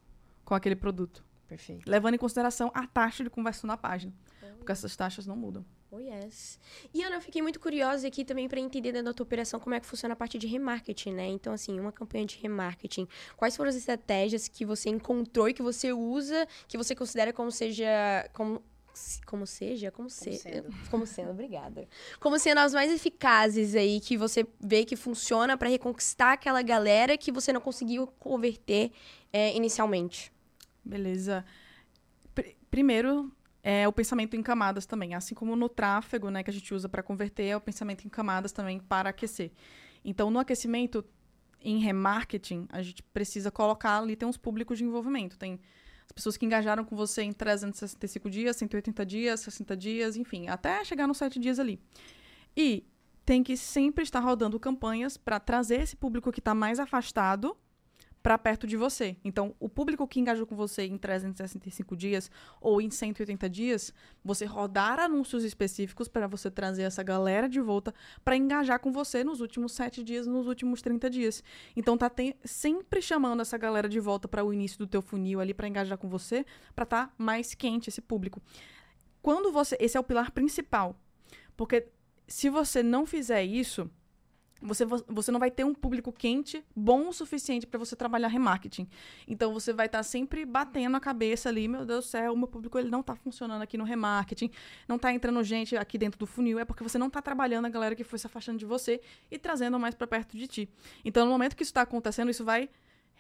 com 0.43 0.55
aquele 0.55 0.75
produto? 0.75 1.23
Perfeito. 1.47 1.89
Levando 1.89 2.15
em 2.15 2.17
consideração 2.17 2.71
a 2.73 2.85
taxa 2.85 3.23
de 3.23 3.29
conversão 3.29 3.67
na 3.67 3.77
página, 3.77 4.13
porque 4.57 4.71
essas 4.71 4.95
taxas 4.95 5.25
não 5.25 5.35
mudam. 5.35 5.65
Oh, 5.89 5.99
yes. 5.99 6.59
E, 6.93 7.01
Ana, 7.01 7.15
eu 7.15 7.21
fiquei 7.21 7.41
muito 7.41 7.59
curiosa 7.59 8.07
aqui 8.07 8.25
também 8.25 8.49
para 8.49 8.59
entender 8.59 8.91
dentro 8.91 9.05
da 9.05 9.13
tua 9.13 9.23
operação 9.23 9.59
como 9.59 9.73
é 9.73 9.79
que 9.79 9.85
funciona 9.85 10.13
a 10.13 10.15
parte 10.17 10.37
de 10.37 10.45
remarketing, 10.45 11.13
né? 11.13 11.27
Então, 11.27 11.53
assim, 11.53 11.79
uma 11.79 11.93
campanha 11.93 12.25
de 12.25 12.37
remarketing. 12.37 13.07
Quais 13.37 13.55
foram 13.55 13.69
as 13.69 13.75
estratégias 13.75 14.49
que 14.49 14.65
você 14.65 14.89
encontrou 14.89 15.47
e 15.47 15.53
que 15.53 15.61
você 15.61 15.93
usa, 15.93 16.45
que 16.67 16.77
você 16.77 16.93
considera 16.93 17.31
como 17.31 17.51
seja... 17.51 18.29
Como 18.33 18.61
como 19.27 19.45
seja, 19.45 19.91
como, 19.91 20.09
como 20.09 20.09
ser, 20.09 20.33
sendo. 20.33 20.75
como 20.89 21.05
sendo, 21.05 21.29
obrigada. 21.29 21.87
Como 22.19 22.39
sendo 22.39 22.57
as 22.59 22.73
mais 22.73 22.91
eficazes 22.91 23.75
aí 23.75 23.99
que 23.99 24.17
você 24.17 24.43
vê 24.59 24.85
que 24.85 24.95
funciona 24.95 25.55
para 25.55 25.69
reconquistar 25.69 26.33
aquela 26.33 26.63
galera 26.63 27.15
que 27.15 27.31
você 27.31 27.53
não 27.53 27.61
conseguiu 27.61 28.07
converter 28.19 28.91
é, 29.31 29.55
inicialmente. 29.55 30.31
Beleza. 30.83 31.45
Pr 32.33 32.55
primeiro, 32.71 33.31
é 33.63 33.87
o 33.87 33.93
pensamento 33.93 34.35
em 34.35 34.43
camadas 34.43 34.85
também, 34.85 35.13
assim 35.13 35.35
como 35.35 35.55
no 35.55 35.67
tráfego, 35.67 36.29
né, 36.29 36.43
que 36.43 36.49
a 36.49 36.53
gente 36.53 36.73
usa 36.73 36.87
para 36.87 37.03
converter, 37.03 37.45
é 37.45 37.57
o 37.57 37.61
pensamento 37.61 38.05
em 38.05 38.09
camadas 38.09 38.51
também 38.51 38.79
para 38.79 39.09
aquecer. 39.09 39.51
Então, 40.03 40.29
no 40.29 40.39
aquecimento 40.39 41.03
em 41.61 41.79
remarketing, 41.79 42.67
a 42.69 42.81
gente 42.81 43.03
precisa 43.03 43.51
colocar 43.51 43.97
ali 43.97 44.15
tem 44.15 44.27
uns 44.27 44.37
públicos 44.37 44.77
de 44.77 44.83
envolvimento, 44.83 45.37
tem 45.37 45.59
as 46.05 46.11
pessoas 46.13 46.37
que 46.37 46.45
engajaram 46.45 46.85
com 46.85 46.95
você 46.95 47.23
em 47.23 47.33
365 47.33 48.29
dias, 48.29 48.55
180 48.55 49.05
dias, 49.05 49.39
60 49.41 49.75
dias, 49.75 50.15
enfim, 50.15 50.47
até 50.47 50.83
chegar 50.85 51.05
nos 51.05 51.17
7 51.17 51.37
dias 51.37 51.59
ali. 51.59 51.81
E 52.55 52.87
tem 53.25 53.43
que 53.43 53.57
sempre 53.57 54.03
estar 54.03 54.21
rodando 54.21 54.57
campanhas 54.57 55.17
para 55.17 55.37
trazer 55.37 55.81
esse 55.81 55.97
público 55.97 56.31
que 56.31 56.39
está 56.39 56.55
mais 56.55 56.79
afastado 56.79 57.57
para 58.27 58.37
perto 58.37 58.67
de 58.67 58.75
você. 58.75 59.15
Então, 59.23 59.55
o 59.57 59.69
público 59.69 60.05
que 60.05 60.19
engajou 60.19 60.45
com 60.45 60.53
você 60.53 60.83
em 60.83 60.97
365 60.97 61.95
dias 61.95 62.29
ou 62.59 62.81
em 62.81 62.89
180 62.89 63.49
dias, 63.49 63.93
você 64.21 64.43
rodar 64.43 64.99
anúncios 64.99 65.45
específicos 65.45 66.09
para 66.09 66.27
você 66.27 66.51
trazer 66.51 66.83
essa 66.83 67.01
galera 67.01 67.47
de 67.47 67.61
volta 67.61 67.95
para 68.25 68.35
engajar 68.35 68.81
com 68.81 68.91
você 68.91 69.23
nos 69.23 69.39
últimos 69.39 69.71
7 69.71 70.03
dias, 70.03 70.27
nos 70.27 70.45
últimos 70.45 70.81
30 70.81 71.09
dias. 71.09 71.41
Então, 71.73 71.97
tá 71.97 72.11
sempre 72.43 73.01
chamando 73.01 73.39
essa 73.39 73.57
galera 73.57 73.87
de 73.87 74.01
volta 74.01 74.27
para 74.27 74.43
o 74.43 74.51
início 74.51 74.77
do 74.77 74.87
teu 74.87 75.01
funil 75.01 75.39
ali 75.39 75.53
para 75.53 75.69
engajar 75.69 75.97
com 75.97 76.09
você, 76.09 76.45
para 76.75 76.83
estar 76.83 77.07
tá 77.07 77.13
mais 77.17 77.53
quente 77.53 77.87
esse 77.87 78.01
público. 78.01 78.41
Quando 79.21 79.53
você, 79.53 79.77
esse 79.79 79.95
é 79.95 79.99
o 80.01 80.03
pilar 80.03 80.31
principal. 80.31 80.99
Porque 81.55 81.87
se 82.27 82.49
você 82.49 82.83
não 82.83 83.05
fizer 83.05 83.45
isso, 83.45 83.89
você, 84.61 84.85
você 84.85 85.31
não 85.31 85.39
vai 85.39 85.51
ter 85.51 85.63
um 85.63 85.73
público 85.73 86.11
quente 86.11 86.63
bom 86.75 87.09
o 87.09 87.13
suficiente 87.13 87.67
para 87.67 87.77
você 87.77 87.95
trabalhar 87.95 88.27
remarketing. 88.27 88.87
Então 89.27 89.53
você 89.53 89.71
vai 89.71 89.85
estar 89.85 89.99
tá 89.99 90.03
sempre 90.03 90.45
batendo 90.45 90.97
a 90.97 90.99
cabeça 90.99 91.49
ali, 91.49 91.67
meu 91.67 91.85
Deus 91.85 92.05
do 92.05 92.07
céu, 92.09 92.33
o 92.33 92.37
meu 92.37 92.47
público 92.47 92.77
ele 92.77 92.89
não 92.89 93.01
está 93.01 93.15
funcionando 93.15 93.61
aqui 93.61 93.77
no 93.77 93.83
remarketing, 93.83 94.49
não 94.87 94.95
está 94.95 95.11
entrando 95.11 95.43
gente 95.43 95.75
aqui 95.75 95.97
dentro 95.97 96.19
do 96.19 96.25
funil, 96.25 96.59
é 96.59 96.65
porque 96.65 96.83
você 96.83 96.97
não 96.97 97.07
está 97.07 97.21
trabalhando 97.21 97.65
a 97.65 97.69
galera 97.69 97.95
que 97.95 98.03
foi 98.03 98.17
se 98.19 98.27
afastando 98.27 98.57
de 98.57 98.65
você 98.65 98.99
e 99.29 99.37
trazendo 99.37 99.79
mais 99.79 99.93
para 99.93 100.07
perto 100.07 100.37
de 100.37 100.47
ti. 100.47 100.69
Então 101.05 101.25
no 101.25 101.31
momento 101.31 101.55
que 101.55 101.63
isso 101.63 101.71
está 101.71 101.81
acontecendo, 101.81 102.29
isso 102.31 102.43
vai 102.43 102.69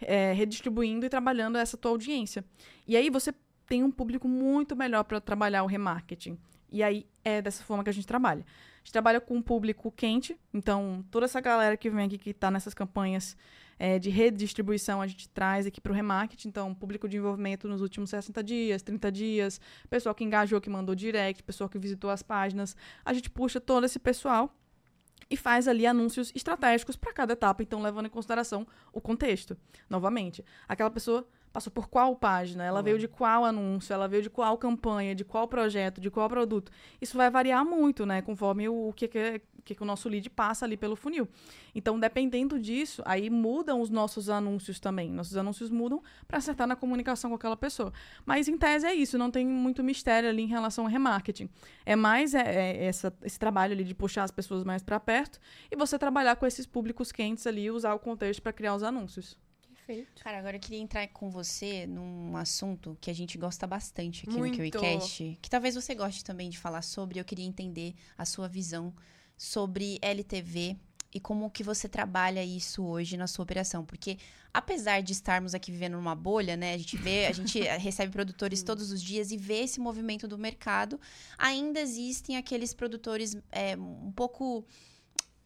é, 0.01 0.33
redistribuindo 0.33 1.05
e 1.05 1.09
trabalhando 1.09 1.57
essa 1.57 1.77
tua 1.77 1.91
audiência. 1.91 2.43
E 2.87 2.95
aí 2.95 3.09
você 3.09 3.33
tem 3.65 3.83
um 3.83 3.91
público 3.91 4.27
muito 4.27 4.75
melhor 4.75 5.03
para 5.03 5.19
trabalhar 5.19 5.63
o 5.63 5.67
remarketing. 5.67 6.37
E 6.71 6.83
aí 6.83 7.05
é 7.23 7.41
dessa 7.41 7.63
forma 7.63 7.83
que 7.83 7.89
a 7.89 7.93
gente 7.93 8.07
trabalha 8.07 8.45
gente 8.87 8.93
trabalha 8.93 9.19
com 9.19 9.35
um 9.35 9.41
público 9.41 9.91
quente, 9.91 10.39
então 10.53 11.03
toda 11.11 11.25
essa 11.25 11.41
galera 11.41 11.75
que 11.75 11.89
vem 11.89 12.05
aqui, 12.05 12.17
que 12.17 12.29
está 12.29 12.49
nessas 12.49 12.73
campanhas 12.73 13.35
é, 13.77 13.99
de 13.99 14.09
redistribuição, 14.09 15.01
a 15.01 15.07
gente 15.07 15.27
traz 15.27 15.67
aqui 15.67 15.81
para 15.81 15.91
o 15.91 15.95
remarketing, 15.95 16.47
então 16.47 16.73
público 16.73 17.09
de 17.09 17.17
envolvimento 17.17 17.67
nos 17.67 17.81
últimos 17.81 18.09
60 18.09 18.41
dias, 18.41 18.81
30 18.81 19.11
dias, 19.11 19.59
pessoal 19.89 20.15
que 20.15 20.23
engajou, 20.23 20.61
que 20.61 20.69
mandou 20.69 20.95
direct, 20.95 21.43
pessoal 21.43 21.69
que 21.69 21.77
visitou 21.77 22.09
as 22.09 22.23
páginas, 22.23 22.77
a 23.03 23.11
gente 23.11 23.29
puxa 23.29 23.59
todo 23.59 23.85
esse 23.85 23.99
pessoal 23.99 24.55
e 25.29 25.35
faz 25.35 25.67
ali 25.67 25.85
anúncios 25.85 26.31
estratégicos 26.33 26.95
para 26.95 27.11
cada 27.11 27.33
etapa, 27.33 27.61
então 27.61 27.81
levando 27.81 28.05
em 28.05 28.09
consideração 28.09 28.65
o 28.93 29.01
contexto. 29.01 29.57
Novamente, 29.89 30.45
aquela 30.65 30.89
pessoa 30.89 31.27
passou 31.57 31.73
por 31.73 31.87
qual 31.87 32.15
página, 32.15 32.63
ela 32.63 32.77
uhum. 32.77 32.83
veio 32.83 32.99
de 32.99 33.07
qual 33.07 33.43
anúncio, 33.43 33.91
ela 33.91 34.07
veio 34.07 34.21
de 34.21 34.29
qual 34.29 34.55
campanha, 34.59 35.15
de 35.15 35.25
qual 35.25 35.47
projeto, 35.47 35.99
de 35.99 36.11
qual 36.11 36.29
produto. 36.29 36.71
Isso 37.01 37.17
vai 37.17 37.31
variar 37.31 37.65
muito, 37.65 38.05
né, 38.05 38.21
conforme 38.21 38.69
o, 38.69 38.89
o 38.89 38.93
que, 38.93 39.07
que, 39.07 39.41
que, 39.65 39.73
que 39.73 39.81
o 39.81 39.85
nosso 39.85 40.07
lead 40.07 40.29
passa 40.29 40.65
ali 40.65 40.77
pelo 40.77 40.95
funil. 40.95 41.27
Então, 41.73 41.99
dependendo 41.99 42.59
disso, 42.59 43.01
aí 43.07 43.27
mudam 43.27 43.81
os 43.81 43.89
nossos 43.89 44.29
anúncios 44.29 44.79
também. 44.79 45.09
Nossos 45.09 45.35
anúncios 45.35 45.71
mudam 45.71 45.99
para 46.27 46.37
acertar 46.37 46.67
na 46.67 46.75
comunicação 46.75 47.31
com 47.31 47.35
aquela 47.35 47.57
pessoa. 47.57 47.91
Mas, 48.23 48.47
em 48.47 48.55
tese, 48.55 48.85
é 48.85 48.93
isso, 48.93 49.17
não 49.17 49.31
tem 49.31 49.47
muito 49.47 49.83
mistério 49.83 50.29
ali 50.29 50.43
em 50.43 50.47
relação 50.47 50.85
ao 50.85 50.91
remarketing. 50.91 51.49
É 51.87 51.95
mais 51.95 52.35
é, 52.35 52.41
é 52.41 52.85
essa, 52.85 53.11
esse 53.23 53.39
trabalho 53.39 53.73
ali 53.73 53.83
de 53.83 53.95
puxar 53.95 54.25
as 54.25 54.31
pessoas 54.31 54.63
mais 54.63 54.83
para 54.83 54.99
perto 54.99 55.39
e 55.71 55.75
você 55.75 55.97
trabalhar 55.97 56.35
com 56.35 56.45
esses 56.45 56.67
públicos 56.67 57.11
quentes 57.11 57.47
ali 57.47 57.63
e 57.63 57.71
usar 57.71 57.95
o 57.95 57.99
contexto 57.99 58.43
para 58.43 58.53
criar 58.53 58.75
os 58.75 58.83
anúncios. 58.83 59.46
Perfeito. 59.87 60.21
Cara, 60.21 60.37
agora 60.37 60.57
eu 60.57 60.59
queria 60.59 60.79
entrar 60.79 61.07
com 61.07 61.29
você 61.29 61.87
num 61.87 62.35
assunto 62.35 62.97
que 62.99 63.09
a 63.09 63.15
gente 63.15 63.37
gosta 63.37 63.65
bastante 63.65 64.27
aqui 64.27 64.37
Muito. 64.37 64.51
no 64.51 64.69
KiwiCast, 64.69 65.39
que 65.41 65.49
talvez 65.49 65.75
você 65.75 65.95
goste 65.95 66.25
também 66.25 66.49
de 66.49 66.57
falar 66.57 66.81
sobre. 66.81 67.19
Eu 67.19 67.23
queria 67.23 67.45
entender 67.45 67.95
a 68.17 68.25
sua 68.25 68.49
visão 68.49 68.93
sobre 69.37 69.97
LTV 70.01 70.75
e 71.13 71.21
como 71.21 71.49
que 71.49 71.63
você 71.63 71.87
trabalha 71.87 72.43
isso 72.43 72.83
hoje 72.83 73.15
na 73.15 73.27
sua 73.27 73.43
operação, 73.43 73.85
porque 73.85 74.17
apesar 74.53 75.01
de 75.01 75.13
estarmos 75.13 75.55
aqui 75.55 75.71
vivendo 75.71 75.93
numa 75.93 76.13
bolha, 76.13 76.57
né, 76.57 76.73
a 76.73 76.77
gente 76.77 76.97
vê, 76.97 77.27
a 77.27 77.31
gente 77.31 77.57
recebe 77.79 78.11
produtores 78.11 78.61
todos 78.61 78.91
os 78.91 79.01
dias 79.01 79.31
e 79.31 79.37
vê 79.37 79.61
esse 79.61 79.79
movimento 79.79 80.27
do 80.27 80.37
mercado, 80.37 80.99
ainda 81.37 81.79
existem 81.79 82.35
aqueles 82.35 82.73
produtores 82.73 83.37
é, 83.51 83.77
um 83.77 84.11
pouco 84.11 84.65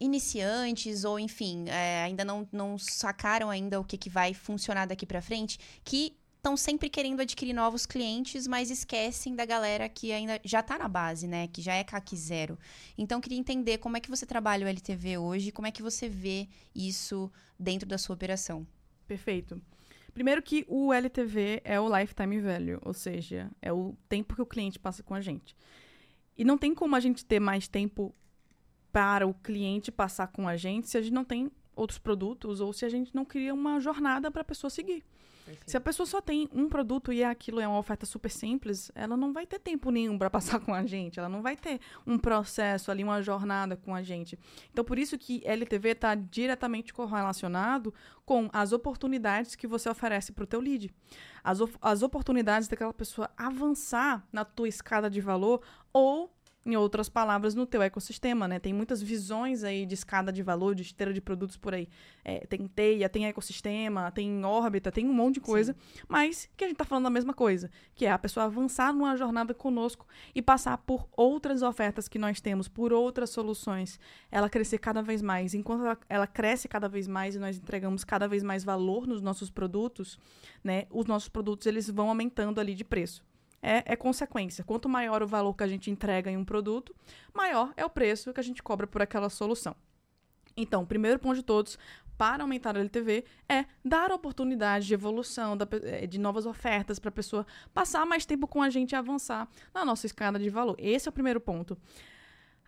iniciantes 0.02 1.04
ou 1.04 1.18
enfim 1.18 1.68
é, 1.68 2.02
ainda 2.02 2.24
não, 2.24 2.48
não 2.52 2.76
sacaram 2.78 3.48
ainda 3.50 3.80
o 3.80 3.84
que, 3.84 3.96
que 3.96 4.10
vai 4.10 4.34
funcionar 4.34 4.86
daqui 4.86 5.06
para 5.06 5.22
frente 5.22 5.58
que 5.84 6.16
estão 6.42 6.56
sempre 6.56 6.90
querendo 6.90 7.20
adquirir 7.20 7.52
novos 7.52 7.86
clientes, 7.86 8.48
mas 8.48 8.68
esquecem 8.68 9.36
da 9.36 9.44
galera 9.44 9.88
que 9.88 10.10
ainda 10.10 10.40
já 10.42 10.58
está 10.58 10.76
na 10.76 10.88
base, 10.88 11.28
né? 11.28 11.46
Que 11.46 11.62
já 11.62 11.74
é 11.74 11.84
CAC 11.84 12.16
zero. 12.16 12.58
Então, 12.98 13.20
queria 13.20 13.38
entender 13.38 13.78
como 13.78 13.96
é 13.96 14.00
que 14.00 14.10
você 14.10 14.26
trabalha 14.26 14.66
o 14.66 14.68
LTV 14.68 15.18
hoje, 15.18 15.52
como 15.52 15.68
é 15.68 15.70
que 15.70 15.84
você 15.84 16.08
vê 16.08 16.48
isso 16.74 17.30
dentro 17.56 17.88
da 17.88 17.96
sua 17.96 18.14
operação. 18.14 18.66
Perfeito. 19.06 19.62
Primeiro 20.12 20.42
que 20.42 20.64
o 20.68 20.92
LTV 20.92 21.62
é 21.64 21.80
o 21.80 21.96
lifetime 21.96 22.40
value, 22.40 22.80
ou 22.82 22.92
seja, 22.92 23.48
é 23.62 23.72
o 23.72 23.96
tempo 24.08 24.34
que 24.34 24.42
o 24.42 24.46
cliente 24.46 24.80
passa 24.80 25.00
com 25.00 25.14
a 25.14 25.20
gente. 25.20 25.56
E 26.36 26.44
não 26.44 26.58
tem 26.58 26.74
como 26.74 26.96
a 26.96 27.00
gente 27.00 27.24
ter 27.24 27.38
mais 27.38 27.68
tempo 27.68 28.12
para 28.92 29.26
o 29.26 29.34
cliente 29.34 29.90
passar 29.90 30.28
com 30.28 30.46
a 30.46 30.56
gente 30.56 30.88
se 30.88 30.98
a 30.98 31.02
gente 31.02 31.14
não 31.14 31.24
tem 31.24 31.50
outros 31.74 31.98
produtos 31.98 32.60
ou 32.60 32.72
se 32.72 32.84
a 32.84 32.88
gente 32.88 33.14
não 33.14 33.24
cria 33.24 33.54
uma 33.54 33.80
jornada 33.80 34.30
para 34.30 34.42
a 34.42 34.44
pessoa 34.44 34.70
seguir. 34.70 35.02
Perfeito. 35.44 35.70
Se 35.70 35.76
a 35.76 35.80
pessoa 35.80 36.06
só 36.06 36.20
tem 36.20 36.48
um 36.52 36.68
produto 36.68 37.12
e 37.12 37.24
aquilo 37.24 37.60
é 37.60 37.66
uma 37.66 37.78
oferta 37.78 38.06
super 38.06 38.30
simples, 38.30 38.92
ela 38.94 39.16
não 39.16 39.32
vai 39.32 39.46
ter 39.46 39.58
tempo 39.58 39.90
nenhum 39.90 40.16
para 40.16 40.30
passar 40.30 40.60
com 40.60 40.72
a 40.72 40.84
gente, 40.86 41.18
ela 41.18 41.28
não 41.28 41.42
vai 41.42 41.56
ter 41.56 41.80
um 42.06 42.16
processo 42.16 42.90
ali, 42.90 43.02
uma 43.02 43.20
jornada 43.22 43.76
com 43.76 43.94
a 43.94 44.02
gente. 44.02 44.38
Então, 44.72 44.84
por 44.84 44.98
isso 44.98 45.18
que 45.18 45.42
LTV 45.44 45.90
está 45.90 46.14
diretamente 46.14 46.92
correlacionado 46.92 47.92
com 48.24 48.48
as 48.52 48.72
oportunidades 48.72 49.56
que 49.56 49.66
você 49.66 49.88
oferece 49.88 50.32
para 50.32 50.44
o 50.44 50.46
teu 50.46 50.60
lead. 50.60 50.94
As, 51.42 51.58
as 51.80 52.02
oportunidades 52.02 52.68
daquela 52.68 52.94
pessoa 52.94 53.28
avançar 53.36 54.24
na 54.32 54.44
tua 54.44 54.68
escada 54.68 55.10
de 55.10 55.20
valor 55.20 55.60
ou 55.92 56.32
em 56.64 56.76
outras 56.76 57.08
palavras, 57.08 57.54
no 57.54 57.66
teu 57.66 57.82
ecossistema, 57.82 58.46
né? 58.46 58.58
Tem 58.60 58.72
muitas 58.72 59.02
visões 59.02 59.64
aí 59.64 59.84
de 59.84 59.94
escada 59.94 60.32
de 60.32 60.42
valor, 60.42 60.74
de 60.74 60.82
esteira 60.82 61.12
de 61.12 61.20
produtos 61.20 61.56
por 61.56 61.74
aí. 61.74 61.88
É, 62.24 62.46
tem 62.46 62.66
teia, 62.68 63.08
tem 63.08 63.26
ecossistema, 63.26 64.10
tem 64.12 64.44
órbita, 64.44 64.92
tem 64.92 65.08
um 65.08 65.12
monte 65.12 65.34
de 65.34 65.40
coisa, 65.40 65.72
Sim. 65.72 66.00
mas 66.08 66.48
que 66.56 66.64
a 66.64 66.68
gente 66.68 66.76
tá 66.76 66.84
falando 66.84 67.04
da 67.04 67.10
mesma 67.10 67.34
coisa, 67.34 67.70
que 67.94 68.06
é 68.06 68.12
a 68.12 68.18
pessoa 68.18 68.46
avançar 68.46 68.92
numa 68.92 69.16
jornada 69.16 69.52
conosco 69.52 70.06
e 70.34 70.40
passar 70.40 70.78
por 70.78 71.08
outras 71.16 71.62
ofertas 71.62 72.06
que 72.06 72.18
nós 72.18 72.40
temos, 72.40 72.68
por 72.68 72.92
outras 72.92 73.30
soluções, 73.30 73.98
ela 74.30 74.48
crescer 74.48 74.78
cada 74.78 75.02
vez 75.02 75.20
mais. 75.20 75.54
Enquanto 75.54 75.84
ela, 75.84 75.98
ela 76.08 76.26
cresce 76.26 76.68
cada 76.68 76.88
vez 76.88 77.08
mais 77.08 77.34
e 77.34 77.38
nós 77.38 77.56
entregamos 77.56 78.04
cada 78.04 78.28
vez 78.28 78.42
mais 78.42 78.62
valor 78.62 79.06
nos 79.06 79.20
nossos 79.20 79.50
produtos, 79.50 80.18
né? 80.62 80.86
Os 80.90 81.06
nossos 81.06 81.28
produtos, 81.28 81.66
eles 81.66 81.90
vão 81.90 82.08
aumentando 82.08 82.60
ali 82.60 82.74
de 82.74 82.84
preço 82.84 83.22
é, 83.62 83.92
é, 83.92 83.96
consequência. 83.96 84.64
Quanto 84.64 84.88
maior 84.88 85.22
o 85.22 85.26
valor 85.26 85.54
que 85.54 85.62
a 85.62 85.68
gente 85.68 85.90
entrega 85.90 86.30
em 86.30 86.36
um 86.36 86.44
produto, 86.44 86.94
maior 87.32 87.72
é 87.76 87.84
o 87.84 87.90
preço 87.90 88.32
que 88.32 88.40
a 88.40 88.42
gente 88.42 88.62
cobra 88.62 88.86
por 88.86 89.00
aquela 89.00 89.30
solução. 89.30 89.76
Então, 90.56 90.82
o 90.82 90.86
primeiro 90.86 91.18
ponto 91.18 91.36
de 91.36 91.42
todos 91.42 91.78
para 92.18 92.42
aumentar 92.42 92.76
a 92.76 92.80
LTV 92.80 93.24
é 93.48 93.64
dar 93.84 94.12
oportunidade 94.12 94.86
de 94.86 94.94
evolução, 94.94 95.56
eh, 95.82 96.06
de 96.06 96.18
novas 96.18 96.44
ofertas 96.44 96.98
para 96.98 97.08
a 97.08 97.12
pessoa 97.12 97.46
passar 97.72 98.04
mais 98.04 98.26
tempo 98.26 98.46
com 98.46 98.60
a 98.60 98.68
gente 98.68 98.92
e 98.92 98.96
avançar 98.96 99.48
na 99.72 99.84
nossa 99.84 100.06
escada 100.06 100.38
de 100.38 100.50
valor. 100.50 100.76
Esse 100.78 101.08
é 101.08 101.10
o 101.10 101.12
primeiro 101.12 101.40
ponto. 101.40 101.76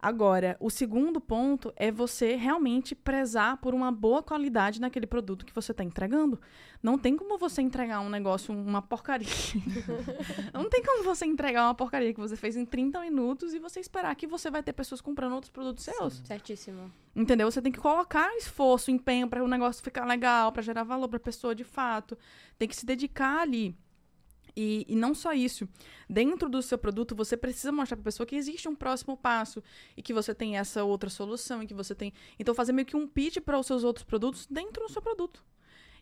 Agora, 0.05 0.55
o 0.61 0.69
segundo 0.69 1.19
ponto 1.19 1.73
é 1.77 1.91
você 1.91 2.37
realmente 2.37 2.95
prezar 2.95 3.57
por 3.57 3.73
uma 3.73 3.91
boa 3.91 4.23
qualidade 4.23 4.79
naquele 4.79 5.07
produto 5.07 5.47
que 5.47 5.55
você 5.55 5.73
está 5.73 5.83
entregando. 5.83 6.39
Não 6.83 6.99
tem 6.99 7.17
como 7.17 7.39
você 7.39 7.63
entregar 7.63 8.01
um 8.01 8.11
negócio, 8.11 8.55
uma 8.55 8.83
porcaria. 8.83 9.27
não 10.53 10.69
tem 10.69 10.83
como 10.83 11.05
você 11.05 11.25
entregar 11.25 11.65
uma 11.65 11.75
porcaria 11.75 12.13
que 12.13 12.21
você 12.21 12.37
fez 12.37 12.55
em 12.55 12.67
30 12.67 13.01
minutos 13.01 13.55
e 13.55 13.59
você 13.59 13.81
esperar 13.81 14.15
que 14.15 14.27
você 14.27 14.51
vai 14.51 14.63
ter 14.63 14.75
pessoas 14.75 15.01
comprando 15.01 15.33
outros 15.33 15.51
produtos 15.51 15.85
seus. 15.85 16.21
Certíssimo. 16.27 16.93
Entendeu? 17.17 17.51
Você 17.51 17.63
tem 17.63 17.73
que 17.73 17.81
colocar 17.81 18.31
esforço, 18.37 18.91
empenho 18.91 19.27
para 19.27 19.43
o 19.43 19.49
negócio 19.49 19.83
ficar 19.83 20.05
legal, 20.05 20.53
para 20.53 20.63
gerar 20.63 20.83
valor 20.83 21.09
para 21.09 21.17
a 21.17 21.21
pessoa 21.21 21.55
de 21.55 21.65
fato. 21.65 22.19
Tem 22.59 22.69
que 22.69 22.77
se 22.77 22.85
dedicar 22.85 23.41
ali. 23.41 23.75
E, 24.57 24.87
e, 24.89 24.95
não 24.95 25.15
só 25.15 25.33
isso. 25.33 25.69
Dentro 26.09 26.49
do 26.49 26.63
seu 26.63 26.79
produto, 26.79 27.15
você 27.15 27.37
precisa 27.37 27.73
mostrar 27.73 27.97
para 27.97 28.03
a 28.03 28.05
pessoa 28.05 28.27
que 28.27 28.37
existe 28.37 28.69
um 28.69 28.75
próximo 28.75 29.17
passo 29.17 29.63
e 29.97 30.03
que 30.03 30.13
você 30.13 30.35
tem 30.35 30.57
essa 30.57 30.85
outra 30.85 31.11
solução 31.11 31.63
e 31.63 31.67
que 31.67 31.75
você 31.75 31.95
tem. 31.95 32.13
Então, 32.39 32.55
fazer 32.55 32.73
meio 32.73 32.87
que 32.87 32.97
um 32.97 33.07
pitch 33.07 33.39
para 33.41 33.59
os 33.59 33.67
seus 33.67 33.83
outros 33.83 34.05
produtos 34.05 34.47
dentro 34.47 34.85
do 34.87 34.93
seu 34.93 35.03
produto. 35.03 35.43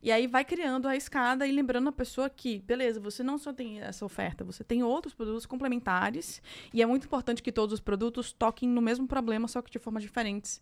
E 0.03 0.11
aí 0.11 0.27
vai 0.27 0.45
criando 0.45 0.89
a 0.89 0.97
escada 0.97 1.47
e 1.47 1.53
lembrando 1.53 1.89
a 1.89 1.93
pessoa 1.93 2.29
que, 2.29 2.59
beleza, 2.59 2.99
você 2.99 3.23
não 3.23 3.39
só 3.39 3.53
tem 3.53 3.81
essa 3.81 4.05
oferta, 4.05 4.43
você 4.43 4.65
tem 4.65 4.83
outros 4.83 5.15
produtos 5.15 5.47
complementares. 5.47 6.43
E 6.75 6.83
é 6.83 6.87
muito 6.87 7.07
importante 7.07 7.41
que 7.41 7.53
todos 7.53 7.75
os 7.75 7.81
produtos 7.81 8.33
toquem 8.33 8.69
no 8.69 8.83
mesmo 8.83 9.07
problema, 9.07 9.47
só 9.47 9.63
que 9.63 9.71
de 9.71 9.79
formas 9.79 10.03
diferentes 10.03 10.61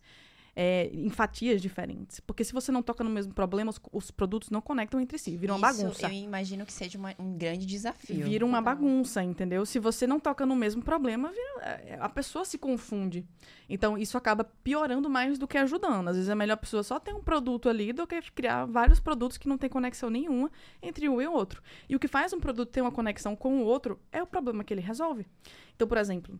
é, 0.54 0.90
em 0.92 1.08
fatias 1.10 1.60
diferentes. 1.60 2.20
Porque 2.20 2.44
se 2.44 2.52
você 2.52 2.70
não 2.72 2.82
toca 2.82 3.02
no 3.04 3.10
mesmo 3.10 3.32
problema, 3.32 3.70
os, 3.70 3.80
os 3.92 4.10
produtos 4.10 4.50
não 4.50 4.60
conectam 4.60 5.00
entre 5.00 5.18
si, 5.18 5.36
viram 5.36 5.56
uma 5.56 5.72
bagunça. 5.72 6.06
Eu 6.06 6.12
imagino 6.12 6.66
que 6.66 6.72
seja 6.72 6.98
uma, 6.98 7.14
um 7.18 7.36
grande 7.36 7.66
desafio. 7.66 8.24
Vira 8.24 8.44
uma 8.44 8.60
bagunça, 8.60 9.22
entendeu? 9.22 9.64
Se 9.64 9.78
você 9.78 10.06
não 10.06 10.20
toca 10.20 10.44
no 10.44 10.56
mesmo 10.56 10.82
problema, 10.82 11.28
vira, 11.28 11.66
é, 11.66 11.98
a 12.00 12.08
pessoa 12.08 12.44
se 12.44 12.58
confunde. 12.58 13.26
Então, 13.68 13.96
isso 13.96 14.18
acaba 14.18 14.44
piorando 14.44 15.08
mais 15.08 15.38
do 15.38 15.46
que 15.46 15.56
ajudando. 15.56 16.08
Às 16.08 16.16
vezes 16.16 16.28
é 16.28 16.34
melhor 16.34 16.54
a 16.54 16.56
pessoa 16.56 16.82
só 16.82 16.98
ter 16.98 17.14
um 17.14 17.22
produto 17.22 17.68
ali 17.68 17.92
do 17.92 18.06
que 18.06 18.20
criar 18.32 18.66
vários 18.66 18.98
produtos 18.98 19.38
que 19.38 19.48
não 19.48 19.56
tem 19.56 19.70
conexão 19.70 20.10
nenhuma 20.10 20.50
entre 20.82 21.08
um 21.08 21.20
e 21.22 21.26
o 21.26 21.32
outro. 21.32 21.62
E 21.88 21.94
o 21.94 21.98
que 21.98 22.08
faz 22.08 22.32
um 22.32 22.40
produto 22.40 22.70
ter 22.70 22.80
uma 22.80 22.90
conexão 22.90 23.36
com 23.36 23.62
o 23.62 23.64
outro 23.64 24.00
é 24.10 24.22
o 24.22 24.26
problema 24.26 24.64
que 24.64 24.74
ele 24.74 24.80
resolve. 24.80 25.26
Então, 25.74 25.86
por 25.86 25.98
exemplo, 25.98 26.38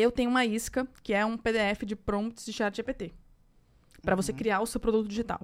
eu 0.00 0.10
tenho 0.10 0.30
uma 0.30 0.44
isca, 0.44 0.88
que 1.02 1.12
é 1.12 1.24
um 1.24 1.36
PDF 1.36 1.84
de 1.84 1.94
prompts 1.94 2.44
de 2.44 2.52
chat 2.52 2.74
GPT, 2.74 3.12
para 4.02 4.14
uhum. 4.14 4.22
você 4.22 4.32
criar 4.32 4.60
o 4.60 4.66
seu 4.66 4.80
produto 4.80 5.08
digital. 5.08 5.40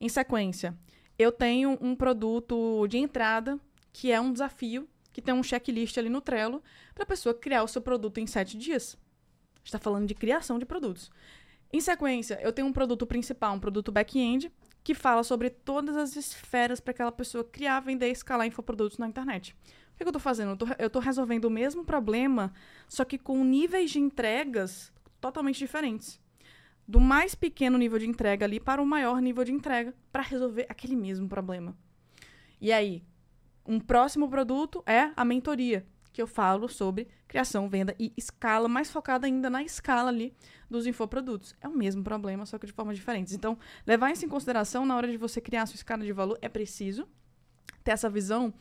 Em 0.00 0.08
sequência, 0.08 0.76
eu 1.18 1.30
tenho 1.30 1.78
um 1.80 1.94
produto 1.94 2.86
de 2.88 2.98
entrada, 2.98 3.58
que 3.92 4.10
é 4.10 4.20
um 4.20 4.32
desafio, 4.32 4.88
que 5.12 5.20
tem 5.20 5.34
um 5.34 5.42
checklist 5.42 5.96
ali 5.98 6.08
no 6.08 6.20
Trello, 6.20 6.62
para 6.94 7.04
a 7.04 7.06
pessoa 7.06 7.34
criar 7.34 7.62
o 7.62 7.68
seu 7.68 7.82
produto 7.82 8.18
em 8.18 8.26
sete 8.26 8.56
dias. 8.56 8.96
está 9.62 9.78
falando 9.78 10.06
de 10.06 10.14
criação 10.14 10.58
de 10.58 10.64
produtos. 10.64 11.10
Em 11.72 11.80
sequência, 11.80 12.38
eu 12.42 12.52
tenho 12.52 12.68
um 12.68 12.72
produto 12.72 13.06
principal, 13.06 13.54
um 13.54 13.60
produto 13.60 13.92
back-end, 13.92 14.52
que 14.84 14.94
fala 14.94 15.22
sobre 15.22 15.48
todas 15.48 15.96
as 15.96 16.16
esferas 16.16 16.80
para 16.80 16.90
aquela 16.90 17.12
pessoa 17.12 17.44
criar, 17.44 17.80
vender 17.80 18.08
e 18.08 18.12
escalar 18.12 18.46
infoprodutos 18.46 18.98
na 18.98 19.06
internet. 19.06 19.56
O 20.02 20.04
que, 20.04 20.08
eu 20.08 20.18
estou 20.18 20.20
fazendo? 20.20 20.58
Eu 20.78 20.88
estou 20.88 21.00
resolvendo 21.00 21.44
o 21.44 21.50
mesmo 21.50 21.84
problema, 21.84 22.52
só 22.88 23.04
que 23.04 23.16
com 23.16 23.44
níveis 23.44 23.92
de 23.92 24.00
entregas 24.00 24.92
totalmente 25.20 25.58
diferentes. 25.58 26.20
Do 26.88 26.98
mais 26.98 27.36
pequeno 27.36 27.78
nível 27.78 28.00
de 28.00 28.08
entrega 28.08 28.44
ali 28.44 28.58
para 28.58 28.82
o 28.82 28.86
maior 28.86 29.22
nível 29.22 29.44
de 29.44 29.52
entrega, 29.52 29.94
para 30.10 30.22
resolver 30.22 30.66
aquele 30.68 30.96
mesmo 30.96 31.28
problema. 31.28 31.76
E 32.60 32.72
aí, 32.72 33.04
um 33.64 33.78
próximo 33.78 34.28
produto 34.28 34.82
é 34.86 35.12
a 35.14 35.24
mentoria, 35.24 35.86
que 36.12 36.20
eu 36.20 36.26
falo 36.26 36.68
sobre 36.68 37.06
criação, 37.28 37.68
venda 37.68 37.94
e 37.96 38.12
escala, 38.16 38.68
mais 38.68 38.90
focada 38.90 39.28
ainda 39.28 39.48
na 39.48 39.62
escala 39.62 40.08
ali 40.08 40.34
dos 40.68 40.84
infoprodutos. 40.84 41.54
É 41.60 41.68
o 41.68 41.76
mesmo 41.76 42.02
problema, 42.02 42.44
só 42.44 42.58
que 42.58 42.66
de 42.66 42.72
formas 42.72 42.96
diferentes. 42.96 43.34
Então, 43.34 43.56
levar 43.86 44.10
isso 44.10 44.26
em 44.26 44.28
consideração 44.28 44.84
na 44.84 44.96
hora 44.96 45.08
de 45.08 45.16
você 45.16 45.40
criar 45.40 45.62
a 45.62 45.66
sua 45.66 45.76
escala 45.76 46.02
de 46.02 46.12
valor 46.12 46.36
é 46.42 46.48
preciso 46.48 47.08
ter 47.84 47.92
essa 47.92 48.10
visão 48.10 48.52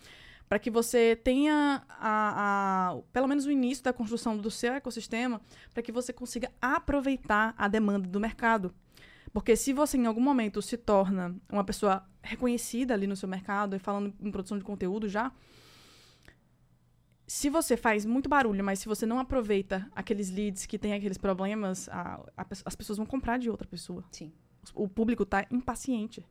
para 0.51 0.59
que 0.59 0.69
você 0.69 1.15
tenha 1.15 1.81
a, 1.87 2.89
a, 2.91 3.01
pelo 3.13 3.25
menos 3.25 3.45
o 3.45 3.51
início 3.51 3.81
da 3.85 3.93
construção 3.93 4.37
do 4.37 4.51
seu 4.51 4.73
ecossistema, 4.73 5.39
para 5.73 5.81
que 5.81 5.93
você 5.93 6.11
consiga 6.11 6.51
aproveitar 6.61 7.55
a 7.57 7.69
demanda 7.69 8.05
do 8.05 8.19
mercado. 8.19 8.75
Porque 9.31 9.55
se 9.55 9.71
você 9.71 9.95
em 9.97 10.07
algum 10.07 10.19
momento 10.19 10.61
se 10.61 10.75
torna 10.75 11.33
uma 11.49 11.63
pessoa 11.63 12.05
reconhecida 12.21 12.93
ali 12.93 13.07
no 13.07 13.15
seu 13.15 13.29
mercado 13.29 13.77
e 13.77 13.79
falando 13.79 14.13
em 14.19 14.29
produção 14.29 14.57
de 14.57 14.65
conteúdo 14.65 15.07
já, 15.07 15.31
se 17.25 17.49
você 17.49 17.77
faz 17.77 18.05
muito 18.05 18.27
barulho, 18.27 18.61
mas 18.61 18.79
se 18.79 18.89
você 18.89 19.05
não 19.05 19.19
aproveita 19.19 19.89
aqueles 19.95 20.29
leads 20.29 20.65
que 20.65 20.77
têm 20.77 20.93
aqueles 20.93 21.17
problemas, 21.17 21.87
a, 21.87 22.21
a, 22.35 22.45
as 22.65 22.75
pessoas 22.75 22.97
vão 22.97 23.05
comprar 23.05 23.39
de 23.39 23.49
outra 23.49 23.69
pessoa. 23.69 24.03
Sim. 24.11 24.33
O 24.75 24.89
público 24.89 25.23
está 25.23 25.47
impaciente 25.49 26.25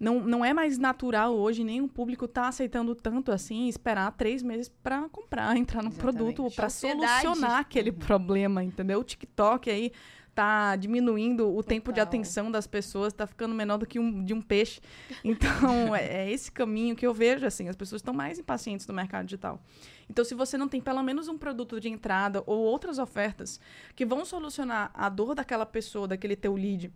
não, 0.00 0.18
não 0.20 0.42
é 0.42 0.54
mais 0.54 0.78
natural 0.78 1.36
hoje, 1.36 1.62
nem 1.62 1.82
o 1.82 1.86
público 1.86 2.26
tá 2.26 2.48
aceitando 2.48 2.94
tanto 2.94 3.30
assim, 3.30 3.68
esperar 3.68 4.10
três 4.12 4.42
meses 4.42 4.70
para 4.82 5.06
comprar, 5.10 5.54
entrar 5.58 5.82
no 5.82 5.90
Exatamente. 5.90 6.16
produto, 6.16 6.50
para 6.56 6.70
solucionar 6.70 7.58
aquele 7.58 7.90
uhum. 7.90 7.98
problema, 7.98 8.64
entendeu? 8.64 9.00
O 9.00 9.04
TikTok 9.04 9.68
aí 9.70 9.92
tá 10.34 10.74
diminuindo 10.74 11.48
o 11.48 11.56
Total. 11.56 11.68
tempo 11.68 11.92
de 11.92 12.00
atenção 12.00 12.50
das 12.50 12.66
pessoas, 12.66 13.12
tá 13.12 13.26
ficando 13.26 13.54
menor 13.54 13.76
do 13.76 13.84
que 13.84 13.98
um, 13.98 14.24
de 14.24 14.32
um 14.32 14.40
peixe. 14.40 14.80
Então, 15.22 15.48
é, 15.94 16.24
é, 16.24 16.30
esse 16.30 16.50
caminho 16.50 16.96
que 16.96 17.06
eu 17.06 17.12
vejo, 17.12 17.44
assim, 17.44 17.68
as 17.68 17.76
pessoas 17.76 18.00
estão 18.00 18.14
mais 18.14 18.38
impacientes 18.38 18.86
no 18.86 18.94
mercado 18.94 19.26
digital. 19.26 19.60
Então, 20.08 20.24
se 20.24 20.34
você 20.34 20.56
não 20.56 20.66
tem 20.66 20.80
pelo 20.80 21.02
menos 21.02 21.28
um 21.28 21.36
produto 21.36 21.78
de 21.78 21.90
entrada 21.90 22.42
ou 22.46 22.58
outras 22.58 22.98
ofertas 22.98 23.60
que 23.94 24.06
vão 24.06 24.24
solucionar 24.24 24.90
a 24.94 25.10
dor 25.10 25.34
daquela 25.34 25.66
pessoa, 25.66 26.08
daquele 26.08 26.36
teu 26.36 26.54
lead, 26.54 26.90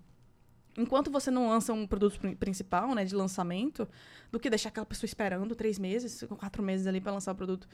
enquanto 0.77 1.11
você 1.11 1.31
não 1.31 1.49
lança 1.49 1.72
um 1.72 1.87
produto 1.87 2.18
principal, 2.37 2.95
né, 2.95 3.05
de 3.05 3.14
lançamento, 3.14 3.89
do 4.31 4.41
que 4.41 4.51
deixar 4.51 4.68
aquela 4.68 4.87
pessoa 4.87 5.07
esperando 5.07 5.55
três 5.55 5.79
meses, 5.79 6.25
quatro 6.39 6.62
meses 6.62 6.87
ali 6.87 7.01
para 7.01 7.12
lançar 7.12 7.33
o 7.33 7.35
produto, 7.35 7.68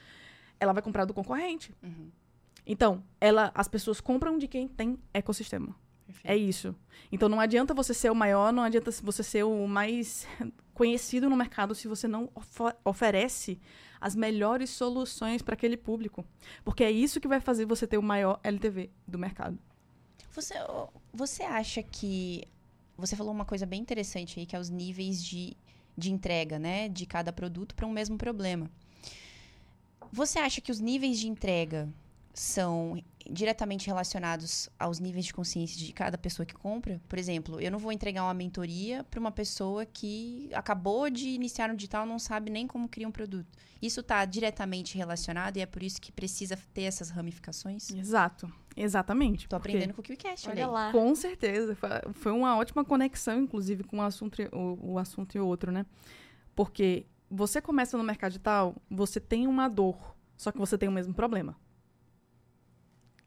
ela 0.58 0.72
vai 0.72 0.82
comprar 0.82 1.04
do 1.04 1.14
concorrente. 1.14 1.74
Uhum. 1.82 2.10
Então, 2.66 3.02
ela, 3.20 3.50
as 3.54 3.66
pessoas 3.66 4.00
compram 4.00 4.38
de 4.38 4.46
quem 4.46 4.68
tem 4.68 4.98
ecossistema. 5.12 5.74
Perfeito. 6.06 6.32
É 6.32 6.36
isso. 6.36 6.74
Então, 7.10 7.28
não 7.28 7.40
adianta 7.40 7.72
você 7.72 7.94
ser 7.94 8.10
o 8.10 8.14
maior, 8.14 8.52
não 8.52 8.62
adianta 8.62 8.90
você 8.90 9.22
ser 9.22 9.44
o 9.44 9.66
mais 9.66 10.26
conhecido 10.74 11.30
no 11.30 11.36
mercado 11.36 11.74
se 11.74 11.88
você 11.88 12.06
não 12.06 12.30
of 12.34 12.74
oferece 12.84 13.60
as 14.00 14.16
melhores 14.16 14.70
soluções 14.70 15.42
para 15.42 15.54
aquele 15.54 15.76
público. 15.76 16.24
Porque 16.64 16.82
é 16.82 16.90
isso 16.90 17.20
que 17.20 17.28
vai 17.28 17.40
fazer 17.40 17.64
você 17.64 17.86
ter 17.86 17.98
o 17.98 18.02
maior 18.02 18.40
LTV 18.42 18.90
do 19.06 19.18
mercado. 19.18 19.58
Você, 20.32 20.54
você 21.12 21.42
acha 21.42 21.82
que 21.82 22.44
você 23.00 23.16
falou 23.16 23.32
uma 23.32 23.44
coisa 23.44 23.66
bem 23.66 23.80
interessante 23.80 24.38
aí, 24.38 24.46
que 24.46 24.54
é 24.54 24.58
os 24.58 24.68
níveis 24.68 25.24
de, 25.24 25.56
de 25.96 26.12
entrega, 26.12 26.58
né? 26.58 26.88
De 26.88 27.06
cada 27.06 27.32
produto 27.32 27.74
para 27.74 27.86
um 27.86 27.90
mesmo 27.90 28.16
problema. 28.16 28.70
Você 30.12 30.38
acha 30.38 30.60
que 30.60 30.70
os 30.70 30.80
níveis 30.80 31.18
de 31.18 31.28
entrega 31.28 31.88
são 32.32 33.02
diretamente 33.28 33.86
relacionados 33.86 34.68
aos 34.78 34.98
níveis 34.98 35.26
de 35.26 35.34
consciência 35.34 35.78
de 35.78 35.92
cada 35.92 36.16
pessoa 36.16 36.46
que 36.46 36.54
compra? 36.54 37.00
Por 37.08 37.18
exemplo, 37.18 37.60
eu 37.60 37.70
não 37.70 37.78
vou 37.78 37.92
entregar 37.92 38.24
uma 38.24 38.34
mentoria 38.34 39.04
para 39.04 39.20
uma 39.20 39.30
pessoa 39.30 39.84
que 39.84 40.48
acabou 40.52 41.10
de 41.10 41.28
iniciar 41.28 41.68
no 41.68 41.76
digital 41.76 42.06
não 42.06 42.18
sabe 42.18 42.50
nem 42.50 42.66
como 42.66 42.88
criar 42.88 43.08
um 43.08 43.12
produto. 43.12 43.46
Isso 43.80 44.00
está 44.00 44.24
diretamente 44.24 44.96
relacionado 44.96 45.56
e 45.56 45.60
é 45.60 45.66
por 45.66 45.82
isso 45.82 46.00
que 46.00 46.12
precisa 46.12 46.58
ter 46.72 46.82
essas 46.82 47.10
ramificações? 47.10 47.90
Exato. 47.90 48.52
Exatamente. 48.76 49.48
Tô 49.48 49.56
aprendendo 49.56 49.94
com 49.94 50.00
o 50.00 50.04
KiwiCast, 50.04 50.48
olha 50.48 50.66
lá. 50.66 50.92
Com 50.92 51.14
certeza. 51.14 51.76
Foi 52.14 52.32
uma 52.32 52.56
ótima 52.56 52.84
conexão, 52.84 53.40
inclusive, 53.40 53.84
com 53.84 53.98
o 53.98 54.02
assunto, 54.02 54.38
o, 54.52 54.92
o 54.92 54.98
assunto 54.98 55.36
e 55.36 55.40
o 55.40 55.46
outro, 55.46 55.72
né? 55.72 55.84
Porque 56.54 57.06
você 57.30 57.60
começa 57.60 57.96
no 57.96 58.04
mercado 58.04 58.30
digital, 58.32 58.76
você 58.90 59.20
tem 59.20 59.46
uma 59.46 59.68
dor, 59.68 60.16
só 60.36 60.50
que 60.50 60.58
você 60.58 60.76
tem 60.78 60.88
o 60.88 60.92
mesmo 60.92 61.14
problema. 61.14 61.56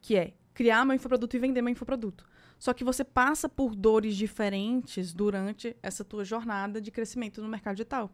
Que 0.03 0.15
é 0.15 0.33
criar 0.53 0.85
meu 0.85 0.95
infoproduto 0.95 1.35
e 1.35 1.39
vender 1.39 1.63
meu 1.63 1.71
infoproduto. 1.71 2.27
Só 2.59 2.73
que 2.73 2.83
você 2.83 3.03
passa 3.03 3.49
por 3.49 3.73
dores 3.73 4.15
diferentes 4.15 5.11
durante 5.13 5.75
essa 5.81 6.03
tua 6.03 6.23
jornada 6.23 6.79
de 6.79 6.91
crescimento 6.91 7.41
no 7.41 7.49
mercado 7.49 7.77
digital. 7.77 8.11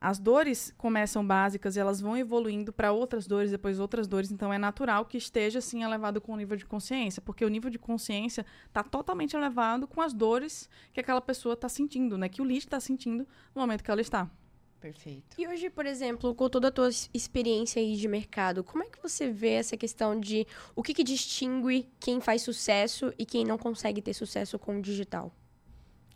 As 0.00 0.18
dores 0.18 0.72
começam 0.76 1.26
básicas 1.26 1.74
e 1.74 1.80
elas 1.80 2.00
vão 2.00 2.16
evoluindo 2.16 2.72
para 2.72 2.92
outras 2.92 3.26
dores, 3.26 3.50
depois 3.50 3.80
outras 3.80 4.06
dores. 4.06 4.30
Então 4.30 4.52
é 4.52 4.58
natural 4.58 5.04
que 5.04 5.16
esteja 5.16 5.60
assim 5.60 5.82
elevado 5.82 6.20
com 6.20 6.34
o 6.34 6.36
nível 6.36 6.56
de 6.56 6.66
consciência, 6.66 7.22
porque 7.22 7.44
o 7.44 7.48
nível 7.48 7.70
de 7.70 7.78
consciência 7.78 8.44
está 8.66 8.82
totalmente 8.82 9.34
elevado 9.34 9.88
com 9.88 10.00
as 10.00 10.12
dores 10.12 10.68
que 10.92 11.00
aquela 11.00 11.20
pessoa 11.20 11.54
está 11.54 11.68
sentindo, 11.68 12.18
né? 12.18 12.28
Que 12.28 12.42
o 12.42 12.44
lead 12.44 12.58
está 12.58 12.78
sentindo 12.78 13.26
no 13.54 13.60
momento 13.60 13.82
que 13.82 13.90
ela 13.90 14.00
está. 14.00 14.30
Perfeito. 14.80 15.36
E 15.36 15.46
hoje, 15.46 15.68
por 15.68 15.86
exemplo, 15.86 16.34
com 16.34 16.48
toda 16.48 16.68
a 16.68 16.70
tua 16.70 16.88
experiência 17.12 17.82
aí 17.82 17.96
de 17.96 18.06
mercado, 18.06 18.62
como 18.62 18.84
é 18.84 18.86
que 18.86 19.02
você 19.02 19.28
vê 19.28 19.54
essa 19.54 19.76
questão 19.76 20.18
de 20.18 20.46
o 20.74 20.82
que, 20.82 20.94
que 20.94 21.02
distingue 21.02 21.88
quem 21.98 22.20
faz 22.20 22.42
sucesso 22.42 23.12
e 23.18 23.26
quem 23.26 23.44
não 23.44 23.58
consegue 23.58 24.00
ter 24.00 24.14
sucesso 24.14 24.58
com 24.58 24.78
o 24.78 24.82
digital? 24.82 25.34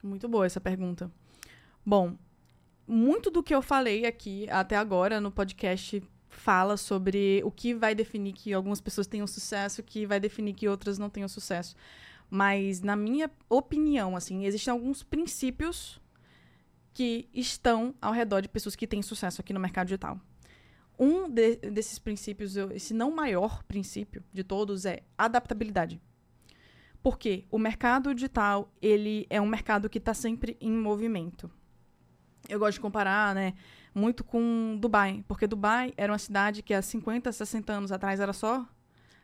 Muito 0.03 0.29
boa 0.29 0.47
essa 0.47 0.61
pergunta. 0.61 1.11
Bom, 1.85 2.17
muito 2.87 3.31
do 3.31 3.43
que 3.43 3.55
eu 3.55 3.63
falei 3.63 4.07
aqui 4.07 4.49
até 4.49 4.77
agora 4.77 5.21
no 5.21 5.33
podcast 5.33 6.03
fala 6.29 6.77
sobre 6.77 7.43
o 7.45 7.51
que 7.51 7.75
vai 7.75 7.95
definir 7.95 8.33
que 8.33 8.53
algumas 8.53 8.81
pessoas 8.81 9.07
tenham 9.07 9.27
sucesso, 9.27 9.81
o 9.81 9.85
que 9.85 10.07
vai 10.07 10.19
definir 10.19 10.55
que 10.55 10.69
outras 10.69 10.99
não 10.99 11.11
tenham 11.11 11.29
sucesso. 11.29 11.77
Mas 12.31 12.81
na 12.81 12.97
minha 12.97 13.31
opinião, 13.49 14.17
assim, 14.17 14.47
existem 14.47 14.73
alguns 14.73 15.03
princípios 15.03 16.01
que 16.93 17.29
estão 17.33 17.95
ao 18.01 18.13
redor 18.13 18.41
de 18.41 18.49
pessoas 18.49 18.77
que 18.77 18.87
têm 18.87 19.03
sucesso 19.03 19.41
aqui 19.41 19.53
no 19.53 19.61
mercado 19.61 19.87
digital. 19.87 20.21
Um 20.99 21.29
de, 21.29 21.57
desses 21.57 21.99
princípios, 21.99 22.57
esse 22.57 22.93
não 22.93 23.11
maior 23.11 23.63
princípio 23.65 24.23
de 24.33 24.45
todos, 24.45 24.85
é 24.85 25.03
adaptabilidade. 25.17 26.01
Porque 27.03 27.45
o 27.51 27.59
mercado 27.59 28.15
digital, 28.15 28.73
ele 28.81 29.27
é 29.29 29.41
um 29.41 29.47
mercado 29.47 29.89
que 29.89 29.99
está 29.99 30.15
sempre 30.15 30.57
em 30.61 30.71
movimento. 30.71 31.51
eu 32.49 32.59
gosto 32.59 32.75
de 32.75 32.81
comparar, 32.81 33.35
né, 33.35 33.55
muito 33.95 34.23
com 34.23 34.77
Dubai, 34.81 35.25
porque 35.27 35.47
Dubai 35.47 35.93
era 35.97 36.13
uma 36.13 36.19
cidade 36.19 36.63
que 36.63 36.75
há 36.75 36.83
50, 36.83 37.33
60 37.33 37.73
anos 37.73 37.93
atrás 37.93 38.21
era 38.21 38.33
só 38.33 38.67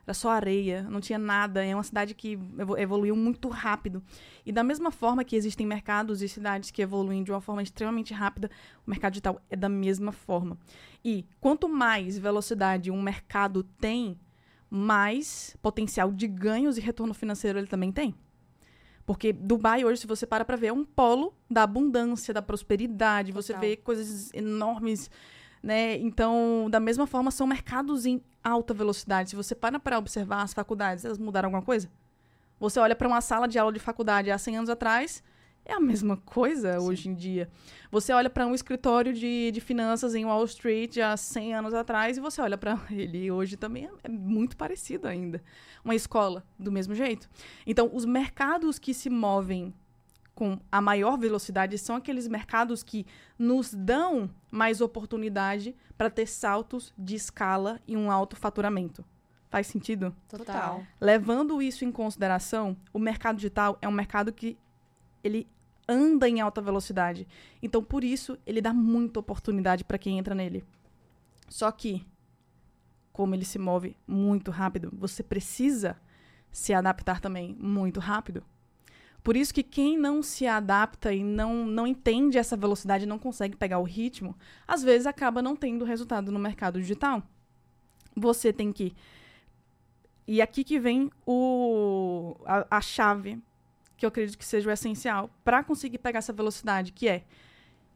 era 0.09 0.15
só 0.15 0.31
areia, 0.31 0.83
não 0.85 1.01
tinha 1.01 1.19
nada. 1.19 1.63
É 1.65 1.75
uma 1.75 1.83
cidade 1.83 2.15
que 2.15 2.39
evoluiu 2.79 3.15
muito 3.15 3.49
rápido. 3.49 4.03
E 4.45 4.51
da 4.51 4.65
mesma 4.65 4.91
forma 4.91 5.23
que 5.23 5.37
existem 5.37 5.67
mercados 5.67 6.23
e 6.23 6.29
cidades 6.29 6.71
que 6.71 6.81
evoluem 6.81 7.23
de 7.23 7.31
uma 7.31 7.43
forma 7.43 7.63
extremamente 7.63 8.15
rápida, 8.15 8.51
o 8.87 8.91
mercado 8.91 9.13
digital 9.13 9.39
é 9.51 9.55
da 9.57 9.69
mesma 9.69 10.11
forma. 10.11 10.57
E 11.05 11.27
quanto 11.39 11.69
mais 11.69 12.19
velocidade 12.19 12.91
um 12.91 13.03
mercado 13.03 13.63
tem, 13.63 14.19
mais 14.71 15.57
potencial 15.61 16.11
de 16.11 16.27
ganhos 16.27 16.79
e 16.79 16.81
retorno 16.81 17.13
financeiro 17.13 17.59
ele 17.59 17.67
também 17.67 17.93
tem. 17.93 18.15
Porque 19.05 19.33
Dubai 19.33 19.85
hoje, 19.85 20.01
se 20.03 20.07
você 20.07 20.27
para 20.27 20.45
para 20.45 20.57
ver, 20.57 20.69
é 20.69 20.73
um 20.73 20.85
polo 20.85 21.35
da 21.51 21.63
abundância, 21.63 22.33
da 22.33 22.43
prosperidade. 22.43 23.33
Total. 23.33 23.43
Você 23.43 23.59
vê 23.59 23.77
coisas 23.77 24.33
enormes, 24.33 25.11
né? 25.63 25.97
Então, 25.97 26.69
da 26.71 26.81
mesma 26.81 27.07
forma, 27.07 27.31
são 27.31 27.47
mercados 27.47 28.07
em 28.07 28.23
alta 28.43 28.73
velocidade. 28.73 29.31
Se 29.31 29.37
você 29.37 29.55
para 29.55 29.79
para 29.79 29.99
observar 29.99 30.43
as 30.43 30.55
faculdades, 30.55 31.05
elas 31.05 31.19
mudaram 31.19 31.49
alguma 31.49 31.63
coisa? 31.63 31.91
Você 32.59 32.81
olha 32.81 32.97
para 32.97 33.07
uma 33.07 33.21
sala 33.21 33.47
de 33.47 33.59
aula 33.59 33.73
de 33.73 33.79
faculdade 33.79 34.31
há 34.31 34.39
100 34.39 34.59
anos 34.59 34.71
atrás, 34.71 35.23
é 35.65 35.75
a 35.75 35.81
mesma 35.81 36.17
coisa 36.17 36.81
Sim. 36.81 36.87
hoje 36.87 37.09
em 37.11 37.15
dia. 37.15 37.49
Você 37.91 38.13
olha 38.13 38.31
para 38.31 38.47
um 38.47 38.55
escritório 38.55 39.13
de, 39.13 39.51
de 39.53 39.61
finanças 39.61 40.15
em 40.15 40.25
Wall 40.25 40.45
Street 40.47 40.97
há 40.97 41.17
100 41.17 41.55
anos 41.55 41.75
atrás 41.75 42.17
e 42.17 42.21
você 42.21 42.41
olha 42.41 42.57
para 42.57 42.81
ele 42.91 43.31
hoje 43.31 43.57
também 43.57 43.87
é, 43.87 43.91
é 44.05 44.09
muito 44.09 44.57
parecido 44.57 45.07
ainda. 45.07 45.43
Uma 45.85 45.95
escola, 45.95 46.45
do 46.59 46.73
mesmo 46.73 46.95
jeito. 46.95 47.29
Então, 47.67 47.91
os 47.93 48.05
mercados 48.05 48.79
que 48.79 48.95
se 48.95 49.11
movem 49.11 49.75
com 50.39 50.57
a 50.71 50.81
maior 50.81 51.19
velocidade 51.19 51.77
são 51.79 51.97
aqueles 51.97 52.29
mercados 52.29 52.85
que 52.85 53.05
nos 53.37 53.75
dão 53.75 54.31
mais 54.53 54.81
oportunidade 54.81 55.75
para 55.97 56.09
ter 56.09 56.29
saltos 56.29 56.95
de 56.97 57.17
escala 57.17 57.81
e 57.89 57.97
um 57.97 58.09
alto 58.09 58.37
faturamento. 58.37 59.05
Faz 59.51 59.67
sentido? 59.67 60.15
Total. 60.29 60.87
Levando 61.01 61.61
isso 61.61 61.85
em 61.85 61.91
consideração, 61.91 62.77
o 62.93 63.01
mercado 63.01 63.35
digital 63.35 63.79
é 63.83 63.89
um 63.89 63.93
mercado 63.93 64.33
que 64.33 64.57
ele 65.25 65.49
anda 65.89 66.29
em 66.29 66.41
alta 66.41 66.61
velocidade. 66.61 67.27
Então, 67.61 67.83
por 67.83 68.05
isso, 68.05 68.39
ele 68.47 68.61
dá 68.61 68.73
muita 68.73 69.19
oportunidade 69.19 69.83
para 69.83 69.99
quem 69.99 70.19
entra 70.21 70.37
nele. 70.37 70.65
Só 71.49 71.73
que, 71.73 72.07
como 73.13 73.35
ele 73.35 73.45
se 73.45 73.59
move 73.59 73.97
muito 74.07 74.53
rápido, 74.53 74.89
você 74.97 75.21
precisa 75.21 75.97
se 76.53 76.73
adaptar 76.73 77.21
também 77.21 77.57
muito 77.59 77.99
rápido. 77.99 78.45
Por 79.29 79.37
isso 79.37 79.53
que 79.53 79.63
quem 79.63 79.99
não 79.99 80.23
se 80.23 80.47
adapta 80.47 81.13
e 81.13 81.23
não, 81.23 81.67
não 81.67 81.87
entende 81.87 82.39
essa 82.39 82.57
velocidade, 82.57 83.05
não 83.05 83.19
consegue 83.19 83.59
pegar 83.59 83.79
o 83.79 83.83
ritmo, 83.83 84.35
às 84.67 84.83
vezes 84.83 85.07
acaba 85.07 85.43
não 85.43 85.55
tendo 85.55 85.85
resultado 85.85 86.33
no 86.33 86.39
mercado 86.39 86.81
digital. 86.81 87.23
Você 88.17 88.55
tem 88.55 88.73
que. 88.73 88.95
E 90.27 90.41
aqui 90.41 90.65
que 90.65 90.81
vem 90.81 91.11
o, 91.27 92.37
a, 92.47 92.79
a 92.79 92.81
chave 92.81 93.39
que 93.99 94.07
eu 94.07 94.09
acredito 94.09 94.39
que 94.39 94.47
seja 94.47 94.71
o 94.71 94.73
essencial 94.73 95.29
para 95.45 95.63
conseguir 95.63 95.99
pegar 95.99 96.21
essa 96.21 96.33
velocidade, 96.33 96.91
que 96.91 97.07
é 97.07 97.27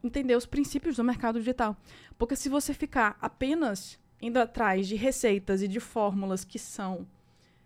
entender 0.04 0.36
os 0.36 0.44
princípios 0.44 0.96
do 0.96 1.02
mercado 1.02 1.38
digital. 1.38 1.74
Porque 2.18 2.36
se 2.36 2.50
você 2.50 2.74
ficar 2.74 3.16
apenas 3.22 3.98
indo 4.20 4.36
atrás 4.36 4.86
de 4.86 4.96
receitas 4.96 5.62
e 5.62 5.66
de 5.66 5.80
fórmulas 5.80 6.44
que 6.44 6.58
são 6.58 7.06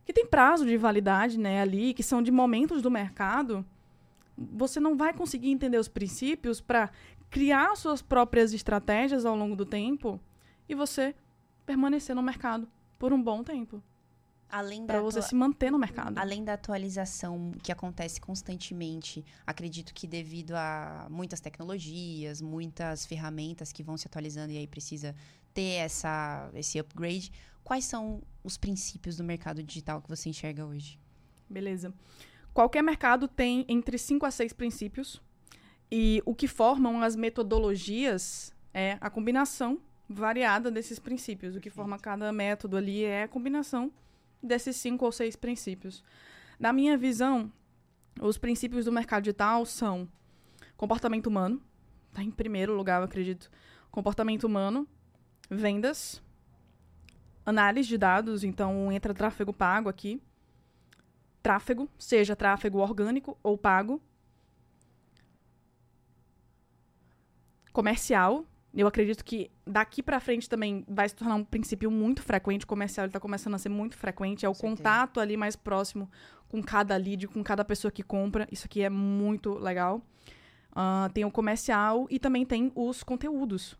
que 0.06 0.12
tem 0.12 0.24
prazo 0.24 0.64
de 0.64 0.76
validade, 0.76 1.36
né, 1.36 1.60
ali, 1.60 1.92
que 1.92 2.02
são 2.02 2.22
de 2.22 2.30
momentos 2.30 2.80
do 2.80 2.90
mercado, 2.90 3.66
você 4.38 4.78
não 4.78 4.96
vai 4.96 5.12
conseguir 5.12 5.50
entender 5.50 5.78
os 5.78 5.88
princípios 5.88 6.60
para 6.60 6.90
criar 7.28 7.76
suas 7.76 8.00
próprias 8.00 8.52
estratégias 8.54 9.26
ao 9.26 9.34
longo 9.34 9.56
do 9.56 9.66
tempo 9.66 10.20
e 10.68 10.74
você 10.76 11.14
permanecer 11.66 12.14
no 12.14 12.22
mercado 12.22 12.68
por 12.96 13.12
um 13.12 13.20
bom 13.20 13.42
tempo. 13.42 13.82
Além 14.48 14.86
para 14.86 15.00
você 15.00 15.20
se 15.20 15.34
manter 15.34 15.72
no 15.72 15.78
mercado. 15.78 16.16
Além 16.18 16.44
da 16.44 16.52
atualização 16.52 17.50
que 17.64 17.72
acontece 17.72 18.20
constantemente, 18.20 19.24
acredito 19.44 19.92
que 19.92 20.06
devido 20.06 20.52
a 20.52 21.08
muitas 21.10 21.40
tecnologias, 21.40 22.40
muitas 22.40 23.04
ferramentas 23.04 23.72
que 23.72 23.82
vão 23.82 23.96
se 23.96 24.06
atualizando 24.06 24.52
e 24.52 24.58
aí 24.58 24.66
precisa 24.68 25.16
ter 25.52 25.78
essa, 25.80 26.48
esse 26.54 26.78
upgrade, 26.78 27.32
quais 27.66 27.84
são 27.84 28.22
os 28.44 28.56
princípios 28.56 29.16
do 29.16 29.24
mercado 29.24 29.60
digital 29.60 30.00
que 30.00 30.08
você 30.08 30.28
enxerga 30.28 30.64
hoje? 30.64 31.00
Beleza. 31.50 31.92
Qualquer 32.54 32.80
mercado 32.80 33.26
tem 33.26 33.66
entre 33.68 33.98
5 33.98 34.24
a 34.24 34.30
6 34.30 34.52
princípios. 34.52 35.20
E 35.90 36.22
o 36.24 36.32
que 36.32 36.46
formam 36.46 37.02
as 37.02 37.16
metodologias 37.16 38.54
é 38.72 38.96
a 39.00 39.10
combinação 39.10 39.80
variada 40.08 40.70
desses 40.70 41.00
princípios. 41.00 41.56
O 41.56 41.60
que 41.60 41.68
forma 41.68 41.98
cada 41.98 42.32
método 42.32 42.76
ali 42.76 43.02
é 43.02 43.24
a 43.24 43.28
combinação 43.28 43.90
desses 44.40 44.76
cinco 44.76 45.04
ou 45.04 45.10
seis 45.10 45.34
princípios. 45.34 46.04
Na 46.60 46.72
minha 46.72 46.96
visão, 46.96 47.52
os 48.20 48.38
princípios 48.38 48.84
do 48.84 48.92
mercado 48.92 49.24
digital 49.24 49.66
são 49.66 50.08
comportamento 50.76 51.26
humano, 51.26 51.60
tá 52.12 52.22
em 52.22 52.30
primeiro 52.30 52.76
lugar, 52.76 53.00
eu 53.00 53.06
acredito. 53.06 53.50
Comportamento 53.90 54.44
humano, 54.44 54.86
vendas, 55.50 56.22
análise 57.46 57.88
de 57.88 57.96
dados, 57.96 58.42
então 58.42 58.90
entra 58.90 59.14
tráfego 59.14 59.52
pago 59.52 59.88
aqui. 59.88 60.20
Tráfego, 61.42 61.88
seja 61.96 62.34
tráfego 62.34 62.78
orgânico 62.78 63.38
ou 63.42 63.56
pago. 63.56 64.02
Comercial, 67.72 68.44
eu 68.74 68.86
acredito 68.86 69.24
que 69.24 69.50
daqui 69.64 70.02
para 70.02 70.18
frente 70.18 70.48
também 70.48 70.84
vai 70.88 71.08
se 71.08 71.14
tornar 71.14 71.36
um 71.36 71.44
princípio 71.44 71.90
muito 71.90 72.20
frequente. 72.22 72.64
O 72.64 72.66
comercial 72.66 73.06
está 73.06 73.20
começando 73.20 73.54
a 73.54 73.58
ser 73.58 73.68
muito 73.68 73.96
frequente. 73.96 74.44
É 74.44 74.48
o 74.48 74.54
contato 74.54 75.20
ali 75.20 75.36
mais 75.36 75.54
próximo 75.54 76.10
com 76.48 76.62
cada 76.62 76.96
lead, 76.96 77.28
com 77.28 77.44
cada 77.44 77.64
pessoa 77.64 77.92
que 77.92 78.02
compra. 78.02 78.48
Isso 78.50 78.66
aqui 78.66 78.82
é 78.82 78.90
muito 78.90 79.54
legal. 79.54 80.02
Uh, 80.72 81.10
tem 81.14 81.24
o 81.24 81.30
comercial 81.30 82.06
e 82.10 82.18
também 82.18 82.44
tem 82.44 82.72
os 82.74 83.02
conteúdos. 83.02 83.78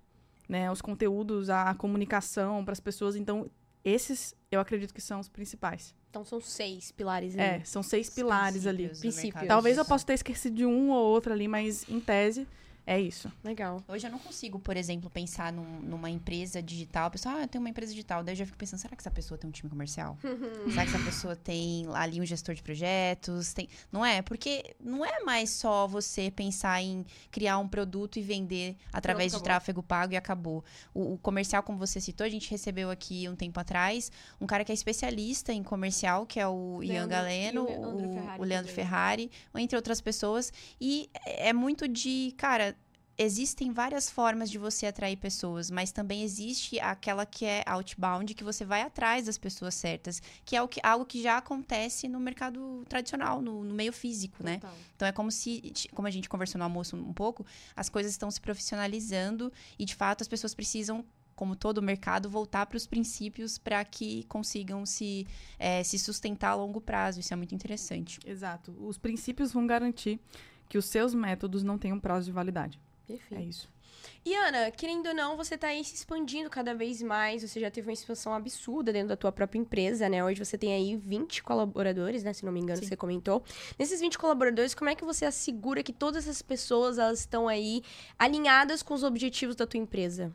Né? 0.49 0.71
Os 0.71 0.81
conteúdos, 0.81 1.51
a, 1.51 1.71
a 1.71 1.75
comunicação 1.75 2.65
para 2.65 2.73
as 2.73 2.81
pessoas. 2.81 3.17
Então, 3.17 3.51
esses 3.85 4.35
eu 4.51 4.61
acredito 4.61 4.93
que 4.93 5.01
são 5.01 5.21
os 5.21 5.29
principais. 5.29 5.95
Então 6.11 6.25
são 6.25 6.41
seis 6.41 6.91
pilares 6.91 7.35
ali. 7.35 7.43
É, 7.43 7.65
são 7.65 7.83
seis 7.83 8.09
pilares 8.11 8.67
ali. 8.67 8.89
Princípios. 8.89 9.47
Talvez 9.47 9.77
eu 9.77 9.85
possa 9.85 10.07
ter 10.07 10.15
esquecido 10.15 10.57
de 10.57 10.67
um 10.67 10.91
ou 10.91 11.05
outro 11.07 11.33
ali, 11.33 11.47
mas 11.47 11.89
em 11.89 12.01
tese 12.01 12.49
é 12.87 13.01
isso. 13.01 13.33
Legal. 13.43 13.83
Hoje 13.89 14.07
eu 14.07 14.13
não 14.13 14.19
consigo, 14.21 14.61
por 14.61 14.77
exemplo, 14.77 15.11
pensar 15.11 15.53
num, 15.53 15.81
numa 15.81 16.09
empresa 16.09 16.63
digital. 16.63 17.07
A 17.07 17.11
pessoa, 17.11 17.35
ah, 17.35 17.41
eu 17.43 17.49
tenho 17.49 17.61
uma 17.61 17.69
empresa 17.69 17.91
digital. 17.91 18.23
Daí 18.23 18.35
eu 18.35 18.39
já 18.39 18.47
fico 18.47 18.57
pensando, 18.57 18.79
será 18.79 18.95
que 18.95 19.03
essa 19.03 19.11
pessoa 19.11 19.37
tem 19.37 19.49
um 19.49 19.53
time 19.53 19.69
comercial? 19.69 20.17
será 20.71 20.87
que 20.87 20.95
essa 20.95 21.05
pessoa 21.05 21.35
tem 21.35 21.85
ali 21.93 22.21
um 22.21 22.25
gestor 22.25 22.55
de 22.55 22.63
projetos? 22.63 23.53
Tem... 23.53 23.69
Não 23.91 24.07
é? 24.07 24.23
Porque 24.23 24.77
não 24.79 25.05
é 25.05 25.19
mais 25.25 25.51
só 25.51 25.89
você 25.89 26.31
pensar 26.31 26.81
em 26.81 27.05
criar 27.33 27.59
um 27.59 27.67
produto 27.67 28.21
e 28.21 28.23
vender 28.23 28.77
através 28.93 29.33
Pronto, 29.33 29.43
de 29.43 29.45
tráfego 29.45 29.83
pago 29.83 30.13
e 30.13 30.17
acabou. 30.17 30.65
O, 30.95 31.15
o, 31.15 31.19
comercial, 31.19 31.65
como 31.65 31.79
você 31.79 32.01
citou, 32.01 32.25
a 32.25 32.31
gente 32.31 32.49
recebeu 32.49 32.89
aqui 32.89 33.29
um 33.29 33.35
tempo 33.35 33.59
atrás 33.59 34.13
um 34.41 34.47
cara 34.47 34.65
que 34.65 34.71
é 34.71 34.75
especialista 34.75 35.53
em 35.53 35.65
comercial, 35.65 36.25
que 36.25 36.39
é 36.39 36.47
o 36.47 36.79
Leandro, 36.79 36.95
Ian 36.95 37.09
Galeno, 37.09 37.65
o, 37.65 38.41
o 38.41 38.45
Leandro 38.45 38.73
Ferrari, 38.73 39.29
entre 39.57 39.75
outras 39.75 40.01
pessoas. 40.01 40.53
E 40.81 41.11
é 41.25 41.53
muito 41.53 41.89
de, 41.89 42.33
cara, 42.37 42.76
existem 43.19 43.73
várias 43.73 44.11
formas 44.11 44.51
de 44.51 44.59
você 44.59 44.87
atrair 44.87 45.17
pessoas, 45.17 45.71
mas 45.71 45.91
também 45.91 46.23
existe 46.23 46.79
aquela 46.81 47.25
que 47.25 47.45
é 47.45 47.63
outbound, 47.67 48.35
que 48.35 48.45
você 48.45 48.65
vai 48.65 48.83
atrás 48.83 49.27
das 49.27 49.39
pessoas 49.39 49.75
certas, 49.75 50.21
que 50.45 50.57
é 50.57 50.67
que, 50.67 50.81
algo 50.83 51.05
que 51.05 51.23
já 51.23 51.39
acontece 51.39 52.09
no 52.09 52.21
mercado 52.21 52.85
tradicional, 52.89 53.41
no, 53.41 53.65
no 53.65 53.75
meio 53.75 53.93
físico, 53.93 54.43
né? 54.43 54.57
Total. 54.57 54.73
né? 54.73 54.81
Então 54.95 55.09
é 55.09 55.13
como 55.13 55.31
se, 55.31 55.73
como 55.95 56.07
a 56.07 56.11
gente 56.11 56.29
conversou 56.29 56.59
no 56.59 56.65
almoço 56.65 56.97
um 56.97 57.13
pouco, 57.13 57.45
as 57.75 57.89
coisas 57.89 58.13
estão 58.13 58.31
se 58.31 58.41
profissionalizando 58.41 59.53
e 59.79 59.85
de 59.85 59.95
fato 59.95 60.23
as 60.23 60.29
pessoas 60.29 60.55
precisam 60.55 61.05
como 61.35 61.55
todo 61.55 61.79
o 61.79 61.83
mercado, 61.83 62.31
voltar 62.31 62.65
para 62.65 62.79
os 62.79 62.87
princípios 62.87 63.59
para 63.59 63.85
que 63.85 64.25
consigam 64.25 64.87
se, 64.87 65.27
é, 65.59 65.85
se 65.85 65.99
sustentar 65.99 66.53
a 66.53 66.55
longo 66.55 66.81
prazo. 66.81 67.21
Isso 67.21 67.33
é 67.33 67.37
muito 67.37 67.55
interessante. 67.55 68.19
Exato. 68.25 68.75
Os 68.81 68.97
princípios 68.97 69.53
vão 69.53 69.67
garantir 69.67 70.19
que 70.67 70.79
os 70.79 70.87
seus 70.87 71.13
métodos 71.13 71.63
não 71.63 71.77
tenham 71.77 72.01
prazo 72.01 72.25
de 72.25 72.33
validade. 72.33 72.81
Perfeito. 73.07 73.43
É 73.43 73.45
isso. 73.45 73.77
E 74.25 74.35
Ana, 74.35 74.71
querendo 74.71 75.07
ou 75.09 75.15
não, 75.15 75.37
você 75.37 75.55
está 75.55 75.69
aí 75.69 75.85
se 75.85 75.95
expandindo 75.95 76.51
cada 76.51 76.75
vez 76.75 77.01
mais. 77.01 77.43
Você 77.43 77.61
já 77.61 77.71
teve 77.71 77.89
uma 77.89 77.93
expansão 77.93 78.35
absurda 78.35 78.93
dentro 78.93 79.09
da 79.09 79.17
tua 79.17 79.31
própria 79.31 79.59
empresa, 79.59 80.09
né? 80.09 80.25
Hoje 80.25 80.45
você 80.45 80.59
tem 80.59 80.73
aí 80.73 80.97
20 80.97 81.43
colaboradores, 81.43 82.25
né? 82.25 82.33
Se 82.33 82.45
não 82.45 82.53
me 82.53 82.61
engano, 82.61 82.81
Sim. 82.81 82.89
você 82.89 82.97
comentou. 82.97 83.43
Nesses 83.79 84.01
20 84.01 84.19
colaboradores, 84.19 84.75
como 84.75 84.91
é 84.91 84.95
que 84.95 85.05
você 85.05 85.25
assegura 85.25 85.83
que 85.83 85.93
todas 85.93 86.25
essas 86.25 86.43
pessoas 86.43 86.99
elas 86.99 87.21
estão 87.21 87.47
aí 87.47 87.83
alinhadas 88.19 88.83
com 88.83 88.95
os 88.95 89.05
objetivos 89.05 89.55
da 89.55 89.67
tua 89.67 89.79
empresa? 89.79 90.33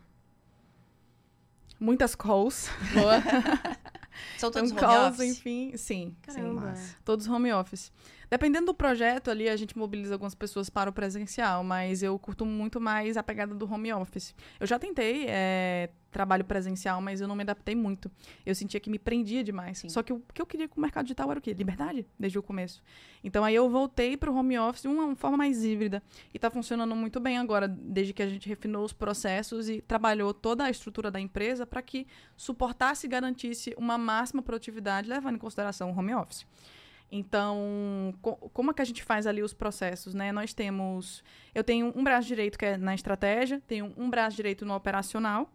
Muitas 1.80 2.15
calls. 2.15 2.69
Boa. 2.93 3.22
São 4.38 4.52
todos 4.52 4.72
então, 4.72 4.88
home 4.88 4.98
calls, 4.98 5.19
office? 5.19 5.38
enfim. 5.38 5.76
Sim, 5.76 6.15
Caramba. 6.22 6.76
sim. 6.76 6.95
Todos 7.03 7.27
home 7.27 7.52
office. 7.52 7.91
Dependendo 8.31 8.67
do 8.67 8.73
projeto 8.73 9.29
ali, 9.29 9.49
a 9.49 9.57
gente 9.57 9.77
mobiliza 9.77 10.15
algumas 10.15 10.33
pessoas 10.33 10.69
para 10.69 10.89
o 10.89 10.93
presencial, 10.93 11.65
mas 11.65 12.01
eu 12.01 12.17
curto 12.17 12.45
muito 12.45 12.79
mais 12.79 13.17
a 13.17 13.23
pegada 13.23 13.53
do 13.53 13.69
home 13.69 13.91
office. 13.91 14.33
Eu 14.57 14.65
já 14.65 14.79
tentei 14.79 15.25
é, 15.27 15.89
trabalho 16.09 16.45
presencial, 16.45 17.01
mas 17.01 17.19
eu 17.19 17.27
não 17.27 17.35
me 17.35 17.41
adaptei 17.41 17.75
muito. 17.75 18.09
Eu 18.45 18.55
sentia 18.55 18.79
que 18.79 18.89
me 18.89 18.97
prendia 18.97 19.43
demais. 19.43 19.79
Sim. 19.79 19.89
Só 19.89 20.01
que 20.01 20.13
o 20.13 20.23
que 20.33 20.41
eu 20.41 20.45
queria 20.45 20.69
com 20.69 20.77
o 20.77 20.81
mercado 20.81 21.03
digital 21.03 21.29
era 21.29 21.39
o 21.39 21.41
quê? 21.41 21.51
Liberdade, 21.51 22.07
desde 22.17 22.39
o 22.39 22.41
começo. 22.41 22.81
Então 23.21 23.43
aí 23.43 23.53
eu 23.53 23.69
voltei 23.69 24.15
para 24.15 24.31
o 24.31 24.35
home 24.37 24.57
office 24.57 24.83
de 24.83 24.87
uma, 24.87 25.03
uma, 25.03 25.15
forma 25.17 25.35
mais 25.35 25.65
híbrida. 25.65 26.01
E 26.33 26.37
está 26.37 26.49
funcionando 26.49 26.95
muito 26.95 27.19
bem 27.19 27.37
agora, 27.37 27.67
desde 27.67 28.13
que 28.13 28.23
a 28.23 28.29
gente 28.29 28.47
refinou 28.47 28.85
os 28.85 28.93
processos 28.93 29.67
e 29.67 29.81
trabalhou 29.81 30.33
toda 30.33 30.63
a 30.63 30.69
estrutura 30.69 31.11
da 31.11 31.19
empresa 31.19 31.65
para 31.65 31.81
que 31.81 32.07
suportasse 32.37 33.07
e 33.07 33.09
garantisse 33.09 33.75
uma 33.77 33.97
máxima 33.97 34.41
produtividade, 34.41 35.09
levando 35.09 35.35
em 35.35 35.39
consideração 35.39 35.91
o 35.91 35.99
home 35.99 36.15
office. 36.15 36.45
Então, 37.11 38.13
co 38.21 38.49
como 38.53 38.71
é 38.71 38.73
que 38.73 38.81
a 38.81 38.85
gente 38.85 39.03
faz 39.03 39.27
ali 39.27 39.43
os 39.43 39.53
processos, 39.53 40.13
né? 40.13 40.31
Nós 40.31 40.53
temos, 40.53 41.23
eu 41.53 41.63
tenho 41.63 41.91
um 41.95 42.03
braço 42.03 42.27
direito 42.27 42.57
que 42.57 42.65
é 42.65 42.77
na 42.77 42.95
estratégia, 42.95 43.61
tenho 43.67 43.93
um 43.97 44.09
braço 44.09 44.38
direito 44.38 44.65
no 44.65 44.73
operacional, 44.73 45.51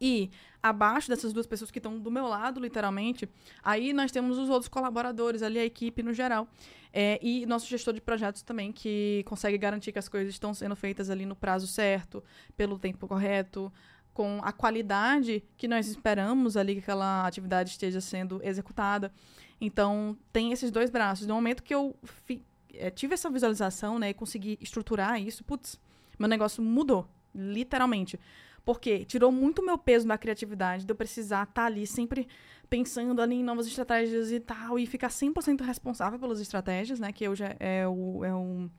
e 0.00 0.30
abaixo 0.62 1.08
dessas 1.08 1.32
duas 1.32 1.46
pessoas 1.46 1.70
que 1.70 1.78
estão 1.78 1.98
do 1.98 2.10
meu 2.10 2.26
lado, 2.26 2.60
literalmente, 2.60 3.28
aí 3.62 3.92
nós 3.92 4.10
temos 4.10 4.38
os 4.38 4.50
outros 4.50 4.68
colaboradores 4.68 5.42
ali, 5.42 5.58
a 5.58 5.64
equipe 5.64 6.02
no 6.02 6.12
geral. 6.12 6.48
É, 6.92 7.18
e 7.22 7.46
nosso 7.46 7.66
gestor 7.68 7.94
de 7.94 8.00
projetos 8.00 8.42
também, 8.42 8.72
que 8.72 9.22
consegue 9.26 9.58
garantir 9.58 9.92
que 9.92 9.98
as 9.98 10.08
coisas 10.08 10.32
estão 10.32 10.52
sendo 10.52 10.74
feitas 10.74 11.10
ali 11.10 11.26
no 11.26 11.36
prazo 11.36 11.66
certo, 11.66 12.22
pelo 12.56 12.78
tempo 12.78 13.06
correto, 13.06 13.72
com 14.12 14.40
a 14.42 14.50
qualidade 14.50 15.44
que 15.58 15.68
nós 15.68 15.86
esperamos 15.88 16.56
ali 16.56 16.74
que 16.74 16.80
aquela 16.80 17.26
atividade 17.26 17.70
esteja 17.70 18.00
sendo 18.00 18.40
executada. 18.42 19.12
Então, 19.60 20.16
tem 20.32 20.52
esses 20.52 20.70
dois 20.70 20.90
braços. 20.90 21.26
No 21.26 21.34
momento 21.34 21.62
que 21.62 21.74
eu 21.74 21.94
fi, 22.04 22.42
é, 22.74 22.90
tive 22.90 23.14
essa 23.14 23.30
visualização, 23.30 23.98
né, 23.98 24.10
e 24.10 24.14
consegui 24.14 24.58
estruturar 24.60 25.20
isso, 25.20 25.42
putz, 25.44 25.80
meu 26.18 26.28
negócio 26.28 26.62
mudou, 26.62 27.08
literalmente. 27.34 28.18
Porque 28.64 29.04
tirou 29.04 29.30
muito 29.30 29.64
meu 29.64 29.78
peso 29.78 30.06
da 30.06 30.18
criatividade, 30.18 30.84
de 30.84 30.92
eu 30.92 30.96
precisar 30.96 31.44
estar 31.44 31.52
tá 31.62 31.66
ali 31.66 31.86
sempre 31.86 32.26
pensando 32.68 33.22
ali 33.22 33.36
em 33.36 33.44
novas 33.44 33.66
estratégias 33.66 34.32
e 34.32 34.40
tal, 34.40 34.78
e 34.78 34.86
ficar 34.86 35.08
100% 35.08 35.62
responsável 35.62 36.18
pelas 36.18 36.40
estratégias, 36.40 36.98
né, 36.98 37.12
que 37.12 37.28
hoje 37.28 37.44
é, 37.44 37.56
é 37.60 37.88
o, 37.88 38.24
é, 38.24 38.34
o, 38.34 38.70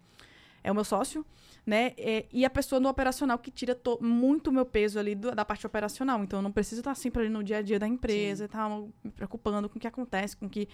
é 0.64 0.72
o 0.72 0.76
meu 0.76 0.84
sócio, 0.84 1.26
né, 1.68 1.92
é, 1.98 2.26
e 2.32 2.46
a 2.46 2.50
pessoa 2.50 2.80
no 2.80 2.88
operacional 2.88 3.38
que 3.38 3.52
tira 3.52 3.78
muito 4.00 4.54
meu 4.54 4.66
peso 4.66 4.98
ali 4.98 5.14
do, 5.14 5.36
da 5.36 5.44
parte 5.44 5.68
operacional. 5.68 6.24
Então, 6.24 6.40
eu 6.40 6.44
não 6.44 6.52
preciso 6.52 6.80
estar 6.80 6.96
sempre 6.96 7.24
ali 7.24 7.30
no 7.30 7.44
dia 7.44 7.58
a 7.58 7.62
dia 7.62 7.78
da 7.78 7.86
empresa 7.86 8.46
Sim. 8.46 8.46
e 8.46 8.48
tal, 8.48 8.90
me 9.04 9.12
preocupando 9.12 9.68
com 9.68 9.78
o 9.78 9.82
que 9.82 9.88
acontece, 9.88 10.38
com 10.38 10.48
que 10.48 10.70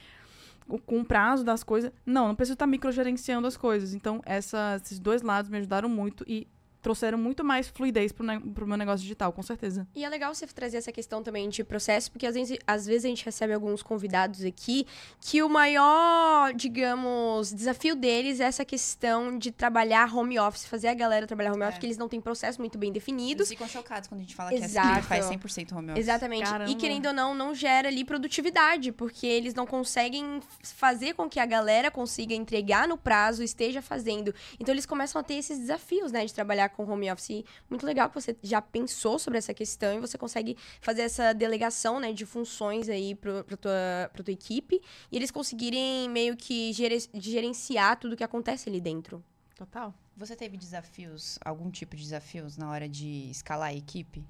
com 0.86 1.00
o 1.00 1.04
prazo 1.06 1.44
das 1.44 1.64
coisas. 1.64 1.92
Não, 2.06 2.28
não 2.28 2.36
preciso 2.36 2.54
estar 2.54 2.68
microgerenciando 2.68 3.48
as 3.48 3.58
coisas. 3.58 3.96
Então, 3.96 4.22
essa, 4.24 4.80
esses 4.84 5.00
dois 5.00 5.24
lados 5.24 5.50
me 5.50 5.58
ajudaram 5.58 5.90
muito 5.90 6.24
e 6.28 6.48
trouxeram 6.84 7.18
muito 7.18 7.44
mais 7.44 7.70
fluidez 7.70 8.12
pro, 8.12 8.26
ne 8.26 8.40
pro 8.40 8.68
meu 8.68 8.78
negócio 8.78 9.02
digital, 9.02 9.32
com 9.32 9.42
certeza. 9.42 9.88
E 9.96 10.04
é 10.04 10.10
legal 10.10 10.36
você 10.36 10.46
trazer 10.46 10.78
essa 10.78 10.92
questão 10.92 11.24
também 11.24 11.48
de 11.50 11.64
processo, 11.64 12.12
porque 12.12 12.28
às 12.28 12.36
vezes, 12.36 12.60
às 12.68 12.86
vezes 12.86 13.06
a 13.06 13.08
gente 13.08 13.24
recebe 13.24 13.54
alguns 13.54 13.82
convidados 13.82 14.44
aqui 14.44 14.86
que 15.22 15.42
o 15.42 15.48
maior, 15.48 16.54
digamos, 16.54 17.54
desafio 17.54 17.96
deles 17.96 18.42
é 18.42 18.44
essa 18.44 18.66
questão 18.66 19.38
de 19.38 19.50
trabalhar 19.50 20.14
home 20.14 20.38
office, 20.38 20.66
fazer 20.66 20.90
a 20.90 20.94
galera 20.94 21.26
trabalhar 21.26 21.54
home 21.54 21.64
office, 21.64 21.78
é. 21.78 21.80
que 21.80 21.86
eles 21.86 21.98
não 21.98 22.10
têm 22.10 22.20
processo 22.20 22.60
muito 22.60 22.78
bem 22.78 22.92
definido. 22.92 23.42
Eles 23.42 23.50
ficam 23.50 23.68
chocados 23.68 24.10
quando 24.10 24.20
a 24.20 24.24
gente 24.24 24.36
fala 24.36 24.54
Exato. 24.54 24.88
que 24.90 25.00
a 25.00 25.04
faz 25.04 25.26
100% 25.26 25.72
home 25.72 25.92
office. 25.92 26.04
Exatamente. 26.04 26.44
Caramba. 26.44 26.70
E 26.70 26.76
querendo 26.76 27.06
ou 27.06 27.14
não, 27.14 27.34
não 27.34 27.56
gera 27.56 27.88
ali 27.88 28.04
produtividade, 28.04 28.92
porque 28.92 29.26
eles 29.26 29.54
não 29.54 29.66
conseguem 29.66 30.42
fazer 30.62 31.14
com 31.14 31.30
que 31.30 31.40
a 31.40 31.46
galera 31.46 31.90
consiga 31.90 32.36
entregar 32.36 32.90
no 32.90 32.98
prazo, 32.98 33.42
esteja 33.42 33.82
fazendo. 33.82 34.36
Então 34.60 34.74
eles 34.74 34.86
começam 34.86 35.22
a 35.22 35.24
ter 35.24 35.36
esses 35.36 35.58
desafios, 35.58 36.12
né, 36.12 36.26
de 36.26 36.34
trabalhar 36.34 36.73
com 36.74 36.84
home 36.84 37.12
office. 37.12 37.44
Muito 37.70 37.86
legal 37.86 38.10
que 38.10 38.16
você 38.16 38.36
já 38.42 38.62
pensou 38.62 39.18
sobre 39.18 39.38
essa 39.38 39.54
questão 39.54 39.96
e 39.96 40.00
você 40.00 40.18
consegue 40.18 40.58
fazer 40.82 41.04
essa 41.04 41.34
delegação, 41.34 42.00
né, 42.00 42.12
de 42.12 42.26
funções 42.26 42.90
aí 42.90 43.16
para 43.16 43.44
tua, 43.44 44.10
pra 44.12 44.24
tua 44.24 44.34
equipe 44.34 44.82
e 45.12 45.16
eles 45.16 45.32
conseguirem 45.32 46.10
meio 46.10 46.36
que 46.36 46.72
gerenciar 46.74 48.00
tudo 48.00 48.18
que 48.18 48.24
acontece 48.24 48.70
ali 48.70 48.82
dentro. 48.82 49.24
Total. 49.56 49.94
Você 50.16 50.36
teve 50.36 50.58
desafios, 50.58 51.40
algum 51.44 51.72
tipo 51.72 51.96
de 51.96 52.04
desafios 52.04 52.58
na 52.58 52.70
hora 52.70 52.88
de 52.88 53.30
escalar 53.30 53.70
a 53.70 53.74
equipe? 53.74 54.24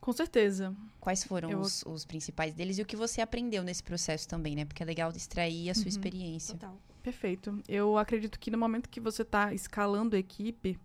Com 0.00 0.12
certeza. 0.12 0.74
Quais 1.00 1.24
foram 1.24 1.50
eu... 1.50 1.60
os, 1.60 1.82
os, 1.84 2.04
principais 2.04 2.54
deles 2.54 2.78
e 2.78 2.82
o 2.82 2.86
que 2.86 2.96
você 2.96 3.20
aprendeu 3.20 3.62
nesse 3.62 3.82
processo 3.82 4.28
também, 4.28 4.54
né? 4.54 4.64
Porque 4.64 4.82
é 4.82 4.86
legal 4.86 5.10
extrair 5.10 5.70
a 5.70 5.74
sua 5.74 5.84
uhum. 5.84 5.88
experiência. 5.88 6.54
Total. 6.54 6.78
Perfeito. 7.02 7.58
Eu 7.68 7.96
acredito 7.96 8.38
que 8.38 8.50
no 8.50 8.58
momento 8.58 8.88
que 8.88 9.00
você 9.00 9.22
está 9.22 9.52
escalando 9.52 10.14
a 10.14 10.18
equipe, 10.18 10.78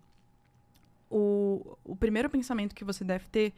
o, 1.10 1.76
o 1.84 1.96
primeiro 1.96 2.28
pensamento 2.28 2.74
que 2.74 2.84
você 2.84 3.04
deve 3.04 3.26
ter 3.28 3.52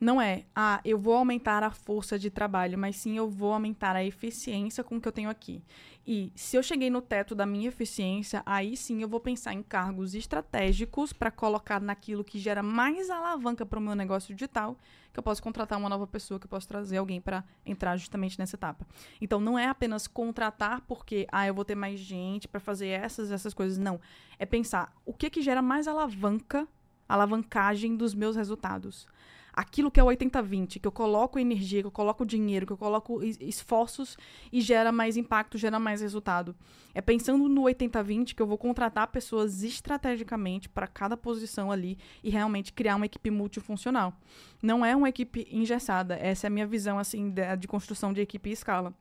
não 0.00 0.20
é, 0.20 0.44
ah, 0.54 0.80
eu 0.84 0.98
vou 0.98 1.14
aumentar 1.14 1.62
a 1.62 1.70
força 1.70 2.18
de 2.18 2.30
trabalho, 2.30 2.76
mas 2.76 2.96
sim 2.96 3.16
eu 3.16 3.28
vou 3.28 3.52
aumentar 3.52 3.94
a 3.94 4.04
eficiência 4.04 4.82
com 4.82 4.96
o 4.96 5.00
que 5.00 5.06
eu 5.06 5.12
tenho 5.12 5.30
aqui. 5.30 5.62
E 6.06 6.32
se 6.34 6.56
eu 6.56 6.62
cheguei 6.62 6.90
no 6.90 7.00
teto 7.00 7.34
da 7.34 7.46
minha 7.46 7.68
eficiência, 7.68 8.42
aí 8.44 8.76
sim 8.76 9.00
eu 9.00 9.08
vou 9.08 9.20
pensar 9.20 9.54
em 9.54 9.62
cargos 9.62 10.14
estratégicos 10.14 11.12
para 11.12 11.30
colocar 11.30 11.80
naquilo 11.80 12.24
que 12.24 12.38
gera 12.38 12.62
mais 12.62 13.08
alavanca 13.08 13.64
para 13.64 13.78
o 13.78 13.82
meu 13.82 13.94
negócio 13.94 14.34
digital, 14.34 14.76
que 15.12 15.18
eu 15.18 15.22
posso 15.22 15.42
contratar 15.42 15.78
uma 15.78 15.88
nova 15.88 16.06
pessoa, 16.06 16.38
que 16.38 16.46
eu 16.46 16.50
posso 16.50 16.68
trazer 16.68 16.98
alguém 16.98 17.20
para 17.20 17.44
entrar 17.64 17.96
justamente 17.96 18.38
nessa 18.38 18.56
etapa. 18.56 18.86
Então 19.20 19.40
não 19.40 19.58
é 19.58 19.68
apenas 19.68 20.06
contratar 20.06 20.82
porque, 20.82 21.26
ah, 21.32 21.46
eu 21.46 21.54
vou 21.54 21.64
ter 21.64 21.76
mais 21.76 22.00
gente 22.00 22.48
para 22.48 22.60
fazer 22.60 22.88
essas 22.88 23.30
essas 23.30 23.54
coisas, 23.54 23.78
não. 23.78 23.98
É 24.38 24.44
pensar 24.44 24.92
o 25.06 25.14
que 25.14 25.30
que 25.30 25.40
gera 25.40 25.62
mais 25.62 25.88
alavanca, 25.88 26.68
alavancagem 27.08 27.96
dos 27.96 28.12
meus 28.14 28.36
resultados 28.36 29.06
aquilo 29.54 29.90
que 29.90 30.00
é 30.00 30.02
o 30.02 30.06
80-20, 30.08 30.80
que 30.80 30.86
eu 30.86 30.92
coloco 30.92 31.38
energia, 31.38 31.80
que 31.80 31.86
eu 31.86 31.92
coloco 31.92 32.26
dinheiro, 32.26 32.66
que 32.66 32.72
eu 32.72 32.76
coloco 32.76 33.22
esforços 33.22 34.18
e 34.52 34.60
gera 34.60 34.90
mais 34.90 35.16
impacto, 35.16 35.56
gera 35.56 35.78
mais 35.78 36.00
resultado. 36.00 36.54
É 36.92 37.00
pensando 37.00 37.48
no 37.48 37.62
80-20 37.62 38.34
que 38.34 38.42
eu 38.42 38.46
vou 38.46 38.58
contratar 38.58 39.06
pessoas 39.08 39.62
estrategicamente 39.62 40.68
para 40.68 40.86
cada 40.86 41.16
posição 41.16 41.70
ali 41.70 41.96
e 42.22 42.30
realmente 42.30 42.72
criar 42.72 42.96
uma 42.96 43.06
equipe 43.06 43.30
multifuncional. 43.30 44.12
Não 44.60 44.84
é 44.84 44.94
uma 44.96 45.08
equipe 45.08 45.46
engessada, 45.50 46.16
essa 46.16 46.46
é 46.46 46.48
a 46.48 46.50
minha 46.50 46.66
visão 46.66 46.98
assim 46.98 47.30
de, 47.30 47.56
de 47.56 47.68
construção 47.68 48.12
de 48.12 48.20
equipe 48.20 48.50
e 48.50 48.52
escala 48.52 48.92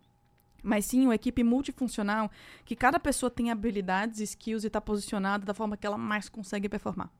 mas 0.66 0.86
sim 0.86 1.04
uma 1.04 1.14
equipe 1.14 1.44
multifuncional 1.44 2.32
que 2.64 2.74
cada 2.74 2.98
pessoa 2.98 3.30
tem 3.30 3.52
habilidades, 3.52 4.22
skills 4.22 4.64
e 4.64 4.68
está 4.68 4.80
posicionada 4.80 5.46
da 5.46 5.54
forma 5.54 5.76
que 5.76 5.86
ela 5.86 5.98
mais 5.98 6.30
consegue 6.30 6.70
performar. 6.70 7.12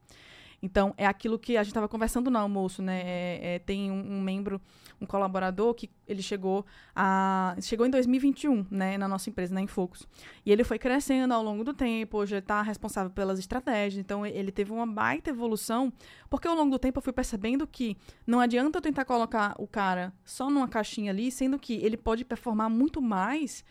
Então, 0.64 0.94
é 0.96 1.04
aquilo 1.06 1.38
que 1.38 1.58
a 1.58 1.62
gente 1.62 1.72
estava 1.72 1.86
conversando 1.86 2.30
no 2.30 2.38
almoço, 2.38 2.80
né? 2.80 3.02
É, 3.04 3.54
é, 3.54 3.58
tem 3.58 3.90
um, 3.90 4.14
um, 4.14 4.22
membro, 4.22 4.58
um 4.98 5.04
colaborador, 5.04 5.74
que 5.74 5.90
ele 6.08 6.22
chegou 6.22 6.64
a. 6.96 7.54
Chegou 7.60 7.84
em 7.84 7.90
2021, 7.90 8.66
né, 8.70 8.96
na 8.96 9.06
nossa 9.06 9.28
empresa, 9.28 9.52
na 9.52 9.60
Infocus. 9.60 10.08
E 10.44 10.50
ele 10.50 10.64
foi 10.64 10.78
crescendo 10.78 11.34
ao 11.34 11.42
longo 11.42 11.64
do 11.64 11.74
tempo, 11.74 12.16
hoje 12.16 12.36
está 12.36 12.62
responsável 12.62 13.10
pelas 13.10 13.38
estratégias. 13.38 14.00
Então, 14.00 14.24
ele 14.24 14.50
teve 14.50 14.72
uma 14.72 14.86
baita 14.86 15.28
evolução, 15.28 15.92
porque 16.30 16.48
ao 16.48 16.54
longo 16.54 16.70
do 16.70 16.78
tempo 16.78 16.98
eu 16.98 17.02
fui 17.02 17.12
percebendo 17.12 17.66
que 17.66 17.94
não 18.26 18.40
adianta 18.40 18.78
eu 18.78 18.82
tentar 18.82 19.04
colocar 19.04 19.54
o 19.58 19.66
cara 19.66 20.14
só 20.24 20.48
numa 20.48 20.66
caixinha 20.66 21.12
ali, 21.12 21.30
sendo 21.30 21.58
que 21.58 21.74
ele 21.74 21.98
pode 21.98 22.24
performar 22.24 22.70
muito 22.70 23.02
mais 23.02 23.62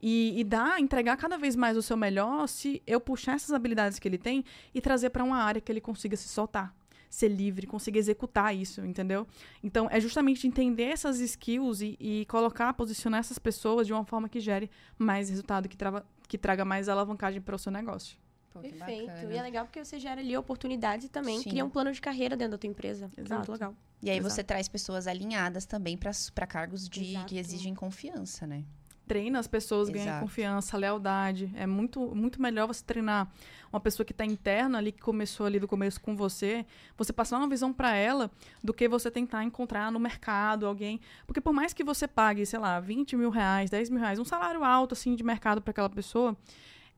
e, 0.00 0.38
e 0.38 0.44
dar, 0.44 0.80
entregar 0.80 1.16
cada 1.16 1.36
vez 1.36 1.56
mais 1.56 1.76
o 1.76 1.82
seu 1.82 1.96
melhor 1.96 2.46
se 2.46 2.82
eu 2.86 3.00
puxar 3.00 3.34
essas 3.34 3.52
habilidades 3.52 3.98
que 3.98 4.06
ele 4.06 4.18
tem 4.18 4.44
e 4.74 4.80
trazer 4.80 5.10
para 5.10 5.24
uma 5.24 5.38
área 5.38 5.60
que 5.60 5.70
ele 5.70 5.80
consiga 5.80 6.16
se 6.16 6.28
soltar 6.28 6.74
ser 7.10 7.28
livre, 7.28 7.66
conseguir 7.66 7.98
executar 7.98 8.54
isso, 8.54 8.84
entendeu? 8.84 9.26
Então, 9.62 9.88
é 9.90 9.98
justamente 9.98 10.46
entender 10.46 10.84
essas 10.84 11.20
skills 11.20 11.80
e, 11.80 11.96
e, 11.98 12.26
colocar, 12.26 12.72
posicionar 12.74 13.20
essas 13.20 13.38
pessoas 13.38 13.86
de 13.86 13.92
uma 13.92 14.04
forma 14.04 14.28
que 14.28 14.40
gere 14.40 14.70
mais 14.98 15.30
resultado, 15.30 15.68
que, 15.68 15.76
trava, 15.76 16.06
que 16.28 16.36
traga 16.36 16.64
mais 16.64 16.88
alavancagem 16.88 17.40
para 17.40 17.56
o 17.56 17.58
seu 17.58 17.72
negócio. 17.72 18.18
Pô, 18.50 18.60
Perfeito. 18.60 19.30
E 19.30 19.36
é 19.36 19.42
legal 19.42 19.64
porque 19.64 19.84
você 19.84 19.98
gera 19.98 20.20
ali 20.20 20.36
oportunidades 20.36 21.06
e 21.06 21.08
também 21.08 21.38
Sim. 21.40 21.50
cria 21.50 21.64
um 21.64 21.70
plano 21.70 21.92
de 21.92 22.00
carreira 22.00 22.36
dentro 22.36 22.52
da 22.52 22.58
tua 22.58 22.68
empresa. 22.68 23.10
Exato. 23.16 23.34
muito 23.34 23.52
legal. 23.52 23.74
E 24.02 24.10
aí 24.10 24.18
Exato. 24.18 24.34
você 24.34 24.44
traz 24.44 24.68
pessoas 24.68 25.06
alinhadas 25.06 25.66
também 25.66 25.96
para 25.96 26.46
cargos 26.46 26.88
de, 26.88 27.14
que 27.26 27.38
exigem 27.38 27.74
confiança, 27.74 28.46
né? 28.46 28.64
Treina 29.08 29.38
as 29.38 29.46
pessoas, 29.46 29.88
Exato. 29.88 30.04
ganha 30.04 30.20
confiança, 30.20 30.76
lealdade. 30.76 31.50
É 31.56 31.66
muito, 31.66 32.14
muito 32.14 32.40
melhor 32.40 32.66
você 32.66 32.84
treinar 32.84 33.28
uma 33.72 33.80
pessoa 33.80 34.04
que 34.04 34.12
está 34.12 34.24
interna 34.24 34.78
ali, 34.78 34.92
que 34.92 35.00
começou 35.00 35.46
ali 35.46 35.58
do 35.58 35.66
começo 35.66 36.00
com 36.00 36.14
você, 36.14 36.64
você 36.96 37.12
passar 37.12 37.38
uma 37.38 37.48
visão 37.48 37.72
para 37.72 37.94
ela 37.94 38.30
do 38.62 38.72
que 38.74 38.86
você 38.88 39.10
tentar 39.10 39.42
encontrar 39.44 39.90
no 39.90 39.98
mercado 39.98 40.66
alguém. 40.66 41.00
Porque 41.26 41.40
por 41.40 41.52
mais 41.52 41.72
que 41.72 41.82
você 41.82 42.06
pague, 42.06 42.44
sei 42.44 42.58
lá, 42.58 42.78
20 42.78 43.16
mil 43.16 43.30
reais, 43.30 43.70
10 43.70 43.90
mil 43.90 44.00
reais, 44.00 44.18
um 44.18 44.24
salário 44.24 44.62
alto 44.62 44.92
assim 44.92 45.14
de 45.14 45.24
mercado 45.24 45.62
para 45.62 45.70
aquela 45.70 45.90
pessoa, 45.90 46.36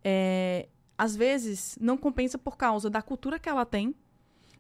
é, 0.03 0.69
às 0.99 1.17
vezes 1.17 1.79
não 1.81 1.97
compensa 1.97 2.37
por 2.37 2.57
causa 2.57 2.91
da 2.91 3.01
cultura 3.01 3.39
que 3.39 3.49
ela 3.49 3.65
tem, 3.65 3.95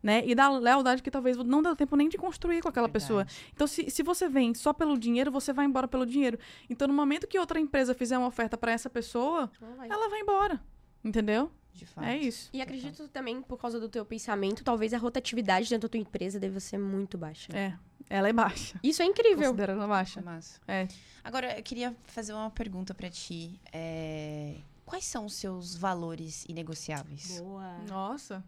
né? 0.02 0.22
E 0.26 0.34
da 0.34 0.48
lealdade 0.50 1.02
que 1.02 1.10
talvez 1.10 1.36
não 1.36 1.62
deu 1.62 1.76
tempo 1.76 1.96
nem 1.96 2.08
de 2.08 2.16
construir 2.16 2.62
com 2.62 2.68
aquela 2.68 2.86
Verdade. 2.86 3.04
pessoa. 3.04 3.26
Então, 3.52 3.66
se, 3.66 3.90
se 3.90 4.02
você 4.02 4.28
vem 4.28 4.54
só 4.54 4.72
pelo 4.72 4.98
dinheiro, 4.98 5.30
você 5.30 5.52
vai 5.52 5.64
embora 5.64 5.86
pelo 5.86 6.06
dinheiro. 6.06 6.38
Então, 6.68 6.88
no 6.88 6.94
momento 6.94 7.26
que 7.26 7.38
outra 7.38 7.60
empresa 7.60 7.94
fizer 7.94 8.16
uma 8.18 8.28
oferta 8.28 8.56
para 8.56 8.72
essa 8.72 8.88
pessoa, 8.88 9.50
ela 9.88 10.08
vai 10.08 10.20
embora. 10.20 10.60
Entendeu? 11.04 11.50
De 11.72 11.86
fato. 11.86 12.06
É 12.06 12.16
isso. 12.16 12.50
E 12.52 12.60
acredito 12.60 13.08
também, 13.08 13.40
por 13.40 13.58
causa 13.58 13.78
do 13.78 13.88
teu 13.88 14.04
pensamento, 14.04 14.64
talvez 14.64 14.92
a 14.92 14.98
rotatividade 14.98 15.68
dentro 15.68 15.88
da 15.88 15.92
tua 15.92 16.00
empresa 16.00 16.38
deva 16.38 16.60
ser 16.60 16.78
muito 16.78 17.16
baixa. 17.16 17.56
É, 17.56 17.74
ela 18.08 18.28
é 18.28 18.32
baixa. 18.32 18.78
Isso 18.82 19.02
é 19.02 19.04
incrível. 19.06 19.50
Considerando 19.50 19.86
baixa. 19.86 20.20
Massa. 20.20 20.60
É. 20.66 20.88
Agora, 21.22 21.56
eu 21.56 21.62
queria 21.62 21.96
fazer 22.04 22.32
uma 22.32 22.50
pergunta 22.50 22.92
para 22.92 23.08
ti. 23.08 23.60
É... 23.72 24.56
Quais 24.84 25.04
são 25.04 25.26
os 25.26 25.34
seus 25.34 25.76
valores 25.76 26.44
inegociáveis? 26.48 27.40
Boa. 27.40 27.78
Nossa. 27.88 28.44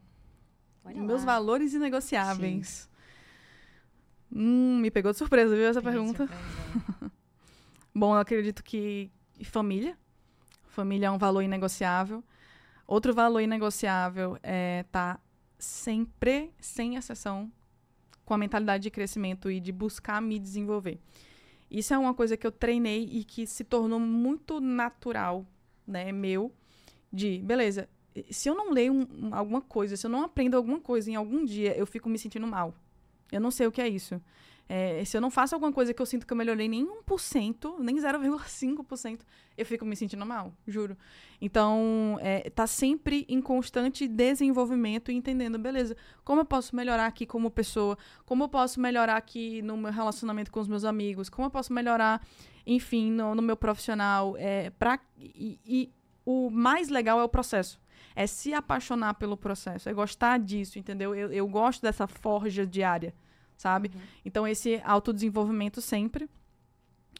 Olha 0.84 1.02
Meus 1.02 1.20
lá. 1.20 1.34
valores 1.34 1.74
inegociáveis. 1.74 2.88
Hum, 4.34 4.78
me 4.80 4.90
pegou 4.90 5.12
de 5.12 5.18
surpresa, 5.18 5.54
viu, 5.54 5.66
essa 5.66 5.82
Peguei 5.82 5.98
pergunta? 5.98 6.28
Bom, 7.94 8.14
eu 8.14 8.20
acredito 8.20 8.64
que 8.64 9.10
família. 9.44 9.96
Família 10.64 11.08
é 11.08 11.10
um 11.10 11.18
valor 11.18 11.42
inegociável. 11.42 12.24
Outro 12.86 13.12
valor 13.12 13.40
inegociável 13.40 14.38
é 14.42 14.80
estar 14.80 15.16
tá 15.16 15.20
sempre, 15.58 16.52
sem 16.58 16.96
exceção, 16.96 17.52
com 18.24 18.34
a 18.34 18.38
mentalidade 18.38 18.82
de 18.84 18.90
crescimento 18.90 19.50
e 19.50 19.60
de 19.60 19.70
buscar 19.70 20.20
me 20.20 20.38
desenvolver. 20.38 20.98
Isso 21.70 21.94
é 21.94 21.98
uma 21.98 22.12
coisa 22.12 22.36
que 22.36 22.46
eu 22.46 22.52
treinei 22.52 23.08
e 23.10 23.24
que 23.24 23.46
se 23.46 23.64
tornou 23.64 24.00
muito 24.00 24.60
natural, 24.60 25.46
né, 25.86 26.12
meu, 26.12 26.52
de, 27.12 27.38
beleza, 27.38 27.88
se 28.30 28.48
eu 28.48 28.54
não 28.54 28.70
leio 28.70 28.92
um, 28.92 29.34
alguma 29.34 29.60
coisa, 29.60 29.96
se 29.96 30.06
eu 30.06 30.10
não 30.10 30.22
aprendo 30.22 30.56
alguma 30.56 30.80
coisa 30.80 31.10
em 31.10 31.14
algum 31.14 31.44
dia, 31.44 31.76
eu 31.76 31.86
fico 31.86 32.08
me 32.08 32.18
sentindo 32.18 32.46
mal. 32.46 32.74
Eu 33.30 33.40
não 33.40 33.50
sei 33.50 33.66
o 33.66 33.72
que 33.72 33.80
é 33.80 33.88
isso. 33.88 34.20
É, 34.68 35.04
se 35.04 35.16
eu 35.16 35.20
não 35.20 35.30
faço 35.30 35.54
alguma 35.54 35.72
coisa 35.72 35.92
que 35.92 36.00
eu 36.00 36.06
sinto 36.06 36.26
que 36.26 36.32
eu 36.32 36.36
melhorei 36.36 36.68
nem 36.68 36.86
1%, 36.86 37.78
nem 37.80 37.96
0,5%, 37.96 39.20
eu 39.56 39.66
fico 39.66 39.84
me 39.84 39.94
sentindo 39.94 40.24
mal, 40.24 40.54
juro. 40.66 40.96
Então, 41.40 42.16
é, 42.22 42.48
tá 42.48 42.66
sempre 42.66 43.26
em 43.28 43.40
constante 43.42 44.08
desenvolvimento 44.08 45.10
e 45.10 45.14
entendendo, 45.14 45.58
beleza, 45.58 45.96
como 46.24 46.40
eu 46.40 46.44
posso 46.44 46.74
melhorar 46.74 47.06
aqui 47.06 47.26
como 47.26 47.50
pessoa, 47.50 47.98
como 48.24 48.44
eu 48.44 48.48
posso 48.48 48.80
melhorar 48.80 49.16
aqui 49.16 49.60
no 49.60 49.76
meu 49.76 49.92
relacionamento 49.92 50.50
com 50.50 50.60
os 50.60 50.68
meus 50.68 50.84
amigos, 50.84 51.28
como 51.28 51.46
eu 51.46 51.50
posso 51.50 51.72
melhorar, 51.72 52.24
enfim, 52.66 53.10
no, 53.10 53.34
no 53.34 53.42
meu 53.42 53.56
profissional. 53.56 54.36
É, 54.38 54.70
pra, 54.70 54.98
e, 55.18 55.58
e 55.66 55.92
o 56.24 56.48
mais 56.48 56.88
legal 56.88 57.20
é 57.20 57.24
o 57.24 57.28
processo 57.28 57.81
é 58.14 58.26
se 58.26 58.52
apaixonar 58.52 59.14
pelo 59.14 59.36
processo, 59.36 59.88
é 59.88 59.92
gostar 59.92 60.38
disso, 60.38 60.78
entendeu? 60.78 61.14
Eu, 61.14 61.32
eu 61.32 61.48
gosto 61.48 61.82
dessa 61.82 62.06
forja 62.06 62.66
diária 62.66 63.14
sabe? 63.62 63.90
Uhum. 63.94 64.00
Então, 64.24 64.48
esse 64.48 64.80
autodesenvolvimento 64.84 65.80
sempre. 65.80 66.24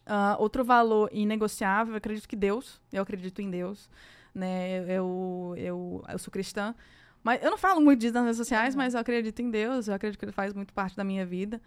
Uh, 0.04 0.34
outro 0.38 0.64
valor 0.64 1.08
inegociável, 1.12 1.94
eu 1.94 1.98
acredito 1.98 2.28
que 2.28 2.34
Deus, 2.34 2.80
eu 2.92 3.02
acredito 3.02 3.40
em 3.40 3.48
Deus, 3.48 3.88
né? 4.34 4.80
Eu, 4.92 5.54
eu, 5.56 6.04
eu 6.08 6.18
sou 6.18 6.32
cristã, 6.32 6.74
mas 7.22 7.40
eu 7.40 7.52
não 7.52 7.56
falo 7.56 7.80
muito 7.80 8.00
disso 8.00 8.14
nas 8.14 8.24
redes 8.24 8.36
sociais, 8.36 8.74
uhum. 8.74 8.78
mas 8.78 8.94
eu 8.94 9.00
acredito 9.00 9.40
em 9.40 9.48
Deus, 9.48 9.86
eu 9.86 9.94
acredito 9.94 10.18
que 10.18 10.24
ele 10.24 10.32
faz 10.32 10.52
muito 10.52 10.74
parte 10.74 10.96
da 10.96 11.04
minha 11.04 11.24
vida. 11.24 11.60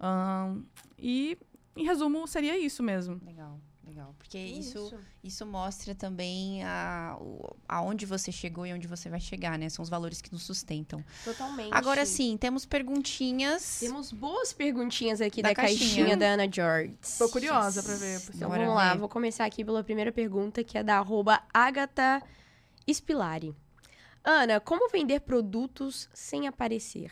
Uh, 0.00 0.64
e, 0.98 1.38
em 1.76 1.84
resumo, 1.84 2.26
seria 2.26 2.58
isso 2.58 2.82
mesmo. 2.82 3.20
Legal. 3.22 3.60
Legal, 3.96 4.14
porque 4.18 4.36
isso. 4.36 4.78
isso, 4.78 4.98
isso 5.24 5.46
mostra 5.46 5.94
também 5.94 6.62
a, 6.62 7.16
aonde 7.66 8.04
você 8.04 8.30
chegou 8.30 8.66
e 8.66 8.72
onde 8.74 8.86
você 8.86 9.08
vai 9.08 9.18
chegar, 9.18 9.58
né? 9.58 9.70
São 9.70 9.82
os 9.82 9.88
valores 9.88 10.20
que 10.20 10.30
nos 10.30 10.42
sustentam. 10.42 11.02
Totalmente. 11.24 11.72
Agora 11.72 12.04
sim, 12.04 12.36
temos 12.36 12.66
perguntinhas. 12.66 13.78
Temos 13.80 14.12
boas 14.12 14.52
perguntinhas 14.52 15.22
aqui 15.22 15.40
da, 15.40 15.48
da 15.48 15.54
caixinha. 15.54 15.78
caixinha. 15.78 16.16
da 16.18 16.26
Ana 16.26 16.46
George. 16.50 16.98
Tô 17.16 17.26
curiosa 17.30 17.82
pra 17.82 17.94
ver. 17.94 18.20
Então 18.34 18.50
vamos 18.50 18.74
lá, 18.74 18.94
vou 18.94 19.08
começar 19.08 19.46
aqui 19.46 19.64
pela 19.64 19.82
primeira 19.82 20.12
pergunta, 20.12 20.62
que 20.62 20.76
é 20.76 20.82
da 20.82 20.98
arroba 20.98 21.42
Agatha 21.54 22.22
Spilari. 22.86 23.54
Ana, 24.22 24.60
como 24.60 24.90
vender 24.90 25.20
produtos 25.20 26.06
sem 26.12 26.46
aparecer? 26.46 27.10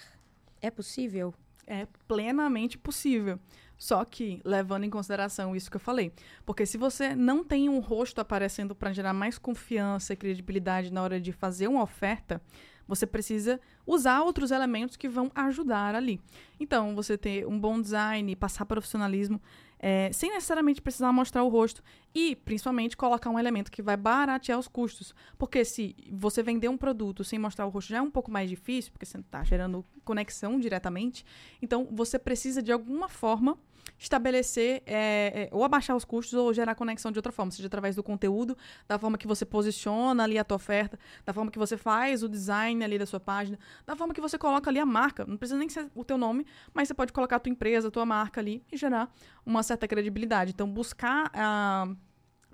É 0.61 0.71
possível? 0.71 1.33
É 1.67 1.87
plenamente 2.07 2.77
possível. 2.77 3.41
Só 3.85 4.03
que 4.03 4.41
levando 4.47 4.85
em 4.85 4.89
consideração 4.89 5.55
isso 5.55 5.71
que 5.71 5.77
eu 5.77 5.81
falei. 5.81 6.11
Porque 6.47 6.65
se 6.65 6.79
você 6.79 7.15
não 7.15 7.45
tem 7.45 7.69
um 7.69 7.81
rosto 7.81 8.19
aparecendo 8.19 8.75
para 8.75 8.95
gerar 8.95 9.13
mais 9.13 9.37
confiança 9.37 10.15
e 10.15 10.17
credibilidade 10.17 10.91
na 10.91 11.03
hora 11.03 11.21
de 11.21 11.33
fazer 11.33 11.69
uma 11.69 11.83
oferta, 11.83 12.41
você 12.89 13.07
precisa 13.07 13.61
usar 13.87 14.23
outros 14.23 14.51
elementos 14.51 14.97
que 14.97 15.07
vão 15.07 15.31
ajudar 15.35 15.95
ali. 15.95 16.19
Então, 16.59 16.95
você 16.95 17.19
ter 17.19 17.47
um 17.47 17.61
bom 17.61 17.79
design, 17.79 18.35
passar 18.37 18.65
profissionalismo, 18.65 19.39
é, 19.79 20.11
sem 20.15 20.31
necessariamente 20.31 20.81
precisar 20.81 21.13
mostrar 21.13 21.45
o 21.45 21.51
rosto. 21.51 21.85
E, 22.15 22.35
principalmente, 22.37 22.97
colocar 22.97 23.29
um 23.29 23.39
elemento 23.39 23.71
que 23.71 23.83
vai 23.83 23.99
baratear 23.99 24.59
os 24.59 24.67
custos. 24.67 25.15
Porque 25.37 25.63
se 25.63 25.95
você 26.11 26.43
vender 26.43 26.71
um 26.71 26.79
produto 26.79 27.23
sem 27.23 27.39
mostrar 27.39 27.67
o 27.67 27.69
rosto 27.69 27.91
já 27.91 27.99
é 27.99 28.03
um 28.03 28.11
pouco 28.11 28.31
mais 28.31 28.49
difícil, 28.49 28.93
porque 28.93 29.05
você 29.05 29.19
está 29.19 29.45
gerando 29.45 29.85
conexão 30.07 30.59
diretamente. 30.59 31.23
Então, 31.61 31.87
você 31.93 32.19
precisa, 32.19 32.63
de 32.63 32.73
alguma 32.73 33.11
forma, 33.11 33.59
estabelecer 34.05 34.83
é, 34.87 35.49
é, 35.49 35.49
ou 35.51 35.65
abaixar 35.65 35.97
os 35.97 36.05
custos 36.05 36.35
ou 36.35 36.53
gerar 36.53 36.75
conexão 36.75 37.11
de 37.11 37.19
outra 37.19 37.33
forma, 37.33 37.51
seja 37.51 37.67
através 37.67 37.97
do 37.97 38.03
conteúdo, 38.03 38.57
da 38.87 38.99
forma 38.99 39.19
que 39.19 39.27
você 39.27 39.45
posiciona 39.45 40.23
ali 40.23 40.39
a 40.39 40.45
tua 40.45 40.57
oferta, 40.57 40.99
da 41.25 41.33
forma 41.33 41.51
que 41.51 41.59
você 41.59 41.77
faz 41.77 42.23
o 42.23 42.29
design 42.29 42.83
ali 42.85 42.99
da 42.99 43.07
sua 43.07 43.21
página, 43.21 43.59
da 43.87 43.97
forma 43.97 44.15
que 44.15 44.21
você 44.21 44.39
coloca 44.39 44.71
ali 44.71 44.79
a 44.79 44.87
marca. 44.87 45.25
Não 45.27 45.37
precisa 45.37 45.59
nem 45.59 45.69
ser 45.69 45.91
o 45.95 46.05
teu 46.05 46.19
nome, 46.19 46.47
mas 46.73 46.89
você 46.89 46.95
pode 46.95 47.13
colocar 47.13 47.37
a 47.37 47.41
tua 47.41 47.51
empresa, 47.51 47.89
a 47.89 47.91
tua 47.91 48.07
marca 48.07 48.41
ali 48.41 48.65
e 48.71 48.77
gerar 48.77 49.13
uma 49.45 49.63
certa 49.63 49.89
credibilidade. 49.89 50.53
Então, 50.53 50.69
buscar 50.69 51.31
uh, 51.31 51.97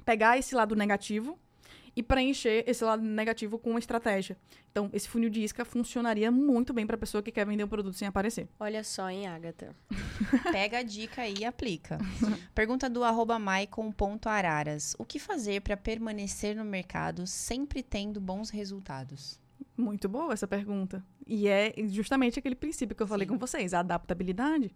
pegar 0.05 0.39
esse 0.39 0.55
lado 0.55 0.75
negativo 0.75 1.39
e 1.95 2.03
preencher 2.03 2.65
esse 2.67 2.85
lado 2.85 3.03
negativo 3.03 3.59
com 3.59 3.71
uma 3.71 3.79
estratégia. 3.79 4.37
Então, 4.71 4.89
esse 4.93 5.09
funil 5.09 5.29
de 5.29 5.43
isca 5.43 5.65
funcionaria 5.65 6.31
muito 6.31 6.73
bem 6.73 6.87
para 6.87 6.97
a 6.97 6.99
pessoa 6.99 7.23
que 7.23 7.33
quer 7.33 7.47
vender 7.47 7.65
um 7.65 7.69
produto 7.69 7.97
sem 7.97 8.07
aparecer. 8.07 8.49
Olha 8.59 8.85
só, 8.85 9.11
hein, 9.11 9.27
Agatha. 9.27 9.75
Pega 10.53 10.79
a 10.79 10.83
dica 10.83 11.23
aí 11.23 11.35
e 11.41 11.45
aplica. 11.45 11.99
Pergunta 12.55 12.89
do 12.89 13.03
arroba 13.03 13.39
maicon.araras. 13.39 14.95
O 14.99 15.05
que 15.05 15.19
fazer 15.19 15.61
para 15.61 15.77
permanecer 15.77 16.55
no 16.55 16.65
mercado 16.65 17.27
sempre 17.27 17.83
tendo 17.83 18.21
bons 18.21 18.51
resultados? 18.51 19.41
Muito 19.77 20.09
boa 20.09 20.33
essa 20.33 20.47
pergunta. 20.47 21.05
E 21.27 21.49
é 21.49 21.73
justamente 21.89 22.39
aquele 22.39 22.55
princípio 22.55 22.95
que 22.95 23.03
eu 23.03 23.07
falei 23.07 23.27
Sim. 23.27 23.33
com 23.33 23.39
vocês, 23.39 23.75
a 23.75 23.81
adaptabilidade. 23.81 24.75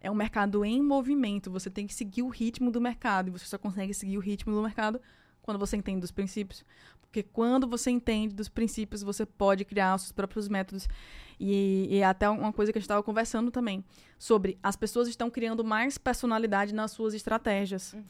É 0.00 0.10
um 0.10 0.14
mercado 0.14 0.64
em 0.64 0.82
movimento, 0.82 1.50
você 1.50 1.70
tem 1.70 1.86
que 1.86 1.94
seguir 1.94 2.22
o 2.22 2.28
ritmo 2.28 2.72
do 2.72 2.80
mercado, 2.80 3.28
e 3.28 3.30
você 3.30 3.44
só 3.44 3.56
consegue 3.56 3.94
seguir 3.94 4.18
o 4.18 4.20
ritmo 4.20 4.52
do 4.52 4.60
mercado 4.60 5.00
quando 5.42 5.58
você 5.58 5.76
entende 5.76 6.00
dos 6.00 6.10
princípios. 6.10 6.64
Porque 7.02 7.22
quando 7.22 7.66
você 7.66 7.90
entende 7.90 8.34
dos 8.34 8.48
princípios, 8.48 9.02
você 9.02 9.26
pode 9.26 9.66
criar 9.66 9.96
os 9.96 10.02
seus 10.02 10.12
próprios 10.12 10.48
métodos. 10.48 10.88
E, 11.38 11.88
e 11.90 12.02
até 12.02 12.30
uma 12.30 12.52
coisa 12.52 12.72
que 12.72 12.78
a 12.78 12.80
gente 12.80 12.86
estava 12.86 13.02
conversando 13.02 13.50
também, 13.50 13.84
sobre 14.18 14.58
as 14.62 14.76
pessoas 14.76 15.08
estão 15.08 15.28
criando 15.28 15.62
mais 15.62 15.98
personalidade 15.98 16.72
nas 16.72 16.92
suas 16.92 17.12
estratégias. 17.12 17.92
Uhum. 17.92 18.02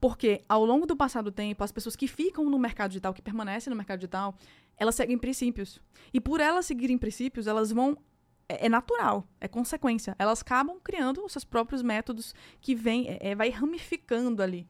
Porque 0.00 0.42
ao 0.48 0.64
longo 0.64 0.86
do 0.86 0.94
passar 0.94 1.22
do 1.22 1.32
tempo, 1.32 1.64
as 1.64 1.72
pessoas 1.72 1.96
que 1.96 2.06
ficam 2.06 2.48
no 2.48 2.58
mercado 2.58 2.90
digital, 2.90 3.12
que 3.12 3.22
permanecem 3.22 3.70
no 3.70 3.76
mercado 3.76 3.98
digital, 3.98 4.36
elas 4.76 4.94
seguem 4.94 5.18
princípios. 5.18 5.80
E 6.12 6.20
por 6.20 6.40
elas 6.40 6.66
seguirem 6.66 6.98
princípios, 6.98 7.46
elas 7.46 7.72
vão 7.72 7.96
é, 8.48 8.66
é 8.66 8.68
natural, 8.68 9.26
é 9.40 9.48
consequência. 9.48 10.14
Elas 10.18 10.42
acabam 10.42 10.78
criando 10.78 11.24
os 11.24 11.32
seus 11.32 11.44
próprios 11.44 11.82
métodos 11.82 12.34
que 12.60 12.74
vem, 12.74 13.08
é, 13.08 13.30
é 13.30 13.34
vai 13.34 13.48
ramificando 13.50 14.42
ali 14.42 14.68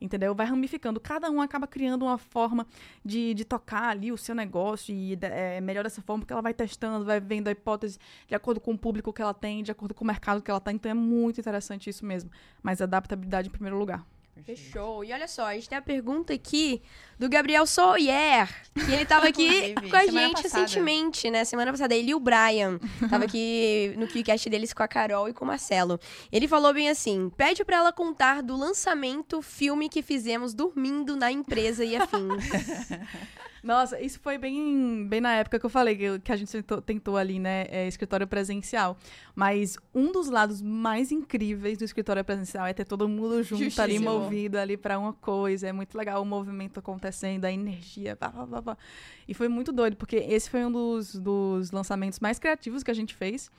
entendeu? 0.00 0.34
Vai 0.34 0.46
ramificando. 0.46 1.00
Cada 1.00 1.30
um 1.30 1.40
acaba 1.40 1.66
criando 1.66 2.04
uma 2.04 2.18
forma 2.18 2.66
de, 3.04 3.34
de 3.34 3.44
tocar 3.44 3.88
ali 3.88 4.12
o 4.12 4.16
seu 4.16 4.34
negócio 4.34 4.94
e 4.94 5.18
é 5.22 5.60
melhor 5.60 5.84
dessa 5.84 6.02
forma, 6.02 6.22
porque 6.22 6.32
ela 6.32 6.42
vai 6.42 6.54
testando, 6.54 7.04
vai 7.04 7.20
vendo 7.20 7.48
a 7.48 7.50
hipótese 7.50 7.98
de 8.26 8.34
acordo 8.34 8.60
com 8.60 8.72
o 8.72 8.78
público 8.78 9.12
que 9.12 9.22
ela 9.22 9.34
tem, 9.34 9.62
de 9.62 9.70
acordo 9.70 9.94
com 9.94 10.04
o 10.04 10.06
mercado 10.06 10.42
que 10.42 10.50
ela 10.50 10.58
está. 10.58 10.72
Então 10.72 10.90
é 10.90 10.94
muito 10.94 11.40
interessante 11.40 11.90
isso 11.90 12.04
mesmo. 12.04 12.30
Mas 12.62 12.80
adaptabilidade 12.80 13.48
em 13.48 13.52
primeiro 13.52 13.78
lugar. 13.78 14.04
Fechou. 14.44 15.02
E 15.04 15.12
olha 15.12 15.26
só, 15.26 15.46
a 15.46 15.54
gente 15.54 15.68
tem 15.68 15.78
a 15.78 15.82
pergunta 15.82 16.32
aqui 16.32 16.82
do 17.18 17.28
Gabriel 17.28 17.66
Sawyer, 17.66 18.48
que 18.74 18.92
ele 18.92 19.06
tava 19.06 19.26
aqui 19.28 19.74
com 19.74 19.96
a 19.96 20.06
gente 20.06 20.42
passada. 20.42 20.60
recentemente, 20.62 21.30
né? 21.30 21.44
Semana 21.44 21.70
passada. 21.70 21.94
Ele 21.94 22.10
e 22.10 22.14
o 22.14 22.20
Brian. 22.20 22.78
tava 23.08 23.24
aqui 23.24 23.94
no 23.96 24.06
KeyCast 24.06 24.48
deles 24.50 24.72
com 24.72 24.82
a 24.82 24.88
Carol 24.88 25.28
e 25.28 25.32
com 25.32 25.44
o 25.44 25.48
Marcelo. 25.48 25.98
Ele 26.30 26.46
falou 26.46 26.72
bem 26.74 26.88
assim: 26.88 27.30
pede 27.36 27.64
para 27.64 27.78
ela 27.78 27.92
contar 27.92 28.42
do 28.42 28.56
lançamento 28.56 29.40
filme 29.40 29.88
que 29.88 30.02
fizemos 30.02 30.54
dormindo 30.54 31.16
na 31.16 31.32
empresa 31.32 31.84
e 31.84 31.96
afins. 31.96 32.44
Nossa, 33.66 34.00
isso 34.00 34.20
foi 34.20 34.38
bem, 34.38 35.08
bem 35.08 35.20
na 35.20 35.34
época 35.34 35.58
que 35.58 35.66
eu 35.66 35.70
falei 35.70 35.96
que, 35.96 36.20
que 36.20 36.30
a 36.30 36.36
gente 36.36 36.52
tentou, 36.52 36.80
tentou 36.80 37.16
ali, 37.16 37.40
né, 37.40 37.66
é, 37.68 37.88
escritório 37.88 38.24
presencial. 38.24 38.96
Mas 39.34 39.76
um 39.92 40.12
dos 40.12 40.28
lados 40.28 40.62
mais 40.62 41.10
incríveis 41.10 41.76
do 41.76 41.84
escritório 41.84 42.24
presencial 42.24 42.64
é 42.64 42.72
ter 42.72 42.84
todo 42.84 43.08
mundo 43.08 43.42
junto 43.42 43.64
Justíssimo. 43.64 43.82
ali, 43.82 43.98
movido 43.98 44.56
ali 44.56 44.76
para 44.76 44.96
uma 44.96 45.12
coisa. 45.12 45.66
É 45.66 45.72
muito 45.72 45.98
legal 45.98 46.22
o 46.22 46.24
movimento 46.24 46.78
acontecendo, 46.78 47.44
a 47.44 47.50
energia. 47.50 48.14
Blá, 48.14 48.28
blá, 48.28 48.60
blá, 48.60 48.78
e 49.26 49.34
foi 49.34 49.48
muito 49.48 49.72
doido, 49.72 49.96
porque 49.96 50.14
esse 50.14 50.48
foi 50.48 50.64
um 50.64 50.70
dos, 50.70 51.16
dos 51.16 51.72
lançamentos 51.72 52.20
mais 52.20 52.38
criativos 52.38 52.84
que 52.84 52.90
a 52.92 52.94
gente 52.94 53.16
fez, 53.16 53.50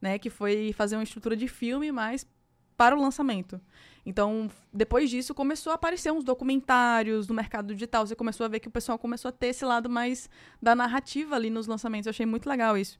né? 0.00 0.16
Que 0.16 0.30
foi 0.30 0.72
fazer 0.74 0.94
uma 0.94 1.02
estrutura 1.02 1.36
de 1.36 1.48
filme, 1.48 1.90
mas 1.90 2.24
para 2.76 2.96
o 2.96 3.02
lançamento. 3.02 3.60
Então, 4.06 4.48
depois 4.72 5.10
disso, 5.10 5.34
começou 5.34 5.72
a 5.72 5.74
aparecer 5.74 6.12
uns 6.12 6.22
documentários 6.22 7.26
no 7.26 7.34
mercado 7.34 7.74
digital. 7.74 8.06
Você 8.06 8.14
começou 8.14 8.46
a 8.46 8.48
ver 8.48 8.60
que 8.60 8.68
o 8.68 8.70
pessoal 8.70 8.96
começou 8.96 9.30
a 9.30 9.32
ter 9.32 9.48
esse 9.48 9.64
lado 9.64 9.90
mais 9.90 10.30
da 10.62 10.76
narrativa 10.76 11.34
ali 11.34 11.50
nos 11.50 11.66
lançamentos. 11.66 12.06
Eu 12.06 12.10
achei 12.10 12.24
muito 12.24 12.48
legal 12.48 12.78
isso. 12.78 12.96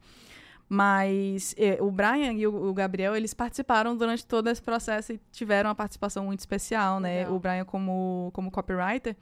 Mas 0.68 1.54
eh, 1.56 1.78
o 1.80 1.92
Brian 1.92 2.32
e 2.32 2.44
o, 2.44 2.70
o, 2.70 2.74
Gabriel, 2.74 3.14
eles 3.14 3.32
participaram 3.32 3.96
durante 3.96 4.26
todo 4.26 4.48
esse 4.48 4.60
processo 4.60 5.12
e 5.12 5.20
tiveram 5.30 5.70
uma 5.70 5.76
participação 5.76 6.24
muito 6.24 6.40
especial, 6.40 6.98
né? 6.98 7.18
Legal. 7.18 7.34
O 7.34 7.38
Brian 7.38 7.64
como, 7.64 8.30
como 8.32 8.50
copywriter 8.50 9.16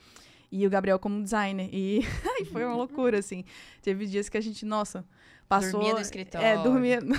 e 0.50 0.66
o 0.66 0.70
Gabriel 0.70 0.98
como 0.98 1.22
designer. 1.22 1.68
E 1.70 2.00
foi 2.50 2.64
uma 2.64 2.74
loucura, 2.74 3.18
assim. 3.18 3.44
Teve 3.82 4.06
dias 4.06 4.30
que 4.30 4.38
a 4.38 4.40
gente, 4.40 4.64
nossa, 4.64 5.04
passou... 5.48 5.72
Dormia 5.72 5.94
no 5.94 6.00
escritório. 6.00 6.46
É, 6.46 6.62
dormia... 6.62 7.00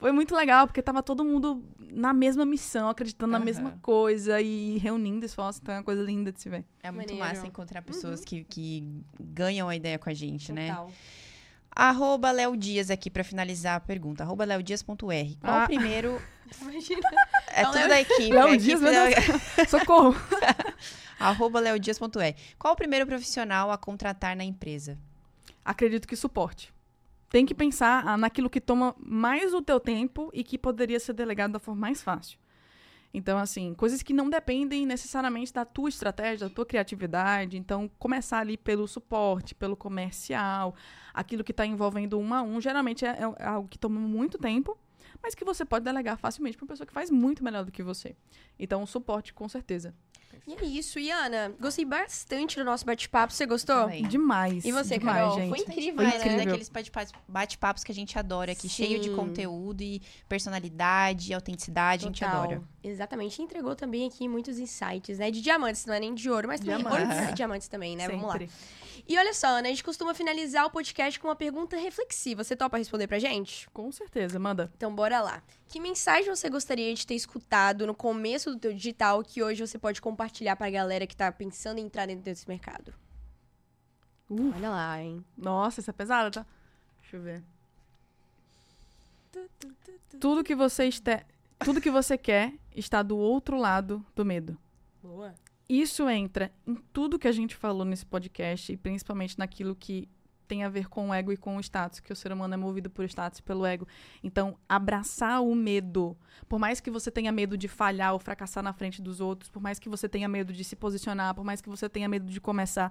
Foi 0.00 0.12
muito 0.12 0.34
legal, 0.34 0.66
porque 0.66 0.80
tava 0.80 1.02
todo 1.02 1.22
mundo 1.22 1.62
na 1.78 2.14
mesma 2.14 2.46
missão, 2.46 2.88
acreditando 2.88 3.34
uhum. 3.34 3.38
na 3.38 3.44
mesma 3.44 3.78
coisa 3.82 4.40
e 4.40 4.78
reunindo 4.78 5.26
esforços. 5.26 5.60
Então 5.60 5.74
é 5.74 5.78
uma 5.78 5.84
coisa 5.84 6.02
linda 6.02 6.32
de 6.32 6.40
se 6.40 6.48
ver. 6.48 6.64
É 6.82 6.90
muito 6.90 7.12
Maneiro. 7.12 7.36
massa 7.36 7.46
encontrar 7.46 7.82
pessoas 7.82 8.20
uhum. 8.20 8.26
que, 8.26 8.44
que 8.44 9.02
ganham 9.20 9.68
a 9.68 9.76
ideia 9.76 9.98
com 9.98 10.08
a 10.08 10.14
gente, 10.14 10.52
né? 10.52 10.68
Total. 10.70 10.86
né? 10.86 10.92
Arroba 11.72 12.30
Léo 12.30 12.56
Dias 12.56 12.90
aqui 12.90 13.10
para 13.10 13.22
finalizar 13.22 13.76
a 13.76 13.80
pergunta. 13.80 14.24
Arroba 14.24 14.44
leodias.r. 14.44 15.38
Qual 15.40 15.54
ah. 15.54 15.64
o 15.64 15.66
primeiro... 15.66 16.20
Imagina. 16.62 17.08
É 17.48 17.64
tudo 17.64 17.88
da 17.88 18.00
equipe. 18.00 18.32
Léo 18.32 18.56
Dias, 18.56 18.80
da... 18.80 19.66
Socorro. 19.68 20.16
Arroba 21.18 21.60
leodias.r. 21.60 22.36
Qual 22.58 22.72
o 22.72 22.76
primeiro 22.76 23.06
profissional 23.06 23.70
a 23.70 23.78
contratar 23.78 24.34
na 24.34 24.44
empresa? 24.44 24.98
Acredito 25.64 26.08
que 26.08 26.16
suporte 26.16 26.72
tem 27.30 27.46
que 27.46 27.54
pensar 27.54 28.06
ah, 28.06 28.16
naquilo 28.16 28.50
que 28.50 28.60
toma 28.60 28.94
mais 28.98 29.54
o 29.54 29.62
teu 29.62 29.78
tempo 29.78 30.30
e 30.34 30.42
que 30.42 30.58
poderia 30.58 30.98
ser 30.98 31.12
delegado 31.12 31.52
da 31.52 31.60
forma 31.60 31.80
mais 31.80 32.02
fácil. 32.02 32.36
Então, 33.14 33.38
assim, 33.38 33.72
coisas 33.74 34.02
que 34.02 34.12
não 34.12 34.28
dependem 34.28 34.84
necessariamente 34.84 35.52
da 35.52 35.64
tua 35.64 35.88
estratégia, 35.88 36.48
da 36.48 36.54
tua 36.54 36.66
criatividade. 36.66 37.56
Então, 37.56 37.90
começar 37.98 38.38
ali 38.38 38.56
pelo 38.56 38.86
suporte, 38.86 39.54
pelo 39.54 39.76
comercial, 39.76 40.74
aquilo 41.14 41.42
que 41.42 41.52
está 41.52 41.64
envolvendo 41.64 42.18
um 42.18 42.34
a 42.34 42.42
um, 42.42 42.60
geralmente 42.60 43.04
é, 43.04 43.10
é, 43.10 43.44
algo 43.44 43.68
que 43.68 43.78
toma 43.78 43.98
muito 43.98 44.38
tempo, 44.38 44.78
mas 45.22 45.34
que 45.34 45.44
você 45.44 45.64
pode 45.64 45.84
delegar 45.84 46.18
facilmente 46.18 46.56
para 46.56 46.64
uma 46.64 46.68
pessoa 46.68 46.86
que 46.86 46.92
faz 46.92 47.10
muito 47.10 47.42
melhor 47.42 47.64
do 47.64 47.72
que 47.72 47.82
você. 47.82 48.16
Então, 48.58 48.82
o 48.82 48.86
suporte, 48.86 49.32
com 49.32 49.48
certeza. 49.48 49.94
E 50.46 50.54
é 50.54 50.64
isso, 50.64 50.98
Iana. 50.98 51.52
Gostei 51.60 51.84
bastante 51.84 52.56
do 52.56 52.64
nosso 52.64 52.84
bate-papo. 52.84 53.32
Você 53.32 53.46
gostou? 53.46 53.82
Também. 53.82 54.06
Demais. 54.06 54.64
E 54.64 54.72
você, 54.72 54.98
demais, 54.98 55.18
Carol? 55.18 55.34
Gente. 55.36 55.48
Foi 55.48 55.58
incrível, 55.58 55.94
Foi 55.96 56.04
né? 56.04 56.16
incrível. 56.16 56.44
Daqueles 56.44 56.70
bate-papos 57.28 57.84
que 57.84 57.92
a 57.92 57.94
gente 57.94 58.18
adora 58.18 58.52
aqui, 58.52 58.68
Sim. 58.68 58.84
cheio 58.84 59.00
de 59.00 59.10
conteúdo 59.10 59.82
e 59.82 60.02
personalidade, 60.28 61.32
autenticidade, 61.32 62.04
Total. 62.04 62.10
a 62.10 62.12
gente 62.12 62.24
adora. 62.24 62.62
Exatamente. 62.82 63.42
Entregou 63.42 63.76
também 63.76 64.06
aqui 64.06 64.26
muitos 64.26 64.58
insights, 64.58 65.18
né? 65.18 65.30
De 65.30 65.40
diamantes, 65.40 65.84
não 65.84 65.94
é 65.94 66.00
nem 66.00 66.14
de 66.14 66.30
ouro, 66.30 66.48
mas 66.48 66.60
diamantes, 66.60 67.34
diamantes 67.34 67.68
também, 67.68 67.94
né? 67.94 68.06
Sempre. 68.06 68.16
Vamos 68.16 68.34
lá. 68.34 68.48
E 69.06 69.18
olha 69.18 69.34
só, 69.34 69.48
Ana, 69.48 69.68
a 69.68 69.70
gente 69.70 69.84
costuma 69.84 70.14
finalizar 70.14 70.64
o 70.66 70.70
podcast 70.70 71.18
com 71.18 71.28
uma 71.28 71.36
pergunta 71.36 71.76
reflexiva. 71.76 72.44
Você 72.44 72.56
topa 72.56 72.78
responder 72.78 73.06
pra 73.06 73.18
gente? 73.18 73.68
Com 73.70 73.90
certeza, 73.90 74.38
manda. 74.38 74.70
Então 74.76 74.94
bora 74.94 75.20
lá. 75.20 75.42
Que 75.68 75.80
mensagem 75.80 76.34
você 76.34 76.48
gostaria 76.48 76.94
de 76.94 77.06
ter 77.06 77.14
escutado 77.14 77.86
no 77.86 77.94
começo 77.94 78.50
do 78.50 78.58
teu 78.58 78.72
digital 78.72 79.22
que 79.22 79.42
hoje 79.42 79.66
você 79.66 79.78
pode 79.78 80.00
compartilhar 80.00 80.56
pra 80.56 80.70
galera 80.70 81.06
que 81.06 81.16
tá 81.16 81.30
pensando 81.30 81.78
em 81.78 81.84
entrar 81.84 82.06
dentro 82.06 82.22
desse 82.22 82.48
mercado? 82.48 82.94
Uh. 84.28 84.52
Olha 84.54 84.70
lá, 84.70 85.02
hein? 85.02 85.24
Nossa, 85.36 85.80
essa 85.80 85.90
é 85.90 85.92
pesada, 85.92 86.30
tá? 86.30 86.46
Deixa 87.00 87.16
eu 87.16 87.22
ver. 87.22 87.42
Tudo 90.20 90.44
que 90.44 90.54
você 90.54 90.84
este... 90.84 91.24
tudo 91.64 91.80
que 91.80 91.90
você 91.90 92.18
quer 92.18 92.54
está 92.74 93.02
do 93.02 93.16
outro 93.16 93.58
lado 93.58 94.04
do 94.14 94.24
medo. 94.24 94.56
Boa 95.02 95.34
isso 95.70 96.08
entra 96.08 96.50
em 96.66 96.74
tudo 96.92 97.16
que 97.16 97.28
a 97.28 97.32
gente 97.32 97.54
falou 97.54 97.84
nesse 97.84 98.04
podcast 98.04 98.72
e 98.72 98.76
principalmente 98.76 99.38
naquilo 99.38 99.76
que 99.76 100.08
tem 100.48 100.64
a 100.64 100.68
ver 100.68 100.88
com 100.88 101.10
o 101.10 101.14
ego 101.14 101.32
e 101.32 101.36
com 101.36 101.56
o 101.56 101.60
status, 101.60 102.00
que 102.00 102.12
o 102.12 102.16
ser 102.16 102.32
humano 102.32 102.54
é 102.54 102.56
movido 102.56 102.90
por 102.90 103.04
status 103.04 103.38
e 103.38 103.42
pelo 103.44 103.64
ego. 103.64 103.86
Então, 104.20 104.58
abraçar 104.68 105.40
o 105.40 105.54
medo. 105.54 106.18
Por 106.48 106.58
mais 106.58 106.80
que 106.80 106.90
você 106.90 107.08
tenha 107.08 107.30
medo 107.30 107.56
de 107.56 107.68
falhar 107.68 108.14
ou 108.14 108.18
fracassar 108.18 108.64
na 108.64 108.72
frente 108.72 109.00
dos 109.00 109.20
outros, 109.20 109.48
por 109.48 109.62
mais 109.62 109.78
que 109.78 109.88
você 109.88 110.08
tenha 110.08 110.26
medo 110.26 110.52
de 110.52 110.64
se 110.64 110.74
posicionar, 110.74 111.36
por 111.36 111.44
mais 111.44 111.60
que 111.60 111.68
você 111.68 111.88
tenha 111.88 112.08
medo 112.08 112.26
de 112.26 112.40
começar, 112.40 112.90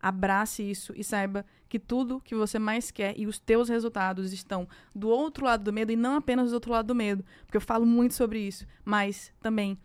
abrace 0.00 0.62
isso 0.62 0.92
e 0.96 1.02
saiba 1.02 1.44
que 1.68 1.78
tudo 1.78 2.20
que 2.20 2.34
você 2.34 2.58
mais 2.58 2.90
quer 2.90 3.14
e 3.18 3.26
os 3.26 3.38
teus 3.38 3.68
resultados 3.68 4.32
estão 4.32 4.68
do 4.94 5.08
outro 5.08 5.44
lado 5.44 5.64
do 5.64 5.72
medo 5.72 5.92
e 5.92 5.96
não 5.96 6.16
apenas 6.16 6.50
do 6.50 6.54
outro 6.54 6.72
lado 6.72 6.86
do 6.86 6.94
medo, 6.94 7.24
porque 7.44 7.56
eu 7.56 7.60
falo 7.60 7.84
muito 7.84 8.14
sobre 8.14 8.38
isso, 8.38 8.66
mas 8.84 9.32
também 9.40 9.78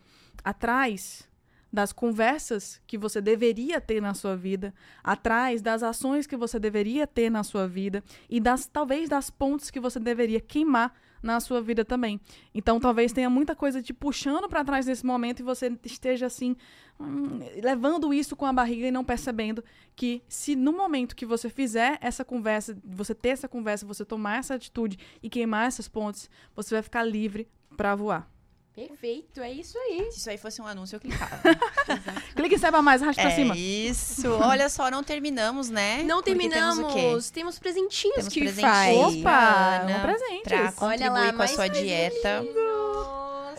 atrás 0.43 1.27
das 1.71 1.93
conversas 1.93 2.81
que 2.85 2.97
você 2.97 3.21
deveria 3.21 3.79
ter 3.79 4.01
na 4.01 4.13
sua 4.13 4.35
vida, 4.35 4.73
atrás 5.03 5.61
das 5.61 5.81
ações 5.81 6.27
que 6.27 6.35
você 6.35 6.59
deveria 6.59 7.07
ter 7.07 7.29
na 7.29 7.43
sua 7.43 7.67
vida 7.67 8.03
e 8.29 8.39
das 8.39 8.67
talvez 8.67 9.07
das 9.07 9.29
pontes 9.29 9.71
que 9.71 9.79
você 9.79 9.99
deveria 9.99 10.41
queimar 10.41 10.93
na 11.21 11.39
sua 11.39 11.61
vida 11.61 11.85
também. 11.85 12.19
Então, 12.53 12.79
talvez 12.79 13.11
tenha 13.11 13.29
muita 13.29 13.55
coisa 13.55 13.81
te 13.81 13.93
puxando 13.93 14.49
para 14.49 14.63
trás 14.63 14.85
nesse 14.85 15.05
momento 15.05 15.39
e 15.39 15.43
você 15.43 15.71
esteja 15.83 16.25
assim, 16.25 16.55
hum, 16.99 17.39
levando 17.61 18.13
isso 18.13 18.35
com 18.35 18.45
a 18.45 18.53
barriga 18.53 18.87
e 18.87 18.91
não 18.91 19.03
percebendo 19.03 19.63
que 19.95 20.21
se 20.27 20.55
no 20.55 20.73
momento 20.73 21.15
que 21.15 21.25
você 21.25 21.49
fizer 21.49 21.97
essa 22.01 22.25
conversa, 22.25 22.77
você 22.83 23.13
ter 23.13 23.29
essa 23.29 23.47
conversa, 23.47 23.85
você 23.85 24.03
tomar 24.03 24.39
essa 24.39 24.55
atitude 24.55 24.97
e 25.21 25.29
queimar 25.29 25.67
essas 25.67 25.87
pontes, 25.87 26.29
você 26.55 26.75
vai 26.75 26.81
ficar 26.81 27.03
livre 27.03 27.47
para 27.75 27.95
voar. 27.95 28.40
Perfeito, 28.73 29.41
é 29.41 29.51
isso 29.51 29.77
aí. 29.77 30.07
Se 30.11 30.19
isso 30.19 30.29
aí 30.29 30.37
fosse 30.37 30.61
um 30.61 30.65
anúncio, 30.65 30.95
eu 30.95 30.99
clicava. 30.99 31.41
Clique 32.35 32.55
e 32.55 32.59
saiba 32.59 32.81
mais, 32.81 33.03
arraste 33.03 33.19
é 33.19 33.25
pra 33.25 33.35
cima. 33.35 33.55
Isso. 33.57 34.31
Olha 34.41 34.69
só, 34.69 34.89
não 34.89 35.03
terminamos, 35.03 35.69
né? 35.69 36.03
Não 36.03 36.17
Porque 36.17 36.29
terminamos. 36.33 36.93
Temos, 36.93 37.29
temos 37.29 37.59
presentinhos 37.59 38.15
temos 38.15 38.33
que 38.33 38.39
presentinhos. 38.39 38.71
faz. 38.73 38.97
Opa, 38.97 39.85
um 39.85 40.01
presente. 40.01 40.43
Pra 40.43 40.71
contribuir 40.71 41.09
Olha 41.11 41.11
lá, 41.11 41.33
com 41.33 41.41
a 41.41 41.47
sua 41.47 41.67
dieta. 41.67 42.39
Lindo 42.39 42.70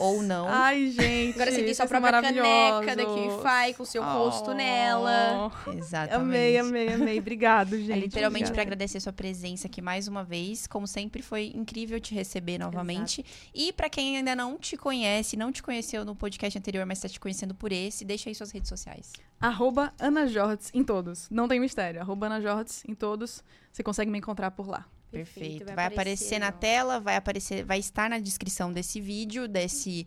ou 0.02 0.22
não. 0.22 0.48
Ai, 0.48 0.90
gente. 0.90 1.34
Agora 1.34 1.52
você 1.52 1.62
tem 1.62 1.74
sua 1.74 1.86
própria 1.86 2.20
caneca 2.20 2.96
da 2.96 3.04
Kify 3.04 3.74
com 3.76 3.84
seu 3.84 4.02
oh, 4.02 4.04
rosto 4.04 4.52
nela. 4.52 5.52
Exatamente. 5.76 6.14
Amei, 6.14 6.58
amei, 6.58 6.92
amei. 6.92 7.18
Obrigado, 7.20 7.78
gente. 7.78 7.92
É 7.92 7.96
literalmente 7.96 8.50
para 8.50 8.62
agradecer 8.62 8.98
sua 8.98 9.12
presença 9.12 9.68
aqui 9.68 9.80
mais 9.80 10.08
uma 10.08 10.24
vez. 10.24 10.66
Como 10.66 10.86
sempre, 10.86 11.22
foi 11.22 11.52
incrível 11.54 12.00
te 12.00 12.14
receber 12.14 12.58
novamente. 12.58 13.20
Exato. 13.20 13.50
E 13.54 13.72
para 13.72 13.88
quem 13.88 14.16
ainda 14.16 14.34
não 14.34 14.58
te 14.58 14.76
conhece, 14.76 15.36
não 15.36 15.52
te 15.52 15.62
conheceu 15.62 16.04
no 16.04 16.16
podcast 16.16 16.58
anterior, 16.58 16.84
mas 16.84 16.98
está 16.98 17.08
te 17.08 17.20
conhecendo 17.20 17.54
por 17.54 17.70
esse, 17.70 18.04
deixa 18.04 18.28
aí 18.28 18.34
suas 18.34 18.50
redes 18.50 18.68
sociais. 18.68 19.12
Arroba 19.40 19.92
Ana 20.00 20.26
Jordes 20.26 20.70
em 20.74 20.82
todos. 20.82 21.28
Não 21.30 21.46
tem 21.46 21.60
mistério. 21.60 22.00
Arroba 22.00 22.26
Ana 22.26 22.40
Jordes 22.40 22.82
em 22.88 22.94
todos. 22.94 23.42
Você 23.72 23.82
consegue 23.82 24.10
me 24.10 24.18
encontrar 24.18 24.50
por 24.50 24.68
lá. 24.68 24.86
Perfeito. 25.12 25.66
Vai, 25.66 25.74
vai 25.74 25.86
aparecer, 25.86 26.36
aparecer 26.36 26.38
na 26.40 26.50
tela, 26.50 26.98
vai 26.98 27.16
aparecer, 27.16 27.64
vai 27.64 27.78
estar 27.78 28.08
na 28.08 28.18
descrição 28.18 28.72
desse 28.72 29.00
vídeo, 29.00 29.46
desse 29.46 30.06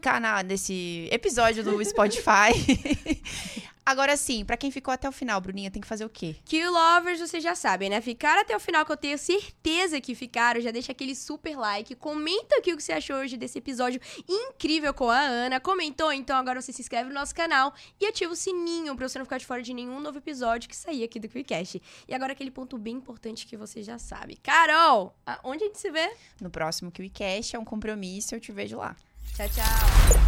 canal, 0.00 0.42
desse 0.42 1.08
episódio 1.12 1.62
do 1.62 1.84
Spotify. 1.84 2.52
Agora 3.86 4.16
sim, 4.16 4.44
para 4.44 4.56
quem 4.56 4.72
ficou 4.72 4.92
até 4.92 5.08
o 5.08 5.12
final, 5.12 5.40
Bruninha, 5.40 5.70
tem 5.70 5.80
que 5.80 5.86
fazer 5.86 6.04
o 6.04 6.08
quê? 6.08 6.34
Que 6.44 6.68
lovers, 6.68 7.20
vocês 7.20 7.40
já 7.40 7.54
sabem, 7.54 7.88
né? 7.88 8.00
Ficaram 8.00 8.42
até 8.42 8.56
o 8.56 8.58
final, 8.58 8.84
que 8.84 8.90
eu 8.90 8.96
tenho 8.96 9.16
certeza 9.16 10.00
que 10.00 10.12
ficaram. 10.12 10.60
Já 10.60 10.72
deixa 10.72 10.90
aquele 10.90 11.14
super 11.14 11.56
like. 11.56 11.94
Comenta 11.94 12.56
aqui 12.56 12.72
o 12.72 12.76
que 12.76 12.82
você 12.82 12.94
achou 12.94 13.14
hoje 13.14 13.36
desse 13.36 13.58
episódio 13.58 14.00
incrível 14.28 14.92
com 14.92 15.08
a 15.08 15.20
Ana. 15.20 15.60
Comentou? 15.60 16.12
Então 16.12 16.36
agora 16.36 16.60
você 16.60 16.72
se 16.72 16.82
inscreve 16.82 17.10
no 17.10 17.14
nosso 17.14 17.32
canal 17.32 17.72
e 18.00 18.06
ativa 18.06 18.32
o 18.32 18.36
sininho 18.36 18.96
pra 18.96 19.08
você 19.08 19.18
não 19.18 19.24
ficar 19.24 19.38
de 19.38 19.46
fora 19.46 19.62
de 19.62 19.72
nenhum 19.72 20.00
novo 20.00 20.18
episódio 20.18 20.68
que 20.68 20.74
sair 20.74 21.04
aqui 21.04 21.20
do 21.20 21.28
QuickCast. 21.28 21.80
E 22.08 22.12
agora 22.12 22.32
aquele 22.32 22.50
ponto 22.50 22.76
bem 22.76 22.96
importante 22.96 23.46
que 23.46 23.56
você 23.56 23.84
já 23.84 24.00
sabe. 24.00 24.36
Carol, 24.42 25.14
onde 25.44 25.62
a 25.62 25.66
gente 25.68 25.78
se 25.78 25.92
vê? 25.92 26.12
No 26.40 26.50
próximo 26.50 26.90
QuickCast, 26.90 27.54
é 27.54 27.58
um 27.58 27.64
compromisso, 27.64 28.34
eu 28.34 28.40
te 28.40 28.50
vejo 28.50 28.78
lá. 28.78 28.96
Tchau, 29.36 29.48
tchau. 29.48 30.25